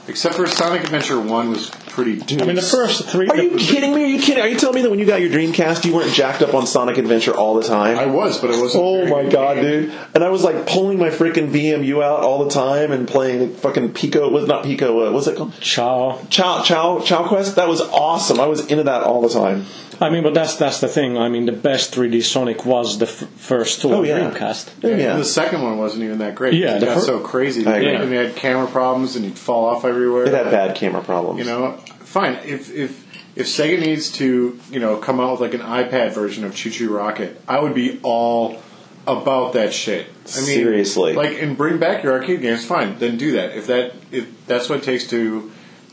Except 0.07 0.35
for 0.35 0.47
Sonic 0.47 0.83
Adventure 0.83 1.19
One 1.19 1.51
was 1.51 1.69
pretty. 1.89 2.17
Dude. 2.17 2.41
I 2.41 2.45
mean, 2.45 2.55
the 2.55 2.61
first 2.61 3.07
three. 3.09 3.27
Are 3.27 3.37
you 3.37 3.57
kidding 3.57 3.93
me? 3.93 4.03
Are 4.03 4.07
you 4.07 4.19
kidding? 4.21 4.43
Are 4.43 4.47
you 4.47 4.57
telling 4.57 4.75
me 4.75 4.81
that 4.83 4.89
when 4.89 4.99
you 4.99 5.05
got 5.05 5.21
your 5.21 5.29
Dreamcast, 5.29 5.85
you 5.85 5.93
weren't 5.93 6.13
jacked 6.13 6.41
up 6.41 6.53
on 6.53 6.65
Sonic 6.67 6.97
Adventure 6.97 7.35
all 7.35 7.55
the 7.55 7.63
time? 7.67 7.97
I 7.97 8.05
was, 8.05 8.39
but 8.39 8.49
it 8.51 8.59
wasn't. 8.61 8.83
Oh 8.83 9.05
my 9.07 9.29
god, 9.29 9.55
game. 9.55 9.63
dude! 9.63 9.93
And 10.13 10.23
I 10.23 10.29
was 10.29 10.43
like 10.43 10.65
pulling 10.67 10.97
my 10.99 11.09
freaking 11.09 11.49
VMU 11.51 12.03
out 12.03 12.21
all 12.21 12.43
the 12.43 12.49
time 12.51 12.91
and 12.91 13.07
playing 13.07 13.55
fucking 13.55 13.93
Pico. 13.93 14.29
Was 14.29 14.47
not 14.47 14.63
Pico. 14.63 15.07
Uh, 15.07 15.11
what's 15.11 15.27
it 15.27 15.35
called? 15.37 15.53
Ciao. 15.59 16.21
Chow 16.29 16.63
Chow 16.63 16.99
Chow 17.01 17.27
Quest. 17.27 17.55
That 17.57 17.67
was 17.67 17.81
awesome. 17.81 18.39
I 18.39 18.45
was 18.47 18.65
into 18.67 18.83
that 18.83 19.03
all 19.03 19.21
the 19.21 19.29
time. 19.29 19.65
I 20.01 20.09
mean, 20.09 20.23
but 20.23 20.33
that's 20.33 20.55
that's 20.55 20.79
the 20.79 20.87
thing. 20.87 21.17
I 21.17 21.27
mean, 21.27 21.45
the 21.45 21.51
best 21.51 21.93
3D 21.93 22.23
Sonic 22.23 22.65
was 22.65 22.99
the 22.99 23.05
f- 23.05 23.27
first 23.35 23.81
two 23.81 23.93
Oh 23.93 24.01
yeah, 24.01 24.31
Dreamcast. 24.31 24.69
Oh, 24.81 24.89
And 24.91 25.01
yeah. 25.01 25.17
the 25.17 25.25
second 25.25 25.61
one 25.61 25.77
wasn't 25.77 26.03
even 26.03 26.19
that 26.19 26.35
great. 26.35 26.53
Yeah, 26.53 26.77
it 26.77 26.79
the 26.79 26.85
got 26.85 26.93
fir- 26.99 27.01
so 27.01 27.19
crazy. 27.19 27.67
I 27.67 27.75
agree. 27.79 27.95
And 27.95 28.09
they 28.09 28.15
had 28.15 28.33
camera 28.37 28.67
problems, 28.67 29.17
and 29.17 29.25
you'd 29.25 29.37
fall 29.37 29.65
off 29.65 29.83
everywhere. 29.83 30.23
It 30.23 30.31
had 30.33 30.45
bad 30.51 30.77
camera 30.77 31.01
problems. 31.03 31.39
You 31.39 31.45
know, 31.45 31.77
fine. 32.09 32.35
If 32.45 32.73
if 32.73 33.05
if 33.35 33.47
Sega 33.47 33.79
needs 33.79 34.11
to, 34.13 34.59
you 34.71 34.79
know, 34.79 34.97
come 34.97 35.19
out 35.19 35.39
with 35.39 35.41
like 35.41 35.53
an 35.53 35.61
iPad 35.61 36.13
version 36.13 36.43
of 36.43 36.55
Choo 36.55 36.69
Choo 36.69 36.93
Rocket, 36.93 37.39
I 37.47 37.59
would 37.59 37.73
be 37.73 37.99
all 38.03 38.61
about 39.07 39.53
that 39.53 39.73
shit. 39.73 40.07
I 40.07 40.41
mean, 40.41 40.45
Seriously. 40.45 41.13
like, 41.13 41.41
and 41.41 41.57
bring 41.57 41.77
back 41.77 42.03
your 42.03 42.13
arcade 42.13 42.41
games. 42.41 42.65
Fine, 42.65 42.99
then 42.99 43.17
do 43.17 43.33
that. 43.33 43.55
If 43.57 43.67
that 43.67 43.93
if 44.11 44.45
that's 44.45 44.69
what 44.69 44.79
it 44.79 44.83
takes 44.83 45.07
to 45.07 45.49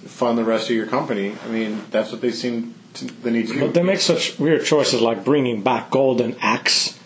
fund 0.06 0.38
the 0.38 0.44
rest 0.44 0.70
of 0.70 0.76
your 0.76 0.86
company, 0.86 1.34
I 1.44 1.48
mean, 1.48 1.84
that's 1.90 2.12
what 2.12 2.20
they 2.20 2.32
seem 2.32 2.74
to 2.94 3.04
they 3.04 3.30
need 3.30 3.48
to 3.48 3.54
do. 3.54 3.60
But 3.60 3.74
they 3.74 3.82
make 3.82 4.00
such 4.00 4.38
weird 4.38 4.64
choices, 4.64 5.00
like 5.00 5.24
bringing 5.24 5.62
back 5.62 5.90
Golden 5.90 6.36
Axe 6.40 6.98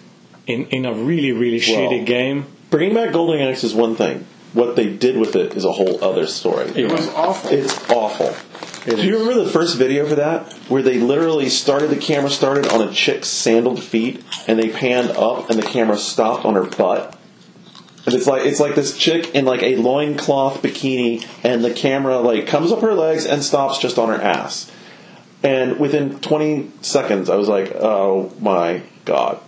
in 0.47 0.67
in 0.67 0.87
a 0.87 0.95
really 0.95 1.33
really 1.33 1.61
shitty 1.61 2.07
game. 2.07 2.47
Bringing 2.71 2.95
back 2.95 3.13
Golden 3.13 3.41
Axe 3.41 3.65
is 3.65 3.75
one 3.75 3.97
thing. 3.97 4.27
What 4.53 4.75
they 4.75 4.89
did 4.89 5.17
with 5.17 5.37
it 5.37 5.55
is 5.55 5.65
a 5.65 5.71
whole 5.71 6.03
other 6.03 6.27
story. 6.27 6.67
it 6.71 6.91
was 6.91 7.07
awful. 7.09 7.51
It's 7.53 7.91
awful. 7.91 8.35
Do 8.97 9.07
you 9.07 9.19
remember 9.19 9.45
the 9.45 9.51
first 9.51 9.77
video 9.77 10.07
for 10.07 10.17
that, 10.17 10.53
where 10.69 10.83
they 10.83 10.99
literally 10.99 11.49
started 11.49 11.91
the 11.91 11.97
camera 11.97 12.31
started 12.31 12.69
on 12.69 12.81
a 12.83 12.93
chick's 12.93 13.29
sandaled 13.29 13.83
feet, 13.83 14.25
and 14.47 14.59
they 14.59 14.69
panned 14.69 15.11
up, 15.11 15.51
and 15.51 15.59
the 15.59 15.67
camera 15.67 15.97
stopped 15.97 16.45
on 16.45 16.55
her 16.55 16.65
butt, 16.65 17.19
and 18.07 18.15
it's 18.15 18.27
like 18.27 18.47
it's 18.47 18.61
like 18.61 18.75
this 18.75 18.97
chick 18.97 19.35
in 19.35 19.45
like 19.45 19.63
a 19.63 19.77
loincloth 19.77 20.63
bikini, 20.63 21.27
and 21.45 21.65
the 21.65 21.73
camera 21.73 22.19
like 22.19 22.47
comes 22.47 22.73
up 22.73 22.81
her 22.81 22.95
legs 22.95 23.27
and 23.27 23.43
stops 23.43 23.79
just 23.79 23.99
on 23.99 24.09
her 24.09 24.21
ass, 24.21 24.71
and 25.43 25.79
within 25.79 26.19
20 26.21 26.71
seconds, 26.83 27.31
I 27.31 27.37
was 27.37 27.49
like, 27.49 27.73
oh 27.75 28.33
my 28.41 28.83
god. 29.05 29.41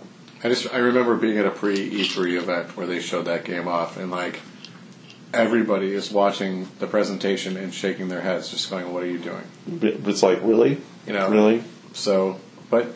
I 0.43 0.49
just 0.49 0.73
I 0.73 0.77
remember 0.77 1.15
being 1.15 1.37
at 1.37 1.45
a 1.45 1.51
pre 1.51 1.75
E3 1.75 2.37
event 2.37 2.77
where 2.77 2.85
they 2.85 2.99
showed 2.99 3.25
that 3.25 3.45
game 3.45 3.67
off, 3.67 3.97
and 3.97 4.11
like 4.11 4.41
everybody 5.33 5.93
is 5.93 6.11
watching 6.11 6.67
the 6.79 6.87
presentation 6.87 7.57
and 7.57 7.73
shaking 7.73 8.07
their 8.09 8.21
heads, 8.21 8.49
just 8.49 8.69
going, 8.69 8.93
"What 8.93 9.03
are 9.03 9.07
you 9.07 9.19
doing?" 9.19 9.43
It's 9.81 10.23
like 10.23 10.39
really, 10.43 10.77
You 11.07 11.13
know, 11.13 11.29
really. 11.29 11.63
So, 11.93 12.39
but 12.69 12.87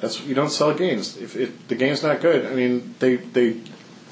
that's 0.00 0.20
you 0.22 0.34
don't 0.34 0.50
sell 0.50 0.74
games 0.74 1.16
if 1.16 1.36
it, 1.36 1.68
the 1.68 1.74
game's 1.74 2.02
not 2.02 2.20
good. 2.20 2.46
I 2.46 2.54
mean, 2.54 2.94
they 2.98 3.16
they 3.16 3.56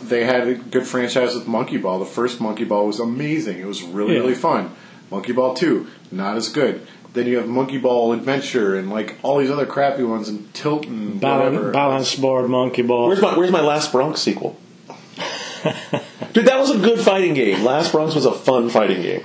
they 0.02 0.24
had 0.24 0.48
a 0.48 0.54
good 0.54 0.86
franchise 0.86 1.34
with 1.34 1.46
Monkey 1.46 1.76
Ball. 1.76 1.98
The 1.98 2.06
first 2.06 2.40
Monkey 2.40 2.64
Ball 2.64 2.86
was 2.86 2.98
amazing. 3.00 3.58
It 3.58 3.66
was 3.66 3.82
really 3.82 4.14
Yeah. 4.14 4.20
really 4.20 4.34
fun. 4.34 4.70
Monkey 5.10 5.32
Ball 5.32 5.54
Two, 5.54 5.86
not 6.10 6.36
as 6.36 6.48
good. 6.48 6.86
Then 7.12 7.26
you 7.26 7.36
have 7.36 7.46
Monkey 7.46 7.76
Ball 7.76 8.14
Adventure 8.14 8.74
and 8.74 8.88
like 8.90 9.16
all 9.22 9.36
these 9.38 9.50
other 9.50 9.66
crappy 9.66 10.02
ones 10.02 10.30
and 10.30 10.52
Tilt 10.54 10.86
and 10.86 11.20
Balance, 11.20 11.52
whatever. 11.54 11.70
balance 11.70 12.14
board, 12.16 12.48
monkey 12.48 12.80
ball. 12.80 13.08
Where's 13.08 13.20
my 13.20 13.36
Where's 13.36 13.50
my 13.50 13.60
Last 13.60 13.92
Bronx 13.92 14.22
sequel? 14.22 14.56
Dude, 16.32 16.46
that 16.46 16.58
was 16.58 16.70
a 16.70 16.78
good 16.78 16.98
fighting 17.00 17.34
game. 17.34 17.62
Last 17.64 17.92
Bronx 17.92 18.14
was 18.14 18.24
a 18.26 18.32
fun 18.32 18.70
fighting 18.70 19.02
game. 19.02 19.24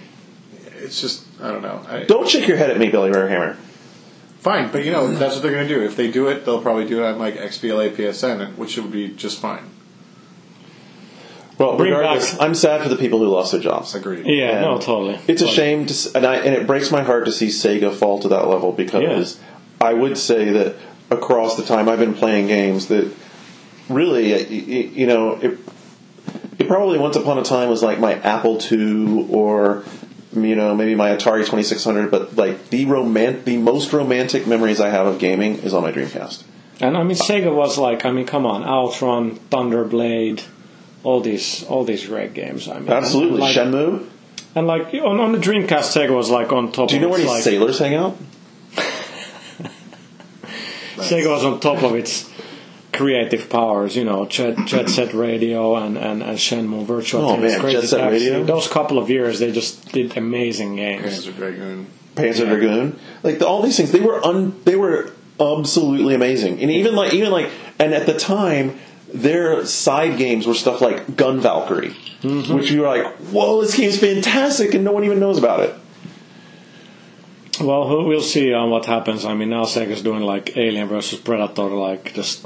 It's 0.79 0.99
just 1.01 1.25
I 1.41 1.51
don't 1.51 1.61
know. 1.61 1.83
I, 1.87 2.03
Don't 2.03 2.27
shake 2.29 2.47
your 2.47 2.57
head 2.57 2.69
at 2.69 2.77
me, 2.77 2.89
Billy 2.89 3.09
Hammer. 3.11 3.57
Fine, 4.39 4.71
but 4.71 4.85
you 4.85 4.91
know 4.91 5.07
that's 5.13 5.33
what 5.35 5.41
they're 5.43 5.51
going 5.51 5.67
to 5.67 5.73
do. 5.73 5.81
If 5.83 5.95
they 5.95 6.09
do 6.11 6.27
it, 6.27 6.45
they'll 6.45 6.61
probably 6.61 6.85
do 6.87 7.03
it 7.03 7.05
on 7.05 7.17
like 7.19 7.35
XBLA 7.35 7.91
PSN, 7.95 8.55
which 8.55 8.77
would 8.77 8.91
be 8.91 9.09
just 9.09 9.39
fine. 9.39 9.69
Well, 11.57 11.75
Bring 11.75 11.91
regardless, 11.91 12.33
back- 12.33 12.41
I'm 12.41 12.53
sad 12.53 12.83
for 12.83 12.89
the 12.89 12.95
people 12.97 13.17
who 13.19 13.27
lost 13.29 13.51
their 13.51 13.61
jobs. 13.61 13.95
Agreed. 13.95 14.25
yeah, 14.27 14.51
And 14.51 14.61
no, 14.61 14.77
totally. 14.77 15.15
It's 15.27 15.41
a 15.41 15.45
Totally. 15.45 15.51
shame, 15.55 15.85
to, 15.87 15.91
s- 15.93 16.13
and 16.13 16.23
I 16.25 16.35
and 16.35 16.53
it 16.53 16.67
breaks 16.67 16.91
my 16.91 17.01
heart 17.01 17.25
to 17.25 17.31
see 17.31 17.47
Sega 17.47 17.91
fall 17.93 18.19
to 18.19 18.27
that 18.27 18.47
level 18.47 18.71
because 18.71 19.39
I 19.81 19.93
would 19.93 20.17
say 20.19 20.51
that 20.51 20.75
across 21.09 21.57
the 21.57 21.63
time 21.63 21.89
I've 21.89 21.97
been 21.99 22.13
playing 22.13 22.45
games, 22.47 22.87
that 22.89 23.11
really, 23.89 24.33
uh, 24.35 24.37
y- 24.37 24.45
y- 24.67 24.91
you 24.93 25.07
know, 25.07 25.31
it, 25.41 25.57
probably 26.67 26.99
once 26.99 27.15
upon 27.15 27.37
a 27.37 27.43
time 27.43 27.69
was 27.69 27.81
like 27.81 27.99
my 27.99 28.13
Apple 28.13 28.59
II 28.71 29.27
or 29.29 29.83
you 30.33 30.55
know 30.55 30.75
maybe 30.75 30.95
my 30.95 31.09
Atari 31.09 31.39
2600, 31.39 32.11
but 32.11 32.35
like 32.35 32.69
the 32.69 32.85
romant 32.85 33.45
the 33.45 33.57
most 33.57 33.93
romantic 33.93 34.45
memories 34.47 34.79
I 34.79 34.89
have 34.89 35.07
of 35.07 35.19
gaming 35.19 35.55
is 35.59 35.73
on 35.73 35.83
my 35.83 35.91
Dreamcast. 35.91 36.43
And 36.79 36.95
I 36.95 37.03
mean, 37.03 37.17
Sega 37.17 37.53
was 37.53 37.77
like, 37.77 38.05
I 38.05 38.11
mean, 38.11 38.27
come 38.27 38.45
on, 38.45 38.63
Outrun, 38.63 39.37
Thunderblade, 39.49 40.43
all 41.03 41.21
these, 41.21 41.63
all 41.63 41.83
these 41.83 42.05
great 42.05 42.33
games. 42.33 42.67
I 42.67 42.79
mean, 42.79 42.89
Absolutely, 42.91 43.39
like, 43.39 43.55
Shenmue. 43.55 44.07
and 44.53 44.67
like 44.67 44.93
on, 44.93 45.19
on 45.19 45.31
the 45.31 45.39
Dreamcast, 45.39 45.95
Sega 45.95 46.15
was 46.15 46.29
like 46.29 46.51
on 46.51 46.71
top. 46.71 46.89
Do 46.89 46.95
you 46.95 47.01
know 47.01 47.07
of 47.07 47.11
where 47.11 47.19
these 47.19 47.29
like, 47.29 47.43
sailors 47.43 47.79
hang 47.79 47.95
out? 47.95 48.15
Sega 50.97 51.29
was 51.29 51.43
on 51.43 51.59
top 51.59 51.81
of 51.81 51.95
its 51.95 52.29
creative 52.97 53.49
powers, 53.49 53.95
you 53.95 54.03
know, 54.03 54.25
Jet, 54.25 54.57
Jet 54.65 54.89
Set 54.89 55.13
Radio 55.13 55.75
and, 55.75 55.97
and, 55.97 56.21
and 56.21 56.37
Shenmue 56.37 56.85
Virtual 56.85 57.25
Oh, 57.29 57.35
Tennis, 57.35 57.61
man, 57.61 57.71
Jet 57.71 57.83
Set 57.83 57.99
Taxi. 57.99 58.25
Radio? 58.25 58.43
Those 58.43 58.67
couple 58.67 58.97
of 58.99 59.09
years, 59.09 59.39
they 59.39 59.51
just 59.51 59.91
did 59.91 60.17
amazing 60.17 60.75
games. 60.75 61.25
Panzer 61.25 61.35
Dragoon. 61.35 61.87
Panzer 62.15 62.47
Dragoon, 62.47 62.99
like 63.21 63.37
the, 63.39 63.47
all 63.47 63.61
these 63.61 63.77
things, 63.77 63.91
they 63.91 63.99
were 63.99 64.23
un, 64.25 64.59
they 64.65 64.75
were 64.75 65.11
absolutely 65.39 66.15
amazing, 66.15 66.59
and 66.61 66.71
even 66.71 66.95
like 66.95 67.13
even 67.13 67.31
like, 67.31 67.47
and 67.77 67.93
at 67.93 68.07
the 68.07 68.17
time, 68.17 68.79
their 69.13 69.63
side 69.67 70.17
games 70.17 70.47
were 70.47 70.55
stuff 70.55 70.81
like 70.81 71.15
Gun 71.15 71.39
Valkyrie, 71.41 71.93
which 72.23 72.71
you 72.71 72.81
were 72.81 72.87
like, 72.87 73.05
whoa, 73.17 73.61
this 73.61 73.77
game's 73.77 73.99
fantastic, 73.99 74.73
and 74.73 74.83
no 74.83 74.91
one 74.93 75.03
even 75.03 75.19
knows 75.19 75.37
about 75.37 75.59
it. 75.59 75.75
Well, 77.61 78.05
we'll 78.07 78.21
see 78.21 78.51
um, 78.53 78.69
what 78.71 78.85
happens. 78.85 79.23
I 79.25 79.33
mean, 79.35 79.49
now 79.49 79.65
Sega's 79.65 80.01
doing 80.01 80.21
like 80.21 80.57
Alien 80.57 80.87
versus 80.87 81.19
Predator, 81.19 81.69
like 81.69 82.13
just 82.15 82.45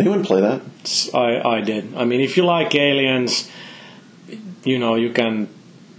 Anyone 0.00 0.24
play 0.24 0.40
that? 0.40 0.62
I 1.14 1.56
I 1.56 1.60
did. 1.60 1.94
I 1.94 2.04
mean, 2.06 2.20
if 2.22 2.36
you 2.36 2.44
like 2.44 2.74
Aliens, 2.74 3.50
you 4.64 4.78
know 4.78 4.94
you 4.94 5.12
can 5.12 5.48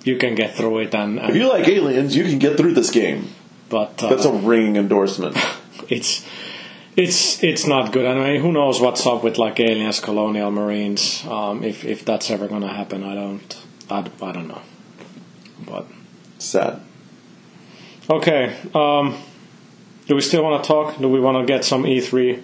you 0.04 0.18
can 0.18 0.34
get 0.36 0.56
through 0.56 0.80
it, 0.80 0.95
and, 0.95 1.20
If 1.20 1.36
you 1.36 1.47
like 1.47 1.68
aliens, 1.68 2.16
you 2.16 2.24
can 2.24 2.39
get 2.39 2.58
through 2.58 2.74
this 2.74 2.89
game. 2.89 3.30
but 3.70 4.04
uh, 4.04 4.10
That's 4.10 4.26
a 4.26 4.34
ringing 4.34 4.76
endorsement. 4.76 5.38
it's 5.89 6.26
it's 6.95 7.43
it's 7.43 7.68
not 7.68 7.91
good. 7.91 8.06
I 8.06 8.16
mean, 8.16 8.41
who 8.41 8.52
knows 8.52 8.82
what's 8.82 9.06
up 9.06 9.24
with 9.24 9.38
like 9.38 9.60
aliens, 9.60 9.99
colonial 9.99 10.52
marines? 10.52 11.24
Um, 11.26 11.64
if 11.64 11.86
if 11.86 12.04
that's 12.04 12.30
ever 12.32 12.47
going 12.47 12.62
to 12.62 12.74
happen, 12.74 13.04
I 13.04 13.16
don't 13.16 13.66
I, 13.89 13.99
I 13.99 14.32
don't 14.32 14.47
know. 14.47 14.62
But 15.66 15.86
Sad. 16.39 16.82
okay, 18.10 18.58
um, 18.74 19.16
do 20.08 20.16
we 20.16 20.22
still 20.22 20.43
want 20.43 20.64
to 20.64 20.68
talk? 20.68 20.97
Do 20.97 21.08
we 21.08 21.20
want 21.20 21.38
to 21.38 21.45
get 21.45 21.64
some 21.64 21.84
E3 21.84 22.41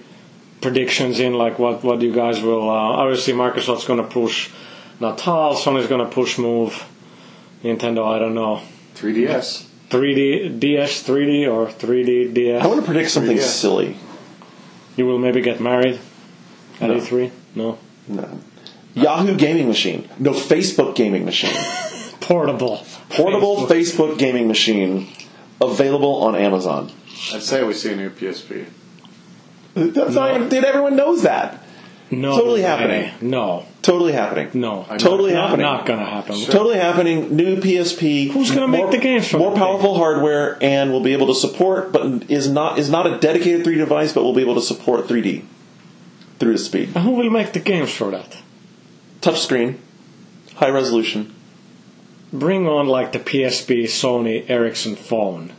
predictions 0.61 1.19
in? 1.19 1.33
Like 1.33 1.59
what 1.59 1.83
what 1.83 2.01
you 2.01 2.13
guys 2.13 2.41
will? 2.41 2.69
Uh, 2.69 2.73
obviously, 2.73 3.33
Microsoft's 3.33 3.85
going 3.85 4.01
to 4.01 4.07
push 4.07 4.49
Natal. 4.99 5.55
Sony's 5.55 5.87
going 5.87 6.03
to 6.05 6.11
push 6.11 6.37
Move. 6.37 6.85
Nintendo, 7.63 8.07
I 8.07 8.19
don't 8.19 8.35
know. 8.35 8.61
3DS. 8.95 9.65
3D 9.89 10.59
DS 10.59 11.03
3D 11.07 11.51
or 11.51 11.67
3D 11.67 12.33
DS. 12.33 12.61
I 12.63 12.67
want 12.67 12.79
to 12.81 12.85
predict 12.85 13.09
something 13.09 13.37
3DS. 13.37 13.41
silly. 13.41 13.97
You 14.95 15.05
will 15.05 15.17
maybe 15.17 15.41
get 15.41 15.59
married 15.61 15.99
at 16.81 16.89
No. 16.89 16.95
E3. 16.97 17.31
No. 17.55 17.77
No. 18.07 18.39
Yahoo 18.95 19.37
gaming 19.37 19.67
machine. 19.67 20.09
No, 20.19 20.31
Facebook 20.33 20.95
gaming 20.95 21.23
machine. 21.23 21.53
Portable. 22.19 22.83
Portable 23.09 23.67
Facebook 23.67 24.17
gaming 24.17 24.47
machine 24.47 25.07
available 25.61 26.15
on 26.23 26.35
Amazon. 26.35 26.91
I'd 27.33 27.41
say 27.43 27.63
we 27.63 27.73
see 27.73 27.93
a 27.93 27.95
new 27.95 28.09
PSP. 28.09 28.65
That's 29.93 30.15
not, 30.15 30.49
dude, 30.49 30.63
everyone 30.63 30.95
knows 30.95 31.23
that. 31.23 31.63
No. 32.09 32.37
Totally 32.37 32.61
way. 32.61 32.67
happening. 32.67 33.29
No. 33.29 33.65
Totally 33.81 34.13
happening. 34.13 34.49
No. 34.53 34.85
Totally 34.97 35.33
not, 35.33 35.49
happening. 35.49 35.65
Not 35.65 35.85
gonna 35.85 36.05
happen. 36.05 36.35
Totally 36.35 36.77
happening. 36.77 37.35
New 37.35 37.57
PSP. 37.57 38.31
Who's 38.31 38.51
gonna 38.51 38.67
make 38.67 38.91
the 38.91 38.97
games 38.97 39.27
for 39.27 39.37
More 39.37 39.55
powerful 39.55 39.95
hardware 39.95 40.57
and 40.61 40.91
will 40.91 41.01
be 41.01 41.13
able 41.13 41.27
to 41.27 41.35
support, 41.35 41.91
but 41.91 42.29
is 42.29 42.49
not 42.49 42.79
is 42.79 42.89
not 42.89 43.07
a 43.07 43.17
dedicated 43.19 43.65
3D 43.65 43.77
device, 43.77 44.13
but 44.13 44.23
will 44.23 44.33
be 44.33 44.41
able 44.41 44.55
to 44.55 44.61
support 44.61 45.07
3D 45.07 45.43
through 46.39 46.53
the 46.53 46.57
speed. 46.57 46.89
And 46.95 47.03
Who 47.03 47.11
will 47.11 47.29
make 47.29 47.53
the 47.53 47.59
games 47.59 47.93
for 47.93 48.11
that? 48.11 48.37
Touchscreen, 49.21 49.77
high 50.55 50.69
resolution. 50.69 51.33
Bring 52.31 52.67
on 52.67 52.87
like 52.87 53.13
the 53.13 53.19
PSP, 53.19 53.83
Sony, 53.83 54.49
Ericsson 54.49 54.95
phone. 54.95 55.53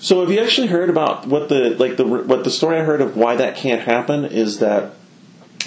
So 0.00 0.20
have 0.20 0.30
you 0.30 0.40
actually 0.40 0.68
heard 0.68 0.90
about 0.90 1.26
what 1.26 1.48
the 1.48 1.70
like 1.70 1.96
the 1.96 2.04
what 2.04 2.44
the 2.44 2.50
story 2.50 2.78
I 2.78 2.84
heard 2.84 3.00
of 3.00 3.16
why 3.16 3.36
that 3.36 3.56
can't 3.56 3.82
happen 3.82 4.24
is 4.24 4.60
that 4.60 4.92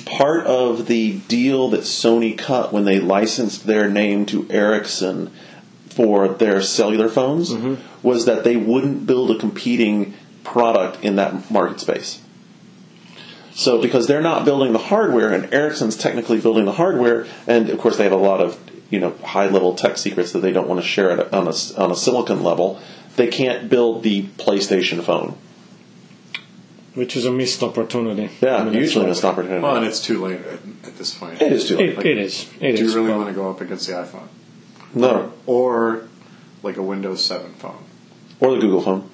part 0.06 0.46
of 0.46 0.88
the 0.88 1.20
deal 1.28 1.70
that 1.70 1.82
Sony 1.82 2.38
cut 2.38 2.72
when 2.72 2.86
they 2.86 3.00
licensed 3.00 3.66
their 3.66 3.90
name 3.90 4.26
to 4.28 4.50
Ericsson 4.50 5.32
for 5.90 6.30
their 6.30 6.62
cellular 6.62 7.10
phones 7.10 7.52
mm-hmm. 7.52 7.76
was 8.02 8.26
that 8.26 8.44
they 8.44 8.56
wouldn't 8.56 9.06
build 9.06 9.32
a 9.32 9.38
competing 9.38 10.14
product 10.44 11.04
in 11.04 11.18
that 11.18 11.52
market 11.52 11.80
space. 11.80 12.22
So 13.54 13.82
because 13.82 14.08
they're 14.08 14.22
not 14.22 14.46
building 14.46 14.72
the 14.72 14.80
hardware, 14.80 15.34
and 15.34 15.54
Ericsson's 15.54 15.98
technically 15.98 16.40
building 16.40 16.64
the 16.64 16.72
hardware, 16.72 17.28
and 17.48 17.70
of 17.70 17.80
course 17.80 17.98
they 17.98 18.04
have 18.04 18.14
a 18.14 18.18
lot 18.18 18.40
of 18.40 18.58
you 18.90 19.00
know 19.00 19.12
high 19.24 19.48
level 19.48 19.76
tech 19.76 19.98
secrets 19.98 20.32
that 20.32 20.40
they 20.40 20.54
don't 20.54 20.70
want 20.70 20.80
to 20.80 20.88
share 20.88 21.12
on 21.12 21.48
a 21.48 21.54
on 21.78 21.92
a 21.92 21.96
silicon 21.96 22.44
level, 22.44 22.80
they 23.16 23.28
can't 23.28 23.70
build 23.70 24.04
the 24.04 24.24
PlayStation 24.38 25.04
phone. 25.04 25.38
which 26.94 27.16
is 27.16 27.26
a 27.26 27.32
missed 27.32 27.64
opportunity. 27.64 28.30
Yeah, 28.42 28.58
I 28.58 28.64
mean, 28.66 28.74
usually 28.74 29.04
like- 29.06 29.12
missed 29.12 29.24
opportunity. 29.26 29.62
Well, 29.64 29.78
and 29.78 29.86
it's 29.86 30.02
too 30.02 30.22
late 30.24 30.42
at, 30.42 30.60
at 30.88 30.98
this 30.98 31.14
point. 31.18 31.42
it 31.42 31.52
is 31.54 31.66
too 31.68 31.78
late. 31.78 31.98
It, 32.00 32.06
it 32.06 32.18
is. 32.18 32.50
It 32.60 32.76
Do 32.76 32.84
is, 32.84 32.94
you 32.94 33.00
really 33.00 33.08
but- 33.14 33.18
want 33.18 33.30
to 33.30 33.34
go 33.36 33.50
up 33.50 33.62
against 33.62 33.88
the 33.88 33.94
iPhone? 33.94 34.28
no, 34.94 35.32
Or 35.46 36.08
like 36.64 36.76
a 36.78 36.84
Windows 36.84 37.24
7 37.24 37.54
phone? 37.54 37.84
or 38.42 38.56
the 38.56 38.60
Google 38.60 38.82
phone, 38.82 39.10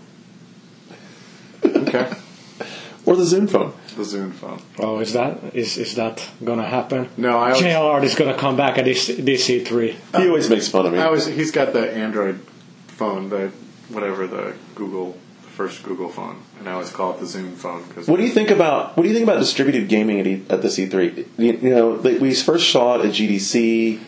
Okay. 1.63 2.11
or 3.05 3.15
the 3.15 3.25
Zoom 3.25 3.47
phone. 3.47 3.73
the 3.95 4.03
Zune 4.03 4.31
phone. 4.33 4.59
Oh, 4.79 4.99
is 4.99 5.13
that 5.13 5.39
is 5.53 5.77
is 5.77 5.95
that 5.95 6.27
gonna 6.43 6.65
happen? 6.67 7.09
No, 7.17 7.37
I 7.37 7.51
always, 7.51 7.61
JLR 7.63 8.03
is 8.03 8.15
gonna 8.15 8.37
come 8.37 8.55
back 8.55 8.77
at 8.77 8.85
this 8.85 9.07
this 9.07 9.47
E3. 9.49 9.95
He 10.17 10.27
always 10.27 10.49
makes 10.49 10.67
fun 10.67 10.85
of 10.85 10.93
me. 10.93 10.99
I 10.99 11.05
always 11.05 11.25
he's 11.25 11.51
got 11.51 11.73
the 11.73 11.91
Android 11.93 12.39
phone, 12.87 13.29
the 13.29 13.51
whatever 13.89 14.27
the 14.27 14.55
Google, 14.75 15.17
the 15.43 15.49
first 15.49 15.83
Google 15.83 16.09
phone, 16.09 16.41
and 16.59 16.67
I 16.69 16.73
always 16.73 16.91
call 16.91 17.13
it 17.13 17.19
the 17.19 17.25
Zoom 17.25 17.53
phone 17.55 17.88
because 17.88 18.07
What 18.07 18.17
do 18.17 18.23
you 18.23 18.31
think 18.31 18.49
about 18.51 18.95
what 18.97 19.03
do 19.03 19.09
you 19.09 19.15
think 19.15 19.27
about 19.27 19.39
distributed 19.39 19.88
gaming 19.89 20.19
at, 20.19 20.27
e, 20.27 20.43
at 20.49 20.61
this 20.61 20.77
E3? 20.77 21.27
You, 21.38 21.53
you 21.53 21.69
know, 21.69 21.97
they, 21.97 22.17
we 22.17 22.33
first 22.33 22.71
saw 22.71 22.99
it 22.99 23.05
at 23.05 23.11
GDC, 23.13 23.99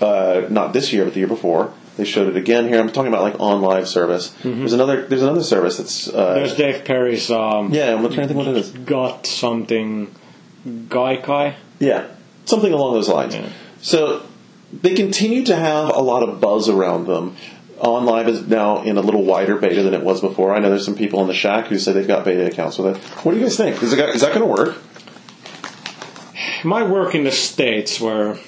uh, 0.00 0.46
not 0.50 0.72
this 0.72 0.92
year, 0.92 1.04
but 1.04 1.14
the 1.14 1.20
year 1.20 1.28
before. 1.28 1.72
They 1.96 2.04
showed 2.04 2.28
it 2.28 2.36
again 2.36 2.68
here. 2.68 2.78
I'm 2.78 2.92
talking 2.92 3.08
about 3.10 3.22
like 3.22 3.40
on 3.40 3.62
live 3.62 3.88
service. 3.88 4.28
There's 4.44 4.74
another. 4.74 5.06
There's 5.06 5.22
another 5.22 5.42
service 5.42 5.78
that's. 5.78 6.08
Uh, 6.08 6.34
There's 6.34 6.54
Dave 6.54 6.84
Perry's 6.84 7.30
um, 7.30 7.72
yeah, 7.72 7.94
I'm 7.94 8.00
trying 8.12 8.28
to 8.28 8.34
think 8.34 8.36
what 8.36 8.48
it 8.48 8.56
is. 8.58 8.70
got 8.70 9.26
something 9.26 10.14
Gaikai. 10.66 11.54
Yeah, 11.78 12.06
something 12.44 12.70
along 12.70 12.92
those 12.94 13.08
lines. 13.08 13.34
Yeah. 13.34 13.48
So 13.80 14.26
they 14.74 14.94
continue 14.94 15.42
to 15.46 15.56
have 15.56 15.88
a 15.88 16.00
lot 16.00 16.22
of 16.28 16.38
buzz 16.38 16.68
around 16.68 17.06
them. 17.06 17.36
On 17.80 18.06
Live 18.06 18.28
is 18.28 18.46
now 18.46 18.82
in 18.82 18.96
a 18.96 19.00
little 19.00 19.22
wider 19.22 19.56
beta 19.56 19.82
than 19.82 19.94
it 19.94 20.02
was 20.02 20.20
before. 20.20 20.54
I 20.54 20.60
know 20.60 20.70
there's 20.70 20.84
some 20.84 20.94
people 20.94 21.20
in 21.20 21.28
the 21.28 21.34
shack 21.34 21.66
who 21.66 21.78
say 21.78 21.92
they've 21.92 22.06
got 22.06 22.24
beta 22.24 22.46
accounts 22.46 22.78
with 22.78 22.96
it. 22.96 23.02
What 23.24 23.32
do 23.32 23.38
you 23.38 23.44
guys 23.44 23.56
think? 23.56 23.82
Is, 23.82 23.92
it, 23.92 23.98
is 23.98 24.22
that 24.22 24.34
going 24.34 24.40
to 24.40 24.62
work? 24.62 24.78
My 26.64 26.82
work 26.82 27.14
in 27.14 27.24
the 27.24 27.32
States 27.32 28.00
where 28.00 28.38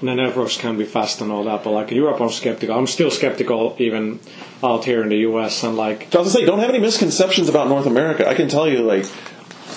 the 0.00 0.14
networks 0.14 0.56
can 0.56 0.78
be 0.78 0.84
fast 0.84 1.20
and 1.20 1.32
all 1.32 1.44
that, 1.44 1.64
but 1.64 1.70
like 1.70 1.90
in 1.90 1.96
Europe, 1.96 2.20
I'm 2.20 2.30
skeptical. 2.30 2.76
I'm 2.76 2.86
still 2.86 3.10
skeptical 3.10 3.74
even 3.78 4.20
out 4.62 4.84
here 4.84 5.02
in 5.02 5.08
the 5.08 5.18
US. 5.18 5.62
And 5.64 5.76
like, 5.76 6.14
I 6.14 6.18
was 6.18 6.32
gonna 6.32 6.44
say, 6.44 6.44
don't 6.44 6.60
have 6.60 6.70
any 6.70 6.78
misconceptions 6.78 7.48
about 7.48 7.68
North 7.68 7.86
America. 7.86 8.28
I 8.28 8.34
can 8.34 8.48
tell 8.48 8.68
you, 8.68 8.82
like, 8.82 9.06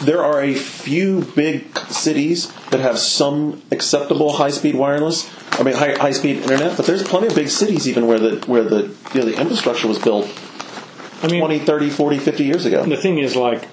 there 0.01 0.23
are 0.23 0.41
a 0.41 0.53
few 0.55 1.21
big 1.35 1.77
cities 1.89 2.51
that 2.69 2.79
have 2.79 2.97
some 2.97 3.61
acceptable 3.71 4.33
high-speed 4.33 4.75
wireless. 4.75 5.29
I 5.53 5.63
mean, 5.63 5.75
high, 5.75 5.93
high-speed 5.93 6.37
internet, 6.37 6.77
but 6.77 6.85
there's 6.85 7.03
plenty 7.03 7.27
of 7.27 7.35
big 7.35 7.49
cities 7.49 7.87
even 7.87 8.07
where 8.07 8.19
the 8.19 8.45
where 8.47 8.63
the 8.63 8.95
you 9.13 9.19
know 9.19 9.25
the 9.25 9.39
infrastructure 9.39 9.87
was 9.87 9.99
built 9.99 10.27
I 11.23 11.27
mean, 11.27 11.39
20, 11.39 11.59
30, 11.59 11.89
40, 11.89 12.17
50 12.17 12.43
years 12.43 12.65
ago. 12.65 12.83
the 12.83 12.97
thing 12.97 13.19
is 13.19 13.35
like 13.35 13.67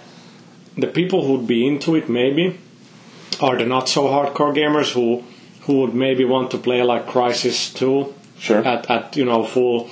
the 0.76 0.86
people 0.86 1.26
who'd 1.26 1.46
be 1.46 1.66
into 1.66 1.94
it 1.96 2.08
maybe 2.08 2.58
are 3.40 3.56
the 3.56 3.64
not 3.64 3.88
so 3.88 4.04
hardcore 4.08 4.54
gamers 4.54 4.92
who 4.92 5.24
who 5.62 5.80
would 5.80 5.94
maybe 5.94 6.24
want 6.24 6.50
to 6.50 6.58
play 6.58 6.82
like 6.82 7.06
Crisis 7.06 7.72
2 7.74 8.14
Sure. 8.38 8.64
at, 8.66 8.88
at 8.90 9.16
you 9.16 9.24
know 9.24 9.44
full 9.44 9.88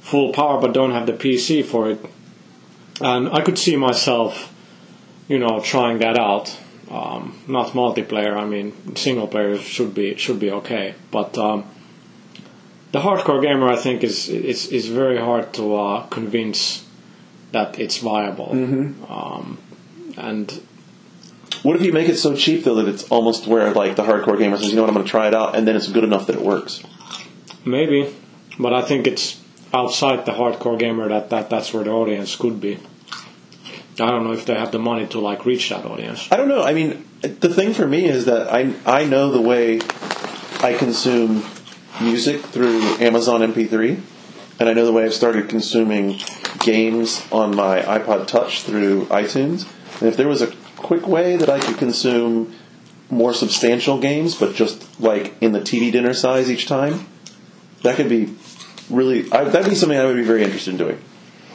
full 0.00 0.32
power 0.32 0.60
but 0.60 0.72
don't 0.72 0.92
have 0.92 1.06
the 1.06 1.12
PC 1.12 1.64
for 1.64 1.90
it. 1.90 2.04
And 3.00 3.28
I 3.30 3.40
could 3.42 3.58
see 3.58 3.76
myself, 3.76 4.52
you 5.26 5.38
know, 5.38 5.60
trying 5.60 5.98
that 6.00 6.18
out. 6.18 6.56
Um, 6.90 7.34
not 7.46 7.68
multiplayer. 7.68 8.36
I 8.36 8.44
mean, 8.44 8.72
single 8.96 9.28
player 9.28 9.56
should 9.58 9.94
be 9.94 10.16
should 10.16 10.40
be 10.40 10.50
okay. 10.50 10.94
But 11.12 11.38
um, 11.38 11.64
the 12.92 12.98
hardcore 13.00 13.40
gamer, 13.40 13.68
I 13.68 13.76
think, 13.76 14.02
is 14.02 14.28
is 14.28 14.66
is 14.72 14.88
very 14.88 15.18
hard 15.18 15.52
to 15.54 15.76
uh, 15.76 16.06
convince 16.08 16.84
that 17.52 17.78
it's 17.78 17.98
viable. 17.98 18.50
Um, 19.08 19.58
and 20.16 20.60
What 21.62 21.76
if 21.76 21.82
you 21.82 21.92
make 21.92 22.08
it 22.08 22.16
so 22.16 22.34
cheap 22.34 22.64
though 22.64 22.74
that 22.76 22.88
it's 22.88 23.04
almost 23.10 23.46
where 23.46 23.72
like 23.72 23.94
the 23.96 24.02
hardcore 24.04 24.38
gamer 24.38 24.56
says, 24.58 24.70
you 24.70 24.76
know 24.76 24.82
what, 24.82 24.88
I'm 24.90 24.94
going 24.94 25.04
to 25.06 25.10
try 25.10 25.28
it 25.28 25.34
out, 25.34 25.54
and 25.56 25.66
then 25.66 25.76
it's 25.76 25.88
good 25.88 26.04
enough 26.04 26.26
that 26.26 26.36
it 26.36 26.42
works. 26.42 26.82
maybe, 27.64 28.14
but 28.58 28.72
I 28.72 28.82
think 28.82 29.06
it's 29.06 29.38
outside 29.72 30.26
the 30.26 30.32
hardcore 30.32 30.78
gamer 30.78 31.08
that, 31.08 31.30
that 31.30 31.50
that's 31.50 31.72
where 31.72 31.84
the 31.84 31.90
audience 31.90 32.34
could 32.36 32.60
be. 32.60 32.78
I 34.00 34.10
don't 34.10 34.24
know 34.24 34.32
if 34.32 34.46
they 34.46 34.54
have 34.54 34.72
the 34.72 34.78
money 34.78 35.06
to 35.08 35.20
like 35.20 35.44
reach 35.44 35.68
that 35.68 35.84
audience. 35.84 36.28
I 36.30 36.36
don't 36.36 36.48
know. 36.48 36.62
I 36.62 36.72
mean, 36.72 37.06
the 37.20 37.52
thing 37.52 37.74
for 37.74 37.86
me 37.86 38.06
is 38.06 38.24
that 38.26 38.52
I 38.52 38.74
I 38.86 39.04
know 39.04 39.30
the 39.30 39.40
way 39.40 39.80
I 40.60 40.74
consume 40.78 41.44
music 42.00 42.40
through 42.40 42.80
Amazon 42.98 43.40
MP3, 43.40 44.00
and 44.58 44.68
I 44.68 44.72
know 44.72 44.84
the 44.84 44.92
way 44.92 45.04
I've 45.04 45.14
started 45.14 45.48
consuming 45.48 46.18
games 46.60 47.26
on 47.30 47.54
my 47.54 47.80
iPod 47.82 48.26
Touch 48.26 48.62
through 48.62 49.06
iTunes. 49.06 49.66
And 50.00 50.08
if 50.08 50.16
there 50.16 50.28
was 50.28 50.42
a 50.42 50.54
quick 50.76 51.06
way 51.06 51.36
that 51.36 51.48
I 51.48 51.60
could 51.60 51.76
consume 51.78 52.54
more 53.10 53.34
substantial 53.34 54.00
games, 54.00 54.34
but 54.34 54.54
just 54.54 55.00
like 55.00 55.34
in 55.40 55.52
the 55.52 55.60
TV 55.60 55.90
dinner 55.92 56.14
size 56.14 56.50
each 56.50 56.66
time, 56.66 57.06
that 57.82 57.96
could 57.96 58.08
be 58.08 58.34
really 58.88 59.30
I, 59.32 59.44
that'd 59.44 59.68
be 59.68 59.74
something 59.74 59.98
I 59.98 60.04
would 60.04 60.16
be 60.16 60.22
very 60.22 60.42
interested 60.42 60.72
in 60.72 60.78
doing. 60.78 61.02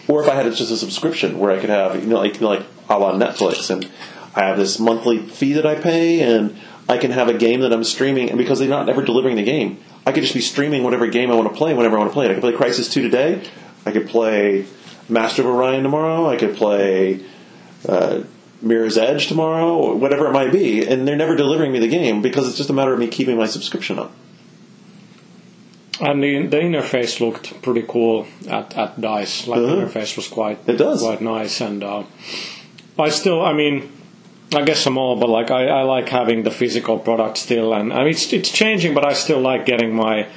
Or 0.07 0.23
if 0.23 0.29
I 0.29 0.35
had 0.35 0.45
just 0.53 0.71
a 0.71 0.77
subscription 0.77 1.39
where 1.39 1.51
I 1.51 1.59
could 1.59 1.69
have, 1.69 1.95
you 2.01 2.07
know, 2.07 2.17
like 2.17 2.39
like 2.41 2.63
a 2.89 2.99
la 2.99 3.13
Netflix, 3.13 3.69
and 3.69 3.89
I 4.35 4.45
have 4.45 4.57
this 4.57 4.79
monthly 4.79 5.19
fee 5.19 5.53
that 5.53 5.65
I 5.65 5.75
pay, 5.75 6.21
and 6.21 6.55
I 6.87 6.97
can 6.97 7.11
have 7.11 7.27
a 7.27 7.33
game 7.33 7.61
that 7.61 7.73
I'm 7.73 7.83
streaming, 7.83 8.29
and 8.29 8.37
because 8.37 8.59
they're 8.59 8.69
not 8.69 8.89
ever 8.89 9.03
delivering 9.03 9.35
the 9.35 9.43
game, 9.43 9.83
I 10.05 10.11
could 10.11 10.21
just 10.21 10.35
be 10.35 10.41
streaming 10.41 10.83
whatever 10.83 11.07
game 11.07 11.31
I 11.31 11.35
want 11.35 11.49
to 11.49 11.55
play 11.55 11.73
whenever 11.73 11.95
I 11.95 11.99
want 11.99 12.11
to 12.11 12.13
play 12.13 12.25
it. 12.25 12.31
I 12.31 12.33
could 12.35 12.43
play 12.43 12.53
Crisis 12.53 12.87
Two 12.89 13.01
today. 13.01 13.41
I 13.85 13.91
could 13.91 14.07
play 14.07 14.65
Master 15.09 15.41
of 15.41 15.47
Orion 15.47 15.83
tomorrow. 15.83 16.27
I 16.29 16.37
could 16.37 16.55
play 16.55 17.23
uh, 17.87 18.21
Mirror's 18.61 18.97
Edge 18.97 19.27
tomorrow, 19.27 19.75
or 19.75 19.95
whatever 19.95 20.27
it 20.27 20.31
might 20.31 20.51
be, 20.51 20.87
and 20.87 21.07
they're 21.07 21.15
never 21.15 21.35
delivering 21.35 21.71
me 21.71 21.79
the 21.79 21.87
game 21.87 22.21
because 22.21 22.47
it's 22.47 22.57
just 22.57 22.69
a 22.69 22.73
matter 22.73 22.93
of 22.93 22.99
me 22.99 23.07
keeping 23.07 23.37
my 23.37 23.47
subscription 23.47 23.97
up. 23.97 24.11
And 26.01 26.21
the, 26.23 26.45
the 26.47 26.57
interface 26.57 27.19
looked 27.21 27.61
pretty 27.61 27.83
cool 27.87 28.27
at, 28.49 28.75
at 28.77 28.99
Dice. 28.99 29.47
Like 29.47 29.59
Uh-huh. 29.61 29.75
the 29.75 29.81
interface 29.83 30.17
was 30.17 30.27
quite 30.27 30.59
It 30.67 30.77
does. 30.77 31.01
quite 31.01 31.21
nice, 31.21 31.61
and 31.61 31.83
uh, 31.83 32.03
I 32.99 33.09
still, 33.09 33.41
I 33.41 33.53
mean, 33.53 33.91
I 34.53 34.63
guess 34.63 34.85
I'm 34.85 34.97
all, 34.97 35.15
but 35.15 35.29
like 35.29 35.51
I, 35.51 35.67
I 35.67 35.81
like 35.83 36.09
having 36.09 36.43
the 36.43 36.51
physical 36.51 36.99
product 36.99 37.37
still, 37.37 37.73
and 37.73 37.91
I 37.93 37.99
mean 37.99 38.09
it's 38.09 38.31
it's 38.33 38.51
changing, 38.51 38.93
but 38.93 39.05
I 39.05 39.13
still 39.13 39.39
like 39.39 39.65
getting 39.65 39.95
my 39.95 40.27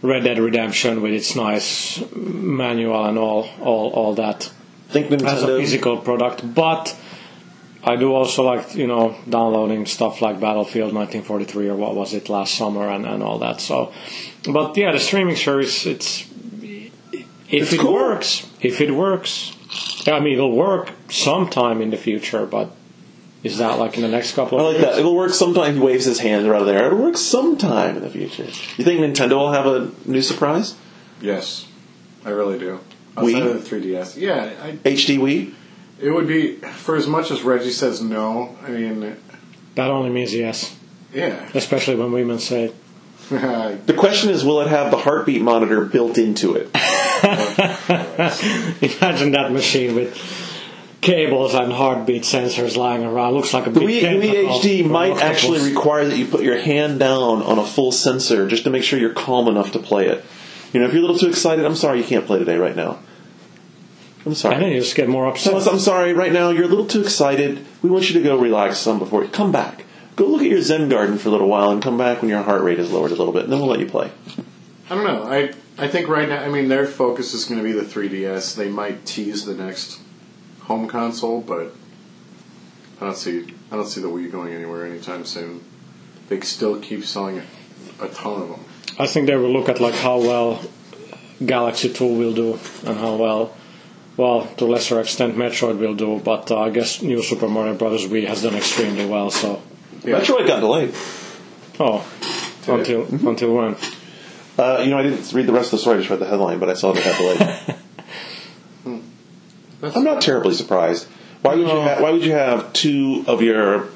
Red 0.00 0.24
Dead 0.24 0.38
Redemption 0.38 1.02
with 1.02 1.12
its 1.12 1.34
nice 1.36 2.00
manual 2.14 3.04
and 3.04 3.18
all 3.18 3.48
all 3.60 3.90
all 3.90 4.14
that 4.14 4.50
think 4.90 5.10
as 5.12 5.42
a 5.42 5.58
physical 5.58 5.98
product, 5.98 6.42
but. 6.54 6.96
I 7.84 7.94
do 7.96 8.12
also 8.12 8.42
like 8.42 8.74
you 8.74 8.88
know 8.88 9.14
downloading 9.28 9.86
stuff 9.86 10.20
like 10.20 10.40
Battlefield 10.40 10.92
1943 10.92 11.68
or 11.68 11.76
what 11.76 11.94
was 11.94 12.12
it 12.12 12.28
last 12.28 12.54
summer 12.56 12.88
and, 12.90 13.06
and 13.06 13.22
all 13.22 13.38
that. 13.38 13.60
So, 13.60 13.92
but 14.52 14.76
yeah, 14.76 14.92
the 14.92 14.98
streaming 15.00 15.36
service 15.36 15.86
it's 15.86 16.22
if 16.62 16.92
It's 17.50 17.72
it 17.72 17.80
cool. 17.80 17.92
works, 17.94 18.46
if 18.60 18.80
it 18.80 18.90
works, 18.90 19.52
I 20.06 20.20
mean 20.20 20.34
it'll 20.34 20.52
work 20.56 20.92
sometime 21.10 21.80
in 21.80 21.90
the 21.90 21.96
future. 21.96 22.44
But 22.46 22.70
is 23.42 23.58
that 23.58 23.78
like 23.78 23.96
in 23.96 24.02
the 24.02 24.08
next 24.08 24.34
couple 24.34 24.58
I 24.58 24.60
of 24.60 24.66
like 24.66 24.80
years? 24.80 24.94
that. 24.94 24.98
It'll 25.00 25.16
work 25.16 25.32
sometime. 25.32 25.74
He 25.74 25.80
waves 25.80 26.04
his 26.04 26.20
hands 26.20 26.44
around 26.46 26.66
there. 26.66 26.86
It'll 26.86 26.98
work 26.98 27.16
sometime 27.16 27.96
in 27.96 28.02
the 28.02 28.10
future. 28.10 28.44
You 28.44 28.84
think 28.84 29.00
Nintendo 29.00 29.32
will 29.38 29.52
have 29.52 29.66
a 29.66 29.90
new 30.04 30.22
surprise? 30.22 30.74
yes, 31.20 31.66
I 32.24 32.30
really 32.30 32.58
do. 32.58 32.80
Wii? 33.16 33.34
Outside 33.34 33.46
of 33.56 33.64
the 33.70 33.76
3DS, 33.76 34.16
yeah, 34.20 34.52
I, 34.62 34.72
HD 34.88 35.18
Wii? 35.18 35.52
it 36.00 36.10
would 36.10 36.28
be 36.28 36.54
for 36.56 36.94
as 36.94 37.06
much 37.08 37.30
as 37.32 37.42
Reggie 37.42 37.70
says 37.72 38.00
no. 38.02 38.56
I 38.64 38.70
mean, 38.70 39.16
That 39.74 39.90
only 39.90 40.10
means 40.10 40.32
yes, 40.34 40.76
yeah. 41.12 41.48
especially 41.54 41.96
when 41.96 42.12
women 42.12 42.38
say 42.38 42.72
The 43.86 43.94
question 43.96 44.30
is, 44.30 44.44
will 44.44 44.60
it 44.62 44.68
have 44.68 44.90
the 44.90 44.96
heartbeat 44.96 45.42
monitor 45.42 45.84
built 45.84 46.16
into 46.16 46.54
it? 46.54 46.70
Imagine 48.82 49.32
that 49.32 49.50
machine 49.52 49.94
with 49.94 50.16
cables 51.00 51.54
and 51.54 51.72
heartbeat 51.72 52.22
sensors 52.22 52.76
lying 52.76 53.04
around. 53.04 53.34
Looks 53.34 53.52
like 53.52 53.66
a 53.66 53.70
The 53.70 53.80
big 53.80 54.04
Wii, 54.04 54.22
Wii 54.22 54.48
HD 54.60 54.84
oh, 54.84 54.88
might 54.88 55.12
octopus. 55.12 55.30
actually 55.30 55.70
require 55.70 56.06
that 56.06 56.16
you 56.16 56.26
put 56.26 56.42
your 56.42 56.58
hand 56.58 56.98
down 56.98 57.42
on 57.42 57.58
a 57.58 57.64
full 57.64 57.92
sensor 57.92 58.48
just 58.48 58.64
to 58.64 58.70
make 58.70 58.82
sure 58.82 58.98
you're 58.98 59.12
calm 59.12 59.48
enough 59.48 59.72
to 59.72 59.78
play 59.78 60.06
it. 60.06 60.24
You 60.72 60.80
know, 60.80 60.86
if 60.86 60.92
you're 60.92 61.02
a 61.02 61.06
little 61.06 61.18
too 61.18 61.28
excited, 61.28 61.64
I'm 61.64 61.76
sorry 61.76 61.98
you 61.98 62.04
can't 62.04 62.26
play 62.26 62.38
today 62.38 62.56
right 62.56 62.76
now. 62.76 62.98
I'm 64.26 64.34
sorry. 64.34 64.56
I 64.56 64.60
sorry. 64.60 64.74
you 64.74 64.80
just 64.80 64.96
get 64.96 65.08
more 65.08 65.26
upset. 65.26 65.52
Thomas, 65.52 65.66
I'm 65.66 65.78
sorry, 65.78 66.12
right 66.12 66.32
now 66.32 66.50
you're 66.50 66.64
a 66.64 66.68
little 66.68 66.86
too 66.86 67.00
excited. 67.02 67.64
We 67.82 67.88
want 67.88 68.10
you 68.10 68.18
to 68.18 68.22
go 68.22 68.38
relax 68.38 68.78
some 68.78 68.98
before 68.98 69.22
you 69.22 69.30
come 69.30 69.52
back. 69.52 69.84
Go 70.18 70.26
look 70.26 70.42
at 70.42 70.48
your 70.48 70.60
Zen 70.60 70.88
garden 70.88 71.16
for 71.16 71.28
a 71.28 71.30
little 71.30 71.46
while 71.46 71.70
and 71.70 71.80
come 71.80 71.96
back 71.96 72.22
when 72.22 72.28
your 72.28 72.42
heart 72.42 72.62
rate 72.62 72.80
is 72.80 72.90
lowered 72.90 73.12
a 73.12 73.14
little 73.14 73.32
bit, 73.32 73.44
and 73.44 73.52
then 73.52 73.60
we'll 73.60 73.68
let 73.68 73.78
you 73.78 73.86
play. 73.86 74.10
I 74.90 74.96
don't 74.96 75.04
know. 75.04 75.22
I 75.22 75.54
I 75.80 75.86
think 75.86 76.08
right 76.08 76.28
now, 76.28 76.42
I 76.42 76.48
mean, 76.48 76.66
their 76.66 76.86
focus 76.86 77.34
is 77.34 77.44
going 77.44 77.58
to 77.60 77.64
be 77.64 77.70
the 77.70 77.82
3DS. 77.82 78.56
They 78.56 78.68
might 78.68 79.06
tease 79.06 79.44
the 79.44 79.54
next 79.54 80.00
home 80.62 80.88
console, 80.88 81.40
but 81.40 81.72
I 83.00 83.04
don't 83.04 83.16
see 83.16 83.54
I 83.70 83.76
don't 83.76 83.86
see 83.86 84.00
the 84.00 84.08
Wii 84.08 84.32
going 84.32 84.52
anywhere 84.52 84.84
anytime 84.84 85.24
soon. 85.24 85.62
They 86.28 86.40
still 86.40 86.80
keep 86.80 87.04
selling 87.04 87.42
a 88.00 88.08
ton 88.08 88.42
of 88.42 88.48
them. 88.48 88.64
I 88.98 89.06
think 89.06 89.28
they 89.28 89.36
will 89.36 89.52
look 89.52 89.68
at 89.68 89.80
like 89.80 89.94
how 89.94 90.18
well 90.18 90.60
Galaxy 91.46 91.92
2 91.92 92.04
will 92.04 92.34
do 92.34 92.58
and 92.84 92.98
how 92.98 93.14
well, 93.14 93.56
well, 94.16 94.48
to 94.56 94.64
a 94.64 94.66
lesser 94.66 95.00
extent, 95.00 95.36
Metroid 95.36 95.78
will 95.78 95.94
do. 95.94 96.18
But 96.18 96.50
uh, 96.50 96.58
I 96.58 96.70
guess 96.70 97.02
New 97.02 97.22
Super 97.22 97.46
Mario 97.46 97.74
Bros. 97.74 98.04
Wii 98.08 98.26
has 98.26 98.42
done 98.42 98.56
extremely 98.56 99.06
well. 99.06 99.30
So, 99.30 99.62
Metroid 100.16 100.46
got 100.46 100.60
delayed. 100.60 100.94
oh, 101.80 102.04
until 102.66 103.02
until 103.28 103.54
when? 103.54 103.76
Uh, 104.58 104.80
you 104.84 104.90
know, 104.90 104.98
I 104.98 105.02
didn't 105.04 105.32
read 105.32 105.46
the 105.46 105.52
rest 105.52 105.66
of 105.66 105.72
the 105.72 105.78
story. 105.78 105.96
I 105.96 105.98
just 106.00 106.10
read 106.10 106.18
the 106.18 106.26
headline, 106.26 106.58
but 106.58 106.68
I 106.68 106.74
saw 106.74 106.92
that 106.92 107.00
it 107.00 107.04
got 107.04 107.66
delayed. 108.86 109.04
I'm 109.94 110.04
not 110.04 110.20
terribly 110.20 110.54
surprised. 110.54 111.06
Why 111.42 111.54
would 111.54 111.68
you 111.68 111.80
ha- 111.80 111.96
Why 112.00 112.10
would 112.10 112.24
you 112.24 112.32
have 112.32 112.72
two 112.72 113.24
of 113.28 113.42
your 113.42 113.88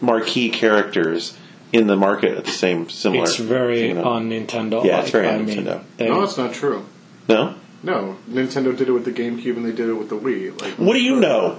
marquee 0.00 0.50
characters 0.50 1.36
in 1.72 1.86
the 1.86 1.96
market 1.96 2.36
at 2.36 2.44
the 2.44 2.50
same 2.50 2.90
similar? 2.90 3.24
It's 3.24 3.36
very 3.36 3.88
you 3.88 3.94
know? 3.94 4.04
on 4.04 4.28
Nintendo. 4.28 4.84
Yeah, 4.84 5.00
it's 5.00 5.10
very 5.10 5.26
on 5.28 5.46
Nintendo. 5.46 5.82
they- 5.96 6.08
No, 6.08 6.22
it's 6.22 6.36
not 6.36 6.52
true. 6.52 6.84
no. 7.28 7.54
No, 7.84 8.16
Nintendo 8.30 8.76
did 8.76 8.88
it 8.88 8.92
with 8.92 9.04
the 9.04 9.10
GameCube 9.10 9.56
and 9.56 9.64
they 9.66 9.72
did 9.72 9.88
it 9.88 9.94
with 9.94 10.08
the 10.08 10.14
Wii. 10.16 10.60
Like 10.62 10.74
What 10.74 10.92
do 10.92 11.00
you 11.02 11.16
know? 11.16 11.58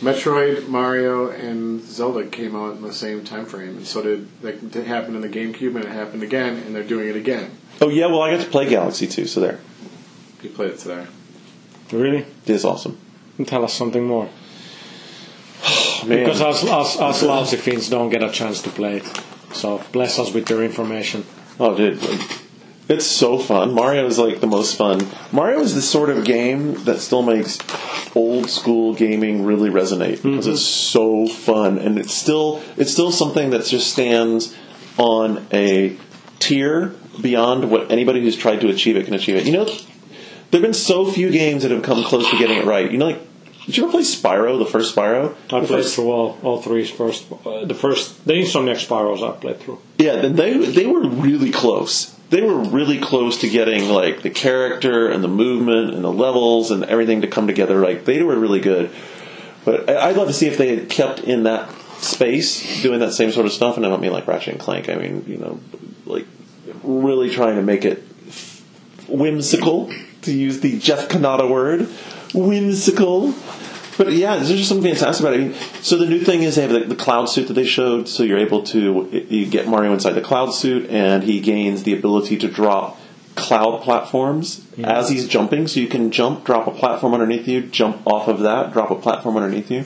Metroid, 0.00 0.66
Mario, 0.66 1.28
and 1.28 1.82
Zelda 1.82 2.26
came 2.26 2.56
out 2.56 2.76
in 2.76 2.82
the 2.82 2.92
same 2.92 3.22
time 3.22 3.44
frame, 3.44 3.76
and 3.76 3.86
so 3.86 4.02
did 4.02 4.28
like 4.42 4.62
it 4.62 4.86
happened 4.86 5.16
in 5.16 5.22
the 5.22 5.28
GameCube, 5.28 5.76
and 5.76 5.84
it 5.84 5.90
happened 5.90 6.22
again, 6.22 6.56
and 6.56 6.74
they're 6.74 6.82
doing 6.82 7.08
it 7.08 7.16
again. 7.16 7.50
Oh 7.82 7.90
yeah, 7.90 8.06
well 8.06 8.22
I 8.22 8.34
got 8.34 8.42
to 8.42 8.50
play 8.50 8.68
Galaxy 8.68 9.06
too, 9.06 9.26
so 9.26 9.40
there. 9.40 9.60
You 10.42 10.48
played 10.50 10.70
it 10.70 10.78
today. 10.78 11.06
really 11.92 12.24
It 12.46 12.50
is 12.50 12.64
awesome. 12.64 12.98
tell 13.46 13.62
us 13.62 13.74
something 13.74 14.06
more. 14.06 14.24
Man. 16.06 16.18
Because 16.20 16.40
us, 16.40 16.64
us, 16.64 16.98
us 16.98 17.22
lousy 17.22 17.58
fiends 17.58 17.90
don't 17.90 18.08
get 18.08 18.22
a 18.22 18.30
chance 18.30 18.62
to 18.62 18.70
play 18.70 18.98
it. 18.98 19.22
So 19.52 19.82
bless 19.92 20.18
us 20.18 20.32
with 20.32 20.48
your 20.48 20.64
information. 20.64 21.26
Oh, 21.58 21.76
dude, 21.76 22.00
it's 22.90 23.06
so 23.06 23.38
fun. 23.38 23.72
Mario 23.74 24.06
is 24.06 24.18
like 24.18 24.40
the 24.40 24.46
most 24.46 24.76
fun. 24.76 25.06
Mario 25.32 25.60
is 25.60 25.74
the 25.74 25.82
sort 25.82 26.10
of 26.10 26.24
game 26.24 26.74
that 26.84 26.98
still 27.00 27.22
makes 27.22 27.58
old 28.16 28.50
school 28.50 28.94
gaming 28.94 29.44
really 29.44 29.70
resonate 29.70 30.22
because 30.22 30.46
it's 30.46 30.62
so 30.62 31.26
fun, 31.26 31.78
and 31.78 31.98
it's 31.98 32.14
still 32.14 32.62
it's 32.76 32.92
still 32.92 33.12
something 33.12 33.50
that 33.50 33.64
just 33.64 33.92
stands 33.92 34.56
on 34.98 35.46
a 35.52 35.96
tier 36.38 36.94
beyond 37.20 37.70
what 37.70 37.90
anybody 37.90 38.20
who's 38.20 38.36
tried 38.36 38.60
to 38.60 38.68
achieve 38.68 38.96
it 38.96 39.04
can 39.04 39.14
achieve 39.14 39.36
it. 39.36 39.46
You 39.46 39.52
know, 39.52 39.64
there've 40.50 40.62
been 40.62 40.74
so 40.74 41.10
few 41.10 41.30
games 41.30 41.62
that 41.62 41.70
have 41.70 41.82
come 41.82 42.02
close 42.04 42.28
to 42.30 42.38
getting 42.38 42.58
it 42.58 42.64
right. 42.64 42.90
You 42.90 42.98
know, 42.98 43.06
like 43.06 43.20
did 43.66 43.76
you 43.76 43.84
ever 43.84 43.92
play 43.92 44.02
Spyro? 44.02 44.58
The 44.58 44.66
first 44.66 44.96
Spyro. 44.96 45.34
I 45.52 45.60
The 45.60 45.66
played 45.66 45.68
first- 45.68 45.94
through 45.94 46.10
all, 46.10 46.38
all 46.42 46.60
three 46.62 46.84
first. 46.86 47.26
Uh, 47.46 47.64
the 47.66 47.74
first, 47.74 48.24
the 48.26 48.32
Insomniac 48.32 48.78
Spirals 48.78 49.22
I 49.22 49.30
played 49.32 49.60
through. 49.60 49.78
Yeah, 49.98 50.16
they 50.26 50.56
they 50.58 50.86
were 50.86 51.06
really 51.06 51.50
close. 51.52 52.16
They 52.30 52.42
were 52.42 52.58
really 52.58 52.98
close 52.98 53.38
to 53.38 53.48
getting 53.48 53.88
like 53.88 54.22
the 54.22 54.30
character 54.30 55.10
and 55.10 55.22
the 55.22 55.28
movement 55.28 55.94
and 55.94 56.04
the 56.04 56.12
levels 56.12 56.70
and 56.70 56.84
everything 56.84 57.22
to 57.22 57.26
come 57.26 57.46
together. 57.46 57.80
Like 57.80 58.04
they 58.04 58.22
were 58.22 58.38
really 58.38 58.60
good. 58.60 58.90
But 59.64 59.90
I'd 59.90 60.16
love 60.16 60.28
to 60.28 60.34
see 60.34 60.46
if 60.46 60.56
they 60.56 60.74
had 60.74 60.88
kept 60.88 61.20
in 61.20 61.42
that 61.42 61.70
space 61.98 62.82
doing 62.82 63.00
that 63.00 63.12
same 63.12 63.32
sort 63.32 63.46
of 63.46 63.52
stuff. 63.52 63.76
And 63.76 63.84
I 63.84 63.88
don't 63.88 64.00
mean 64.00 64.12
like 64.12 64.26
Ratchet 64.26 64.54
and 64.54 64.60
Clank. 64.60 64.88
I 64.88 64.94
mean 64.94 65.24
you 65.26 65.38
know 65.38 65.60
like 66.06 66.26
really 66.84 67.30
trying 67.30 67.56
to 67.56 67.62
make 67.62 67.84
it 67.84 67.98
whimsical 69.08 69.92
to 70.22 70.32
use 70.32 70.60
the 70.60 70.78
Jeff 70.78 71.08
Kanata 71.08 71.50
word, 71.50 71.88
whimsical. 72.32 73.34
But 74.00 74.14
yeah, 74.14 74.36
there's 74.36 74.48
just 74.48 74.70
something 74.70 74.94
fantastic 74.94 75.22
about 75.22 75.34
it. 75.34 75.40
I 75.40 75.44
mean, 75.48 75.54
so 75.82 75.98
the 75.98 76.06
new 76.06 76.20
thing 76.20 76.42
is 76.42 76.56
they 76.56 76.62
have 76.62 76.70
the, 76.70 76.80
the 76.80 76.96
cloud 76.96 77.26
suit 77.26 77.48
that 77.48 77.52
they 77.52 77.66
showed, 77.66 78.08
so 78.08 78.22
you're 78.22 78.38
able 78.38 78.62
to 78.62 79.26
you 79.28 79.44
get 79.44 79.68
Mario 79.68 79.92
inside 79.92 80.12
the 80.12 80.22
cloud 80.22 80.52
suit, 80.52 80.88
and 80.88 81.22
he 81.22 81.38
gains 81.38 81.82
the 81.82 81.92
ability 81.92 82.38
to 82.38 82.48
drop 82.48 82.98
cloud 83.34 83.82
platforms 83.82 84.66
as 84.82 85.10
he's 85.10 85.28
jumping. 85.28 85.68
So 85.68 85.80
you 85.80 85.86
can 85.86 86.10
jump, 86.10 86.46
drop 86.46 86.66
a 86.66 86.70
platform 86.70 87.12
underneath 87.12 87.46
you, 87.46 87.60
jump 87.60 88.06
off 88.06 88.26
of 88.26 88.40
that, 88.40 88.72
drop 88.72 88.90
a 88.90 88.94
platform 88.94 89.36
underneath 89.36 89.70
you. 89.70 89.84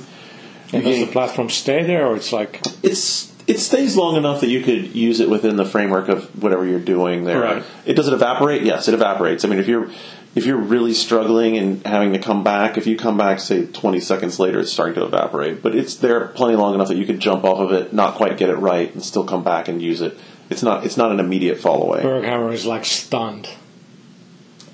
And 0.72 0.84
You 0.84 0.92
does 0.92 1.06
the 1.06 1.12
platform 1.12 1.50
stay 1.50 1.82
there, 1.82 2.06
or 2.06 2.14
it's 2.14 2.32
like 2.32 2.62
it's 2.84 3.32
it 3.48 3.58
stays 3.58 3.96
long 3.96 4.14
enough 4.14 4.40
that 4.42 4.48
you 4.48 4.62
could 4.62 4.94
use 4.94 5.18
it 5.18 5.28
within 5.28 5.56
the 5.56 5.64
framework 5.64 6.08
of 6.08 6.40
whatever 6.40 6.64
you're 6.64 6.78
doing 6.78 7.24
there. 7.24 7.40
Right. 7.40 7.64
It 7.84 7.94
does 7.94 8.06
it 8.06 8.14
evaporate? 8.14 8.62
Yes, 8.62 8.86
it 8.86 8.94
evaporates. 8.94 9.44
I 9.44 9.48
mean, 9.48 9.58
if 9.58 9.66
you're 9.66 9.90
if 10.35 10.44
you're 10.47 10.56
really 10.59 10.94
struggling 10.94 11.56
and 11.56 11.86
having 11.86 12.12
to 12.12 12.19
come 12.19 12.43
back, 12.43 12.77
if 12.77 12.86
you 12.86 12.97
come 12.97 13.16
back 13.16 13.39
say 13.40 13.66
20 13.66 14.01
seconds 14.01 14.39
later, 14.40 14.59
it's 14.61 14.73
starting 14.73 14.94
to 14.97 15.05
evaporate. 15.05 15.62
But 15.62 15.74
it's 15.77 15.94
there 15.97 16.27
plenty 16.28 16.56
long 16.56 16.74
enough 16.74 16.89
that 16.89 16.97
you 16.97 17.06
could 17.06 17.20
jump 17.20 17.44
off 17.44 17.59
of 17.61 17.73
it, 17.73 17.93
not 17.93 18.15
quite 18.16 18.36
get 18.36 18.48
it 18.51 18.56
right, 18.56 18.93
and 18.93 19.02
still 19.05 19.24
come 19.24 19.44
back 19.44 19.69
and 19.69 19.81
use 19.81 20.01
it. 20.01 20.19
It's 20.51 20.62
not 20.62 20.85
it's 20.85 20.97
not 20.97 21.11
an 21.12 21.20
immediate 21.20 21.59
fall 21.59 21.82
away. 21.82 22.02
Berghammer 22.02 22.52
is 22.52 22.66
like 22.66 22.85
stunned? 22.85 23.48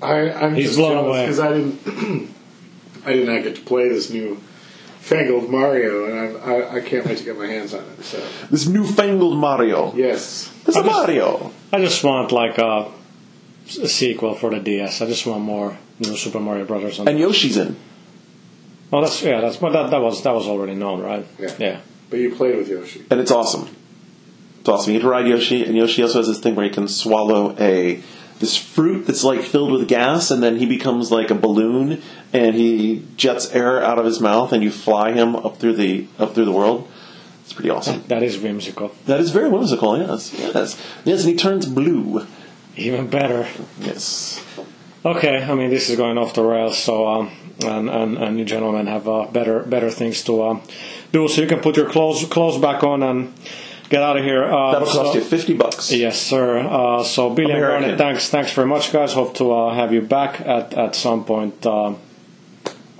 I, 0.01 0.31
I'm 0.31 0.55
He's 0.55 0.65
just 0.65 0.77
blown 0.77 0.93
jealous 0.93 1.07
away. 1.09 1.21
because 1.25 1.39
I 1.39 1.53
didn't, 1.53 2.35
I 3.05 3.13
did 3.13 3.27
not 3.27 3.43
get 3.43 3.55
to 3.57 3.61
play 3.61 3.87
this 3.89 4.09
new 4.09 4.41
fangled 4.99 5.49
Mario, 5.49 6.05
and 6.05 6.37
I, 6.37 6.53
I, 6.53 6.75
I 6.77 6.81
can't 6.81 7.05
wait 7.05 7.17
to 7.19 7.23
get 7.23 7.37
my 7.37 7.45
hands 7.47 7.73
on 7.73 7.83
it. 7.83 8.03
So 8.03 8.19
This 8.49 8.67
newfangled 8.67 9.37
Mario. 9.37 9.93
yes, 9.95 10.51
It's 10.67 10.75
a 10.75 10.79
I 10.79 10.83
just- 10.83 10.95
Mario. 10.95 11.51
I 11.73 11.79
just 11.79 12.03
want 12.03 12.31
like 12.31 12.57
a, 12.57 12.91
a 13.81 13.87
sequel 13.87 14.35
for 14.35 14.49
the 14.49 14.59
DS. 14.59 15.01
I 15.01 15.07
just 15.07 15.25
want 15.25 15.41
more 15.43 15.77
new 15.99 16.15
Super 16.15 16.39
Mario 16.39 16.65
Brothers. 16.65 16.99
On 16.99 17.07
And 17.07 17.19
Yoshi's 17.19 17.57
in. 17.57 17.75
oh, 18.91 19.01
that's 19.01 19.21
yeah, 19.21 19.41
that's 19.41 19.57
but 19.57 19.71
that, 19.73 19.91
that 19.91 20.01
was 20.01 20.21
that 20.23 20.33
was 20.33 20.47
already 20.47 20.75
known, 20.75 21.01
right? 21.01 21.25
Yeah. 21.39 21.55
Yeah. 21.59 21.79
but 22.09 22.19
you 22.19 22.35
played 22.35 22.57
with 22.57 22.67
Yoshi. 22.67 23.05
and 23.09 23.19
it's 23.19 23.31
awesome. 23.31 23.69
It's 24.59 24.69
awesome. 24.69 24.93
You 24.93 24.99
get 24.99 25.03
to 25.05 25.09
ride 25.09 25.27
Yoshi, 25.27 25.63
and 25.65 25.75
Yoshi 25.75 26.03
also 26.03 26.19
has 26.19 26.27
this 26.27 26.39
thing 26.39 26.55
where 26.55 26.65
he 26.65 26.71
can 26.71 26.87
swallow 26.87 27.55
a 27.59 28.01
this 28.39 28.57
fruit 28.57 29.05
that's 29.05 29.23
like 29.23 29.41
filled 29.41 29.71
with 29.71 29.87
gas, 29.87 30.31
and 30.31 30.41
then 30.43 30.57
he 30.57 30.65
becomes 30.65 31.11
like 31.11 31.29
a 31.31 31.35
balloon, 31.35 32.01
and 32.33 32.55
he 32.55 33.05
jets 33.15 33.51
air 33.51 33.81
out 33.83 33.97
of 33.99 34.05
his 34.05 34.19
mouth, 34.19 34.51
and 34.51 34.61
you 34.63 34.71
fly 34.71 35.11
him 35.13 35.35
up 35.35 35.57
through 35.57 35.73
the 35.75 36.07
up 36.19 36.33
through 36.35 36.45
the 36.45 36.51
world. 36.51 36.87
It's 37.43 37.53
pretty 37.53 37.69
awesome. 37.69 38.03
That 38.07 38.23
is 38.23 38.37
whimsical. 38.39 38.93
That 39.05 39.19
is 39.19 39.31
very 39.31 39.49
whimsical. 39.49 39.97
Yes, 39.97 40.33
yes, 40.37 40.79
yes, 41.05 41.21
and 41.21 41.29
he 41.31 41.35
turns 41.35 41.65
blue. 41.65 42.25
Even 42.77 43.07
better. 43.07 43.47
Yes. 43.79 44.43
Okay, 45.03 45.43
I 45.43 45.53
mean 45.55 45.69
this 45.69 45.89
is 45.89 45.97
going 45.97 46.17
off 46.17 46.33
the 46.33 46.43
rails, 46.43 46.77
so 46.77 47.07
um, 47.07 47.31
and, 47.65 47.89
and 47.89 48.17
and 48.17 48.39
you 48.39 48.45
gentlemen 48.45 48.87
have 48.87 49.07
uh, 49.07 49.25
better 49.31 49.61
better 49.63 49.89
things 49.89 50.23
to 50.25 50.43
um, 50.43 50.61
do, 51.11 51.27
so 51.27 51.41
you 51.41 51.47
can 51.47 51.59
put 51.59 51.75
your 51.75 51.89
clothes 51.89 52.23
clothes 52.25 52.59
back 52.61 52.83
on 52.83 53.01
and 53.03 53.33
get 53.89 54.03
out 54.03 54.15
of 54.17 54.23
here. 54.23 54.43
Uh, 54.45 54.71
That'll 54.73 54.87
so- 54.87 55.03
cost 55.03 55.15
you 55.15 55.21
fifty 55.21 55.53
bucks. 55.53 55.91
Yes, 55.91 56.21
sir. 56.21 56.59
Uh, 56.59 57.03
so 57.03 57.29
Billy 57.33 57.51
and 57.51 57.57
American. 57.59 57.81
Garnet, 57.81 57.97
thanks, 57.97 58.29
thanks 58.29 58.53
very 58.53 58.67
much, 58.67 58.93
guys. 58.93 59.13
Hope 59.13 59.33
to 59.35 59.51
uh, 59.51 59.73
have 59.73 59.91
you 59.91 60.01
back 60.01 60.39
at 60.41 60.73
at 60.75 60.95
some 60.95 61.25
point. 61.25 61.65
Um 61.65 61.97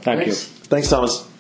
thank 0.02 0.24
Thanks. 0.24 0.46
Thanks, 0.68 0.90
Thomas. 0.90 1.31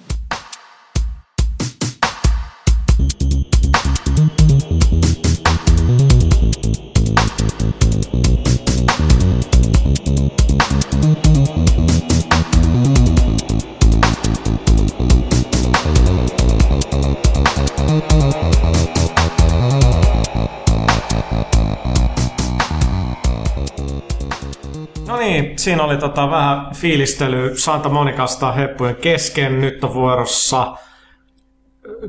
Niin, 25.61 25.63
siinä 25.63 25.83
oli 25.83 25.97
tota 25.97 26.29
vähän 26.29 26.75
fiilistely 26.75 27.57
Santa 27.57 27.89
Monicasta 27.89 28.51
heppujen 28.51 28.95
kesken. 28.95 29.61
Nyt 29.61 29.83
on 29.83 29.93
vuorossa 29.93 30.77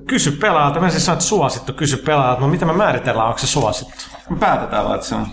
kysy 0.06 0.30
pelaajalta. 0.30 0.80
Mä 0.80 0.90
siis 0.90 1.06
sanoin, 1.06 1.16
että 1.16 1.28
suosittu 1.28 1.72
kysy 1.72 1.96
pelaajalta. 1.96 2.40
No 2.40 2.48
mitä 2.48 2.64
me 2.64 2.72
määritellään, 2.72 3.28
onko 3.28 3.38
se 3.38 3.46
suosittu? 3.46 4.04
Me 4.30 4.36
päätetään 4.36 4.84
vaan, 4.84 4.94
että 4.94 5.06
se 5.06 5.14
on. 5.14 5.26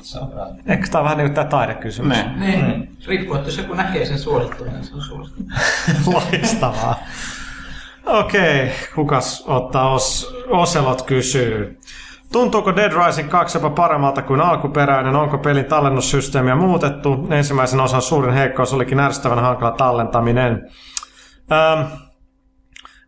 Eikö 0.68 0.88
tää 0.88 1.02
on 1.02 1.06
vähän 1.06 1.18
niin 1.18 1.28
kuin 1.28 1.36
tää 1.36 1.44
taidekysymys? 1.44 2.18
Ne. 2.18 2.32
Niin, 2.36 2.98
riippuu, 3.08 3.36
että 3.36 3.48
jos 3.48 3.58
joku 3.58 3.74
näkee 3.74 4.06
sen 4.06 4.20
suosittuna, 4.20 4.72
niin 4.72 4.84
se 4.84 4.96
on 4.96 5.02
suosittu. 5.02 5.44
Loistavaa. 6.14 7.00
Okei, 8.06 8.72
kukas 8.96 9.44
ottaa 9.48 9.94
os, 9.94 10.36
Oselot 10.48 11.02
kysyy. 11.02 11.80
Tuntuuko 12.32 12.76
Dead 12.76 13.06
Rising 13.06 13.30
2 13.30 13.58
jopa 13.58 13.70
paremmalta 13.70 14.22
kuin 14.22 14.42
alkuperäinen? 14.42 15.16
Onko 15.16 15.38
pelin 15.38 15.66
tallennussysteemiä 15.66 16.56
muutettu? 16.56 17.28
Ensimmäisen 17.30 17.80
osan 17.80 18.02
suurin 18.02 18.34
heikkous 18.34 18.74
olikin 18.74 19.00
ärsyttävän 19.00 19.40
hankala 19.40 19.72
tallentaminen. 19.72 20.70
Ähm, 21.52 21.92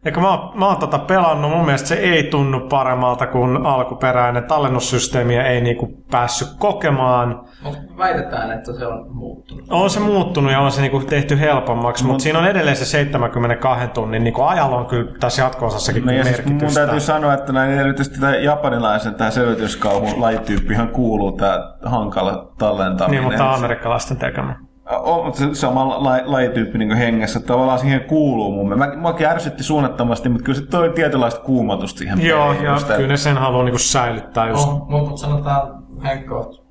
Eikä 0.06 0.20
mä, 0.22 0.30
oon- 0.30 0.52
mä 0.60 0.68
oon 0.68 0.78
tota 0.78 1.00
pelannut, 1.00 1.52
mun 1.52 1.66
mielestä 1.66 1.88
se 1.88 1.96
ei 1.96 2.24
tunnu 2.24 2.60
paremmalta 2.60 3.28
kuin 3.28 3.66
alkuperäinen. 3.66 4.44
Tallennussysteemiä 4.44 5.44
ei 5.48 5.62
niinku 5.62 6.04
päässyt 6.12 6.48
kokemaan. 6.60 7.42
Mutta 7.64 7.80
väitetään, 7.98 8.52
että 8.52 8.74
se 8.74 8.86
on 8.88 9.06
muuttunut. 9.16 9.66
On 9.70 9.90
se 9.90 10.00
muuttunut 10.00 10.52
ja 10.52 10.60
on 10.60 10.72
se 10.72 10.82
niinku 10.82 11.00
tehty 11.00 11.40
helpommaksi, 11.40 12.06
mutta 12.06 12.24
siinä 12.24 12.40
on 12.40 12.48
edelleen 12.48 12.76
se 12.78 12.86
72 12.86 13.88
tunnin 13.88 14.24
niinku 14.24 14.42
ajalla 14.42 14.76
on 14.78 14.86
kyllä 14.86 15.12
tässä 15.20 15.42
jatko-osassakin 15.42 16.06
No 16.06 16.12
ja 16.12 16.24
siis 16.24 16.38
mun 16.38 16.46
merkitystä. 16.54 16.80
täytyy 16.82 17.00
sanoa, 17.00 17.34
että 17.34 17.54
näin 17.54 17.72
erityisesti 17.80 18.20
tämä 18.20 18.36
japanilaisen 18.36 19.16
tähän 19.16 19.32
selvityskauhun 19.34 20.22
lajityyppihan 20.22 20.90
kuuluu 20.90 21.32
tämä 21.32 21.74
hankala 21.86 22.52
tallentaminen. 22.58 23.22
Niin, 23.24 23.32
mutta 23.32 23.54
amerikkalaisten 23.54 24.18
tekemä. 24.18 24.56
On 25.00 25.34
se 25.34 25.46
sama 25.54 26.04
la, 26.04 26.20
lajityyppi 26.26 26.78
niin 26.78 26.92
ihengessä. 26.92 27.40
Tavallaan 27.40 27.80
siihen 27.80 28.02
kuuluu 28.02 28.52
mun 28.52 28.70
mielestä. 28.70 28.96
Mä, 28.96 29.02
mäkin 29.02 29.28
ärsytti 29.28 29.64
suunnattomasti, 29.64 30.30
mutta 30.30 30.46
kyllä 30.46 30.60
se 30.60 30.66
toi 30.66 30.90
tietynlaista 30.90 31.42
kuumatusta 31.42 32.00
siihen 32.00 32.26
Joo, 32.26 32.54
ja 32.54 32.78
kyllä 32.96 33.08
ne 33.08 33.18
sen 33.18 33.38
haluaa 33.38 33.64
niinku 33.64 33.78
säilyttää 33.78 34.50
just. 34.50 34.68
Oh, 34.68 34.90
mutta 34.90 35.18
sanotaan 35.18 35.84
Henkko, 36.04 36.66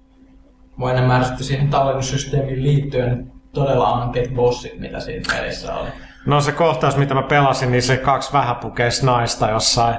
mua 0.77 0.91
enemmän 0.91 1.21
ärsytti 1.21 1.45
siihen 1.45 1.69
tallennussysteemiin 1.69 2.63
liittyen 2.63 3.33
todella 3.53 3.89
ankeet 3.89 4.35
bossit, 4.35 4.81
mitä 4.81 5.01
siinä 5.01 5.35
pelissä 5.37 5.75
oli. 5.75 5.89
No 6.27 6.41
se 6.41 6.53
kohtaus, 6.53 6.97
mitä 6.97 7.15
mä 7.15 7.23
pelasin, 7.23 7.73
niin 7.73 7.83
se 7.83 7.97
kaksi 7.97 8.33
vähäpukeista 8.33 9.07
naista 9.07 9.51
jossain 9.51 9.97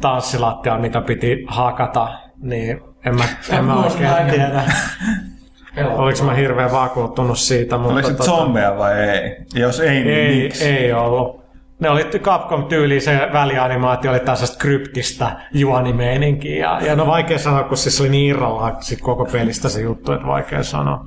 tanssilattialla, 0.00 0.80
mitä 0.80 1.00
piti 1.00 1.44
hakata, 1.48 2.18
niin 2.36 2.80
en 3.04 3.16
mä, 3.16 3.24
en 3.50 3.64
mä 3.64 3.76
oikein 3.76 4.30
tiedä. 4.30 4.62
Pelottavaa. 5.76 6.04
Oliko 6.04 6.24
mä 6.24 6.34
hirveän 6.34 6.72
vakuuttunut 6.72 7.38
siitä, 7.38 7.78
mutta 7.78 7.92
Oliko 7.92 8.08
se 8.08 8.14
zombeja 8.14 8.78
vai 8.78 8.94
ei? 8.94 9.36
Jos 9.54 9.80
ei, 9.80 10.04
niin 10.04 10.08
ei, 10.08 10.42
miksi? 10.42 10.64
ei 10.64 10.92
ollut. 10.92 11.46
Ne 11.80 11.90
oli 11.90 12.04
Capcom-tyyli, 12.04 13.00
se 13.00 13.28
välianimaatio 13.32 14.10
oli 14.10 14.20
tällaisesta 14.20 14.58
kryptistä 14.58 15.36
juonimeininkiä. 15.54 16.56
Ja, 16.56 16.86
ja 16.86 16.96
no 16.96 17.06
vaikea 17.06 17.38
sanoa, 17.38 17.62
kun 17.62 17.76
siis 17.76 18.00
oli 18.00 18.08
niin 18.08 18.30
irrallaan 18.30 18.76
sit 18.82 19.00
koko 19.00 19.24
pelistä 19.24 19.68
se 19.68 19.80
juttu, 19.80 20.12
että 20.12 20.26
vaikea 20.26 20.62
sanoa. 20.62 21.04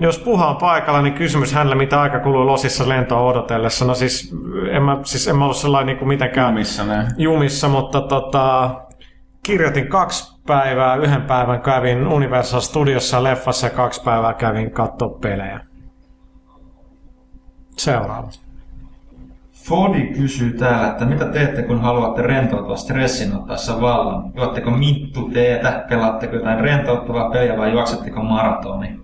Jos 0.00 0.18
Puha 0.18 0.48
on 0.48 0.56
paikalla, 0.56 1.02
niin 1.02 1.14
kysymys 1.14 1.52
hänelle, 1.52 1.74
mitä 1.74 2.00
aika 2.00 2.18
kuluu 2.18 2.46
losissa 2.46 2.88
lentoa 2.88 3.20
odotellessa. 3.20 3.84
No 3.84 3.94
siis 3.94 4.34
en 4.70 4.82
mä, 4.82 4.98
siis 5.04 5.28
en 5.28 5.36
mä 5.36 5.44
ollut 5.44 5.56
sellainen 5.56 5.86
niin 5.86 5.98
kuin 5.98 6.08
mitenkään 6.08 6.54
Missä 6.54 6.84
ne? 6.84 7.06
jumissa, 7.16 7.68
mutta 7.68 8.00
tota, 8.00 8.70
kirjoitin 9.42 9.88
kaksi 9.88 10.31
päivää, 10.46 10.96
yhden 10.96 11.22
päivän 11.22 11.60
kävin 11.60 12.06
Universal 12.06 12.60
Studiossa 12.60 13.22
leffassa 13.22 13.66
ja 13.66 13.70
kaksi 13.70 14.02
päivää 14.02 14.34
kävin 14.34 14.70
katsoa 14.70 15.08
pelejä. 15.08 15.60
Seuraava. 17.78 18.28
Fodi 19.52 20.06
kysyy 20.06 20.52
täällä, 20.52 20.88
että 20.88 21.04
mitä 21.04 21.24
teette, 21.24 21.62
kun 21.62 21.80
haluatte 21.80 22.22
rentoutua 22.22 22.76
stressin 22.76 23.36
ottaessa 23.36 23.80
vallan? 23.80 24.32
Juotteko 24.36 24.70
minttu 24.70 25.30
teetä, 25.30 25.84
pelaatteko 25.88 26.36
jotain 26.36 26.60
rentouttavaa 26.60 27.30
peliä 27.30 27.56
vai 27.56 27.72
juoksetteko 27.72 28.22
maratoni? 28.22 29.00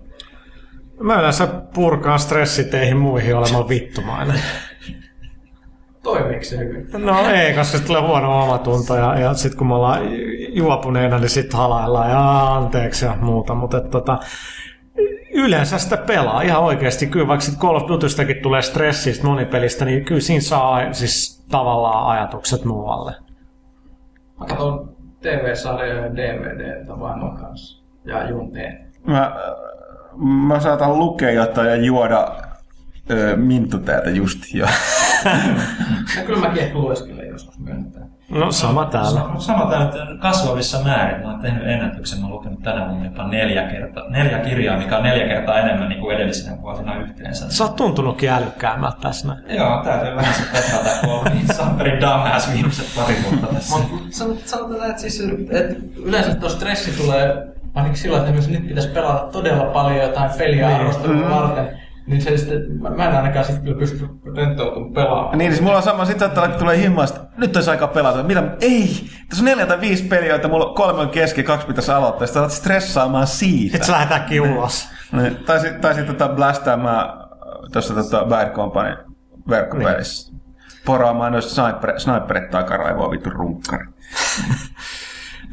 Mä 0.99 1.19
yleensä 1.19 1.47
purkaan 1.73 2.19
stressiteihin 2.19 2.97
muihin 2.97 3.35
olemaan 3.35 3.69
vittumainen. 3.69 4.39
Toimiiko 6.03 6.43
se 6.43 6.57
hyvin? 6.57 6.87
No 6.97 7.29
ei, 7.29 7.53
koska 7.53 7.63
sitten 7.63 7.87
tulee 7.87 8.01
huono 8.01 8.43
omatunto 8.43 8.95
ja, 8.95 9.19
ja 9.19 9.33
sitten 9.33 9.57
kun 9.57 9.67
me 9.67 9.75
ollaan 9.75 10.01
juopuneena, 10.53 11.17
niin 11.19 11.29
sitten 11.29 11.59
halaillaan 11.59 12.09
ja 12.09 12.55
anteeksi 12.55 13.05
ja 13.05 13.15
muuta. 13.21 13.55
Mutta 13.55 13.77
et, 13.77 13.89
tota, 13.89 14.19
yleensä 15.33 15.77
sitä 15.77 15.97
pelaa 15.97 16.41
ihan 16.41 16.63
oikeasti. 16.63 17.07
Kyllä 17.07 17.27
vaikka 17.27 17.45
sit 17.45 17.59
Call 17.59 17.75
of 17.75 17.87
Dutystäkin 17.87 18.41
tulee 18.41 18.61
stressistä 18.61 19.27
monipelistä, 19.27 19.85
niin 19.85 20.05
kyllä 20.05 20.21
siinä 20.21 20.41
saa 20.41 20.93
siis 20.93 21.45
tavallaan 21.51 22.07
ajatukset 22.07 22.65
muualle. 22.65 23.15
Mä 24.39 24.45
katson 24.45 24.95
TV-sarjoja 25.21 26.05
ja 26.05 26.15
DVDtä 26.15 26.99
vaimon 26.99 27.37
kanssa. 27.37 27.83
Ja 28.05 28.29
junteen. 28.29 28.91
Mä, 29.07 29.35
mä 30.47 30.59
saatan 30.59 30.99
lukea 30.99 31.31
jotain 31.31 31.69
ja 31.69 31.75
juoda 31.75 32.35
ö, 33.11 33.35
mintuteetä 33.35 34.09
just 34.09 34.53
jo. 34.53 34.65
Ja 36.17 36.23
kyllä 36.25 36.39
mäkin 36.39 36.63
ehkä 36.63 36.77
lueskelen 36.77 37.27
joskus 37.27 37.59
myönnetään. 37.59 38.08
No 38.29 38.51
sama 38.51 38.85
täällä. 38.85 39.21
Sanotaan, 39.37 39.81
että 39.85 39.97
kasvavissa 40.19 40.79
määrin. 40.83 41.21
Mä 41.21 41.31
oon 41.31 41.39
tehnyt 41.39 41.67
ennätyksen. 41.67 42.19
Mä 42.19 42.25
oon 42.25 42.35
lukenut 42.35 42.63
tänä 42.63 42.87
vuonna 42.87 43.05
jopa 43.05 43.27
neljä, 43.27 43.63
kertaa, 43.63 44.09
neljä 44.09 44.39
kirjaa, 44.39 44.77
mikä 44.77 44.97
on 44.97 45.03
neljä 45.03 45.27
kertaa 45.27 45.59
enemmän 45.59 45.89
niin 45.89 46.01
kuin 46.01 46.15
edellisenä 46.15 46.61
vuosina 46.61 46.95
yhteensä. 46.95 47.51
Sä 47.51 47.63
oot 47.63 47.75
tuntunutkin 47.75 48.29
älykkäämmältä 48.29 48.97
tässä 49.01 49.27
näin. 49.27 49.57
Joo, 49.57 49.83
täytyy 49.83 50.15
vähän 50.15 50.33
se 50.33 50.41
petrata, 50.53 50.89
kun 51.01 51.09
on 51.13 51.25
niin 51.25 51.47
Samperin 51.57 52.01
dumbass 52.01 52.53
viimeiset 52.53 52.85
pari 52.95 53.15
vuotta 53.29 53.47
tässä. 53.55 53.77
Mutta 53.77 54.49
sanotaan, 54.49 54.89
että, 54.89 55.01
siis, 55.01 55.23
että 55.51 55.75
yleensä 56.05 56.35
tuo 56.35 56.49
stressi 56.49 57.03
tulee 57.03 57.47
ainakin 57.75 57.97
silloin, 57.97 58.23
että 58.23 58.35
jos 58.35 58.49
nyt 58.49 58.67
pitäisi 58.67 58.89
pelata 58.89 59.19
todella 59.31 59.63
paljon 59.65 59.97
jotain 59.97 60.31
peliä 60.37 60.67
Niin. 60.67 60.79
arvostelua 60.79 61.15
Mm. 61.15 61.29
varten, 61.29 61.79
niin 62.09 62.21
se 62.21 62.37
sitten, 62.37 62.81
mä 62.81 62.89
mä 62.89 63.09
en 63.09 63.15
ainakaan 63.15 63.45
sitten 63.45 63.63
kyllä 63.63 63.77
pysty 63.77 64.07
rentoutumaan 64.35 64.93
pelaamaan. 64.93 65.37
niin, 65.37 65.51
siis 65.51 65.61
mulla 65.61 65.77
on 65.77 65.83
sama, 65.83 66.05
sit 66.05 66.19
saattaa 66.19 66.47
kun 66.47 66.59
tulee 66.59 66.77
himmasta, 66.77 67.19
nyt 67.37 67.55
olisi 67.55 67.69
aika 67.69 67.87
pelata. 67.87 68.23
Mitä? 68.23 68.43
Ei! 68.61 69.09
Tässä 69.29 69.43
on 69.43 69.45
neljä 69.45 69.65
tai 69.65 69.81
viisi 69.81 70.03
peliä, 70.03 70.29
joita 70.29 70.47
mulla 70.47 70.65
on 70.65 70.75
kolme 70.75 71.01
on 71.01 71.09
kesken, 71.09 71.45
kaksi 71.45 71.67
pitäisi 71.67 71.91
aloittaa. 71.91 72.27
Sitten 72.27 72.41
alat 72.41 72.51
stressaamaan 72.51 73.27
siitä. 73.27 73.77
Et 73.77 73.83
sä 73.83 73.91
lähdetäänkin 73.91 74.41
ulos. 74.41 74.89
Niin, 75.11 75.35
tai 75.35 75.59
sitten 75.59 75.81
tai 75.81 75.95
sit, 75.95 76.05
tota, 76.05 76.27
blästäämään 76.27 77.09
tuossa 77.73 77.93
tota 77.93 78.25
Bad 78.25 78.51
Company 78.51 78.97
verkkopelissä. 79.49 80.33
Poraamaan 80.85 81.31
noista 81.31 81.53
sniper, 81.53 81.99
sniperit 81.99 82.49
takaraivoa 82.49 83.11
vittu 83.11 83.29
runkkari. 83.29 83.85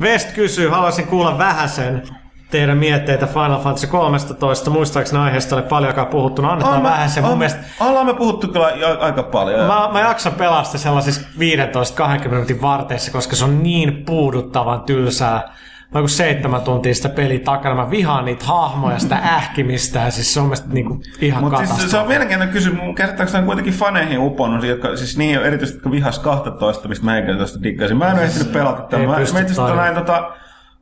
West 0.01 0.33
kysyy, 0.33 0.69
haluaisin 0.69 1.07
kuulla 1.07 1.39
vähäsen 1.39 2.03
teidän 2.51 2.79
mietteitä 2.79 3.27
Final 3.27 3.59
Fantasy 3.61 3.87
13. 3.87 4.71
Muistaakseni 4.71 5.23
aiheesta 5.23 5.57
oli 5.57 5.63
paljonkaan 5.63 6.07
puhuttu. 6.07 6.43
No 6.43 6.51
annetaan 6.51 6.83
vähäsen. 6.83 7.25
Mun 7.25 7.39
mielestä 7.39 7.61
Ollaan 7.81 8.07
me 8.07 8.15
puhuttu 8.15 8.49
kyllä 8.49 8.71
jo- 8.71 8.99
aika 9.01 9.23
paljon. 9.23 9.67
Mä, 9.67 9.89
mä 9.93 10.01
jaksan 10.01 10.33
pelastaa 10.33 10.81
sellaisissa 10.81 11.29
15-20 12.25 12.29
minuutin 12.29 12.63
varteissa, 12.63 13.13
koska 13.13 13.37
se 13.37 13.45
on 13.45 13.63
niin 13.63 14.03
puuduttavan 14.07 14.81
tylsää. 14.81 15.57
Mä 15.95 16.01
kun 16.01 16.09
seitsemän 16.09 16.61
tuntia 16.63 16.95
sitä 16.95 17.09
peliä 17.09 17.39
takana, 17.39 17.75
mä 17.75 17.91
vihaan 17.91 18.25
niitä 18.25 18.45
hahmoja, 18.45 18.99
sitä 18.99 19.15
ähkimistä, 19.37 19.99
ja 19.99 20.11
siis 20.11 20.35
se 20.35 20.41
on 20.41 20.47
mielestäni 20.47 20.75
niinku 20.75 21.01
ihan 21.21 21.45
Mutta 21.45 21.67
siis 21.67 21.91
se 21.91 21.99
on 21.99 22.09
mielenkiintoinen 22.09 22.53
kysymys. 22.55 22.81
Mun 22.83 22.95
käsittääkseni 22.95 23.39
on 23.41 23.47
kuitenkin 23.47 23.75
faneihin 23.75 24.19
uponnut, 24.19 24.65
jotka, 24.65 24.97
siis 24.97 25.19
niin 25.19 25.39
erityisesti 25.43 25.77
jotka 25.77 25.91
vihas 25.91 26.19
12, 26.19 26.89
mistä 26.89 27.05
mä 27.05 27.13
henkilökohtaisesti 27.13 27.63
diggasin. 27.63 27.97
Mä 27.97 28.11
en 28.11 28.15
ole 28.17 28.25
ehtinyt 28.25 28.53
pelata 28.53 28.83
tätä. 28.83 29.03
Mä, 29.03 29.19
mä 29.69 29.77
näin 29.77 29.95
tota, 29.95 30.33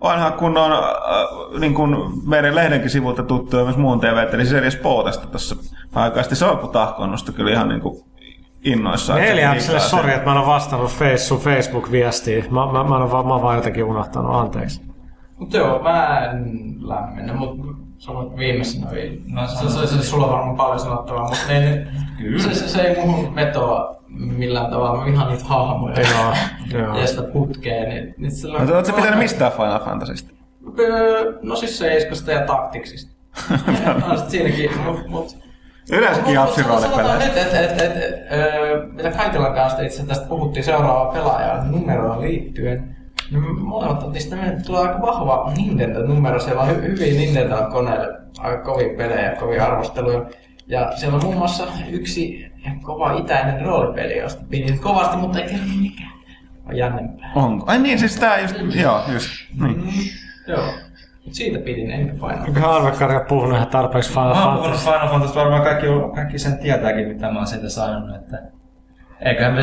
vanha 0.04 0.30
kunnon, 0.30 0.72
äh, 0.72 1.60
niin 1.60 1.74
kuin 1.74 1.96
meidän 2.26 2.54
lehdenkin 2.54 2.90
sivulta 2.90 3.22
tuttu 3.22 3.56
ja 3.56 3.64
myös 3.64 3.76
muun 3.76 4.00
TV, 4.00 4.28
eli 4.32 4.46
Series 4.46 4.74
Spootasta 4.74 5.26
tässä 5.26 5.56
aikaa. 5.94 6.22
Sitten 6.22 6.38
se 6.38 6.44
on 6.44 6.58
kun 6.58 6.70
tahkonnosta 6.70 7.32
kyllä 7.32 7.50
ihan 7.50 7.68
niin 7.68 7.80
kuin 7.80 8.04
innoissaan. 8.64 9.20
diggaa 9.20 9.78
sori, 9.78 10.12
että 10.12 10.24
mä 10.24 10.32
en 10.32 10.38
ole 10.38 10.46
vastannut 10.46 10.90
face, 10.90 11.16
sun 11.16 11.40
Facebook-viestiin. 11.40 12.44
Mä, 12.50 12.72
mä, 12.72 12.84
mä, 12.84 12.96
oon 12.96 13.10
vaan, 13.10 13.26
mä 13.26 13.32
oon 13.32 13.42
vaan 13.42 13.56
jotenkin 13.56 13.84
unohtanut, 13.84 14.34
anteeksi. 14.34 14.82
Mutta 15.38 15.56
joo, 15.56 15.82
mä 15.82 16.24
en 16.24 16.74
lämmennyt, 16.88 17.36
mutta 17.36 17.83
sanoit 18.04 18.36
viimeisenä 18.36 18.90
vielä. 18.90 19.14
No, 19.26 19.46
se, 19.46 19.68
se, 19.70 19.86
se, 19.86 20.02
sulla 20.02 20.26
on 20.26 20.32
varmaan 20.32 20.56
paljon 20.56 20.80
sanottavaa, 20.80 21.22
mutta 21.24 21.48
ne, 21.48 21.86
se, 22.38 22.54
se, 22.54 22.68
se, 22.68 22.82
ei 22.82 22.96
muuhun 23.06 23.34
vetoa 23.34 23.96
millään 24.08 24.70
tavalla. 24.70 24.98
Mä 24.98 25.04
vihaan 25.04 25.28
niitä 25.32 25.44
hahmoja 25.44 25.96
Joo, 26.00 26.34
joo. 26.80 26.96
ja 27.00 27.06
sitä 27.06 27.22
putkea. 27.22 27.84
Niin, 27.88 28.14
niin 28.18 28.30
sillä 28.32 28.58
Mutta 28.58 28.76
ootko 28.76 28.90
sä 28.90 28.96
pitänyt 28.96 29.18
mistään 29.18 29.52
Final 29.52 29.84
Fantasysta? 29.84 30.34
Öö, 30.78 31.32
No 31.42 31.56
siis 31.56 31.78
seiskasta 31.78 32.32
ja 32.32 32.40
taktiksista. 32.46 33.14
on 34.10 34.18
sit 34.18 34.30
siinäkin, 34.30 34.70
mut, 34.84 35.06
mut 35.08 35.36
Yleensäkin 35.92 36.24
Mut- 36.24 36.26
mut 36.26 36.34
Japsin 36.34 36.64
sanotaan 36.64 36.90
roolipelejä. 36.92 37.28
nyt, 37.28 37.36
että 37.36 37.60
et, 37.60 37.80
et, 37.80 37.96
et, 37.96 38.32
öö, 38.32 38.86
mitä 38.86 39.10
Kaitilan 39.10 39.54
kanssa 39.54 39.82
itse 39.82 40.06
tästä 40.06 40.26
puhuttiin 40.28 40.64
seuraavaa 40.64 41.12
pelaajaa 41.12 41.64
numeroon 41.64 42.20
liittyen, 42.20 42.96
mieltä, 43.40 44.52
että 44.52 44.62
tulee 44.66 44.82
aika 44.82 45.02
vahva 45.02 45.52
Nintendo-numero. 45.56 46.40
Siellä 46.40 46.62
on 46.62 46.68
hy- 46.68 46.82
hyviä 46.82 47.20
Nintendo-koneille 47.20 48.20
aika 48.38 48.62
kovia 48.62 48.96
pelejä 48.96 49.30
ja 49.30 49.36
kovia 49.36 49.64
arvosteluja. 49.64 50.24
Ja 50.66 50.92
siellä 50.96 51.16
on 51.16 51.24
muun 51.24 51.36
muassa 51.36 51.66
yksi 51.90 52.52
kova 52.82 53.12
itäinen 53.12 53.66
roolipeli, 53.66 54.18
josta 54.18 54.42
pidin 54.50 54.78
kovasti, 54.78 55.16
mutta 55.16 55.38
ei 55.38 55.48
kerro 55.48 55.66
mikään. 55.80 56.12
On 56.68 56.76
jännempää. 56.76 57.32
Onko? 57.34 57.64
Ai 57.68 57.78
niin, 57.78 57.98
siis 57.98 58.16
tää 58.16 58.40
just, 58.40 58.56
joo, 58.74 59.00
just. 59.12 59.28
Niin. 59.60 59.84
Joo. 60.48 60.64
Mut 61.24 61.34
siitä 61.34 61.58
pidin, 61.58 61.90
enkä 61.90 62.14
Final. 62.14 62.44
Onko 62.48 62.68
Arvekari 62.68 63.16
on 63.16 63.26
puhunut 63.28 63.54
ihan 63.56 63.68
tarpeeksi 63.68 64.10
Final 64.10 64.34
Mä 64.34 64.44
oon 64.44 64.56
puhunut 64.58 64.78
Fantasy? 64.78 64.84
Final 64.84 65.08
Fantasy, 65.08 65.34
varmaan 65.34 65.62
kaikki, 65.62 65.86
kaikki 66.14 66.38
sen 66.38 66.58
tietääkin, 66.58 67.08
mitä 67.08 67.30
mä 67.30 67.38
oon 67.38 67.46
siitä 67.46 67.68
sanonut, 67.68 68.16
että 68.16 68.42
Eiköhän 69.20 69.54
me 69.54 69.62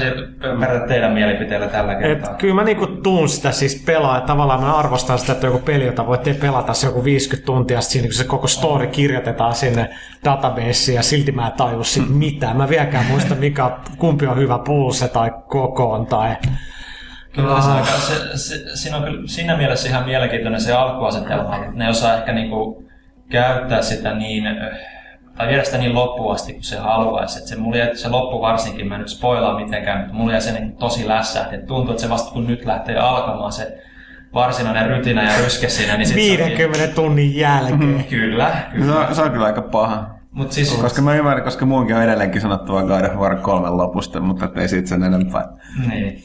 pärjätä 0.59 0.87
teidän 0.87 1.11
mielipiteillä 1.11 1.67
tällä 1.67 1.93
Et 1.93 1.99
kertaa. 1.99 2.35
kyllä 2.35 2.53
mä 2.53 2.63
niinku 2.63 2.87
tuun 2.87 3.29
sitä 3.29 3.51
siis 3.51 3.83
pelaa, 3.85 4.17
että 4.17 4.27
tavallaan 4.27 4.61
mä 4.61 4.75
arvostan 4.75 5.19
sitä, 5.19 5.31
että 5.31 5.47
joku 5.47 5.59
peli, 5.59 5.85
jota 5.85 6.07
voitte 6.07 6.33
pelata 6.33 6.73
se 6.73 6.87
joku 6.87 7.03
50 7.03 7.45
tuntia, 7.45 7.81
sitten 7.81 7.91
siinä 7.91 8.07
kun 8.07 8.13
se 8.13 8.23
koko 8.23 8.47
story 8.47 8.87
kirjoitetaan 8.87 9.55
sinne 9.55 9.89
databaseen 10.25 10.95
ja 10.95 11.03
silti 11.03 11.31
mä 11.31 11.47
en 11.47 11.53
taju 11.53 11.83
siitä 11.83 12.09
mitään. 12.09 12.57
Mä 12.57 12.69
vieläkään 12.69 13.05
muista, 13.05 13.35
mikä, 13.35 13.71
kumpi 13.97 14.27
on 14.27 14.37
hyvä 14.37 14.59
pulse 14.65 15.07
tai 15.07 15.31
kokoon 15.47 16.05
tai... 16.05 16.35
Kyllä 17.35 17.61
se, 17.61 17.69
aika, 17.69 17.85
se, 17.85 18.37
se, 18.37 18.75
siinä 18.75 18.97
on 18.97 19.03
kyllä 19.03 19.27
siinä 19.27 19.57
mielessä 19.57 19.89
ihan 19.89 20.05
mielenkiintoinen 20.05 20.61
se 20.61 20.73
alkuasetelma. 20.73 21.55
että 21.55 21.71
Ne 21.73 21.89
osaa 21.89 22.17
ehkä 22.17 22.31
niinku 22.33 22.83
käyttää 23.29 23.81
sitä 23.81 24.13
niin, 24.13 24.43
tai 25.41 25.49
viedä 25.49 25.63
sitä 25.63 25.77
niin 25.77 25.95
loppuun 25.95 26.33
asti 26.33 26.53
kuin 26.53 26.63
se 26.63 26.77
haluaisi. 26.77 27.39
Et 27.39 27.47
se, 27.47 27.55
mulla 27.55 27.77
jäi, 27.77 27.95
se 27.97 28.09
loppu 28.09 28.41
varsinkin, 28.41 28.87
mä 28.87 28.95
en 28.95 29.01
nyt 29.01 29.09
spoilaa 29.09 29.59
mitenkään, 29.59 29.97
mutta 29.99 30.13
mulla 30.13 30.31
jäi 30.31 30.41
se 30.41 30.51
niin 30.51 30.71
tosi 30.75 31.07
lässähti. 31.07 31.55
Et 31.55 31.65
tuntuu, 31.65 31.91
että 31.91 32.01
se 32.03 32.09
vasta 32.09 32.31
kun 32.33 32.47
nyt 32.47 32.65
lähtee 32.65 32.97
alkamaan 32.97 33.51
se 33.51 33.77
varsinainen 34.33 34.87
rytinä 34.87 35.23
ja 35.31 35.37
ryske 35.43 35.69
siinä, 35.69 35.97
niin 35.97 36.07
sit 36.07 36.15
se 36.37 36.43
onkin- 36.43 36.57
50 36.57 36.95
tunnin 36.95 37.35
jälkeen. 37.35 38.05
Kyllä, 38.09 38.51
Se 38.71 38.77
kyllä. 38.77 39.07
on, 39.07 39.15
se 39.15 39.21
on 39.21 39.31
kyllä 39.31 39.45
aika 39.45 39.61
paha. 39.61 40.09
Mut 40.31 40.51
siis, 40.51 40.73
Koska 40.81 41.01
mä 41.01 41.15
ymmärrän, 41.15 41.43
koska 41.43 41.65
muunkin 41.65 41.95
on 41.95 42.03
edelleenkin 42.03 42.41
sanottava 42.41 42.83
God 42.83 43.05
of 43.05 43.15
War 43.15 43.35
3 43.35 43.69
lopusta, 43.69 44.19
mutta 44.19 44.49
ei 44.55 44.67
siitä 44.67 44.87
sen 44.89 45.03
enempää. 45.03 45.45
niin. 45.89 46.23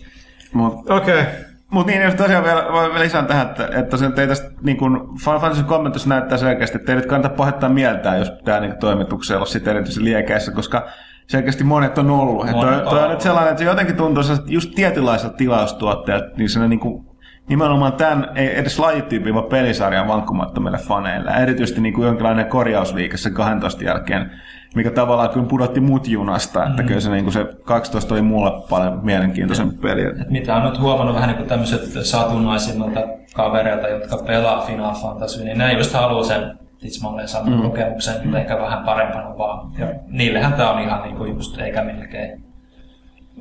Mut, 0.53 0.91
Okei. 0.91 1.21
Okay. 1.21 1.33
Mutta 1.71 1.93
niin, 1.93 2.03
jos 2.03 2.15
tosiaan 2.15 2.45
vielä, 2.45 2.65
vielä 2.73 2.99
lisään 2.99 3.27
tähän, 3.27 3.47
että, 3.47 3.65
että 3.65 3.91
tosiaan 3.91 4.13
teitä 4.13 4.35
niin 4.63 4.77
kun 4.77 5.15
Final 5.25 5.41
Fantasy 5.41 5.65
kommentus 5.65 6.07
näyttää 6.07 6.39
selkeästi, 6.39 6.77
että 6.79 6.93
ei 6.93 6.97
nyt 6.97 7.07
kannata 7.07 7.35
pahoittaa 7.35 7.69
mieltään, 7.69 8.19
jos 8.19 8.33
tämä 8.45 8.61
niin 8.61 8.79
toimituksella 8.79 9.41
on 9.41 9.47
sitten 9.47 9.77
erityisen 9.77 10.05
liekäissä, 10.05 10.53
koska 10.53 10.87
selkeästi 11.27 11.65
monet 11.65 11.99
on 11.99 12.11
ollut. 12.11 12.45
Että 12.45 12.57
Monet 12.57 12.85
toi, 12.85 12.91
toi 12.91 13.05
on 13.05 13.11
nyt 13.11 13.21
sellainen, 13.21 13.51
että 13.51 13.59
se 13.59 13.69
jotenkin 13.71 13.97
tuntuu 13.97 14.23
sellaiselta 14.23 14.53
just 14.53 14.71
tietynlaiselta 14.75 15.37
tilaustuotteelta, 15.37 16.27
niin 16.37 16.49
se 16.49 16.69
niin 16.69 16.81
kuin, 16.81 17.07
nimenomaan 17.49 17.93
tämän, 17.93 18.29
ei 18.35 18.59
edes 18.59 18.79
lajityypin, 18.79 19.35
vaan 19.35 19.47
pelisarjan 19.47 20.09
vankkumattomille 20.09 20.79
faneille. 20.79 21.31
Erityisesti 21.31 21.81
niin 21.81 21.95
kuin 21.95 22.07
jonkinlainen 22.07 22.47
korjausliike 22.47 23.17
sen 23.17 23.35
12 23.35 23.85
jälkeen, 23.85 24.31
mikä 24.77 24.91
tavallaan 24.91 25.31
kyllä 25.31 25.47
pudotti 25.47 25.81
mut 25.81 26.09
junasta, 26.09 26.67
että 26.67 26.83
Mm. 26.83 26.89
kyllä 26.89 27.01
se, 27.01 27.11
niin 27.11 27.25
kuin 27.25 27.33
se 27.33 27.47
12 27.65 28.15
oli 28.15 28.23
mulle 28.23 28.51
paljon 28.71 29.01
mielenkiintoisempi 29.03 29.77
peli. 29.77 30.03
Et 30.03 30.31
mitä 30.31 30.57
on 30.57 30.71
nyt 30.71 30.81
huomannut 30.81 31.15
vähän 31.15 31.29
niin 31.29 31.37
kuin 31.37 31.49
tämmöiset 31.49 32.05
satunnaisimmalta 32.05 33.01
kavereilta, 33.35 33.89
jotka 33.89 34.17
pelaa 34.27 34.67
Final 34.67 34.95
Fantasy, 34.95 35.45
niin 35.45 35.59
ne 35.59 35.73
just 35.73 35.93
haluaa 35.95 36.25
sen 36.25 36.59
tismalleen 36.81 37.29
saman 37.29 37.53
mm. 37.53 37.63
kokemuksen, 37.63 38.15
mutta 38.23 38.39
ehkä 38.39 38.59
vähän 38.59 38.85
parempana 38.85 39.39
vaan. 39.39 39.73
Ja 39.79 39.87
niillehän 40.09 40.53
tämä 40.53 40.71
on 40.71 40.83
ihan 40.83 41.03
niin 41.03 41.17
kuin 41.17 41.35
just 41.35 41.59
eikä 41.59 41.83
melkein. 41.85 42.45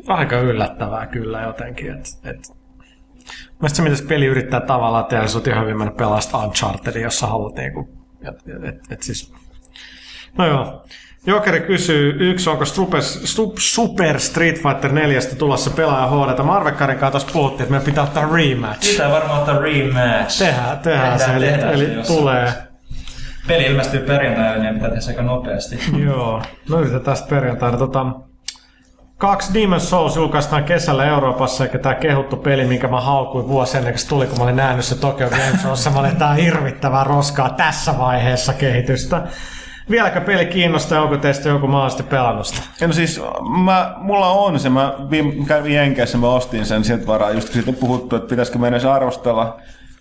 Aika 0.08 0.40
yllättävää 0.40 1.08
kyllä 1.08 1.42
jotenkin. 1.42 1.92
Et, 1.92 2.06
et. 2.24 2.38
Mielestäni 3.60 3.76
se, 3.76 3.82
mitä 3.82 3.96
se 3.96 4.06
peli 4.08 4.26
yrittää 4.26 4.62
tavallaan 4.62 5.06
tehdä, 5.06 5.28
se 5.28 5.38
on 5.38 5.44
ihan 5.48 5.64
hyvin 5.64 5.78
mennä 5.78 5.94
pelaa 5.94 6.22
sitä 6.22 6.38
Unchartedia, 6.38 7.02
jos 7.02 7.20
sä 7.20 7.28
haluat 7.28 7.56
niinku, 7.56 7.90
et, 8.22 8.64
et, 8.64 8.76
et 8.92 9.04
siis... 9.04 9.34
No 10.38 10.48
joo. 10.48 10.86
Jokeri 11.26 11.62
kysyy, 11.62 12.16
yksi, 12.20 12.50
onko 12.50 12.66
Super, 12.66 13.02
Sup- 13.02 13.56
Super 13.60 14.20
Street 14.20 14.56
Fighter 14.56 14.92
4 14.92 15.20
tulossa 15.38 15.70
pelaaja 15.70 16.08
HD? 16.08 16.44
Marvekkarin 16.44 16.98
kanssa 16.98 17.12
tuossa 17.20 17.34
puhuttiin, 17.34 17.62
että 17.62 17.72
meidän 17.72 17.86
pitää 17.86 18.04
ottaa 18.04 18.30
rematch. 18.34 18.92
Pitää 18.92 19.12
varmaan 19.12 19.40
ottaa 19.40 19.60
rematch. 19.60 20.40
Tehdään, 20.40 20.80
tehdään 20.80 21.20
se, 21.20 21.26
Tehdään, 21.26 21.44
eli, 21.44 21.52
tehdään 21.52 21.78
se 21.78 21.84
eli 21.86 21.94
jossain 21.94 22.20
tulee. 22.20 22.54
Peli 23.48 23.66
ilmestyy 23.66 24.00
perjantaina, 24.00 24.64
niin 24.64 24.74
pitää 24.74 24.90
tehdä 24.90 25.02
se 25.02 25.12
aika 25.12 25.22
nopeasti. 25.24 25.80
Joo, 26.06 26.42
yritetään 26.78 27.18
sitten 27.18 27.38
perjantaina. 27.38 27.78
Tota, 27.78 28.06
kaksi 29.18 29.54
Demon's 29.54 29.80
Souls 29.80 30.16
julkaistaan 30.16 30.64
kesällä 30.64 31.06
Euroopassa, 31.06 31.64
eikä 31.64 31.78
tämä 31.80 31.96
kehuttu 31.96 32.38
peli, 32.38 32.66
minkä 32.66 32.88
mä 32.88 33.02
haukuin 33.02 33.48
vuosi 33.48 33.78
ennen 33.78 33.94
kuin 33.94 34.00
se 34.00 34.08
tuli, 34.08 34.28
kun 34.28 34.38
mä 34.38 34.44
olin 34.44 34.56
nähnyt 34.56 34.86
se 34.86 34.96
Tokyo 34.96 35.30
Game 35.30 35.58
Showssa. 35.62 35.90
Mä 35.90 36.00
olin, 36.00 36.16
tää 36.16 36.30
on 36.30 36.36
hirvittävää 36.36 37.04
roskaa 37.04 37.50
tässä 37.50 37.98
vaiheessa 37.98 38.54
kehitystä. 38.54 39.22
Vieläkö 39.90 40.22
peli 40.22 40.46
kiinnostaa, 40.46 41.02
onko 41.02 41.18
teistä 41.18 41.50
joku 41.50 41.68
mahdollisesti 41.68 42.04
pelannut 42.04 42.46
sitä? 42.48 42.62
No 42.88 42.94
siis, 42.94 43.22
mä, 43.64 43.96
mulla 43.98 44.30
on 44.30 44.60
se, 44.60 44.70
mä 44.70 44.94
kävin 45.48 45.74
Jenkeissä, 45.74 46.18
mä 46.18 46.28
ostin 46.28 46.66
sen 46.66 46.84
sieltä 46.84 47.08
varaa, 47.08 47.32
just 47.32 47.48
kun 47.48 47.54
siitä 47.54 47.72
on 47.72 47.76
puhuttu, 47.76 48.16
että 48.16 48.30
pitäisikö 48.30 48.60
meidän 48.60 48.82
se 48.82 48.90
arvostella. 48.90 49.58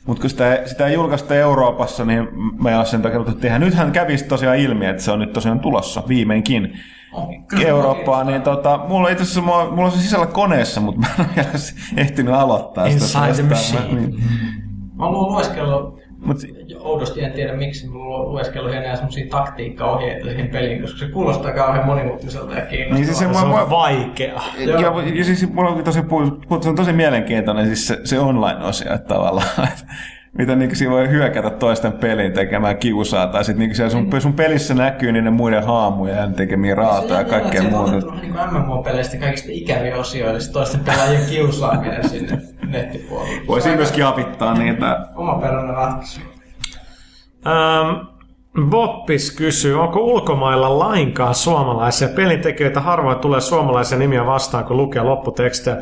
Mutta 0.06 0.20
kun 0.20 0.30
sitä, 0.30 0.62
sitä 0.66 0.86
ei 0.86 0.94
julkaista 0.94 1.34
Euroopassa, 1.34 2.04
niin 2.04 2.28
mä 2.62 2.70
en 2.70 2.76
ole 2.76 2.86
sen 2.86 3.02
takia 3.02 3.20
että 3.20 3.32
tehdä. 3.32 3.58
Nythän 3.58 3.92
kävisi 3.92 4.24
tosiaan 4.24 4.58
ilmi, 4.58 4.86
että 4.86 5.02
se 5.02 5.10
on 5.10 5.18
nyt 5.18 5.32
tosiaan 5.32 5.60
tulossa 5.60 6.02
viimeinkin 6.08 6.80
Eurooppaan. 7.66 8.26
Niin 8.26 8.42
tota, 8.42 8.80
mulla 8.88 9.06
on 9.06 9.12
itse 9.12 9.22
asiassa, 9.22 9.40
mulla, 9.42 9.70
mulla 9.70 9.84
on 9.84 9.92
se 9.92 10.00
sisällä 10.00 10.26
koneessa, 10.26 10.80
mutta 10.80 11.00
mä 11.00 11.06
en 11.18 11.20
ole 11.20 11.28
vielä 11.36 11.48
ehtinyt 12.02 12.34
aloittaa 12.34 12.90
sitä. 12.90 13.04
Inside 13.04 13.42
the 13.42 13.54
Jostain 13.54 13.82
mä- 13.82 13.86
machine. 13.86 14.00
Niin. 14.00 14.24
Mä 14.96 15.06
oon 15.06 15.32
lueskellut, 15.32 16.00
Mut, 16.24 16.36
oudosti 16.80 17.24
en 17.24 17.32
tiedä 17.32 17.52
miksi, 17.52 17.88
mulla 17.88 18.16
on 18.16 18.32
lueskellut 18.32 18.74
enää 18.74 18.96
semmosia 18.96 19.26
taktiikkaohjeita 19.30 20.28
siihen 20.28 20.48
peliin, 20.48 20.82
koska 20.82 20.98
se 20.98 21.08
kuulostaa 21.08 21.52
kauhean 21.52 21.86
monimuotoiselta 21.86 22.54
ja 22.54 22.66
kiinnostavalta. 22.66 22.94
niin 22.94 23.06
siis 23.06 23.18
se, 23.18 23.24
Se 23.32 23.38
on 23.38 23.48
mua, 23.48 23.70
vaikea. 23.70 24.42
Ja, 24.58 24.80
ja 25.14 25.24
siis 25.24 25.52
mulla 25.52 25.70
on 25.70 25.84
tosi, 25.84 26.00
se 26.62 26.68
on 26.68 26.76
tosi 26.76 26.92
mielenkiintoinen 26.92 27.66
siis 27.66 27.86
se, 27.88 28.00
se 28.04 28.18
online-osio 28.18 28.94
että 28.94 29.14
tavallaan. 29.14 29.48
Miten 30.38 30.58
niin 30.58 30.76
siinä 30.76 30.92
voi 30.92 31.08
hyökätä 31.08 31.50
toisten 31.50 31.92
peliin 31.92 32.32
tekemään 32.32 32.76
kiusaa, 32.76 33.26
tai 33.26 33.44
sitten 33.44 33.68
niin 33.68 33.76
siellä 33.76 33.90
sun, 33.90 34.20
sun 34.20 34.32
pelissä 34.32 34.74
näkyy 34.74 35.12
niiden 35.12 35.32
muiden 35.32 35.66
haamuja 35.66 36.14
ja 36.14 36.30
tekemiä 36.30 36.74
raatoja 36.74 37.18
ja 37.18 37.24
kaikkea 37.24 37.62
muuta. 37.62 37.92
Niin 37.92 38.34
MMO-peleistä 38.50 39.16
kaikista 39.16 39.48
ikäviä 39.52 39.96
osioita, 39.96 40.30
eli 40.36 40.52
toisten 40.52 40.80
pelaajien 40.80 41.26
kiusaaminen 41.30 42.08
sinne 42.08 42.38
nettipuolelle. 42.66 43.46
Voisi 43.46 43.76
myöskin 43.76 44.04
avittaa 44.04 44.54
niitä. 44.54 45.06
Oma 45.14 45.34
peräinen 45.34 45.74
ratkaisu. 45.74 46.20
Ähm, 47.46 48.06
Boppis 48.70 49.30
kysyy, 49.36 49.80
onko 49.80 50.00
ulkomailla 50.00 50.78
lainkaan 50.78 51.34
suomalaisia 51.34 52.08
pelintekijöitä? 52.08 52.80
Harvoin 52.80 53.18
tulee 53.18 53.40
suomalaisia 53.40 53.98
nimiä 53.98 54.26
vastaan, 54.26 54.64
kun 54.64 54.76
lukee 54.76 55.02
lopputekstejä. 55.02 55.76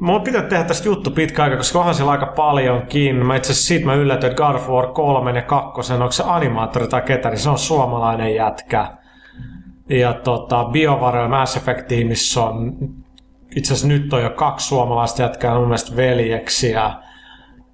Mulla 0.00 0.20
pitää 0.20 0.42
tehdä 0.42 0.64
tästä 0.64 0.88
juttu 0.88 1.10
pitkä 1.10 1.42
aika, 1.42 1.56
koska 1.56 1.78
onhan 1.78 1.94
siellä 1.94 2.12
aika 2.12 2.26
paljonkin. 2.26 3.26
Mä 3.26 3.36
itse 3.36 3.52
asiassa 3.52 3.68
siitä 3.68 3.86
mä 3.86 3.94
yllätyin, 3.94 4.30
että 4.30 4.42
God 4.42 4.54
of 4.54 4.68
War 4.68 4.86
3 4.86 5.30
ja 5.30 5.42
2, 5.42 5.92
onko 5.92 6.12
se 6.12 6.22
animaattori 6.26 6.88
tai 6.88 7.02
ketä, 7.02 7.30
niin 7.30 7.38
se 7.38 7.50
on 7.50 7.58
suomalainen 7.58 8.34
jätkä. 8.34 8.86
Ja 9.88 10.12
tota, 10.12 10.64
BioWare 10.64 11.20
ja 11.20 11.28
Mass 11.28 11.56
Effect-tiimissä 11.56 12.40
on, 12.42 12.76
itse 13.56 13.72
asiassa 13.72 13.88
nyt 13.88 14.12
on 14.12 14.22
jo 14.22 14.30
kaksi 14.30 14.66
suomalaista 14.66 15.22
jätkää, 15.22 15.54
mun 15.54 15.64
mielestä 15.64 15.96
veljeksiä. 15.96 16.92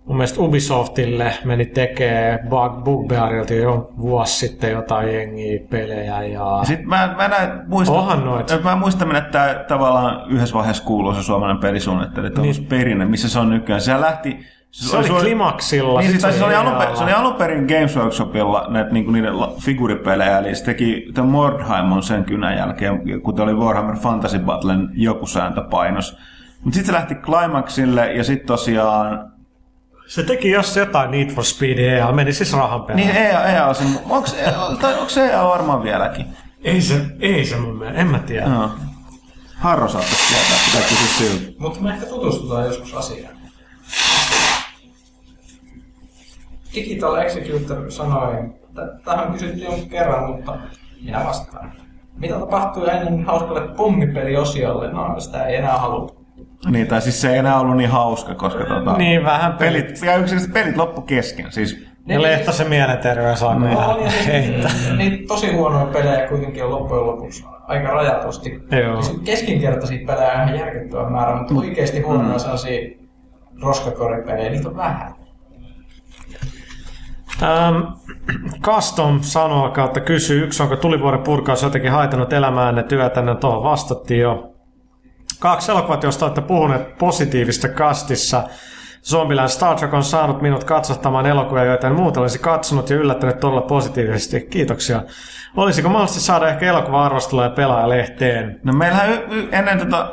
Mun 0.06 0.16
mielestä 0.16 0.40
Ubisoftille 0.40 1.32
meni 1.44 1.66
tekee 1.66 2.38
Bug, 2.48 2.84
Bugbearilta 2.84 3.54
jo 3.54 3.90
vuosi 3.98 4.38
sitten 4.38 4.70
jotain 4.70 5.14
jengiä 5.14 5.60
pelejä 5.70 6.22
ja... 6.22 6.60
Sitten 6.64 6.88
mä, 6.88 7.14
mä 7.16 7.28
näin, 7.28 7.50
muista, 7.66 7.94
Onhan 7.94 8.24
noit. 8.24 8.64
Mä 8.64 8.76
muistan, 8.76 9.16
että 9.16 9.30
tämä 9.30 9.64
tavallaan 9.68 10.30
yhdessä 10.30 10.54
vaiheessa 10.54 10.84
kuuluu 10.84 11.14
se 11.14 11.22
suomalainen 11.22 11.60
pelisuunnittelu, 11.60 12.26
että 12.26 12.40
niin. 12.40 12.66
perinne, 12.66 13.04
missä 13.04 13.28
se 13.28 13.38
on 13.38 13.50
nykyään. 13.50 13.80
Se 13.80 14.00
lähti... 14.00 14.38
Se 14.70 14.96
oli 14.96 15.08
Klimaksilla. 15.08 16.00
Niin, 16.00 16.12
sit 16.12 16.20
siis, 16.20 16.38
se, 16.38 16.44
oli 16.44 16.54
alun, 16.54 16.72
se 16.94 17.02
oli 17.02 17.12
alun 17.12 17.34
perin 17.34 17.64
Games 17.64 17.96
Workshopilla 17.96 18.66
näitä, 18.68 18.90
niinku, 18.90 19.10
niiden 19.10 19.34
figuripelejä, 19.64 20.38
eli 20.38 20.54
se 20.54 20.64
teki 20.64 21.10
tämän 21.14 21.30
Mordheimon 21.30 22.02
sen 22.02 22.24
kynän 22.24 22.56
jälkeen, 22.56 23.22
kun 23.22 23.40
oli 23.40 23.54
Warhammer 23.54 23.96
Fantasy 23.96 24.38
Battlen 24.38 24.88
joku 24.92 25.26
sääntöpainos. 25.26 26.18
Mutta 26.64 26.74
sitten 26.74 26.86
se 26.86 26.92
lähti 26.92 27.14
Climaxille 27.14 28.12
ja 28.12 28.24
sitten 28.24 28.46
tosiaan... 28.46 29.35
Se 30.06 30.22
teki 30.22 30.50
jos 30.50 30.76
jotain 30.76 31.10
Need 31.10 31.30
for 31.30 31.44
Speed 31.44 31.78
EA, 31.78 32.12
meni 32.12 32.32
siis 32.32 32.52
rahan 32.52 32.82
perään. 32.82 33.06
Niin 33.06 33.16
EA, 33.16 33.44
EA 33.44 33.66
on 33.66 33.74
sen, 33.74 33.86
onko, 34.08 34.28
tai 34.80 34.94
onko 34.94 35.08
se 35.08 35.26
EA 35.26 35.44
varmaan 35.44 35.82
vieläkin? 35.82 36.26
Ei 36.64 36.80
se, 36.80 37.06
ei 37.20 37.44
se 37.44 37.56
mun 37.56 37.78
mielestä, 37.78 38.00
en 38.00 38.06
mä 38.06 38.18
tiedä. 38.18 38.46
Joo. 38.46 38.70
Harro 39.54 39.88
saattaisi 39.88 40.28
tietää, 40.28 40.56
pitää 40.64 40.88
kysyä 40.88 41.28
siltä. 41.28 41.52
Mutta 41.58 41.80
me 41.80 41.90
ehkä 41.90 42.06
tutustutaan 42.06 42.64
joskus 42.64 42.94
asiaan. 42.94 43.36
Digital 46.74 47.16
Executor 47.16 47.90
sanoi, 47.92 48.34
että 48.38 48.82
tähän 49.04 49.32
kysyttiin 49.32 49.64
jonkun 49.64 49.88
kerran, 49.88 50.30
mutta 50.30 50.58
minä 51.04 51.24
vastaan. 51.24 51.72
Mitä 52.16 52.38
tapahtuu 52.38 52.84
ennen 52.84 53.24
hauskalle 53.24 53.68
pommipeliosiolle? 53.68 54.92
No, 54.92 55.20
sitä 55.20 55.46
ei 55.46 55.56
enää 55.56 55.78
haluta. 55.78 56.15
Niin, 56.70 56.86
tai 56.86 57.00
siis 57.02 57.20
se 57.20 57.30
ei 57.32 57.38
enää 57.38 57.60
ollut 57.60 57.76
niin 57.76 57.90
hauska, 57.90 58.34
koska 58.34 58.64
tota, 58.64 58.96
Niin, 58.96 59.24
vähän 59.24 59.52
pelit. 59.52 59.84
pelit, 59.86 60.02
ja 60.02 60.16
yksinkertaisesti 60.16 60.52
pelit 60.52 60.76
loppu 60.76 61.00
kesken. 61.00 61.52
Siis, 61.52 61.86
Ja 62.06 62.22
Lehtosen 62.22 62.68
mielenterveys 62.68 63.42
on 63.42 63.60
No, 63.60 63.66
vähän 63.66 63.88
oli 63.88 64.10
siis, 64.10 64.26
niin 64.96 65.28
tosi 65.28 65.52
huonoja 65.52 65.86
pelejä 65.86 66.28
kuitenkin 66.28 66.64
on 66.64 66.70
loppujen 66.70 67.06
lopuksi 67.06 67.44
aika 67.66 67.88
rajatusti. 67.88 68.62
Joo. 68.84 69.02
Siis 69.02 69.20
keskinkertaisia 69.24 70.06
pelejä 70.06 70.32
on 70.32 70.48
ihan 70.48 70.58
järkyttävä 70.58 71.10
määrä, 71.10 71.36
mutta 71.36 71.54
oikeasti 71.54 72.00
huonoja 72.00 72.32
Mm. 72.32 72.38
sellaisia 72.38 72.96
roskakoripelejä, 73.62 74.50
niitä 74.50 74.68
on 74.68 74.76
vähän. 74.76 75.14
Ähm, 77.42 77.82
Custom 78.62 79.18
sanoo 79.20 79.70
kautta 79.70 80.00
kysyy, 80.00 80.44
yksi 80.44 80.62
onko 80.62 80.76
tulivuoren 80.76 81.20
purkaus 81.22 81.62
jotenkin 81.62 81.90
haitannut 81.90 82.32
elämäänne 82.32 82.82
työtänne, 82.82 83.34
tuohon 83.34 83.62
vastattiin 83.62 84.20
jo. 84.20 84.52
Kaksi 85.40 85.70
elokuvat, 85.72 86.02
joista 86.02 86.24
olette 86.24 86.40
puhuneet 86.40 86.98
positiivista 86.98 87.68
kastissa. 87.68 88.42
Zombieland 89.04 89.48
Star 89.48 89.76
Trek 89.76 89.94
on 89.94 90.04
saanut 90.04 90.42
minut 90.42 90.64
katsottamaan 90.64 91.26
elokuvia, 91.26 91.64
joita 91.64 91.86
en 91.86 91.94
muuta 91.94 92.20
olisi 92.20 92.38
katsonut 92.38 92.90
ja 92.90 92.96
yllättänyt 92.96 93.40
todella 93.40 93.60
positiivisesti. 93.60 94.40
Kiitoksia. 94.40 95.02
Olisiko 95.56 95.88
mahdollisesti 95.88 96.20
saada 96.20 96.48
ehkä 96.48 96.66
elokuva-arvostelua 96.66 97.44
ja 97.44 97.50
pelaajalehteen? 97.50 98.60
No 98.64 98.72
meillähän 98.72 99.10
y- 99.12 99.24
y- 99.30 99.48
ennen 99.52 99.78
tota 99.78 100.10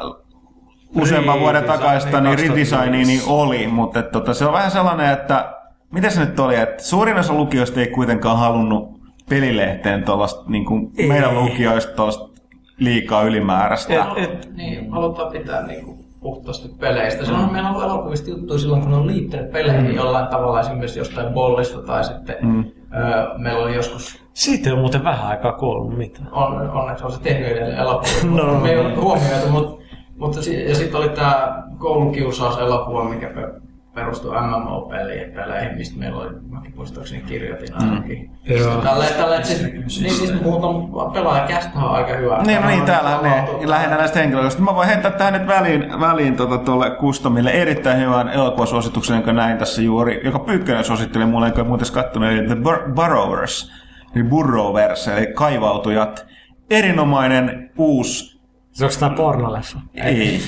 useamman 0.96 1.40
vuoden 1.40 1.64
takaista 1.64 2.22
niin 2.22 2.36
2005. 2.36 2.76
redesigni 2.76 3.06
niin 3.06 3.22
oli, 3.28 3.68
mutta 3.68 4.00
et, 4.00 4.12
tota, 4.12 4.34
se 4.34 4.46
on 4.46 4.54
vähän 4.54 4.72
sellainen, 4.72 5.12
että 5.12 5.54
miten 5.92 6.12
se 6.12 6.20
nyt 6.20 6.40
oli, 6.40 6.56
että 6.56 6.84
suurin 6.84 7.18
osa 7.18 7.34
lukijoista 7.34 7.80
ei 7.80 7.88
kuitenkaan 7.88 8.38
halunnut 8.38 9.00
pelilehteen 9.30 10.04
tuollaista, 10.04 10.44
niin 10.48 10.66
kuin 10.66 10.92
Ei. 10.98 11.08
meidän 11.08 11.36
lukijoista 11.36 11.96
tuollaista 11.96 12.33
liikaa 12.80 13.24
ylimääräistä. 13.24 13.94
Et, 13.94 14.30
et, 14.30 14.54
Niin, 14.56 14.92
halutaan 14.92 15.32
pitää 15.32 15.68
niinku 15.68 16.04
puhtaasti 16.20 16.70
peleistä. 16.80 17.26
Silloin 17.26 17.52
meillä 17.52 17.70
on 17.70 17.76
ollut 17.76 17.90
elokuvista 17.90 18.30
juttuja 18.30 18.60
silloin, 18.60 18.82
kun 18.82 18.92
ne 18.92 18.98
on 18.98 19.08
liittynyt 19.08 19.52
peleihin 19.52 19.84
mm. 19.86 19.96
jollain 19.96 20.28
tavalla, 20.28 20.60
esimerkiksi 20.60 21.00
jostain 21.00 21.34
bollista 21.34 21.82
tai 21.82 22.04
sitten 22.04 22.36
mm. 22.42 22.64
öö, 22.96 23.38
meillä 23.38 23.64
oli 23.64 23.76
joskus, 23.76 24.24
siitä 24.34 24.70
ei 24.70 24.74
ole 24.74 24.80
muuten 24.82 25.04
vähän 25.04 25.28
aikaa 25.28 25.52
kuullut 25.52 25.98
mitään. 25.98 26.28
on, 26.32 26.70
onneksi 26.70 27.06
on 27.06 27.12
se 27.12 27.22
tehnyt 27.22 27.48
edelleen 27.52 27.78
elokuvia, 27.80 28.24
No. 28.44 28.54
no. 28.54 28.60
me 28.60 28.70
ei 28.72 28.80
ole 28.80 28.96
huomioitu, 28.96 29.50
mutta, 29.52 29.84
mutta 30.18 30.42
si- 30.42 30.70
ja 30.70 30.76
sitten 30.76 31.00
oli 31.00 31.10
tämä 31.10 31.64
koulukiusauselokuva, 31.78 33.04
mikä 33.04 33.28
pe- 33.30 33.62
perustui 33.96 34.36
MMO-peliin, 34.42 35.32
peleihin, 35.32 35.78
mistä 35.78 36.00
meillä 36.00 36.22
oli, 36.22 36.30
mäkin 36.50 36.74
muistaakseni 36.76 37.22
kirjoitin 37.22 37.82
ainakin. 37.82 38.30
Mm. 38.50 38.56
Joo. 38.56 38.82
Tällä, 38.82 39.06
tällä, 39.06 39.44
siis, 39.44 39.62
niin, 39.62 39.90
siis 39.90 40.32
puhutaan 40.32 41.12
pelaajakästä 41.14 41.80
on 41.80 41.90
aika 41.90 42.14
hyvä. 42.14 42.44
Niin, 42.44 42.62
no 42.62 42.68
niin, 42.68 42.86
täällä 42.86 43.20
ne 43.22 43.48
lähinnä 43.66 43.98
näistä 43.98 44.20
henkilöistä. 44.20 44.62
Mä 44.62 44.76
voin 44.76 44.88
heittää 44.88 45.12
tähän 45.12 45.34
nyt 45.34 45.48
väliin, 45.48 46.00
väliin 46.00 46.36
tota, 46.36 46.58
tuolle 46.58 46.92
Kustomille 46.92 47.52
erittäin 47.52 48.00
hyvän 48.00 48.30
elokuvasuosituksen, 48.30 49.16
jonka 49.16 49.34
näin 49.34 49.58
tässä 49.58 49.82
juuri, 49.82 50.22
joka 50.24 50.40
Pyykkönen 50.40 50.84
suositteli 50.84 51.26
mulle, 51.26 51.48
enkä 51.48 51.64
muuten 51.64 51.88
kattonut, 51.94 52.30
eli 52.30 52.48
The 52.48 52.56
Bur- 52.56 52.94
Burrowers, 52.94 53.72
eli 54.16 54.24
Burrowers, 54.24 55.08
eli 55.08 55.28
kaivautujat. 55.28 56.26
Erinomainen 56.70 57.72
uusi 57.78 58.33
Se 58.74 58.86
onko 58.86 58.96
tämä 59.00 59.16
pornoleffa? 59.16 59.80
ei. 59.96 60.42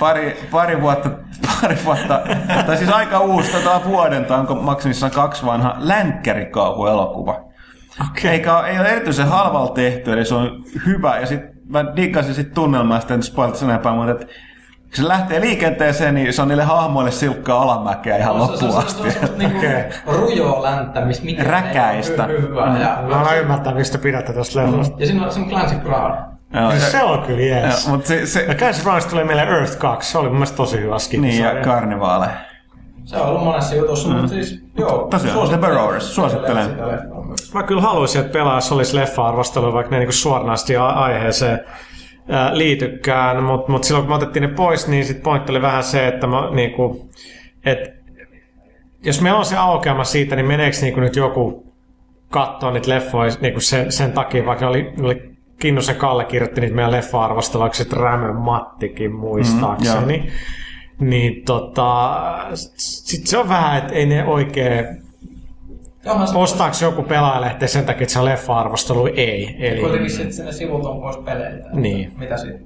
Pari, 0.00 0.38
pari 0.50 0.80
vuotta, 0.82 1.10
pari 1.62 1.78
vuotta, 1.84 2.20
tai 2.66 2.76
siis 2.76 2.90
aika 2.90 3.18
uusi, 3.20 3.52
tota 3.52 3.80
vuoden, 3.84 4.24
tai 4.24 4.38
onko 4.40 4.54
maksimissaan 4.54 5.12
kaksi 5.12 5.46
vanha, 5.46 5.74
länkkärikauhuelokuva. 5.78 7.40
Okay. 8.10 8.30
Eikä 8.30 8.58
ole, 8.58 8.68
ei 8.68 8.78
ole 8.80 8.88
erityisen 8.88 9.28
halvalla 9.28 9.68
tehty, 9.74 10.12
eli 10.12 10.24
se 10.24 10.34
on 10.34 10.62
hyvä. 10.86 11.18
Ja 11.20 11.26
sitten 11.26 11.50
mä 11.68 11.96
diggasin 11.96 12.34
sit 12.34 12.54
tunnelmaa, 12.54 13.00
en 13.10 13.22
spoilata 13.22 13.58
sen 13.58 13.70
enempää, 13.70 13.92
mutta 13.94 14.10
että 14.12 14.26
kun 14.26 14.34
se 14.96 15.08
lähtee 15.08 15.40
liikenteeseen, 15.40 16.14
niin 16.14 16.32
se 16.32 16.42
on 16.42 16.48
niille 16.48 16.62
hahmoille 16.64 17.10
silkkaa 17.10 17.62
alamäkeä 17.62 18.16
ihan 18.16 18.34
Se- 18.34 18.38
se- 18.46 18.50
loppuun 18.66 18.72
se- 18.72 18.78
asti. 18.86 19.10
Se 19.10 19.18
on 19.32 19.38
niinku 19.38 19.58
Okei. 19.58 19.82
rujoa 20.06 20.62
länttä, 20.62 21.00
mistä 21.00 21.24
mikään 21.24 21.46
Räkäistä. 21.46 22.24
ei 22.24 22.30
ole 22.36 22.38
hy- 22.38 22.48
hyvää. 22.48 22.78
Ja, 22.80 22.98
Mä 23.08 23.20
olen 23.22 23.40
ymmärtää, 23.40 23.74
mistä 23.74 23.98
pidätte 23.98 24.32
tästä 24.32 24.60
leffasta. 24.60 24.96
ja 25.00 25.06
siinä 25.06 25.26
on, 25.26 25.32
siinä 25.32 25.44
on 25.46 25.50
Clancy 25.50 25.76
Brown. 25.78 26.14
Joo, 26.54 26.70
Mm. 26.72 26.78
Se 26.78 27.02
on 27.02 27.22
kyllä 27.22 27.40
jees. 27.40 27.88
mutta 27.88 28.08
se, 28.08 28.26
se, 28.26 28.42
Ja 28.48 28.54
Clancy 28.54 28.82
Brownista 28.82 29.10
tuli 29.10 29.24
meille 29.24 29.42
Earth 29.42 29.78
2. 29.78 30.10
Se 30.12 30.18
oli 30.18 30.28
mun 30.28 30.36
mielestä 30.36 30.56
tosi 30.56 30.80
hyvä 30.80 30.98
skippi. 30.98 31.26
niin, 31.26 31.42
ja 31.42 31.54
karnevaale. 31.64 32.26
Se 33.04 33.16
on 33.16 33.28
ollut 33.28 33.44
monessa 33.44 33.74
jutussa, 33.74 34.08
mutta 34.08 34.28
siis 34.28 34.62
joo. 34.78 35.04
Mm. 35.04 35.10
Tosiaan, 35.10 35.36
suosittelen- 35.36 35.58
The 35.58 35.66
Burrowers, 35.66 36.14
suosittelen. 36.14 36.76
Mä 37.54 37.62
kyllä 37.62 37.82
haluaisin, 37.82 38.20
että 38.20 38.32
pelaajassa 38.32 38.74
olisi 38.74 38.96
leffa-arvostelu, 38.96 39.72
vaikka 39.72 39.90
ne 39.90 39.96
ei 39.96 40.00
niinku 40.00 40.12
suoranaisesti 40.12 40.76
aiheeseen 40.76 41.60
ää, 42.28 42.58
liitykään, 42.58 43.42
mutta 43.42 43.72
mut 43.72 43.84
silloin 43.84 44.04
kun 44.06 44.10
me 44.10 44.16
otettiin 44.16 44.42
ne 44.42 44.48
pois, 44.48 44.88
niin 44.88 45.04
sit 45.04 45.22
pointti 45.22 45.52
oli 45.52 45.62
vähän 45.62 45.82
se, 45.82 46.08
että 46.08 46.26
mä, 46.26 46.50
niinku, 46.50 47.10
et, 47.64 47.78
jos 49.04 49.20
meillä 49.20 49.38
on 49.38 49.44
se 49.44 49.56
aukeama 49.56 50.04
siitä, 50.04 50.36
niin 50.36 50.46
meneekö 50.46 50.76
niinku 50.80 51.00
nyt 51.00 51.16
joku 51.16 51.72
katsoa 52.30 52.70
niitä 52.70 52.90
leffoja 52.90 53.32
niinku 53.40 53.60
sen, 53.60 53.92
sen 53.92 54.12
takia, 54.12 54.46
vaikka 54.46 54.64
ne 54.64 54.70
oli, 54.70 54.82
ne 54.96 55.04
oli 55.06 55.27
Kinnusen 55.58 55.96
Kalle 55.96 56.24
kirjoitti 56.24 56.60
niitä 56.60 56.74
meidän 56.74 56.92
leffa-arvosteluksi, 56.92 57.82
että 57.82 57.96
Rämön 57.96 58.36
Mattikin 58.36 59.14
muistaakseni. 59.14 60.30
Mm, 60.98 61.08
niin 61.10 61.44
tota, 61.44 62.20
sit 62.54 63.26
se 63.26 63.38
on 63.38 63.48
vähän, 63.48 63.78
että 63.78 63.94
ei 63.94 64.06
ne 64.06 64.24
oikein 64.24 64.86
Ostaako 66.34 66.76
joku 66.82 67.02
pelaajalehti 67.02 67.68
sen 67.68 67.84
takia, 67.84 68.02
että 68.02 68.12
se 68.12 68.18
on 68.18 68.24
leffa-arvostelu? 68.24 69.06
Ei. 69.06 69.56
Eli, 69.58 69.80
kuitenkin 69.80 70.10
sitten 70.10 70.32
sinne 70.32 70.52
sivut 70.52 70.84
on 70.84 71.00
pois 71.00 71.16
peleiltä. 71.16 71.68
Niin. 71.72 72.12
Mitä 72.18 72.36
siitä 72.36 72.58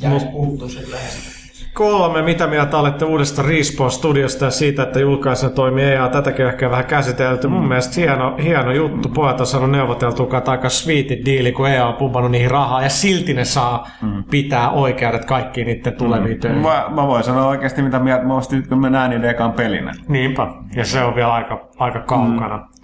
jäisi 0.00 0.26
puhuttu 0.26 0.68
sitten 0.68 0.90
lehdestä. 0.90 1.41
Kolme, 1.74 2.22
mitä 2.22 2.46
mieltä 2.46 2.78
olette 2.78 3.04
uudesta 3.04 3.42
Respawn-studiosta 3.42 4.44
ja 4.44 4.50
siitä, 4.50 4.82
että 4.82 5.00
julkaisija 5.00 5.50
toimii 5.50 5.84
EA, 5.84 6.08
tätäkin 6.08 6.46
ehkä 6.46 6.70
vähän 6.70 6.84
käsitelty. 6.84 7.48
Mun 7.48 7.68
mielestä 7.68 8.00
hieno, 8.00 8.36
hieno 8.42 8.72
juttu. 8.72 9.08
Pojat 9.08 9.40
on 9.40 9.46
saanut 9.46 9.70
neuvoteltua 9.70 10.38
että 10.38 10.50
aika 10.50 10.68
sweetit 10.68 11.24
diili, 11.24 11.52
kun 11.52 11.68
EA 11.68 11.86
on 11.86 11.94
pumpannut 11.94 12.30
niihin 12.30 12.50
rahaa 12.50 12.82
ja 12.82 12.88
silti 12.88 13.34
ne 13.34 13.44
saa 13.44 13.88
pitää 14.30 14.70
oikeudet 14.70 15.24
kaikkiin 15.24 15.66
niiden 15.66 15.92
tuleviin 15.92 16.40
töihin. 16.40 16.62
Mä, 16.62 16.86
mä 16.90 17.06
voin 17.06 17.24
sanoa 17.24 17.46
oikeasti 17.46 17.82
mitä 17.82 17.98
mieltä 17.98 18.24
mä 18.24 18.34
ostin, 18.34 18.68
kun 18.68 18.80
mä 18.80 18.90
näen 18.90 19.10
niiden 19.10 19.30
ekan 19.30 19.52
pelinä. 19.52 19.92
Niinpä. 20.08 20.46
Ja 20.76 20.84
se 20.84 21.04
on 21.04 21.14
vielä 21.14 21.32
aika, 21.32 21.68
aika 21.78 22.00
kaukana. 22.00 22.56
Mm. 22.56 22.81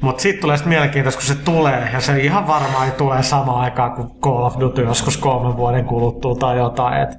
Mutta 0.00 0.22
sitten 0.22 0.40
tulee 0.40 0.56
sitten 0.56 0.68
mielenkiintoista, 0.68 1.20
kun 1.20 1.36
se 1.36 1.44
tulee, 1.44 1.90
ja 1.92 2.00
se 2.00 2.20
ihan 2.20 2.46
varmaan 2.46 2.86
ei 2.86 2.92
tule 2.92 3.22
samaan 3.22 3.60
aikaan 3.60 3.92
kuin 3.92 4.08
Call 4.20 4.42
of 4.42 4.60
Duty 4.60 4.82
joskus 4.82 5.16
kolmen 5.16 5.56
vuoden 5.56 5.84
kuluttua 5.84 6.34
tai 6.34 6.58
jotain, 6.58 7.02
että 7.02 7.16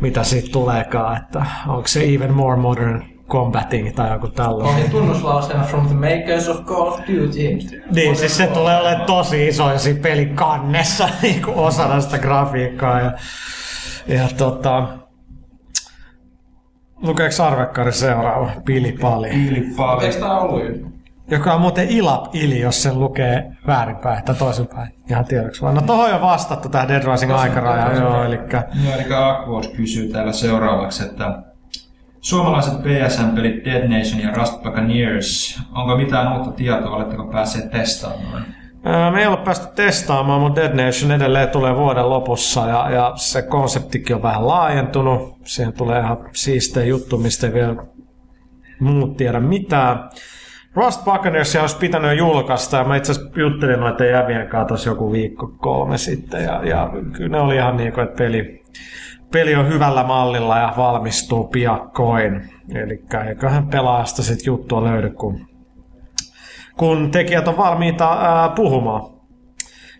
mitä 0.00 0.24
siitä 0.24 0.48
tuleekaan, 0.52 1.16
että 1.16 1.46
onko 1.68 1.88
se 1.88 2.04
even 2.04 2.32
more 2.34 2.56
modern 2.56 3.02
combating 3.28 3.94
tai 3.94 4.12
joku 4.12 4.28
tällainen. 4.28 4.82
Oli 4.82 4.90
tunnuslauseena 4.90 5.64
from 5.64 5.86
the 5.86 5.94
makers 5.94 6.48
of 6.48 6.64
Call 6.64 6.88
of 6.88 6.98
Duty. 7.00 7.82
Niin, 7.94 8.16
siis 8.16 8.36
se 8.36 8.46
tulee 8.46 8.80
olemaan 8.80 9.06
tosi 9.06 9.48
iso 9.48 9.72
ja 9.72 9.78
siinä 9.78 10.00
pelin 10.00 10.36
kannessa 10.36 11.08
niin 11.22 11.42
kuin 11.42 11.56
osana 11.56 12.00
sitä 12.00 12.18
grafiikkaa. 12.18 13.00
Ja, 13.00 13.12
ja 14.06 14.28
tota, 14.36 14.88
lukeeko 16.96 17.42
Arvekkari 17.44 17.92
seuraava? 17.92 18.50
Pili 18.64 18.92
Pali. 18.92 19.28
Eikö 20.02 20.20
tää 20.20 20.38
ollut 20.38 20.64
jo? 20.64 20.91
Joka 21.32 21.54
on 21.54 21.60
muuten 21.60 21.88
ilap 21.88 22.34
ili, 22.34 22.60
jos 22.60 22.82
sen 22.82 22.98
lukee 22.98 23.52
väärinpäin 23.66 24.24
tai 24.24 24.34
toisinpäin. 24.34 24.94
Ihan 25.10 25.24
tiedoksi 25.24 25.62
vaan. 25.62 25.74
No 25.74 25.80
tohon 25.80 26.10
jo 26.10 26.20
vastattu 26.20 26.68
tähän 26.68 26.88
Dead 26.88 27.02
Rising 27.12 27.32
aikaraja, 27.32 27.92
joo, 27.92 28.24
eli 28.24 28.36
Joo, 28.84 28.94
eli 28.94 29.04
Aquos 29.14 29.68
kysyy 29.68 30.08
täällä 30.08 30.32
seuraavaksi, 30.32 31.04
että 31.04 31.42
suomalaiset 32.20 32.74
PSN-pelit 32.82 33.64
Dead 33.64 33.88
Nation 33.88 34.20
ja 34.20 34.34
Rust 34.34 34.62
Buccaneers, 34.62 35.60
onko 35.74 35.96
mitään 35.96 36.36
uutta 36.36 36.50
tietoa, 36.50 36.96
oletteko 36.96 37.24
päässeet 37.24 37.70
testaamaan? 37.70 38.44
Me 39.12 39.20
ei 39.20 39.26
ole 39.26 39.36
päästy 39.36 39.66
testaamaan, 39.74 40.40
mutta 40.40 40.60
Dead 40.60 40.86
Nation 40.86 41.12
edelleen 41.12 41.48
tulee 41.48 41.76
vuoden 41.76 42.10
lopussa 42.10 42.66
ja, 42.68 42.90
ja 42.90 43.12
se 43.14 43.42
konseptikin 43.42 44.16
on 44.16 44.22
vähän 44.22 44.46
laajentunut. 44.46 45.36
Siihen 45.44 45.72
tulee 45.72 46.00
ihan 46.00 46.18
siistejä 46.32 46.86
juttu, 46.86 47.18
mistä 47.18 47.46
ei 47.46 47.52
vielä 47.52 47.76
muut 48.80 49.16
tiedä 49.16 49.40
mitään. 49.40 50.10
Rust 50.74 51.04
Buccaneers 51.04 51.56
olisi 51.56 51.76
pitänyt 51.76 52.18
julkaista 52.18 52.76
ja 52.76 52.84
mä 52.84 52.96
itse 52.96 53.12
asiassa 53.12 53.40
juttelin 53.40 53.80
noiden 53.80 54.10
jävien 54.10 54.48
kanssa 54.48 54.90
joku 54.90 55.12
viikko 55.12 55.46
kolme 55.56 55.98
sitten 55.98 56.44
ja, 56.44 56.64
ja 56.64 56.90
kyllä 57.12 57.28
ne 57.28 57.40
oli 57.40 57.56
ihan 57.56 57.76
niin 57.76 57.92
kuin, 57.92 58.04
että 58.04 58.16
peli, 58.16 58.64
peli 59.32 59.54
on 59.54 59.68
hyvällä 59.68 60.04
mallilla 60.04 60.58
ja 60.58 60.74
valmistuu 60.76 61.44
piakkoin. 61.44 62.50
Eli 62.74 63.04
eiköhän 63.28 63.66
pelaajasta 63.66 64.22
sitten 64.22 64.46
juttua 64.46 64.84
löydy, 64.84 65.10
kun 65.10 65.52
kun 66.76 67.10
tekijät 67.10 67.48
on 67.48 67.56
valmiita 67.56 68.12
ää, 68.12 68.48
puhumaan. 68.48 69.12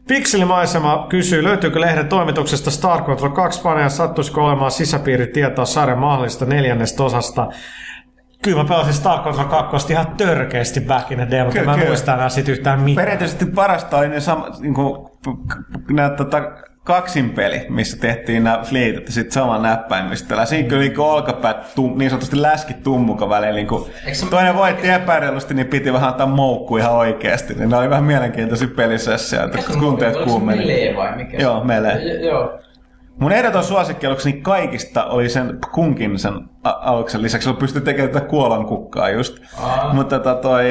Pikselimaisema 0.09 1.07
kysyy, 1.09 1.45
löytyykö 1.45 1.81
lehden 1.81 2.09
toimituksesta 2.09 2.71
Star 2.71 3.03
Control 3.03 3.31
2 3.31 3.63
faneja, 3.63 3.89
sattuisiko 3.89 4.45
olemaan 4.45 4.71
sisäpiiritietoa 4.71 5.65
sarjan 5.65 5.99
mahdollisesta 5.99 6.45
neljännestä 6.45 7.03
osasta. 7.03 7.49
Kyllä 8.43 8.63
mä 8.63 8.69
pelasin 8.69 8.93
Star 8.95 9.19
Control 9.19 9.45
2 9.49 9.93
ihan 9.93 10.07
törkeästi 10.17 10.81
back 10.81 11.11
in 11.13 11.19
the 11.19 11.27
day, 11.31 11.45
mutta 11.45 11.53
Kyllä, 11.53 11.67
mä 11.67 11.73
en 11.73 11.79
kyllä. 11.79 11.91
muista 11.91 12.15
enää 12.15 12.29
sit 12.29 12.49
yhtään 12.49 12.81
mitään. 12.81 13.05
Periaatteessa 13.05 13.47
parasta 13.55 13.99
oli 13.99 14.09
ne 14.09 14.21
sama, 14.21 14.49
niin 14.61 14.75
kuin, 14.75 15.09
nämä 15.91 16.11
tota, 16.11 16.43
kaksin 16.85 17.31
peli, 17.31 17.67
missä 17.69 17.97
tehtiin 17.97 18.45
nämä 18.45 18.61
fliitit 18.65 19.07
ja 19.07 19.13
sitten 19.13 19.33
sama 19.33 19.59
näppäimistöllä. 19.59 20.45
Siinä 20.47 20.69
kyllä 20.69 20.83
niin 20.83 21.01
olkapäät 21.01 21.75
tum, 21.75 21.99
niin 21.99 22.11
sanotusti 22.11 22.43
läskit 22.43 22.83
tummuka 22.83 23.29
välillä. 23.29 23.53
Niin 23.53 23.69
se- 24.13 24.27
toinen 24.27 24.57
voitti 24.57 24.91
epäreilusti, 24.91 25.55
niin 25.55 25.67
piti 25.67 25.93
vähän 25.93 26.09
antaa 26.09 26.27
moukku 26.27 26.77
ihan 26.77 26.93
oikeasti. 26.93 27.55
Niin 27.55 27.69
ne 27.71 27.77
oli 27.77 27.91
vähän 27.91 28.05
mielenkiintoisia 28.05 28.69
se 29.17 29.39
kun 29.73 29.81
tunteet 29.81 30.17
kuumeni. 30.17 30.59
Melee 30.59 30.97
vai 30.97 31.17
mikä? 31.17 31.37
se- 31.37 31.43
Joo, 31.43 31.65
Melee. 31.65 32.21
Joo. 32.25 32.59
Mun 33.21 33.33
ehdoton 33.33 33.65
suosikki 33.65 34.07
aluksi 34.07 34.31
niin 34.31 34.43
kaikista 34.43 35.05
oli 35.05 35.29
sen 35.29 35.59
kunkin 35.75 36.19
sen 36.19 36.33
aluksen 36.65 37.23
lisäksi. 37.23 37.45
Sillä 37.45 37.59
pystyy 37.61 37.83
tekemään 37.83 38.13
tätä 38.13 38.27
kuolan 38.27 38.67
kukkaa 38.67 39.11
just. 39.11 39.39
Mutta 39.93 40.19
tota, 40.19 40.35
toi, 40.35 40.65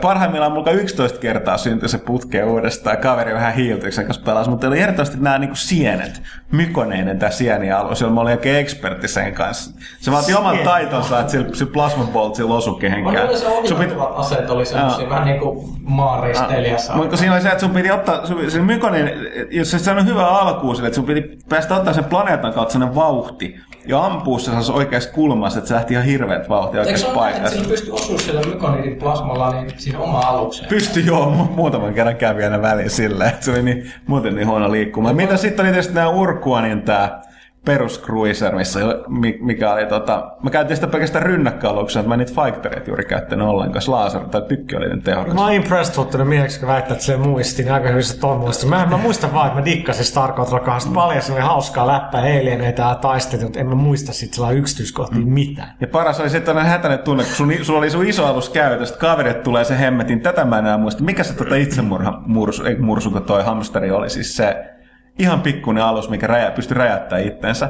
parhaimmillaan 0.00 0.52
mulla 0.52 0.70
11 0.70 1.18
kertaa 1.18 1.56
syntyi 1.58 1.88
se 1.88 1.98
putke 1.98 2.44
uudestaan. 2.44 2.96
Kaveri 2.98 3.34
vähän 3.34 3.54
hiiltyksen 3.54 4.04
kanssa 4.06 4.22
pelasi, 4.24 4.50
mutta 4.50 4.68
oli 4.68 4.80
erityisesti 4.80 5.18
nämä 5.20 5.38
niinku 5.38 5.56
sienet. 5.56 6.22
Mykoneinen 6.52 7.18
tämä 7.18 7.30
sienialus, 7.30 8.00
jolla 8.00 8.14
mä 8.14 8.20
olin 8.20 8.32
oikein 8.32 8.56
ekspertti 8.56 9.08
sen 9.08 9.34
kanssa. 9.34 9.80
Se 10.00 10.12
vaati 10.12 10.34
oman 10.34 10.52
Sieni. 10.54 10.64
taitonsa, 10.68 11.20
että 11.20 11.32
sillä, 11.32 11.48
sillä 11.54 11.72
plasma 11.72 12.04
bolt 12.12 12.34
sillä 12.34 12.54
osui 12.54 12.72
On 12.72 12.78
kehenkään. 12.80 13.14
yleensä 13.26 13.44
Sun 13.44 13.56
piti- 13.62 13.72
ohjattavat 13.74 14.18
aseet 14.18 14.50
oli 14.50 14.66
semmosia 14.66 15.08
vähän 15.08 15.24
niinku 15.24 15.68
maanristeilijässä. 15.82 16.92
mutta 16.92 17.16
siinä 17.16 17.32
oli 17.34 17.42
se, 17.42 17.48
että 17.48 17.60
sun 17.60 17.70
piti 17.70 17.90
ottaa, 17.90 18.26
sun, 18.26 18.50
sen 18.50 18.64
Mykonin, 18.64 19.10
jos 19.50 19.70
se 19.70 19.78
sanoi 19.78 20.04
hyvä 20.04 20.26
alkuun 20.26 20.76
sille, 20.76 20.86
että 20.88 20.96
sun 20.96 21.04
piti 21.06 21.38
päästä 21.48 21.76
ottaa 21.76 21.92
sen 21.94 22.04
planeetan 22.04 22.52
kautta 22.52 22.72
sellainen 22.72 22.94
vauhti 22.94 23.60
ja 23.88 24.04
ampua 24.04 24.38
se 24.38 24.72
oikeassa 24.72 25.10
kulmassa, 25.12 25.58
että 25.58 25.68
se 25.68 25.74
lähti 25.74 25.94
ihan 25.94 26.06
hirveät 26.06 26.48
vauhtia 26.48 26.82
Eikö 26.82 26.98
se 26.98 27.06
oikeassa 27.06 27.20
paikassa. 27.20 27.56
sillä 27.56 27.68
pystyy 27.68 27.92
osumaan 27.92 28.20
sillä 28.20 28.40
mykonidin 28.40 28.96
plasmalla 28.96 29.50
niin 29.52 29.70
siihen 29.76 30.00
omaan 30.00 30.28
alukseen? 30.28 30.68
Pystyi 30.68 31.06
joo, 31.06 31.24
mu- 31.34 31.50
muutaman 31.56 31.94
kerran 31.94 32.16
kävi 32.16 32.44
aina 32.44 32.62
väliin 32.62 32.90
silleen, 32.90 33.30
että 33.30 33.44
se 33.44 33.50
oli 33.50 33.62
niin, 33.62 33.92
muuten 34.06 34.34
niin 34.34 34.46
huono 34.48 34.72
liikkumaan. 34.72 35.16
Mitä 35.16 35.36
sitten 35.36 35.64
oli 35.64 35.72
tietysti 35.72 35.94
nämä 35.94 36.08
Urkuanin 36.08 36.82
tämä 36.82 37.20
peruscruiser, 37.64 38.54
missä, 38.54 38.80
mi- 39.08 39.38
mikä 39.40 39.72
oli 39.72 39.86
tota, 39.86 40.32
mä 40.42 40.50
käytin 40.50 40.76
sitä 40.76 40.86
pelkästään 40.86 41.26
rynnäkkäaluksena, 41.26 42.00
että 42.00 42.08
mä 42.08 42.14
en 42.14 42.18
niitä 42.18 42.42
fightereita 42.42 42.90
juuri 42.90 43.04
käyttänyt 43.04 43.46
ollenkaan, 43.46 43.82
se 43.82 43.90
laser 43.90 44.20
tai 44.20 44.42
tykki 44.42 44.76
oli 44.76 44.88
niin 44.88 45.02
tehokas. 45.02 45.34
Mä 45.34 45.40
oon 45.40 45.52
impressed 45.52 46.24
mieheksi, 46.24 46.58
kun 46.58 46.68
väittää, 46.68 46.92
että 46.92 47.04
se 47.04 47.16
muisti, 47.16 47.62
niin 47.62 47.72
aika 47.72 47.88
hyvin 47.88 48.02
se 48.02 48.18
ton 48.18 48.40
muisti. 48.40 48.66
Mä, 48.66 48.86
mä 48.90 48.96
muistan 48.96 49.34
vaan, 49.34 49.46
että 49.46 49.58
mä 49.60 49.64
dikkasin 49.64 50.04
Star 50.04 50.32
Control 50.32 50.60
2 50.60 50.88
paljon, 50.88 51.22
se 51.22 51.32
oli 51.32 51.40
hauskaa 51.40 51.86
läppää 51.86 52.20
alieneita 52.20 52.82
ja 52.82 52.94
taistelua, 52.94 53.44
mutta 53.44 53.60
en 53.60 53.68
mä 53.68 53.74
muista 53.74 54.12
sit 54.12 54.34
sellainen 54.34 54.60
yksityiskohtia 54.60 55.20
mitään. 55.24 55.76
Ja 55.80 55.86
paras 55.86 56.20
oli 56.20 56.30
se, 56.30 56.38
että 56.38 56.64
hätäinen 56.64 56.98
tunne, 56.98 57.24
kun 57.24 57.32
sun, 57.32 57.52
sulla 57.62 57.78
oli 57.78 57.90
sun 57.90 58.06
iso 58.06 58.26
alus 58.26 58.48
käytössä, 58.48 58.94
että 58.94 59.06
kaverit 59.06 59.42
tulee 59.42 59.64
se 59.64 59.78
hemmetin, 59.78 60.20
tätä 60.20 60.44
mä 60.44 60.58
enää 60.58 60.78
muista. 60.78 61.04
Mikä 61.04 61.22
se 61.22 61.34
tota 61.34 61.56
itsemurha 61.56 62.22
mursu, 62.26 62.64
ei 62.64 62.76
mursu, 62.76 63.10
kun 63.10 63.22
toi 63.22 63.44
hamsteri 63.44 63.90
oli 63.90 64.10
siis 64.10 64.36
se 64.36 64.77
ihan 65.18 65.40
pikkuinen 65.40 65.84
alus, 65.84 66.08
mikä 66.10 66.26
räjä, 66.26 66.50
pystyi 66.50 66.76
räjättämään 66.76 67.28
itsensä. 67.28 67.68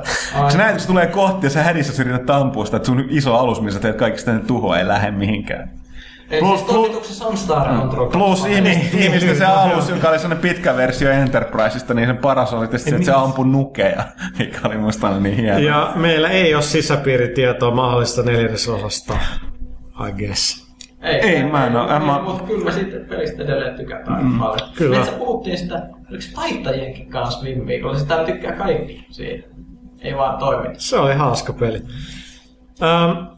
Se 0.49 0.59
näet, 0.59 0.71
kun 0.73 0.81
se 0.81 0.87
tulee 0.87 1.07
kohti 1.07 1.47
ja 1.47 1.51
sä 1.51 1.63
hädissä 1.63 1.93
sä 1.93 2.03
yrität 2.03 2.31
ampua 2.31 2.65
sitä, 2.65 2.77
että 2.77 2.87
sun 2.87 3.05
iso 3.09 3.37
alus, 3.37 3.61
missä 3.61 3.81
teet 3.81 3.97
kaikista 3.97 4.31
ennen 4.31 4.47
tuhoa, 4.47 4.79
ei 4.79 4.89
lähde 4.89 5.11
mihinkään. 5.11 5.71
Eli 6.31 6.41
Plus- 6.41 6.61
siis 6.61 6.73
toimituksessa 6.73 7.27
on 7.27 7.37
Star 7.37 7.69
Control. 7.79 8.11
Plus 8.11 8.47
ihmistä, 8.47 8.63
Niin, 8.97 9.03
ihmistä 9.03 9.35
se 9.35 9.45
joo. 9.51 9.53
alus, 9.55 9.89
joka 9.89 10.09
oli 10.09 10.19
sellainen 10.19 10.43
pitkä 10.43 10.77
versio 10.77 11.11
Enterpriseista, 11.11 11.95
niin 11.95 12.07
sen 12.09 12.17
paras 12.17 12.53
oli 12.53 12.67
tietysti 12.67 12.91
se, 12.91 12.97
että 12.97 13.07
se 13.07 13.13
ampui 13.13 13.47
nukeja, 13.47 14.03
mikä 14.39 14.59
oli 14.65 14.77
musta 14.79 15.21
niin 15.21 15.37
hieno. 15.37 15.59
Ja 15.59 15.93
meillä 15.97 16.29
ei 16.29 16.55
ole 16.55 16.63
sisäpiiritietoa 16.63 17.75
mahdollista 17.75 18.23
neljännesosasta, 18.23 19.15
I 20.09 20.13
guess. 20.27 20.69
Ei, 21.03 21.45
mä 21.45 21.67
en 21.67 21.77
oo- 21.77 22.01
mä- 22.01 22.21
Mutta 22.25 22.43
kyllä 22.45 22.65
mä 22.65 22.71
sitten 22.73 23.05
pelistä 23.05 23.43
edelleen 23.43 23.77
tykätään 23.77 24.25
mm, 24.25 24.39
paljon. 24.39 24.69
kyllä. 24.77 24.97
Metsä 24.99 25.13
puhuttiin 25.13 25.59
sitä, 25.59 25.83
oliko 26.09 26.23
se 26.23 26.33
taittajienkin 26.33 27.11
kanssa 27.11 27.45
viime 27.45 27.67
viikolla? 27.67 27.99
Sitä 27.99 28.25
tykkää 28.25 28.53
kaikki 28.53 29.07
siitä. 29.11 29.49
Ei 30.03 30.17
vaan 30.17 30.39
toimi. 30.39 30.69
Se 30.79 30.99
oli 30.99 31.15
hauska 31.15 31.53
peli. 31.53 31.83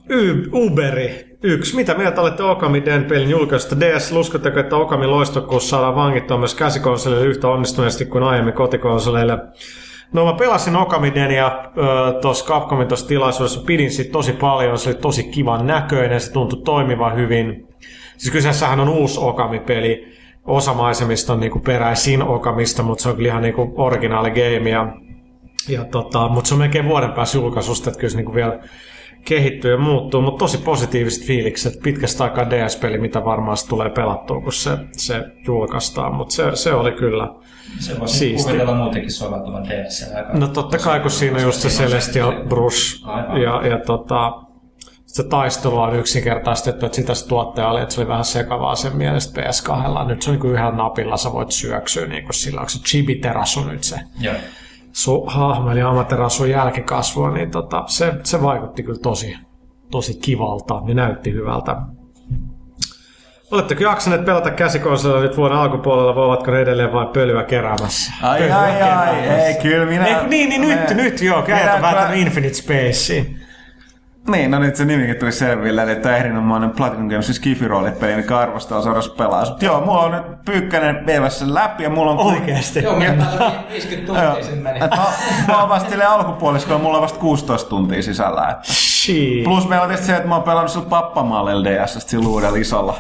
Y- 0.09 0.51
Uberi. 0.53 1.31
Yksi. 1.43 1.77
Mitä 1.77 1.95
mieltä 1.95 2.21
olette 2.21 2.43
Okami 2.43 2.85
Den 2.85 3.05
pelin 3.05 3.31
julkaisusta? 3.31 3.81
DS, 3.81 4.13
uskotteko, 4.13 4.61
että 4.61 4.77
Okami 4.77 5.07
loistokkuus 5.07 5.71
saadaan 5.71 5.95
vangittua 5.95 6.39
myös 6.39 6.55
käsikonsoleille 6.55 7.27
yhtä 7.27 7.49
onnistuneesti 7.49 8.07
kuin 8.07 8.25
aiemmin 8.25 8.55
kotikonsoleille? 8.55 9.39
No 10.13 10.25
mä 10.25 10.33
pelasin 10.33 10.77
Okami 10.77 11.15
Denia 11.15 11.65
tuossa 12.23 12.45
Capcomin 12.45 12.89
tuossa 12.89 13.09
tilaisuudessa, 13.09 13.61
pidin 13.61 13.91
siitä 13.91 14.13
tosi 14.13 14.33
paljon, 14.33 14.79
se 14.79 14.91
oli 14.91 14.99
tosi 14.99 15.25
kivan 15.25 15.67
näköinen, 15.67 16.21
se 16.21 16.33
tuntui 16.33 16.63
toimivan 16.65 17.17
hyvin. 17.17 17.69
Siis 18.17 18.33
kyseessähän 18.33 18.81
on 18.81 18.89
uusi 18.89 19.21
Okami-peli, 19.21 20.20
osa 20.51 20.75
maisemista 20.75 21.33
on 21.33 21.41
niinku 21.41 21.59
peräisin 21.59 22.23
Okamista, 22.23 22.83
mutta 22.83 23.03
se 23.03 23.09
on 23.09 23.17
kyllä 23.17 23.29
ihan 23.29 23.43
niinku 23.43 23.75
originaali 23.77 24.31
game 24.31 24.71
ja 24.71 24.93
ja 25.69 25.85
tota, 25.85 26.29
mutta 26.29 26.49
se 26.49 26.55
on 26.55 26.61
melkein 26.61 26.89
vuoden 26.89 27.13
päässä 27.13 27.39
julkaisusta, 27.39 27.91
että 27.91 28.01
kyllä 28.01 28.11
se 28.11 28.17
niinku 28.17 28.35
vielä 28.35 28.59
kehittyy 29.25 29.71
ja 29.71 29.79
muuttuu, 29.79 30.23
mutta 30.23 30.39
tosi 30.39 30.59
positiiviset 30.59 31.25
fiilikset. 31.27 31.75
Pitkästä 31.83 32.25
aikaa 32.25 32.51
DS-peli, 32.51 32.99
mitä 32.99 33.25
varmaan 33.25 33.57
tulee 33.69 33.91
pelattua, 33.91 34.41
kun 34.41 34.53
se, 34.53 34.71
se 34.93 35.25
julkaistaan, 35.47 36.15
mutta 36.15 36.35
se, 36.35 36.45
se 36.57 36.73
oli 36.73 36.93
kyllä. 36.93 37.29
Se 37.79 38.01
voisi 38.01 38.19
Siisti. 38.19 38.49
kuvitella 38.49 38.75
muutenkin 38.75 39.11
soveltuvan 39.11 39.63
aika- 40.17 40.39
No 40.39 40.47
totta 40.47 40.79
kai, 40.79 41.01
kun 41.01 41.11
siinä 41.11 41.37
on 41.37 41.43
just 41.43 41.61
se 41.61 41.69
Celestial 41.69 42.33
Brush 42.49 43.05
ja, 43.43 43.67
ja 43.67 43.79
tota, 43.87 44.33
se 45.13 45.25
taistelu 45.25 45.79
on 45.79 45.97
yksinkertaistettu, 45.97 46.87
että 46.87 46.97
sitä 46.97 47.15
se 47.15 47.29
tuottaja 47.29 47.69
oli, 47.69 47.81
että 47.83 47.95
se 47.95 48.01
oli 48.01 48.09
vähän 48.09 48.25
sekavaa 48.25 48.75
sen 48.75 48.97
mielestä 48.97 49.41
PS2. 49.41 50.05
Nyt 50.07 50.23
se 50.23 50.31
on 50.31 50.39
niin 50.39 50.53
yhdellä 50.53 50.73
napilla, 50.73 51.17
sä 51.17 51.33
voit 51.33 51.51
syöksyä 51.51 52.07
niin 52.07 52.23
kuin 52.25 52.35
sillä, 52.35 52.61
onko 52.61 52.69
se 52.71 52.79
Chibiterasu 52.79 53.65
nyt 53.65 53.85
se 53.85 53.97
Joo. 54.21 54.35
su, 54.93 55.25
hahmo, 55.27 55.71
eli 55.71 55.83
Amaterasun 55.83 56.51
jälkikasvua, 56.51 57.31
niin 57.31 57.51
tota, 57.51 57.85
se, 57.87 58.13
se 58.25 58.43
vaikutti 58.43 58.83
kyllä 58.83 58.99
tosi, 59.03 59.37
tosi 59.91 60.19
kivalta 60.23 60.83
ja 60.87 60.95
näytti 60.95 61.33
hyvältä. 61.33 61.77
Oletteko 63.51 63.83
jaksaneet 63.83 64.25
pelata 64.25 64.51
käsikonsolilla 64.51 65.21
nyt 65.23 65.37
vuoden 65.37 65.59
alkupuolella, 65.59 66.15
vai 66.15 66.25
ovatko 66.25 66.51
ne 66.51 66.61
edelleen 66.61 66.93
vain 66.93 67.09
pölyä 67.09 67.43
keräämässä? 67.43 68.13
Ai 68.23 68.39
Pölyä 68.41 68.59
ai 68.59 68.71
ai, 68.71 68.77
keräämässä. 68.79 69.47
ei 69.47 69.55
kyllä 69.55 69.87
minä... 69.87 70.07
Ei, 70.07 70.27
niin, 70.29 70.49
niin 70.49 70.61
nyt, 70.61 70.81
minä- 70.91 71.03
nyt 71.03 71.23
joo, 71.23 71.43
käytä 71.43 71.83
vähän 71.83 72.15
Infinite 72.15 72.55
Spaceen. 72.55 73.40
Niin, 74.29 74.51
no 74.51 74.59
nyt 74.59 74.77
se 74.77 74.85
nimikin 74.85 75.17
tuli 75.17 75.33
selville, 75.33 75.83
eli 75.83 75.97
tämä 75.97 76.17
erinomainen 76.17 76.71
Platinum 76.71 77.09
Games 77.09 77.27
siis 77.27 77.39
Skifi-roolipeli, 77.39 78.17
mikä 78.17 78.39
arvostaa 78.39 78.83
seurassa 78.83 79.15
pelaa. 79.15 79.45
Mut 79.51 79.63
joo, 79.63 79.81
mulla 79.81 80.01
on 80.01 80.13
nyt 80.13 80.45
Pyykkänen 80.45 81.07
vievässä 81.07 81.55
läpi 81.55 81.83
ja 81.83 81.91
mulla 81.91 82.11
on... 82.13 82.19
Oikeesti. 82.19 82.83
Joo, 82.83 82.97
me 82.97 83.17
täällä 83.19 83.53
50 83.71 84.13
Joo. 84.13 84.33
tuntia 84.33 84.45
sen 84.51 84.59
meni. 84.59 84.81
Mä, 84.81 84.89
mä 85.49 85.61
oon 85.61 85.69
vasta 85.69 86.09
alkupuoliskolla, 86.09 86.81
mulla 86.83 86.97
on 86.97 87.03
vasta 87.03 87.19
16 87.19 87.69
tuntia 87.71 88.03
sisällä. 88.03 88.49
Että. 88.49 88.73
Shit. 88.73 89.45
Plus 89.45 89.69
meillä 89.69 89.83
on 89.83 89.89
tietysti 89.89 90.07
se, 90.07 90.17
että 90.17 90.29
mä 90.29 90.35
oon 90.35 90.45
pelannut 90.45 90.71
sillä 90.73 90.87
pappamallilla 90.89 91.65
DS, 91.65 91.95
sillä 92.11 92.29
uudella 92.29 92.57
isolla. 92.59 92.95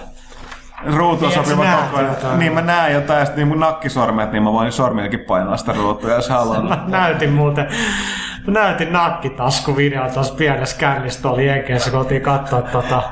Ruutu 0.96 1.24
on 1.24 1.30
Niin, 1.30 1.44
sopiva 1.46 1.64
näet 1.64 1.84
koko 1.84 1.96
ajan. 1.96 2.10
jotain. 2.10 2.38
Niin 2.38 2.52
mä 2.52 2.60
näen 2.60 2.94
jotain, 2.94 3.18
ja 3.18 3.24
sitten 3.24 3.40
niin 3.40 3.48
mun 3.48 3.60
nakkisormet, 3.60 4.32
niin 4.32 4.42
mä 4.42 4.52
voin 4.52 4.72
sormillakin 4.72 5.20
painaa 5.20 5.56
sitä 5.56 5.72
ruutua, 5.72 6.10
jos 6.10 6.28
haluan. 6.28 6.68
Mä 6.68 6.84
näytin 6.86 7.32
muuten, 7.32 7.66
mä 8.46 8.52
näytin 8.52 8.92
nakkitaskuvideon 8.92 10.10
tuossa 10.10 10.34
pienessä 10.34 10.76
kännissä 10.78 11.22
tuolla 11.22 11.42
Jenkeissä, 11.42 11.90
kun 11.90 11.98
oltiin 11.98 12.22
katsoa 12.22 12.62
tota... 12.62 13.02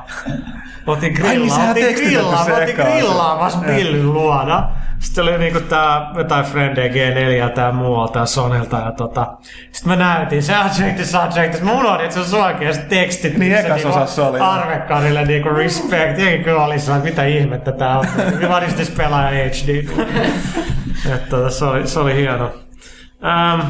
Oltiin 0.87 1.13
niin, 1.13 1.21
grillaa, 1.21 1.67
oltiin 1.67 1.95
grillaa, 1.95 2.45
oltiin 2.45 2.75
grillaamassa 2.75 3.59
pillyn 3.59 4.13
luona. 4.13 4.69
Sitten 4.99 5.23
oli 5.23 5.37
niinku 5.37 5.59
tää 5.59 6.11
jotain 6.17 6.45
Friendly 6.45 6.87
G4 6.87 7.19
ja 7.19 7.49
tää 7.49 7.71
muualta 7.71 8.25
Sonelta 8.25 8.77
ja 8.77 8.91
tota... 8.91 9.37
Sitten 9.71 9.89
mä 9.89 9.95
näytin 9.95 10.43
subject, 10.43 11.05
subject, 11.05 11.61
mä 11.61 11.71
unohdin, 11.71 12.05
että 12.05 12.23
se 12.23 12.35
on 12.35 12.43
oikeasti 12.43 12.85
tekstit. 12.89 13.37
Niin, 13.37 13.55
ekas 13.55 13.75
niinku 13.75 13.89
osassa 13.89 14.27
oli. 14.27 14.39
Arvekkarille 14.39 15.25
niinku 15.25 15.49
respect. 15.49 16.19
Jengi 16.19 16.43
kyllä 16.43 16.65
oli 16.65 16.75
että 16.75 16.99
mitä 17.03 17.25
ihmettä 17.25 17.71
tää 17.71 17.99
on. 17.99 18.05
What 18.41 18.63
is 18.63 18.73
this 18.73 18.89
pelaaja 18.89 19.49
HD? 19.49 19.69
että 21.13 21.29
tota, 21.29 21.49
se, 21.49 21.65
oli, 21.65 21.87
se 21.87 21.99
oli 21.99 22.15
hieno. 22.15 22.53
Ähm, 23.25 23.61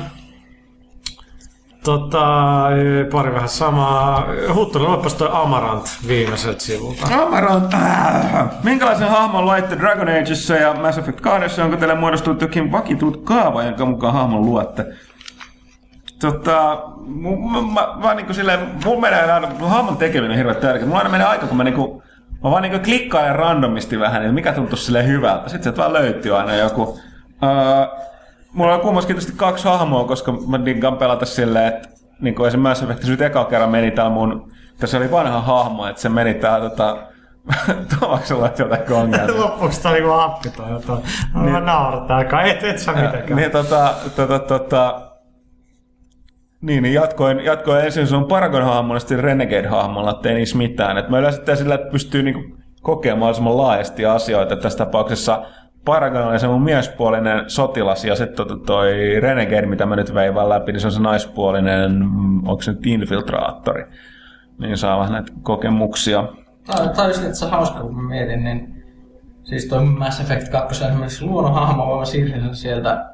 tota, 1.89 2.67
pari 3.11 3.33
vähän 3.33 3.49
samaa. 3.49 4.25
Huttunen 4.53 4.91
loppas 4.91 5.13
toi 5.13 5.29
Amarant 5.33 5.97
viimeiseltä 6.07 6.59
sivulta. 6.59 7.21
Amarant. 7.21 7.73
Äh. 7.73 8.45
Minkälaisen 8.63 9.09
hahmon 9.09 9.45
loitte 9.45 9.79
Dragon 9.79 10.09
Ageissa 10.09 10.55
ja 10.55 10.73
Mass 10.73 10.97
Effect 10.97 11.21
2? 11.21 11.61
Onko 11.61 11.77
teille 11.77 11.95
muodostunut 11.95 12.41
jokin 12.41 12.71
vakituut 12.71 13.23
kaava, 13.23 13.63
jonka 13.63 13.85
mukaan 13.85 14.13
hahmon 14.13 14.45
luotte? 14.45 14.85
Tota, 16.21 16.83
mä, 17.05 17.61
mä, 17.73 18.07
mä 18.07 18.13
niinku 18.13 18.33
silleen, 18.33 18.59
mulla 18.85 19.01
menee 19.01 19.31
aina, 19.31 19.47
mun 19.59 19.69
hahmon 19.69 19.97
tekeminen 19.97 20.31
on 20.31 20.37
hirveän 20.37 20.55
tärkeä. 20.55 20.85
Mulla 20.85 20.97
aina 20.97 21.09
menee 21.09 21.27
aika, 21.27 21.47
kun 21.47 21.57
mä 21.57 21.63
niinku, 21.63 22.03
mä 22.43 22.51
vaan 22.51 22.61
niinku 22.61 22.79
klikkailen 22.79 23.35
randomisti 23.35 23.99
vähän, 23.99 24.21
niin 24.21 24.33
mikä 24.33 24.53
tuntuu 24.53 24.77
silleen 24.77 25.07
hyvältä. 25.07 25.49
Sitten 25.49 25.63
sieltä 25.63 25.81
vaan 25.81 25.93
löytyy 25.93 26.37
aina 26.37 26.55
joku. 26.55 26.81
Uh, 26.81 28.09
mulla 28.53 28.75
on 28.75 28.81
kummaskin 28.81 29.15
tietysti 29.15 29.37
kaksi 29.37 29.63
hahmoa, 29.63 30.03
koska 30.03 30.31
mä 30.31 30.65
diggaan 30.65 30.97
pelata 30.97 31.25
silleen, 31.25 31.67
että 31.67 31.89
niin 32.21 32.35
kuin 32.35 32.47
esim. 32.47 32.59
Mass 32.59 32.83
Effect 32.83 33.03
nyt 33.03 33.21
eka 33.21 33.45
kerran 33.45 33.69
meni 33.69 33.91
täällä 33.91 34.11
mun, 34.13 34.51
tässä 34.79 34.97
oli 34.97 35.11
vanha 35.11 35.41
hahmo, 35.41 35.87
että 35.87 36.01
se 36.01 36.09
meni 36.09 36.33
täällä 36.33 36.69
tota, 36.69 36.97
Tomaksella 37.99 38.51
jotain 38.59 38.93
ongelmia. 38.93 39.41
Loppuksi 39.43 39.81
tää 39.81 39.91
niinku 39.91 40.09
happi 40.09 40.49
toi 40.49 40.71
jotain. 40.71 40.99
Mä 41.33 41.59
naurattaa, 41.59 42.25
kai 42.25 42.49
et, 42.49 42.63
et 42.63 42.79
sä 42.79 42.91
mitenkään. 42.91 43.35
Niin 43.35 43.51
tota, 43.51 43.93
tota, 44.15 44.39
tota, 44.39 45.01
niin, 46.61 46.83
niin 46.83 46.93
jatkoin, 46.93 47.39
jatkoin 47.39 47.85
ensin 47.85 48.07
sun 48.07 48.25
Paragon-hahmolla 48.25 48.95
ja 48.95 48.99
sitten 48.99 49.19
Renegade-hahmolla, 49.19 50.11
ettei 50.11 50.33
niissä 50.33 50.57
mitään. 50.57 50.97
Et 50.97 51.09
mä 51.09 51.19
yleensä 51.19 51.41
teen 51.41 51.57
sillä, 51.57 51.75
että 51.75 51.91
pystyy 51.91 52.23
niinku 52.23 52.43
kokemaan 52.81 53.19
mahdollisimman 53.19 53.57
laajasti 53.57 54.05
asioita. 54.05 54.55
Tässä 54.55 54.77
tapauksessa 54.77 55.45
Paragon 55.85 56.27
oli 56.27 56.39
se 56.39 56.47
mun 56.47 56.61
miespuolinen 56.61 57.49
sotilas 57.49 58.05
ja 58.05 58.15
sitten 58.15 58.35
tota 58.35 58.65
toi 58.65 59.19
Renegade, 59.19 59.67
mitä 59.67 59.85
mä 59.85 59.95
nyt 59.95 60.13
veivaan 60.13 60.49
läpi, 60.49 60.71
niin 60.71 60.79
se 60.79 60.87
on 60.87 60.91
se 60.91 61.01
naispuolinen, 61.01 61.91
mm, 61.91 62.47
onko 62.47 62.61
se 62.61 62.71
nyt 62.71 62.85
infiltraattori. 62.85 63.85
niin 64.59 64.77
saa 64.77 64.99
vähän 64.99 65.13
näitä 65.13 65.33
kokemuksia. 65.43 66.23
Tai, 66.65 66.89
tai 66.95 67.07
just 67.07 67.23
itse 67.23 67.45
hauska, 67.45 67.79
kun 67.79 67.95
mä 67.95 68.09
mietin, 68.09 68.43
niin 68.43 68.83
siis 69.43 69.65
toi 69.65 69.85
Mass 69.85 70.19
Effect 70.19 70.49
2 70.49 70.85
esimerkiksi 70.85 71.25
luonnon 71.25 71.53
hahmo, 71.53 71.99
mä 71.99 72.05
siirsin 72.05 72.41
sen 72.41 72.55
sieltä, 72.55 73.09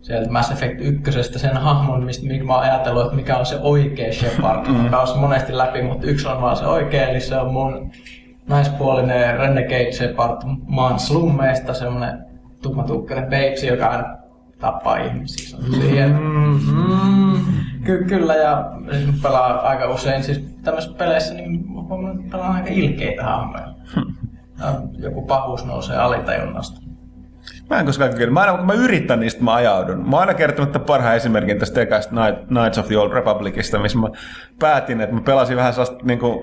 sieltä 0.00 0.30
Mass 0.30 0.50
Effect 0.50 0.80
1 0.80 1.38
sen 1.38 1.56
hahmon, 1.56 2.04
mistä 2.04 2.26
mikä 2.26 2.44
mä 2.44 2.54
oon 2.54 2.62
ajatellut, 2.62 3.04
että 3.04 3.16
mikä 3.16 3.36
on 3.36 3.46
se 3.46 3.58
oikea 3.62 4.12
Shepard. 4.12 4.66
Mm. 4.66 4.74
Mä 4.74 5.00
oon 5.00 5.18
monesti 5.18 5.56
läpi, 5.56 5.82
mutta 5.82 6.06
yksi 6.06 6.28
on 6.28 6.42
vaan 6.42 6.56
se 6.56 6.66
oikea, 6.66 7.08
eli 7.08 7.20
se 7.20 7.36
on 7.36 7.52
mun 7.52 7.92
naispuolinen 8.48 9.38
Renegade 9.38 9.92
Shepard 9.92 10.42
maan 10.66 10.98
slummeista, 10.98 11.74
semmonen 11.74 12.24
tummatukkainen 12.62 13.24
babesi, 13.24 13.66
joka 13.66 13.86
aina 13.86 14.16
tappaa 14.60 14.96
ihmisiä. 14.96 15.48
Se 15.48 15.56
on 15.56 15.74
siihen. 15.74 16.10
Mm, 16.10 17.40
ky- 17.84 18.04
kyllä, 18.04 18.34
ja 18.34 18.72
siis 18.92 19.20
pelaa 19.22 19.60
aika 19.60 19.90
usein 19.90 20.22
siis 20.24 20.40
tämmöisissä 20.62 20.96
peleissä, 20.96 21.34
niin 21.34 21.64
huomannut, 21.88 22.20
että 22.20 22.36
pelaan 22.36 22.54
aika 22.54 22.68
ilkeitä 22.70 23.24
hahmoja. 23.24 23.74
Ja 24.58 24.74
Joku 24.98 25.26
pahuus 25.26 25.64
nousee 25.64 25.96
alitajunnasta. 25.96 26.80
Mä 27.70 27.80
en 27.80 27.86
koskaan 27.86 28.14
kyllä. 28.14 28.32
Mä 28.32 28.40
aina, 28.40 28.56
kun 28.56 28.66
mä 28.66 28.72
yritän 28.72 29.20
niistä, 29.20 29.44
mä 29.44 29.54
ajaudun. 29.54 29.98
Mä 29.98 30.16
oon 30.16 30.20
aina 30.20 30.34
kertonut 30.34 30.72
tämän 30.72 30.86
parhaan 30.86 31.16
esimerkin 31.16 31.58
tästä 31.58 31.80
ekasta 31.80 32.14
Night- 32.14 32.46
Knights 32.46 32.78
of 32.78 32.86
the 32.86 32.98
Old 32.98 33.12
Republicista, 33.12 33.78
missä 33.78 33.98
mä 33.98 34.08
päätin, 34.58 35.00
että 35.00 35.14
mä 35.14 35.20
pelasin 35.20 35.56
vähän 35.56 35.72
sellaista 35.72 35.96
niin 36.04 36.18
kuin, 36.18 36.42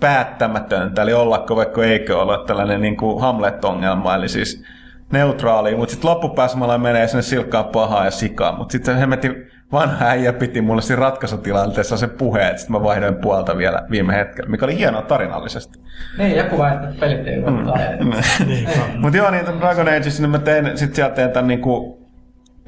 päättämätöntä, 0.00 1.02
eli 1.02 1.12
ollako 1.12 1.56
vaikka 1.56 1.84
eikö 1.84 2.18
olla 2.18 2.44
tällainen 2.46 2.80
niin 2.80 2.96
kuin 2.96 3.20
Hamlet-ongelma, 3.20 4.14
eli 4.14 4.28
siis 4.28 4.64
neutraali, 5.12 5.76
mutta 5.76 5.92
sitten 5.92 6.10
loppupäässä 6.10 6.78
menee 6.78 7.08
sinne 7.08 7.22
silkkaan 7.22 7.64
pahaa 7.64 8.04
ja 8.04 8.10
sikaa, 8.10 8.56
mutta 8.56 8.72
sitten 8.72 8.94
se 8.94 9.00
hemmetti 9.00 9.50
vanha 9.72 10.06
äijä 10.06 10.32
piti 10.32 10.60
mulle 10.60 10.82
siinä 10.82 11.00
ratkaisutilanteessa 11.00 11.96
se 11.96 12.06
puhe, 12.06 12.46
että 12.46 12.58
sitten 12.58 12.76
mä 12.76 12.82
vaihdoin 12.82 13.14
puolta 13.14 13.56
vielä 13.56 13.82
viime 13.90 14.14
hetkellä, 14.14 14.50
mikä 14.50 14.64
oli 14.64 14.78
hienoa 14.78 15.02
tarinallisesti. 15.02 15.78
Niin, 16.18 16.36
joku 16.36 16.62
että 16.62 16.88
pelit 17.00 17.26
ei 17.26 17.44
ole 17.44 17.50
mm. 17.50 18.12
Niin, 18.46 18.68
Mutta 18.96 19.16
joo, 19.16 19.30
niin 19.30 19.46
Dragon 19.60 19.88
Ageissa 19.88 20.22
niin 20.22 20.30
mä 20.30 20.38
tein, 20.38 20.78
sit 20.78 20.94
sieltä 20.94 21.14
tein 21.14 21.30
tämän 21.30 21.48
niinku, 21.48 22.00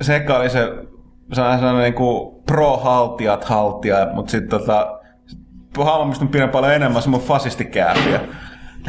se 0.01 0.17
eka 0.17 0.37
oli 0.37 0.51
se 0.51 0.73
sellainen, 1.33 1.59
sellainen 1.59 1.83
niinku 1.83 2.43
pro-haltijat 2.47 3.45
haltija, 3.45 4.09
mutta 4.15 4.31
sitten 4.31 4.61
tota, 4.61 4.99
hahmo, 5.79 6.05
mistä 6.05 6.25
mä 6.25 6.31
pidän 6.31 6.49
paljon 6.49 6.73
enemmän, 6.73 7.03
se 7.03 7.09
mun 7.09 7.21
fasistikääpiä. 7.21 8.21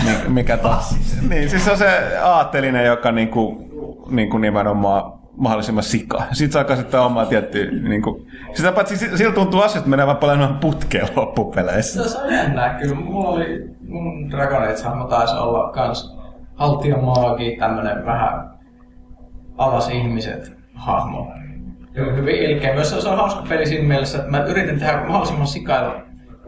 Niin, 0.03 0.31
mikä 0.31 0.57
taas, 0.57 0.97
niin, 1.29 1.49
siis 1.49 1.65
se 1.65 1.71
on 1.71 1.77
se 1.77 2.17
aattelinen, 2.23 2.85
joka 2.85 3.11
niinku, 3.11 3.63
niinku 4.09 4.37
nimenomaan 4.37 5.13
mahdollisimman 5.37 5.83
sika. 5.83 6.23
Sitten 6.31 6.65
saa 6.67 6.75
sitten 6.75 6.99
omaa 6.99 7.25
tiettyä, 7.25 7.65
niinku, 7.71 8.25
sitä 8.53 8.71
paitsi 8.71 8.97
si- 8.97 9.17
sillä 9.17 9.33
tuntuu 9.33 9.61
asiat 9.61 9.85
menevän 9.85 10.17
paljon 10.17 10.39
enemmän 10.39 10.59
putkeen 10.59 11.07
loppupeleissä. 11.15 12.09
Se 12.09 12.17
on 12.17 12.33
jännää 12.33 12.73
kyllä. 12.73 12.95
Mulla 12.95 13.29
oli, 13.29 13.69
mun 13.87 14.31
Dragon 14.31 14.63
Age-hahmo 14.63 15.07
taisi 15.07 15.35
olla 15.35 15.71
kans 15.71 16.17
haltijamaagi, 16.55 17.57
tämmönen 17.59 18.05
vähän 18.05 18.49
alas 19.57 19.89
ihmiset 19.89 20.57
hahmo. 20.75 21.33
Hyvin, 21.95 22.35
ilkeä. 22.35 22.73
Myös 22.73 22.89
se 22.89 23.01
se 23.01 23.09
on 23.09 23.17
hauska 23.17 23.43
peli 23.49 23.65
siinä 23.65 23.87
mielessä, 23.87 24.17
että 24.17 24.31
mä 24.31 24.43
yritin 24.43 24.79
tehdä 24.79 24.97
mahdollisimman 25.07 25.47
sikailla 25.47 25.95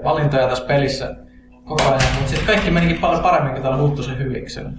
valintoja 0.04 0.48
tässä 0.48 0.66
pelissä 0.66 1.16
koko 1.64 1.84
ajan, 1.84 2.02
mutta 2.16 2.30
sitten 2.30 2.46
kaikki 2.46 2.72
menikin 2.72 2.98
paljon 2.98 3.22
paremmin, 3.22 3.54
kun 3.54 3.62
täällä 3.62 3.78
muuttui 3.78 4.04
se 4.06 4.18
hyviksellä. 4.18 4.72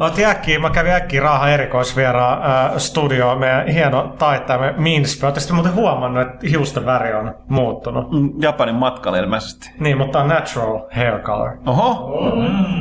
Otin 0.00 0.26
äkkiä, 0.26 0.58
mä 0.58 0.70
kävin 0.70 0.92
äkkiä 0.92 1.20
Raaha 1.20 1.48
erikoisvieraan 1.48 2.42
äh, 2.42 2.76
studioon, 2.78 3.38
meidän 3.38 3.68
hieno 3.68 4.14
taittajamme 4.18 4.74
Minspe. 4.76 5.26
Oletteko 5.26 5.54
muuten 5.54 5.74
huomannut, 5.74 6.22
että 6.22 6.46
hiusten 6.48 6.86
väri 6.86 7.14
on 7.14 7.34
muuttunut? 7.48 8.10
Mm, 8.10 8.32
Japanin 8.42 8.74
matkalla 8.74 9.18
ilmeisesti. 9.18 9.70
Niin, 9.80 9.98
mutta 9.98 10.20
on 10.20 10.28
natural 10.28 10.80
hair 10.96 11.18
color. 11.18 11.50
Oho, 11.66 12.12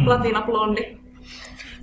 Platina 0.04 0.42
blondi. 0.42 0.98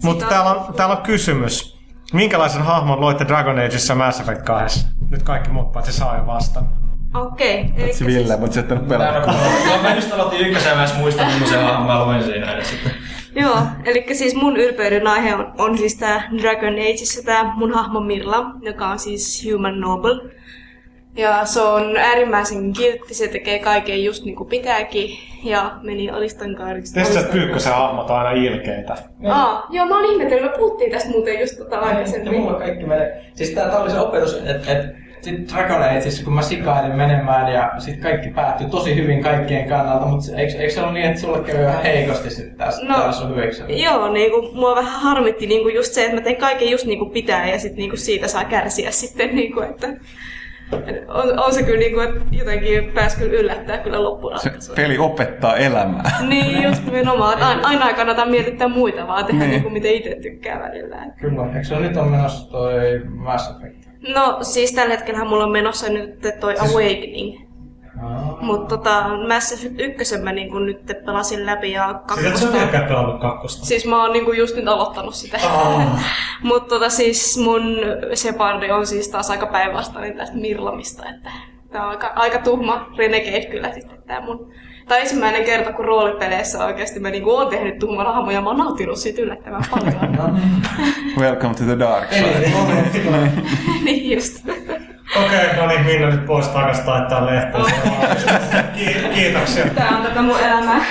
Mutta 0.02 0.26
täällä 0.26 0.50
on, 0.50 0.74
täällä 0.74 0.96
on 0.96 1.02
kysymys. 1.02 1.74
Minkälaisen 2.12 2.62
hahmon 2.62 3.00
loitte 3.00 3.24
Dragon 3.28 3.58
Ageissa 3.58 3.94
Mass 3.94 4.20
Effect 4.20 4.42
2? 4.42 4.86
Nyt 5.10 5.22
kaikki 5.22 5.50
muut 5.50 5.72
paitsi 5.72 5.92
saa 5.92 6.16
jo 6.16 6.26
vastaan. 6.26 6.83
Okei, 7.14 7.64
eli 7.76 7.92
se 7.92 8.06
Ville, 8.06 8.36
mutta 8.36 8.54
se 8.54 8.62
et. 8.62 9.32
Joo, 9.68 9.82
mä 9.82 9.94
just 9.94 10.12
aloitin 10.12 10.40
ykkösen 10.46 10.70
ja 10.70 10.76
mä 10.76 10.82
edes 10.84 10.96
muistan, 10.98 11.26
millaisen 11.32 11.62
hahmon 11.62 11.86
mä 11.86 12.04
luen 12.04 12.22
siinä 12.22 12.52
edes 12.52 12.70
sitten. 12.70 12.92
Joo, 13.36 13.58
eli 13.84 14.04
siis 14.12 14.34
mun 14.34 14.56
ylpeyden 14.56 15.06
aihe 15.06 15.34
on, 15.34 15.52
on 15.58 15.78
siis 15.78 15.94
tää 15.96 16.30
Dragon 16.42 16.72
Ageissa 16.72 17.22
tää 17.24 17.54
mun 17.56 17.74
hahmo 17.74 18.00
Mirla, 18.00 18.46
joka 18.60 18.88
on 18.88 18.98
siis 18.98 19.48
Human 19.52 19.80
Noble. 19.80 20.30
Ja 21.16 21.44
se 21.44 21.60
on 21.60 21.96
äärimmäisen 21.96 22.72
kiltti, 22.72 23.14
se 23.14 23.28
tekee 23.28 23.58
kaiken 23.58 24.04
just 24.04 24.24
niin 24.24 24.36
kuin 24.36 24.48
pitääkin. 24.48 25.18
Ja 25.44 25.72
meni 25.82 26.10
alistan 26.10 26.54
kaariksi. 26.54 27.00
Että 27.00 27.32
Pyykkösen 27.32 27.72
hahmot 27.74 28.10
on 28.10 28.16
aina 28.16 28.30
ilkeitä. 28.30 28.96
Aa, 29.28 29.66
joo, 29.70 29.86
mä 29.86 29.96
oon 30.00 30.12
ihmetellyt, 30.12 30.42
me 30.52 30.58
puhuttiin 30.58 30.90
tästä 30.90 31.08
muuten 31.10 31.40
just 31.40 31.58
tota 31.58 31.76
Ja 31.76 31.82
aikaisemmin. 31.82 32.40
mulla 32.40 32.58
kaikki 32.58 32.86
menee. 32.86 33.24
Siis 33.34 33.50
tää, 33.50 33.68
tää 33.68 33.78
oli 33.80 33.90
se 33.90 33.98
opetus, 34.00 34.34
että 34.46 34.72
et, 34.72 35.03
sit 35.24 35.52
Dragon 35.52 35.82
Ageissa, 35.82 36.24
kun 36.24 36.34
mä 36.34 36.42
sikailin 36.42 36.96
menemään 36.96 37.52
ja 37.52 37.72
sit 37.78 38.00
kaikki 38.00 38.30
päättyi 38.30 38.66
tosi 38.70 38.96
hyvin 38.96 39.22
kaikkien 39.22 39.68
kannalta, 39.68 40.06
mutta 40.06 40.36
eikö, 40.36 40.58
eikö 40.58 40.72
se 40.72 40.80
ollut 40.80 40.94
niin, 40.94 41.06
että 41.06 41.20
sulle 41.20 41.38
kävi 41.40 41.64
vähän 41.64 41.82
heikosti 41.82 42.30
sitten 42.30 42.56
tässä, 42.56 42.86
No, 42.86 43.12
sun 43.12 43.36
hyviksellä? 43.36 43.72
Joo, 43.76 44.12
niinku, 44.12 44.50
mua 44.54 44.74
vähän 44.76 45.00
harmitti 45.00 45.46
niinku 45.46 45.68
just 45.68 45.92
se, 45.92 46.04
että 46.04 46.14
mä 46.16 46.20
teen 46.20 46.36
kaiken 46.36 46.70
just 46.70 46.86
niinku 46.86 47.06
pitää 47.06 47.48
ja 47.48 47.58
sit 47.58 47.76
niinku 47.76 47.96
siitä 47.96 48.28
saa 48.28 48.44
kärsiä 48.44 48.90
sitten, 49.04 49.34
niinku, 49.36 49.60
että 49.60 49.88
on, 51.08 51.38
on 51.40 51.54
se 51.54 51.62
kyllä 51.62 51.78
niinku, 51.78 52.00
että 52.00 52.20
jotenkin 52.32 52.90
pääsi 52.94 53.16
kyllä 53.18 53.32
yllättää 53.40 53.78
kyllä 53.78 53.96
Se 53.96 54.02
loppuratkaisuun. 54.02 54.76
peli 54.76 54.98
opettaa 54.98 55.56
elämää. 55.56 56.10
Niin, 56.28 56.62
just 56.62 56.84
nimenomaan, 56.84 57.42
aina, 57.42 57.68
aina 57.68 57.88
ei 57.88 57.94
kannata 57.94 58.26
mietittää 58.26 58.68
muita, 58.68 59.06
vaan 59.06 59.24
tehdä 59.24 59.38
Niin. 59.40 59.50
niinku, 59.50 59.70
mitä 59.70 59.88
itse 59.88 60.16
tykkää 60.22 60.60
välillä. 60.60 60.96
Kyllä, 61.20 61.46
eikö 61.46 61.64
se 61.64 61.76
nyt 61.80 61.96
on 61.96 62.08
menossa 62.08 62.50
toi 62.50 62.74
Mass 63.08 63.50
Effect? 63.50 63.93
No 64.08 64.38
siis 64.42 64.72
tällä 64.72 64.94
hetkellä 64.94 65.24
mulla 65.24 65.44
on 65.44 65.52
menossa 65.52 65.88
nyt 65.88 66.20
toi 66.40 66.54
Awakening. 66.58 67.44
Mutta 68.40 68.76
tota, 68.76 69.04
Mass 69.28 69.52
Effect 69.52 69.80
1 69.80 70.18
mä 70.18 70.32
niinku 70.32 70.58
nyt 70.58 70.86
pelasin 71.06 71.46
läpi 71.46 71.72
ja 71.72 72.00
Siis 72.14 72.26
et 72.26 72.32
kakkosta. 72.32 72.72
sä 72.72 72.86
pelannut 72.88 73.20
kakkosta. 73.20 73.66
Siis 73.66 73.86
mä 73.86 74.02
oon 74.02 74.12
niinku 74.12 74.32
just 74.32 74.56
nyt 74.56 74.68
aloittanut 74.68 75.14
sitä. 75.14 75.38
Oh. 75.46 75.82
Mutta 76.42 76.68
tota 76.68 76.90
siis 76.90 77.38
mun 77.38 77.62
Separdi 78.14 78.70
on 78.70 78.86
siis 78.86 79.08
taas 79.08 79.30
aika 79.30 79.46
päinvastainen 79.46 80.16
tästä 80.16 80.36
Mirlamista, 80.36 81.02
että 81.14 81.30
tää 81.70 81.82
on 81.84 81.90
aika, 81.90 82.12
aika 82.16 82.38
tuhma 82.38 82.86
renegade 82.96 83.44
kyllä 83.44 83.72
sitten 83.72 84.02
tää 84.06 84.20
mun... 84.20 84.52
On 84.90 84.98
ensimmäinen 84.98 85.44
kerta, 85.44 85.72
kun 85.72 85.84
roolipeleissä 85.84 86.64
oikeasti 86.64 87.00
mä 87.00 87.10
niinku 87.10 87.30
oon 87.30 87.48
tehnyt 87.48 87.78
tuhman 87.78 88.06
mä 88.42 88.48
oon 88.48 88.58
nauttinut 88.58 88.98
siitä 88.98 89.22
yllättävän 89.22 89.62
paljon. 89.70 90.40
Welcome 91.18 91.54
to 91.54 91.64
the 91.64 91.78
dark 91.78 92.12
side. 92.12 92.30
Eli 92.30 92.52
niin 93.84 94.14
just. 94.14 94.48
Okei, 95.16 95.46
okay, 95.46 95.56
no 95.56 95.66
niin, 95.66 95.86
Minna 95.86 96.10
nyt 96.10 96.26
pois 96.26 96.48
takas 96.48 96.80
taittaa. 96.80 97.28
Ki- 98.74 99.08
kiitoksia. 99.14 99.64
Tää 99.74 99.88
on 99.96 100.02
tätä 100.02 100.22
mun 100.22 100.40
elämää. 100.40 100.84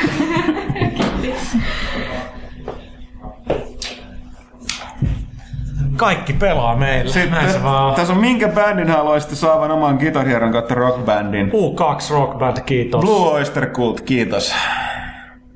Kaikki 6.03 6.33
pelaa 6.33 6.75
meillä. 6.75 7.13
Näin 7.29 7.45
se 7.47 7.51
Sitten, 7.51 7.63
vaan. 7.63 7.95
tässä 7.95 8.13
on 8.13 8.19
minkä 8.19 8.47
bändin 8.47 8.89
haluaisitte 8.89 9.35
saavan 9.35 9.71
oman 9.71 9.95
Guitar 9.95 10.25
Heron 10.25 10.51
kautta 10.51 10.73
rockbändin? 10.75 11.51
U2 11.51 12.13
Rock 12.13 12.37
Band, 12.37 12.57
kiitos. 12.65 13.01
Blue 13.01 13.31
Oyster 13.31 13.69
Cult, 13.69 14.01
kiitos. 14.01 14.55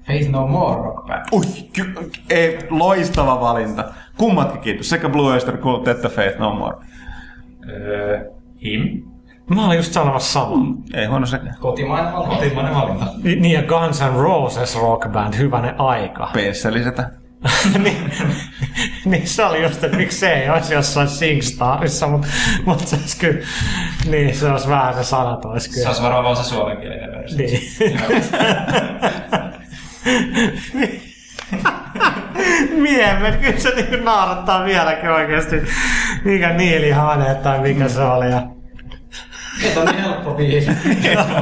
Faith 0.07 0.29
No 0.29 0.47
More 0.47 0.75
Rock 0.83 1.07
Band. 1.07 1.21
Ui, 1.33 1.41
ky- 1.73 2.11
ei, 2.29 2.59
loistava 2.69 3.39
valinta. 3.41 3.85
Kummatkin 4.17 4.61
kiitos, 4.61 4.89
sekä 4.89 5.09
Blue 5.09 5.31
Oyster 5.33 5.57
Cult 5.57 5.87
että 5.87 6.09
Faith 6.09 6.39
No 6.39 6.55
More. 6.55 6.75
Öö, 7.69 8.19
him? 8.63 9.03
Mä 9.55 9.65
olin 9.65 9.77
just 9.77 9.93
sanomassa 9.93 10.39
samaa. 10.39 10.65
Ei 10.93 11.05
huono 11.05 11.25
sekään. 11.25 11.55
Kotimainen 11.59 12.13
valinta. 12.13 12.35
Kotimainen 12.35 12.75
valinta. 12.75 13.05
Niin 13.23 13.51
ja 13.51 13.61
Guns 13.63 14.01
N' 14.01 14.15
Roses 14.19 14.81
Rock 14.81 15.11
Band, 15.11 15.37
hyvänen 15.37 15.81
aika. 15.81 16.29
Peesselisetä. 16.33 17.09
Niin, 17.83 18.11
niin 19.05 19.27
se 19.27 19.45
oli 19.45 19.63
just, 19.63 19.83
että 19.83 19.97
miksi 19.97 20.19
se 20.19 20.33
ei 20.33 20.49
olisi 20.49 20.73
jossain 20.73 21.07
Singstarissa, 21.07 22.07
mutta 22.07 22.27
mut 22.65 22.87
se 22.87 22.95
olisi 22.95 23.17
kyllä, 23.17 23.45
niin 24.05 24.35
se 24.35 24.51
olisi 24.51 24.67
vähän 24.67 24.93
se 24.93 25.03
sanat 25.03 25.45
olisi 25.45 25.69
Se 25.69 25.73
kyllä. 25.73 25.87
olisi 25.87 26.03
varmaan 26.03 26.23
vaan 26.23 26.35
se 26.35 26.43
suomenkielinen 26.43 27.11
versio. 27.11 27.37
Niin. 27.37 27.61
Miehet, 32.81 33.35
kyllä 33.35 33.59
se 33.59 33.69
niinku 33.75 33.95
naurattaa 33.95 34.65
vieläkin 34.65 35.09
oikeasti. 35.09 35.55
Mikä 36.23 36.53
Niili 36.53 36.91
Hane 36.91 37.35
tai 37.35 37.59
mikä 37.59 37.89
se 37.89 38.01
oli. 38.01 38.31
Ja... 38.31 38.43
Se 39.73 39.79
on 39.79 39.85
niin 39.85 39.99
helppo 39.99 40.33
biisi. 40.33 40.71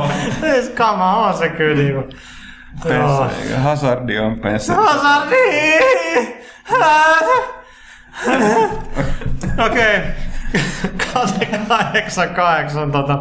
Kama 0.75 1.27
on 1.27 1.37
se 1.37 1.49
kyllä 1.49 1.83
niinku. 1.83 2.09
Pesse- 2.83 3.55
Hazardi 3.57 4.19
on 4.19 4.39
Pesse. 4.39 4.73
Hazardi! 4.73 5.35
Okei. 9.65 9.99
888 11.13 12.91
tota. 12.91 13.19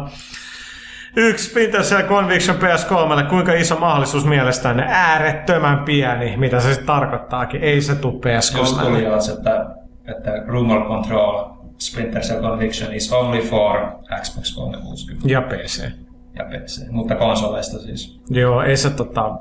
Yksi 1.17 1.49
Splinter 1.49 1.81
Cell 1.83 2.07
Conviction 2.07 2.57
PS3, 2.57 3.29
kuinka 3.29 3.53
iso 3.53 3.75
mahdollisuus 3.75 4.25
mielestänne? 4.25 4.85
Äärettömän 4.89 5.79
pieni, 5.79 6.37
mitä 6.37 6.59
se 6.59 6.67
sitten 6.67 6.85
tarkoittaakin. 6.87 7.61
Ei 7.63 7.81
se 7.81 7.91
Just 7.91 8.01
tuli 8.01 8.99
PS3. 8.99 9.03
jo, 9.03 9.17
että, 9.37 9.65
että 10.07 10.31
Rumor 10.47 10.87
Control 10.87 11.49
Splinter 11.79 12.21
Cell 12.21 12.41
Conviction 12.41 12.93
is 12.93 13.13
only 13.13 13.41
for 13.41 13.77
Xbox 14.21 14.55
360 14.55 15.29
Ja 15.29 15.41
PC. 15.41 15.83
Ja 16.35 16.45
PC, 16.45 16.91
mutta 16.91 17.15
konsoleista 17.15 17.79
siis. 17.79 18.19
Joo, 18.29 18.61
ei 18.61 18.77
se 18.77 18.89
tota... 18.89 19.35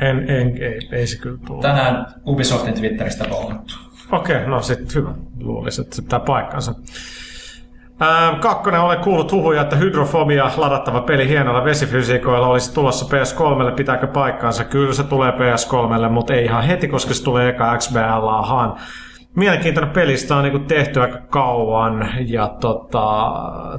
En, 0.00 0.30
en, 0.30 0.62
ei, 0.62 0.88
ei 0.92 1.06
se 1.06 1.18
kyllä 1.18 1.38
tule. 1.46 1.62
Tänään 1.62 2.06
Ubisoftin 2.26 2.74
Twitteristä 2.74 3.24
bongattu. 3.30 3.74
Okei, 4.12 4.46
no 4.46 4.62
sitten 4.62 4.94
hyvä. 4.94 5.14
Luulisin, 5.40 5.84
että 5.84 5.96
se 5.96 6.02
pitää 6.02 6.20
paikkansa. 6.20 6.74
Ähm, 8.02 8.40
kakkonen, 8.40 8.80
olen 8.80 8.98
kuullut 8.98 9.32
huhuja, 9.32 9.62
että 9.62 9.76
hydrofobia 9.76 10.50
ladattava 10.56 11.00
peli 11.00 11.28
hienoilla 11.28 11.64
vesifysiikoilla 11.64 12.46
olisi 12.46 12.74
tulossa 12.74 13.06
PS3. 13.06 13.74
Pitääkö 13.74 14.06
paikkaansa? 14.06 14.64
Kyllä 14.64 14.92
se 14.92 15.04
tulee 15.04 15.30
PS3, 15.30 16.08
mutta 16.08 16.34
ei 16.34 16.44
ihan 16.44 16.64
heti, 16.64 16.88
koska 16.88 17.14
se 17.14 17.24
tulee 17.24 17.48
eka 17.48 17.76
XBLAhan. 17.78 18.76
Mielenkiintoinen 19.36 19.94
pelistä 19.94 20.36
on 20.36 20.42
niinku 20.42 20.58
tehty 20.58 21.00
aika 21.00 21.18
kauan 21.18 22.08
ja 22.26 22.48
tota, 22.48 23.32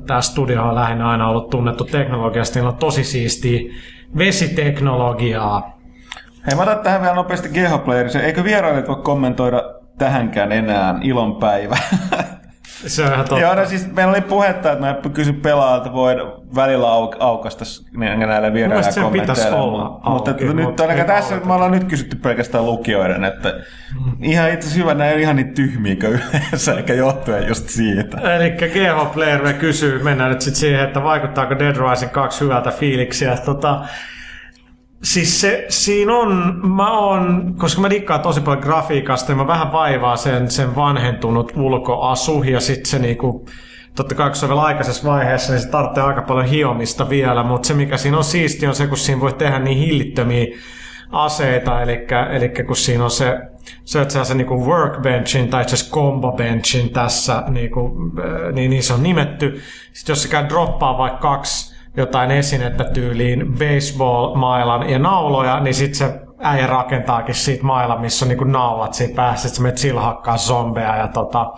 tämä 0.07 0.21
studio 0.21 0.63
on 0.63 0.75
lähinnä 0.75 1.09
aina 1.09 1.29
ollut 1.29 1.49
tunnettu 1.49 1.83
teknologiasta. 1.83 2.59
Niillä 2.59 2.69
on 2.69 2.77
tosi 2.77 3.03
siistiä 3.03 3.73
vesiteknologiaa. 4.17 5.79
Hei, 6.47 6.55
mä 6.55 6.61
otan 6.61 6.79
tähän 6.79 7.01
vielä 7.01 7.15
nopeasti 7.15 7.49
GH 7.49 8.23
Eikö 8.23 8.43
vierailijat 8.43 8.87
voi 8.87 8.95
kommentoida 8.95 9.63
tähänkään 9.97 10.51
enää 10.51 10.95
ilonpäivä? 11.01 11.77
Se 12.87 13.03
on 13.03 13.13
ihan 13.13 13.25
totta. 13.25 13.39
Joo, 13.39 13.55
no 13.55 13.65
siis 13.65 13.93
meillä 13.93 14.11
oli 14.11 14.21
puhetta, 14.21 14.71
että 14.71 14.85
mä 14.85 15.09
kysyn 15.13 15.35
pelaajalta, 15.35 15.93
välillä 16.55 16.87
au- 16.87 17.17
aukasta 17.19 17.65
sen 17.65 19.05
pitäisi 19.11 19.41
vierailla 19.41 19.63
olla 19.63 20.01
Mutta 20.09 20.31
auki, 20.31 20.43
nyt 20.45 20.65
mutta 20.65 20.83
ainakaan 20.83 21.07
tässä 21.07 21.33
aukata. 21.33 21.47
me 21.47 21.53
ollaan 21.53 21.71
nyt 21.71 21.83
kysytty 21.83 22.15
pelkästään 22.15 22.65
lukijoiden, 22.65 23.23
että 23.23 23.53
ihan 24.21 24.53
itse 24.53 24.67
asiassa 24.67 24.79
hyvä, 24.79 24.93
nämä 24.93 25.09
ei 25.09 25.13
ole 25.13 25.21
ihan 25.21 25.35
niin 25.35 25.53
tyhmiä 25.53 25.95
yleensä, 26.01 26.73
eikä 26.73 26.93
johtuen 26.93 27.47
just 27.47 27.69
siitä. 27.69 28.35
Eli 28.35 28.51
GH 28.51 29.13
Player 29.13 29.43
me 29.43 29.53
kysyy, 29.53 30.03
mennään 30.03 30.31
nyt 30.31 30.41
sitten 30.41 30.59
siihen, 30.59 30.83
että 30.83 31.03
vaikuttaako 31.03 31.59
Dead 31.59 31.75
Rising 31.89 32.11
2 32.11 32.41
hyvältä 32.41 32.71
fiiliksiä. 32.71 33.37
Tota, 33.45 33.81
siis 35.03 35.41
se, 35.41 35.65
siinä 35.69 36.15
on, 36.15 36.59
mä 36.75 36.91
oon, 36.99 37.53
koska 37.57 37.81
mä 37.81 37.89
dikkaan 37.89 38.21
tosi 38.21 38.41
paljon 38.41 38.63
grafiikasta, 38.63 39.31
niin 39.31 39.37
mä 39.37 39.47
vähän 39.47 39.71
vaivaa 39.71 40.15
sen, 40.17 40.51
sen 40.51 40.75
vanhentunut 40.75 41.51
ulkoasu 41.55 42.43
ja 42.43 42.59
sitten 42.59 42.85
se 42.85 42.99
niinku, 42.99 43.45
totta 43.97 44.15
kai 44.15 44.29
kun 44.29 44.35
se 44.35 44.45
on 44.45 44.49
vielä 44.49 44.61
aikaisessa 44.61 45.09
vaiheessa, 45.09 45.53
niin 45.53 45.61
se 45.61 45.69
tarvitsee 45.69 46.03
aika 46.03 46.21
paljon 46.21 46.45
hiomista 46.45 47.09
vielä, 47.09 47.43
mutta 47.43 47.67
se 47.67 47.73
mikä 47.73 47.97
siinä 47.97 48.17
on 48.17 48.23
siisti 48.23 48.67
on 48.67 48.75
se, 48.75 48.87
kun 48.87 48.97
siinä 48.97 49.21
voi 49.21 49.33
tehdä 49.33 49.59
niin 49.59 49.77
hillittömiä 49.77 50.45
aseita, 51.11 51.81
eli, 51.81 52.07
eli 52.31 52.49
kun 52.49 52.75
siinä 52.75 53.03
on 53.03 53.11
se, 53.11 53.37
se 53.83 54.01
että 54.01 54.23
se 54.23 54.33
niinku 54.33 54.65
workbenchin 54.65 55.49
tai 55.49 55.61
itse 55.61 55.75
asiassa 55.75 55.93
combo 55.93 56.31
benchin 56.31 56.89
tässä, 56.89 57.43
niinku, 57.47 58.11
äh, 58.19 58.53
niin, 58.53 58.69
niin 58.69 58.83
se 58.83 58.93
on 58.93 59.03
nimetty. 59.03 59.61
Sitten 59.93 60.13
jos 60.13 60.23
se 60.23 60.29
käy 60.29 60.49
droppaa 60.49 60.97
vaikka 60.97 61.19
kaksi 61.19 61.77
jotain 61.97 62.31
esinettä 62.31 62.83
tyyliin 62.83 63.53
baseball-mailan 63.53 64.89
ja 64.89 64.99
nauloja, 64.99 65.59
niin 65.59 65.73
sitten 65.73 65.97
se 65.97 66.19
äijä 66.39 66.67
rakentaakin 66.67 67.35
siitä 67.35 67.63
mailla, 67.63 67.99
missä 67.99 68.25
on 68.25 68.29
niinku 68.29 68.43
naulat 68.43 68.93
siinä 68.93 69.15
päässä, 69.15 69.47
että 69.47 69.57
sä 69.57 69.63
menet 69.63 69.77
sillä 69.77 70.01
hakkaa 70.01 70.37
zombeja 70.37 70.95
ja 70.95 71.07
tota, 71.07 71.53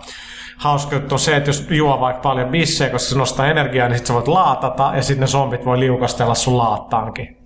hauska 0.60 0.94
juttu 0.94 1.14
on 1.14 1.18
se, 1.18 1.36
että 1.36 1.48
jos 1.48 1.66
juo 1.70 2.00
vaikka 2.00 2.22
paljon 2.22 2.48
bissejä, 2.48 2.90
koska 2.90 3.08
se 3.08 3.18
nostaa 3.18 3.46
energiaa, 3.46 3.88
niin 3.88 3.98
sit 3.98 4.06
sä 4.06 4.14
voit 4.14 4.28
laatata 4.28 4.92
ja 4.96 5.02
sitten 5.02 5.20
ne 5.20 5.26
zombit 5.26 5.64
voi 5.64 5.80
liukastella 5.80 6.34
sun 6.34 6.58
laattaankin. 6.58 7.36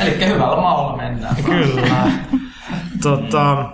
Eli 0.00 0.26
hyvällä 0.26 0.56
maalla 0.56 0.96
mennään. 0.96 1.36
Kyllä. 1.44 2.10
tota, 3.02 3.66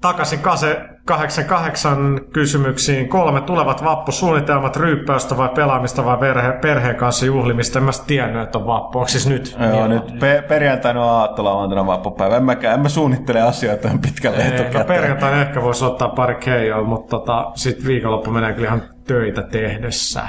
takaisin 0.00 0.38
Kase 0.38 0.91
88 1.04 2.20
kysymyksiin. 2.32 3.08
Kolme 3.08 3.40
tulevat 3.40 3.84
vappusuunnitelmat, 3.84 4.76
ryyppäystä 4.76 5.36
vai 5.36 5.48
pelaamista 5.48 6.04
vai 6.04 6.16
perhe, 6.16 6.52
perheen 6.52 6.96
kanssa 6.96 7.26
juhlimista. 7.26 7.78
En 7.78 7.84
mä 7.84 7.90
tiennyt, 8.06 8.42
että 8.42 8.58
on 8.58 8.66
vappu. 8.66 8.98
Onko 8.98 9.08
siis 9.08 9.26
nyt? 9.28 9.56
Joo, 9.74 9.86
nyt 9.88 10.18
pe- 10.20 10.44
perjantaina 10.48 11.04
on 11.04 11.10
aattolauantaina 11.10 11.86
vappupäivä. 11.86 12.36
En 12.36 12.44
mäkään, 12.44 12.74
en 12.74 12.80
mä 12.80 12.88
suunnittele 12.88 13.40
asioita 13.40 13.88
pitkälle 14.02 14.38
Ei, 14.38 14.48
no 14.48 14.54
etukäteen. 14.54 14.86
perjantaina 14.86 15.40
ehkä 15.42 15.62
voisi 15.62 15.84
ottaa 15.84 16.08
pari 16.08 16.34
keijoa, 16.34 16.82
mutta 16.84 17.10
tota, 17.18 17.50
sitten 17.54 17.86
viikonloppu 17.86 18.30
menee 18.30 18.52
kyllä 18.52 18.66
ihan 18.68 18.82
töitä 19.06 19.42
tehdessä. 19.42 20.20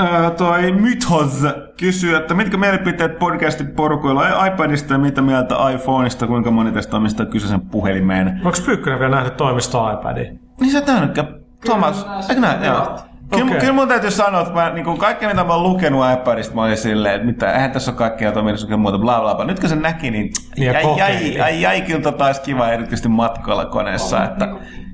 Öö, 0.00 0.30
toi 0.30 0.72
Mythos 0.72 1.46
kysyy, 1.76 2.16
että 2.16 2.34
mitkä 2.34 2.56
mielipiteet 2.56 3.18
podcastin 3.18 3.66
porukoilla 3.66 4.46
iPadista 4.46 4.92
ja 4.92 4.98
mitä 4.98 5.22
mieltä 5.22 5.54
iPhoneista, 5.74 6.26
kuinka 6.26 6.50
moni 6.50 6.72
tästä 6.72 6.96
omistaa 6.96 7.26
kyseisen 7.26 7.60
puhelimeen. 7.60 8.28
Onko 8.44 8.58
Pyykkönen 8.66 8.98
vielä 8.98 9.16
nähnyt 9.16 9.36
toimisto 9.36 9.92
iPadin? 9.92 10.40
Niin 10.60 10.72
sä 10.72 10.78
et 10.78 10.86
nähnytkään, 10.86 11.28
Thomas, 11.64 12.06
eikö 12.28 12.40
näin? 12.40 12.64
Joo. 12.64 12.98
Ovat. 13.32 13.58
Kyllä, 13.58 13.72
mun 13.72 13.88
täytyy 13.88 14.10
sanoa, 14.10 14.40
että 14.40 14.54
mä, 14.54 14.70
niin 14.70 14.98
kaikkea 14.98 15.28
mitä 15.28 15.44
mä 15.44 15.54
oon 15.54 15.62
lukenut 15.62 16.04
iPadista, 16.12 16.54
mä 16.54 16.62
olin 16.62 16.76
silleen, 16.76 17.14
että 17.14 17.26
mitä, 17.26 17.52
eihän 17.52 17.70
tässä 17.70 17.90
ole 17.90 17.98
kaikkea 17.98 18.32
toiminnassa 18.32 18.76
muuta, 18.76 18.98
bla 18.98 19.20
bla 19.20 19.34
bla. 19.34 19.44
Nyt 19.44 19.60
kun 19.60 19.68
se 19.68 19.76
näki, 19.76 20.10
niin 20.10 20.30
jäi, 20.56 20.84
jäi, 20.98 21.34
jäi, 21.36 21.60
jäi, 21.62 21.80
kyllä 21.80 22.00
tota 22.00 22.26
olisi 22.26 22.40
kiva 22.40 22.68
erityisesti 22.68 23.08
matkoilla 23.08 23.64
koneessa, 23.64 24.16
On, 24.18 24.24
että 24.24 24.44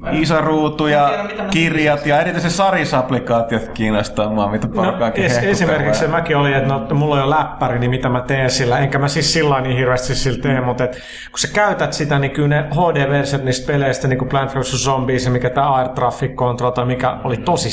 en- 0.06 0.22
iso 0.22 0.40
ruutu 0.40 0.86
ja 0.86 1.10
kirjat 1.50 2.06
ja 2.06 2.20
erityisesti 2.20 2.56
sarisapplikaatiot 2.56 3.68
kiinnostaa 3.68 4.30
mua, 4.30 4.50
mitä 4.50 4.66
No, 4.66 4.72
porukaakin 4.72 5.24
es, 5.24 5.30
hehkuttelee. 5.32 5.52
esimerkiksi 5.52 6.00
se 6.00 6.06
mäkin 6.08 6.36
oli, 6.36 6.52
että 6.52 6.68
no, 6.68 6.86
mulla 6.94 7.14
on 7.14 7.20
jo 7.20 7.30
läppäri, 7.30 7.78
niin 7.78 7.90
mitä 7.90 8.08
mä 8.08 8.20
teen 8.20 8.50
sillä. 8.50 8.78
Enkä 8.78 8.98
mä 8.98 9.08
siis 9.08 9.32
sillä 9.32 9.60
niin 9.60 9.76
hirveästi 9.76 10.14
sillä 10.14 10.42
tee, 10.42 10.60
mutta 10.60 10.84
et, 10.84 10.92
kun 11.30 11.38
sä 11.38 11.48
käytät 11.52 11.92
sitä, 11.92 12.18
niin 12.18 12.30
kyllä 12.30 12.48
ne 12.48 12.62
HD-versiot 12.62 13.44
niistä 13.44 13.72
peleistä, 13.72 14.08
niin 14.08 14.18
kuin 14.18 14.28
Plant 14.28 14.54
vs. 14.56 14.84
Zombies 14.84 15.24
ja 15.24 15.30
mikä 15.30 15.50
tämä 15.50 15.70
Air 15.74 15.88
Traffic 15.88 16.34
Control, 16.34 16.70
tai 16.70 16.84
mikä 16.84 17.16
oli 17.24 17.36
tosi 17.36 17.70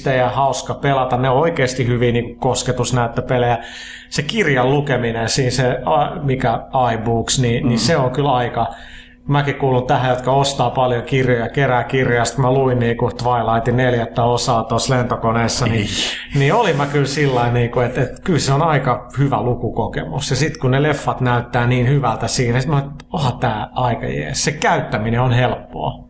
siistejä, 0.00 0.28
hauska 0.28 0.74
pelata, 0.74 1.16
ne 1.16 1.30
on 1.30 1.36
oikeasti 1.36 1.86
hyviä 1.86 2.12
niin 2.12 2.36
kosketusnäyttöpelejä. 2.36 3.58
Se 4.08 4.22
kirjan 4.22 4.70
lukeminen, 4.70 5.28
siinä 5.28 5.50
se, 5.50 5.78
mikä 6.22 6.60
iBooks, 6.94 7.38
niin, 7.38 7.62
mm. 7.64 7.68
niin 7.68 7.78
se 7.78 7.96
on 7.96 8.10
kyllä 8.10 8.32
aika 8.32 8.66
Mäkin 9.28 9.54
kuulun 9.54 9.86
tähän, 9.86 10.10
jotka 10.10 10.32
ostaa 10.32 10.70
paljon 10.70 11.02
kirjoja, 11.02 11.48
kerää 11.48 11.84
kirjoja. 11.84 12.24
Sitten 12.24 12.44
mä 12.44 12.52
luin 12.52 12.78
niinku 12.78 13.10
Twilightin 13.10 13.76
neljättä 13.76 14.24
osaa 14.24 14.64
tuossa 14.64 14.94
lentokoneessa, 14.94 15.66
niin, 15.66 15.86
niin 16.34 16.54
oli 16.54 16.72
mä 16.72 16.86
kyllä 16.86 17.06
sillä 17.06 17.52
niinku, 17.52 17.80
että, 17.80 18.02
että 18.02 18.22
kyllä 18.24 18.38
se 18.38 18.52
on 18.52 18.62
aika 18.62 19.08
hyvä 19.18 19.42
lukukokemus. 19.42 20.30
Ja 20.30 20.36
sitten 20.36 20.60
kun 20.60 20.70
ne 20.70 20.82
leffat 20.82 21.20
näyttää 21.20 21.66
niin 21.66 21.88
hyvältä 21.88 22.28
siinä, 22.28 22.60
sitten 22.60 22.76
mä 22.76 22.80
että 22.80 23.04
oha 23.12 23.32
tää 23.32 23.68
aika 23.72 24.06
jees. 24.06 24.44
Se 24.44 24.52
käyttäminen 24.52 25.20
on 25.20 25.32
helppoa. 25.32 26.08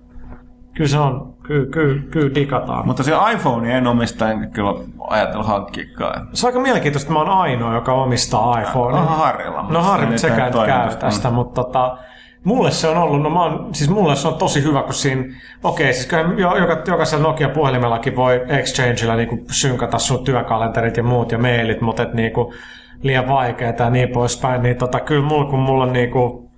Kyllä 0.74 0.90
se 0.90 0.98
on, 0.98 1.34
kyllä, 1.50 1.66
kyllä, 1.70 2.02
kyllä 2.10 2.34
digataan. 2.34 2.86
Mutta 2.86 3.02
se 3.02 3.12
iPhone 3.34 3.78
en 3.78 3.86
omista, 3.86 4.30
enkä 4.30 4.46
kyllä 4.46 4.74
ajatella 5.08 5.44
hankkiikaan. 5.44 6.28
Se 6.32 6.46
on 6.46 6.48
aika 6.48 6.60
mielenkiintoista, 6.60 7.06
että 7.06 7.12
mä 7.12 7.18
oon 7.30 7.38
ainoa, 7.40 7.74
joka 7.74 7.92
omistaa 7.92 8.60
iPhone. 8.60 8.98
Onhan 8.98 9.18
Harrilla. 9.18 9.66
No 9.68 9.82
Harri, 9.82 10.06
se 10.06 10.18
sekään 10.18 10.52
nyt 10.52 10.60
nyt 10.60 10.66
käy 10.66 10.96
tästä, 10.96 11.30
mutta 11.30 11.64
tota, 11.64 11.96
mulle 12.44 12.70
se 12.70 12.88
on 12.88 12.96
ollut, 12.96 13.22
no 13.22 13.30
mä 13.30 13.42
oon, 13.42 13.74
siis 13.74 13.90
mulle 13.90 14.16
se 14.16 14.28
on 14.28 14.34
tosi 14.34 14.62
hyvä, 14.62 14.82
kun 14.82 14.94
siinä, 14.94 15.24
okei, 15.64 15.92
siis 15.92 16.06
kyllä 16.06 16.34
jo- 16.36 16.56
joka, 16.56 16.82
jokaisella 16.86 17.22
Nokia-puhelimellakin 17.28 18.16
voi 18.16 18.44
Exchangeilla 18.48 19.16
niinku 19.16 19.38
synkata 19.50 19.98
sun 19.98 20.24
työkalenterit 20.24 20.96
ja 20.96 21.02
muut 21.02 21.32
ja 21.32 21.38
mailit, 21.38 21.80
mutta 21.80 22.02
et 22.02 22.14
niinku 22.14 22.54
liian 23.02 23.28
vaikeaa 23.28 23.72
ja 23.78 23.90
niin 23.90 24.08
poispäin, 24.08 24.62
niin 24.62 24.76
tota, 24.76 25.00
kyllä 25.00 25.26
mulla, 25.26 25.50
kun 25.50 25.58
mulla 25.58 25.84
on 25.84 25.92
niinku, 25.92 26.49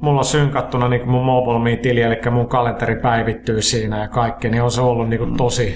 mulla 0.00 0.18
on 0.18 0.24
synkattuna 0.24 0.88
niin 0.88 1.10
mun 1.10 1.24
MobileMe-tili, 1.24 2.02
eli 2.02 2.20
mun 2.30 2.48
kalenteri 2.48 2.96
päivittyy 2.96 3.62
siinä 3.62 4.00
ja 4.00 4.08
kaikki, 4.08 4.48
niin 4.48 4.62
on 4.62 4.70
se 4.70 4.80
ollut 4.80 5.08
niin 5.08 5.36
tosi, 5.36 5.74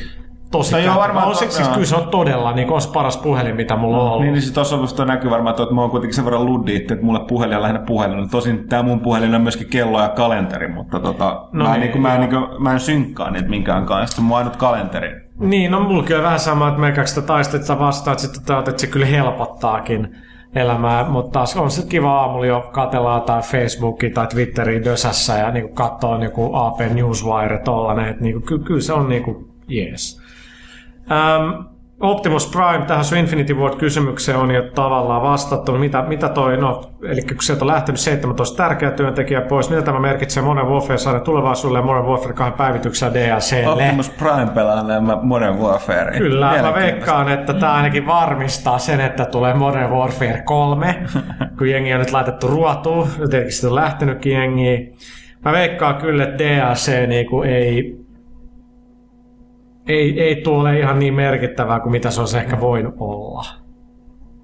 tosi 0.50 0.72
No 0.72 0.78
joo, 0.78 0.96
varmaan 0.96 1.28
on 1.28 1.34
se, 1.34 1.44
to- 1.44 1.50
siis 1.50 1.68
kyllä 1.68 1.86
se 1.86 1.96
on 1.96 2.08
todella 2.08 2.52
niin 2.52 2.72
on 2.72 2.80
se 2.80 2.92
paras 2.92 3.16
puhelin, 3.16 3.56
mitä 3.56 3.76
mulla 3.76 3.96
on 3.96 4.08
ollut. 4.08 4.20
Niin, 4.22 4.32
niin 4.32 4.42
siis 4.42 4.54
tuossa 4.54 5.02
on 5.02 5.08
näkyy 5.08 5.30
varmaan, 5.30 5.62
että 5.62 5.74
mä 5.74 5.80
oon 5.80 5.90
kuitenkin 5.90 6.14
sen 6.14 6.24
verran 6.24 6.46
luddi, 6.46 6.76
että 6.76 6.96
mulle 7.02 7.20
puhelin 7.28 7.56
on 7.56 7.62
lähinnä 7.62 7.82
puhelin. 7.86 8.30
Tosin 8.30 8.68
tämä 8.68 8.82
mun 8.82 9.00
puhelin 9.00 9.34
on 9.34 9.42
myöskin 9.42 9.68
kello 9.68 10.02
ja 10.02 10.08
kalenteri, 10.08 10.68
mutta 10.68 11.00
tota, 11.00 11.48
No 11.52 11.64
mä, 11.64 11.70
niin, 11.70 11.80
niin, 11.80 11.92
kuin, 11.92 12.02
mä, 12.02 12.18
niin 12.18 12.30
kuin, 12.30 12.62
mä 12.62 12.72
en 12.72 12.80
synkkaa 12.80 13.30
niitä 13.30 13.48
minkään 13.48 13.86
kanssa. 13.86 14.16
Se 14.16 14.20
on 14.20 14.26
mun 14.26 14.36
ainut 14.36 14.56
kalenteri. 14.56 15.10
Niin, 15.38 15.70
no 15.70 15.80
mulla 15.80 16.02
kyllä 16.02 16.22
vähän 16.22 16.40
sama, 16.40 16.68
että 16.68 16.80
melkein 16.80 17.06
sitä 17.06 17.22
taistelet 17.22 17.62
sitä 17.62 17.78
vastaan, 17.78 18.12
että 18.12 18.22
sitten 18.26 18.58
että 18.58 18.72
se 18.76 18.86
kyllä 18.86 19.06
helpottaakin 19.06 20.16
elämää, 20.54 21.08
mutta 21.08 21.30
taas 21.32 21.56
on 21.56 21.70
se 21.70 21.86
kiva 21.86 22.20
aamulla 22.20 22.46
jo 22.46 22.68
katella 22.72 23.20
tai 23.20 23.42
Facebookia 23.42 24.10
tai 24.14 24.26
Twitteriä 24.26 24.84
dösässä 24.84 25.38
ja 25.38 25.50
niin 25.50 25.74
katsoa 25.74 26.18
niin 26.18 26.32
AP 26.52 26.80
Newswire 26.94 27.58
tollanen, 27.58 28.08
että 28.08 28.22
niin 28.22 28.42
ky- 28.42 28.58
kyllä 28.58 28.80
se 28.80 28.92
on 28.92 29.08
niin 29.08 29.50
jees. 29.68 30.20
Ähm, 31.10 31.71
Optimus 32.02 32.46
Prime 32.46 32.84
tähän 32.86 33.04
sun 33.04 33.18
Infinity 33.18 33.54
Ward-kysymykseen 33.54 34.38
on 34.38 34.50
jo 34.50 34.62
tavallaan 34.74 35.22
vastattu. 35.22 35.72
Mitä, 35.72 36.02
mitä 36.02 36.28
toi, 36.28 36.56
no, 36.56 36.82
eli 37.02 37.22
kun 37.22 37.36
sieltä 37.42 37.64
on 37.64 37.68
lähtenyt 37.68 38.00
17 38.00 38.56
tärkeää 38.56 38.92
työntekijää 38.92 39.42
pois, 39.42 39.70
mitä 39.70 39.82
tämä 39.82 40.00
merkitsee 40.00 40.42
Modern 40.42 40.68
Warfare-sarjan 40.68 41.22
tulevaisuudelle 41.22 41.78
ja 41.78 41.84
Modern 41.84 42.06
Warfare 42.06 42.32
2 42.32 42.56
päivityksellä 42.56 43.14
DLClle? 43.14 43.72
Optimus 43.72 44.10
Prime 44.10 44.50
pelaa 44.54 44.82
nämä 44.82 45.18
Modern 45.22 45.58
Warfare. 45.58 46.18
Kyllä, 46.18 46.62
mä 46.62 46.74
veikkaan, 46.74 47.28
että 47.28 47.54
tämä 47.54 47.72
ainakin 47.72 48.06
varmistaa 48.06 48.78
sen, 48.78 49.00
että 49.00 49.24
tulee 49.24 49.54
Modern 49.54 49.90
Warfare 49.90 50.42
3, 50.44 51.02
kun 51.58 51.70
jengi 51.70 51.92
on 51.92 52.00
nyt 52.00 52.12
laitettu 52.12 52.48
ruotuun, 52.48 53.08
jotenkin 53.18 53.52
sitten 53.52 53.70
on 53.70 53.76
lähtenytkin 53.76 54.32
jengiä. 54.32 54.78
Mä 55.44 55.52
veikkaan 55.52 55.94
kyllä, 55.94 56.24
että 56.24 56.44
DLC 56.44 57.06
niinku 57.06 57.42
ei, 57.42 58.01
ei, 59.92 60.20
ei 60.20 60.36
tule 60.36 60.78
ihan 60.78 60.98
niin 60.98 61.14
merkittävää 61.14 61.80
kuin 61.80 61.92
mitä 61.92 62.10
se 62.10 62.20
olisi 62.20 62.38
ehkä 62.38 62.60
voinut 62.60 62.94
olla. 62.98 63.44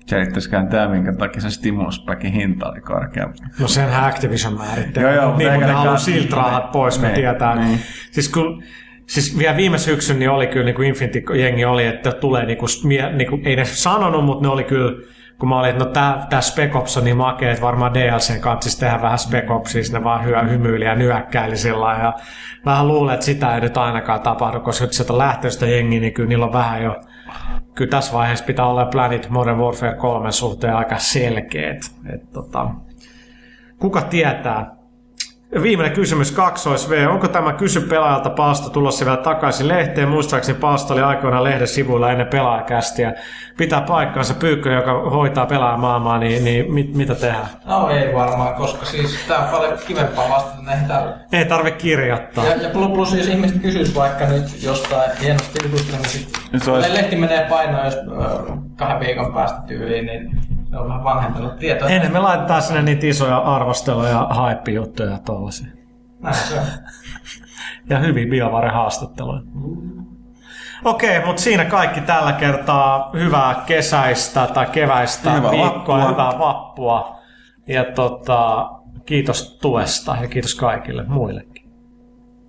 Selittäisikään 0.07 0.69
tämä, 0.69 0.89
minkä 0.89 1.13
takia 1.13 1.41
se 1.41 1.51
Stimulus 1.51 2.05
Packin 2.07 2.33
hinta 2.33 2.71
oli 2.71 2.81
korkea. 2.81 3.33
No 3.61 3.69
senhän 3.69 4.05
Activision 4.05 4.59
määrittelee. 4.59 5.15
Joo, 5.15 5.23
joo, 5.25 5.37
niin, 5.37 5.53
mutta 5.53 5.67
ne 5.67 5.73
haluaa 5.73 5.97
siltä 5.97 6.37
ka- 6.37 6.43
rahat 6.43 6.73
pois, 6.73 6.99
kun 6.99 7.05
niin, 7.05 7.15
tietää. 7.15 7.55
niin. 7.57 7.79
Siis 8.11 8.29
kun 8.29 8.63
Siis 9.09 9.39
vielä 9.39 9.57
viime 9.57 9.79
syksyn 9.79 10.19
niin 10.19 10.31
oli 10.31 10.47
kyllä 10.47 10.65
niin 10.65 10.75
kuin 10.75 10.89
Infinity-jengi 10.89 11.65
oli, 11.65 11.87
että 11.87 12.13
tulee 12.13 12.47
niin 12.47 12.59
kuin, 12.59 12.69
niin 13.17 13.29
kuin, 13.29 13.47
ei 13.47 13.57
ne 13.57 13.65
sanonut, 13.65 14.25
mutta 14.25 14.43
ne 14.43 14.49
oli 14.49 14.65
kyllä, 14.65 14.93
kun 15.39 15.49
mä 15.49 15.59
olin, 15.59 15.71
että 15.71 15.85
no 15.85 15.91
tää, 15.91 16.27
tää 16.31 16.41
Spec 16.41 16.77
Ops 16.77 16.97
on 16.97 17.05
niin 17.05 17.17
makea, 17.17 17.51
että 17.51 17.63
varmaan 17.63 17.95
DLCn 17.95 18.41
kanssa 18.41 18.81
tehdään 18.81 19.03
vähän 19.03 19.19
Spec 19.19 19.51
Opsia, 19.51 19.73
siis 19.73 19.93
ne 19.93 20.05
vaan 20.05 20.25
hyö, 20.25 20.43
hymyili 20.43 20.85
ja 20.85 20.95
nyökkäili 20.95 21.57
sillä 21.57 21.99
ja 22.03 22.13
vähän 22.67 22.89
luulen, 22.89 23.15
että 23.15 23.27
sitä 23.27 23.55
ei 23.55 23.61
nyt 23.61 23.77
ainakaan 23.77 24.21
tapahdu, 24.21 24.61
koska 24.61 24.85
nyt 24.85 24.93
sieltä 24.93 25.19
lähtee 25.19 25.51
sitä 25.51 25.67
jengiä, 25.67 26.01
niin 26.01 26.15
kyllä 26.15 26.29
niillä 26.29 26.47
on 26.47 26.53
vähän 26.53 26.83
jo 26.83 26.97
kyllä 27.75 27.91
tässä 27.91 28.13
vaiheessa 28.13 28.45
pitää 28.45 28.67
olla 28.67 28.87
Planet 28.87 29.31
Modern 29.31 29.59
Warfare 29.59 29.95
3 29.95 30.33
suhteen 30.33 30.77
aika 30.77 30.99
selkeät. 30.99 31.81
Et, 32.15 32.33
tota, 32.33 32.71
kuka 33.79 34.01
tietää? 34.01 34.78
Viimeinen 35.63 35.95
kysymys, 35.97 36.33
kaksois 36.33 36.91
V. 36.91 37.07
Onko 37.11 37.29
tämä 37.29 37.53
kysy 37.53 37.81
pelaajalta 37.81 38.31
Paasto 38.31 38.71
tulossa 38.71 39.05
vielä 39.05 39.17
takaisin 39.17 39.69
lehteen? 39.69 40.09
Muistaakseni 40.09 40.59
Paasto 40.59 40.95
oli 40.95 41.03
aikoinaan 41.03 41.45
lehden 41.45 41.69
sivuilla 41.69 42.13
ennen 42.13 42.27
pelaajakästiä. 42.27 43.13
Pitää 43.57 43.81
paikkaansa 43.81 44.35
Pyykkönen, 44.35 44.77
joka 44.79 44.93
hoitaa 45.11 45.47
pelaajamaailmaa, 45.47 46.19
niin, 46.19 46.45
niin 46.45 46.73
mit, 46.75 46.95
mitä 46.95 47.15
tehdään? 47.15 47.47
No 47.65 47.89
ei 47.91 48.15
varmaan, 48.15 48.55
koska 48.55 48.87
siis 48.87 49.19
tää 49.29 49.39
on 49.39 49.49
paljon 49.49 49.79
kivempaa 49.87 50.29
vastata 50.31 50.63
näihin 50.63 50.89
täällä. 50.89 51.17
Ei 51.33 51.45
tarvi 51.45 51.71
kirjoittaa. 51.73 52.45
Ja, 52.47 52.57
ja 52.57 52.71
plus, 52.71 52.87
plus 52.91 53.13
jos 53.15 53.29
ihmiset 53.29 53.63
kysyis 53.63 53.95
vaikka 53.95 54.25
nyt 54.25 54.63
jostain 54.63 55.11
hienosta 55.23 55.59
jutusta, 55.65 55.97
niin 55.97 56.09
sit 56.09 56.29
Se 56.65 56.71
olisi- 56.71 56.95
lehti 56.95 57.17
menee 57.17 57.47
painoon, 57.49 57.85
jos 57.85 57.97
kahden 58.77 59.01
viikon 59.01 59.35
päästä 59.35 59.61
tyyliin, 59.67 60.07
niin 60.07 60.31
se 60.71 60.77
on 60.77 60.89
vähän 60.89 61.05
vanhentunut 61.05 61.57
tieto. 61.57 61.87
Ennen 61.87 62.13
me 62.13 62.19
laitetaan 62.19 62.63
sinne 62.63 62.83
niitä 62.83 63.07
isoja 63.07 63.39
arvosteluja 63.39 64.09
ja 64.11 64.29
hype-juttuja 64.35 65.19
ja. 65.19 65.67
Näin 66.21 66.37
se 66.37 66.61
on. 66.61 66.67
ja 67.91 67.99
hyvin 67.99 68.29
BioVare-haastatteluja. 68.29 69.43
Okei, 70.85 71.25
mutta 71.27 71.43
siinä 71.43 71.65
kaikki 71.65 72.01
tällä 72.01 72.33
kertaa. 72.33 73.11
Hyvää 73.15 73.63
kesäistä 73.67 74.47
tai 74.47 74.67
keväistä 74.67 75.31
Hyvää 75.33 75.51
viikkoa, 75.51 75.99
vappua. 75.99 76.09
hyvää 76.11 76.39
vappua. 76.39 77.19
Ja 77.67 77.85
tota, 77.85 78.71
kiitos 79.07 79.59
tuesta 79.63 80.17
ja 80.21 80.29
kiitos 80.29 80.55
kaikille 80.55 81.05
muillekin. 81.09 81.58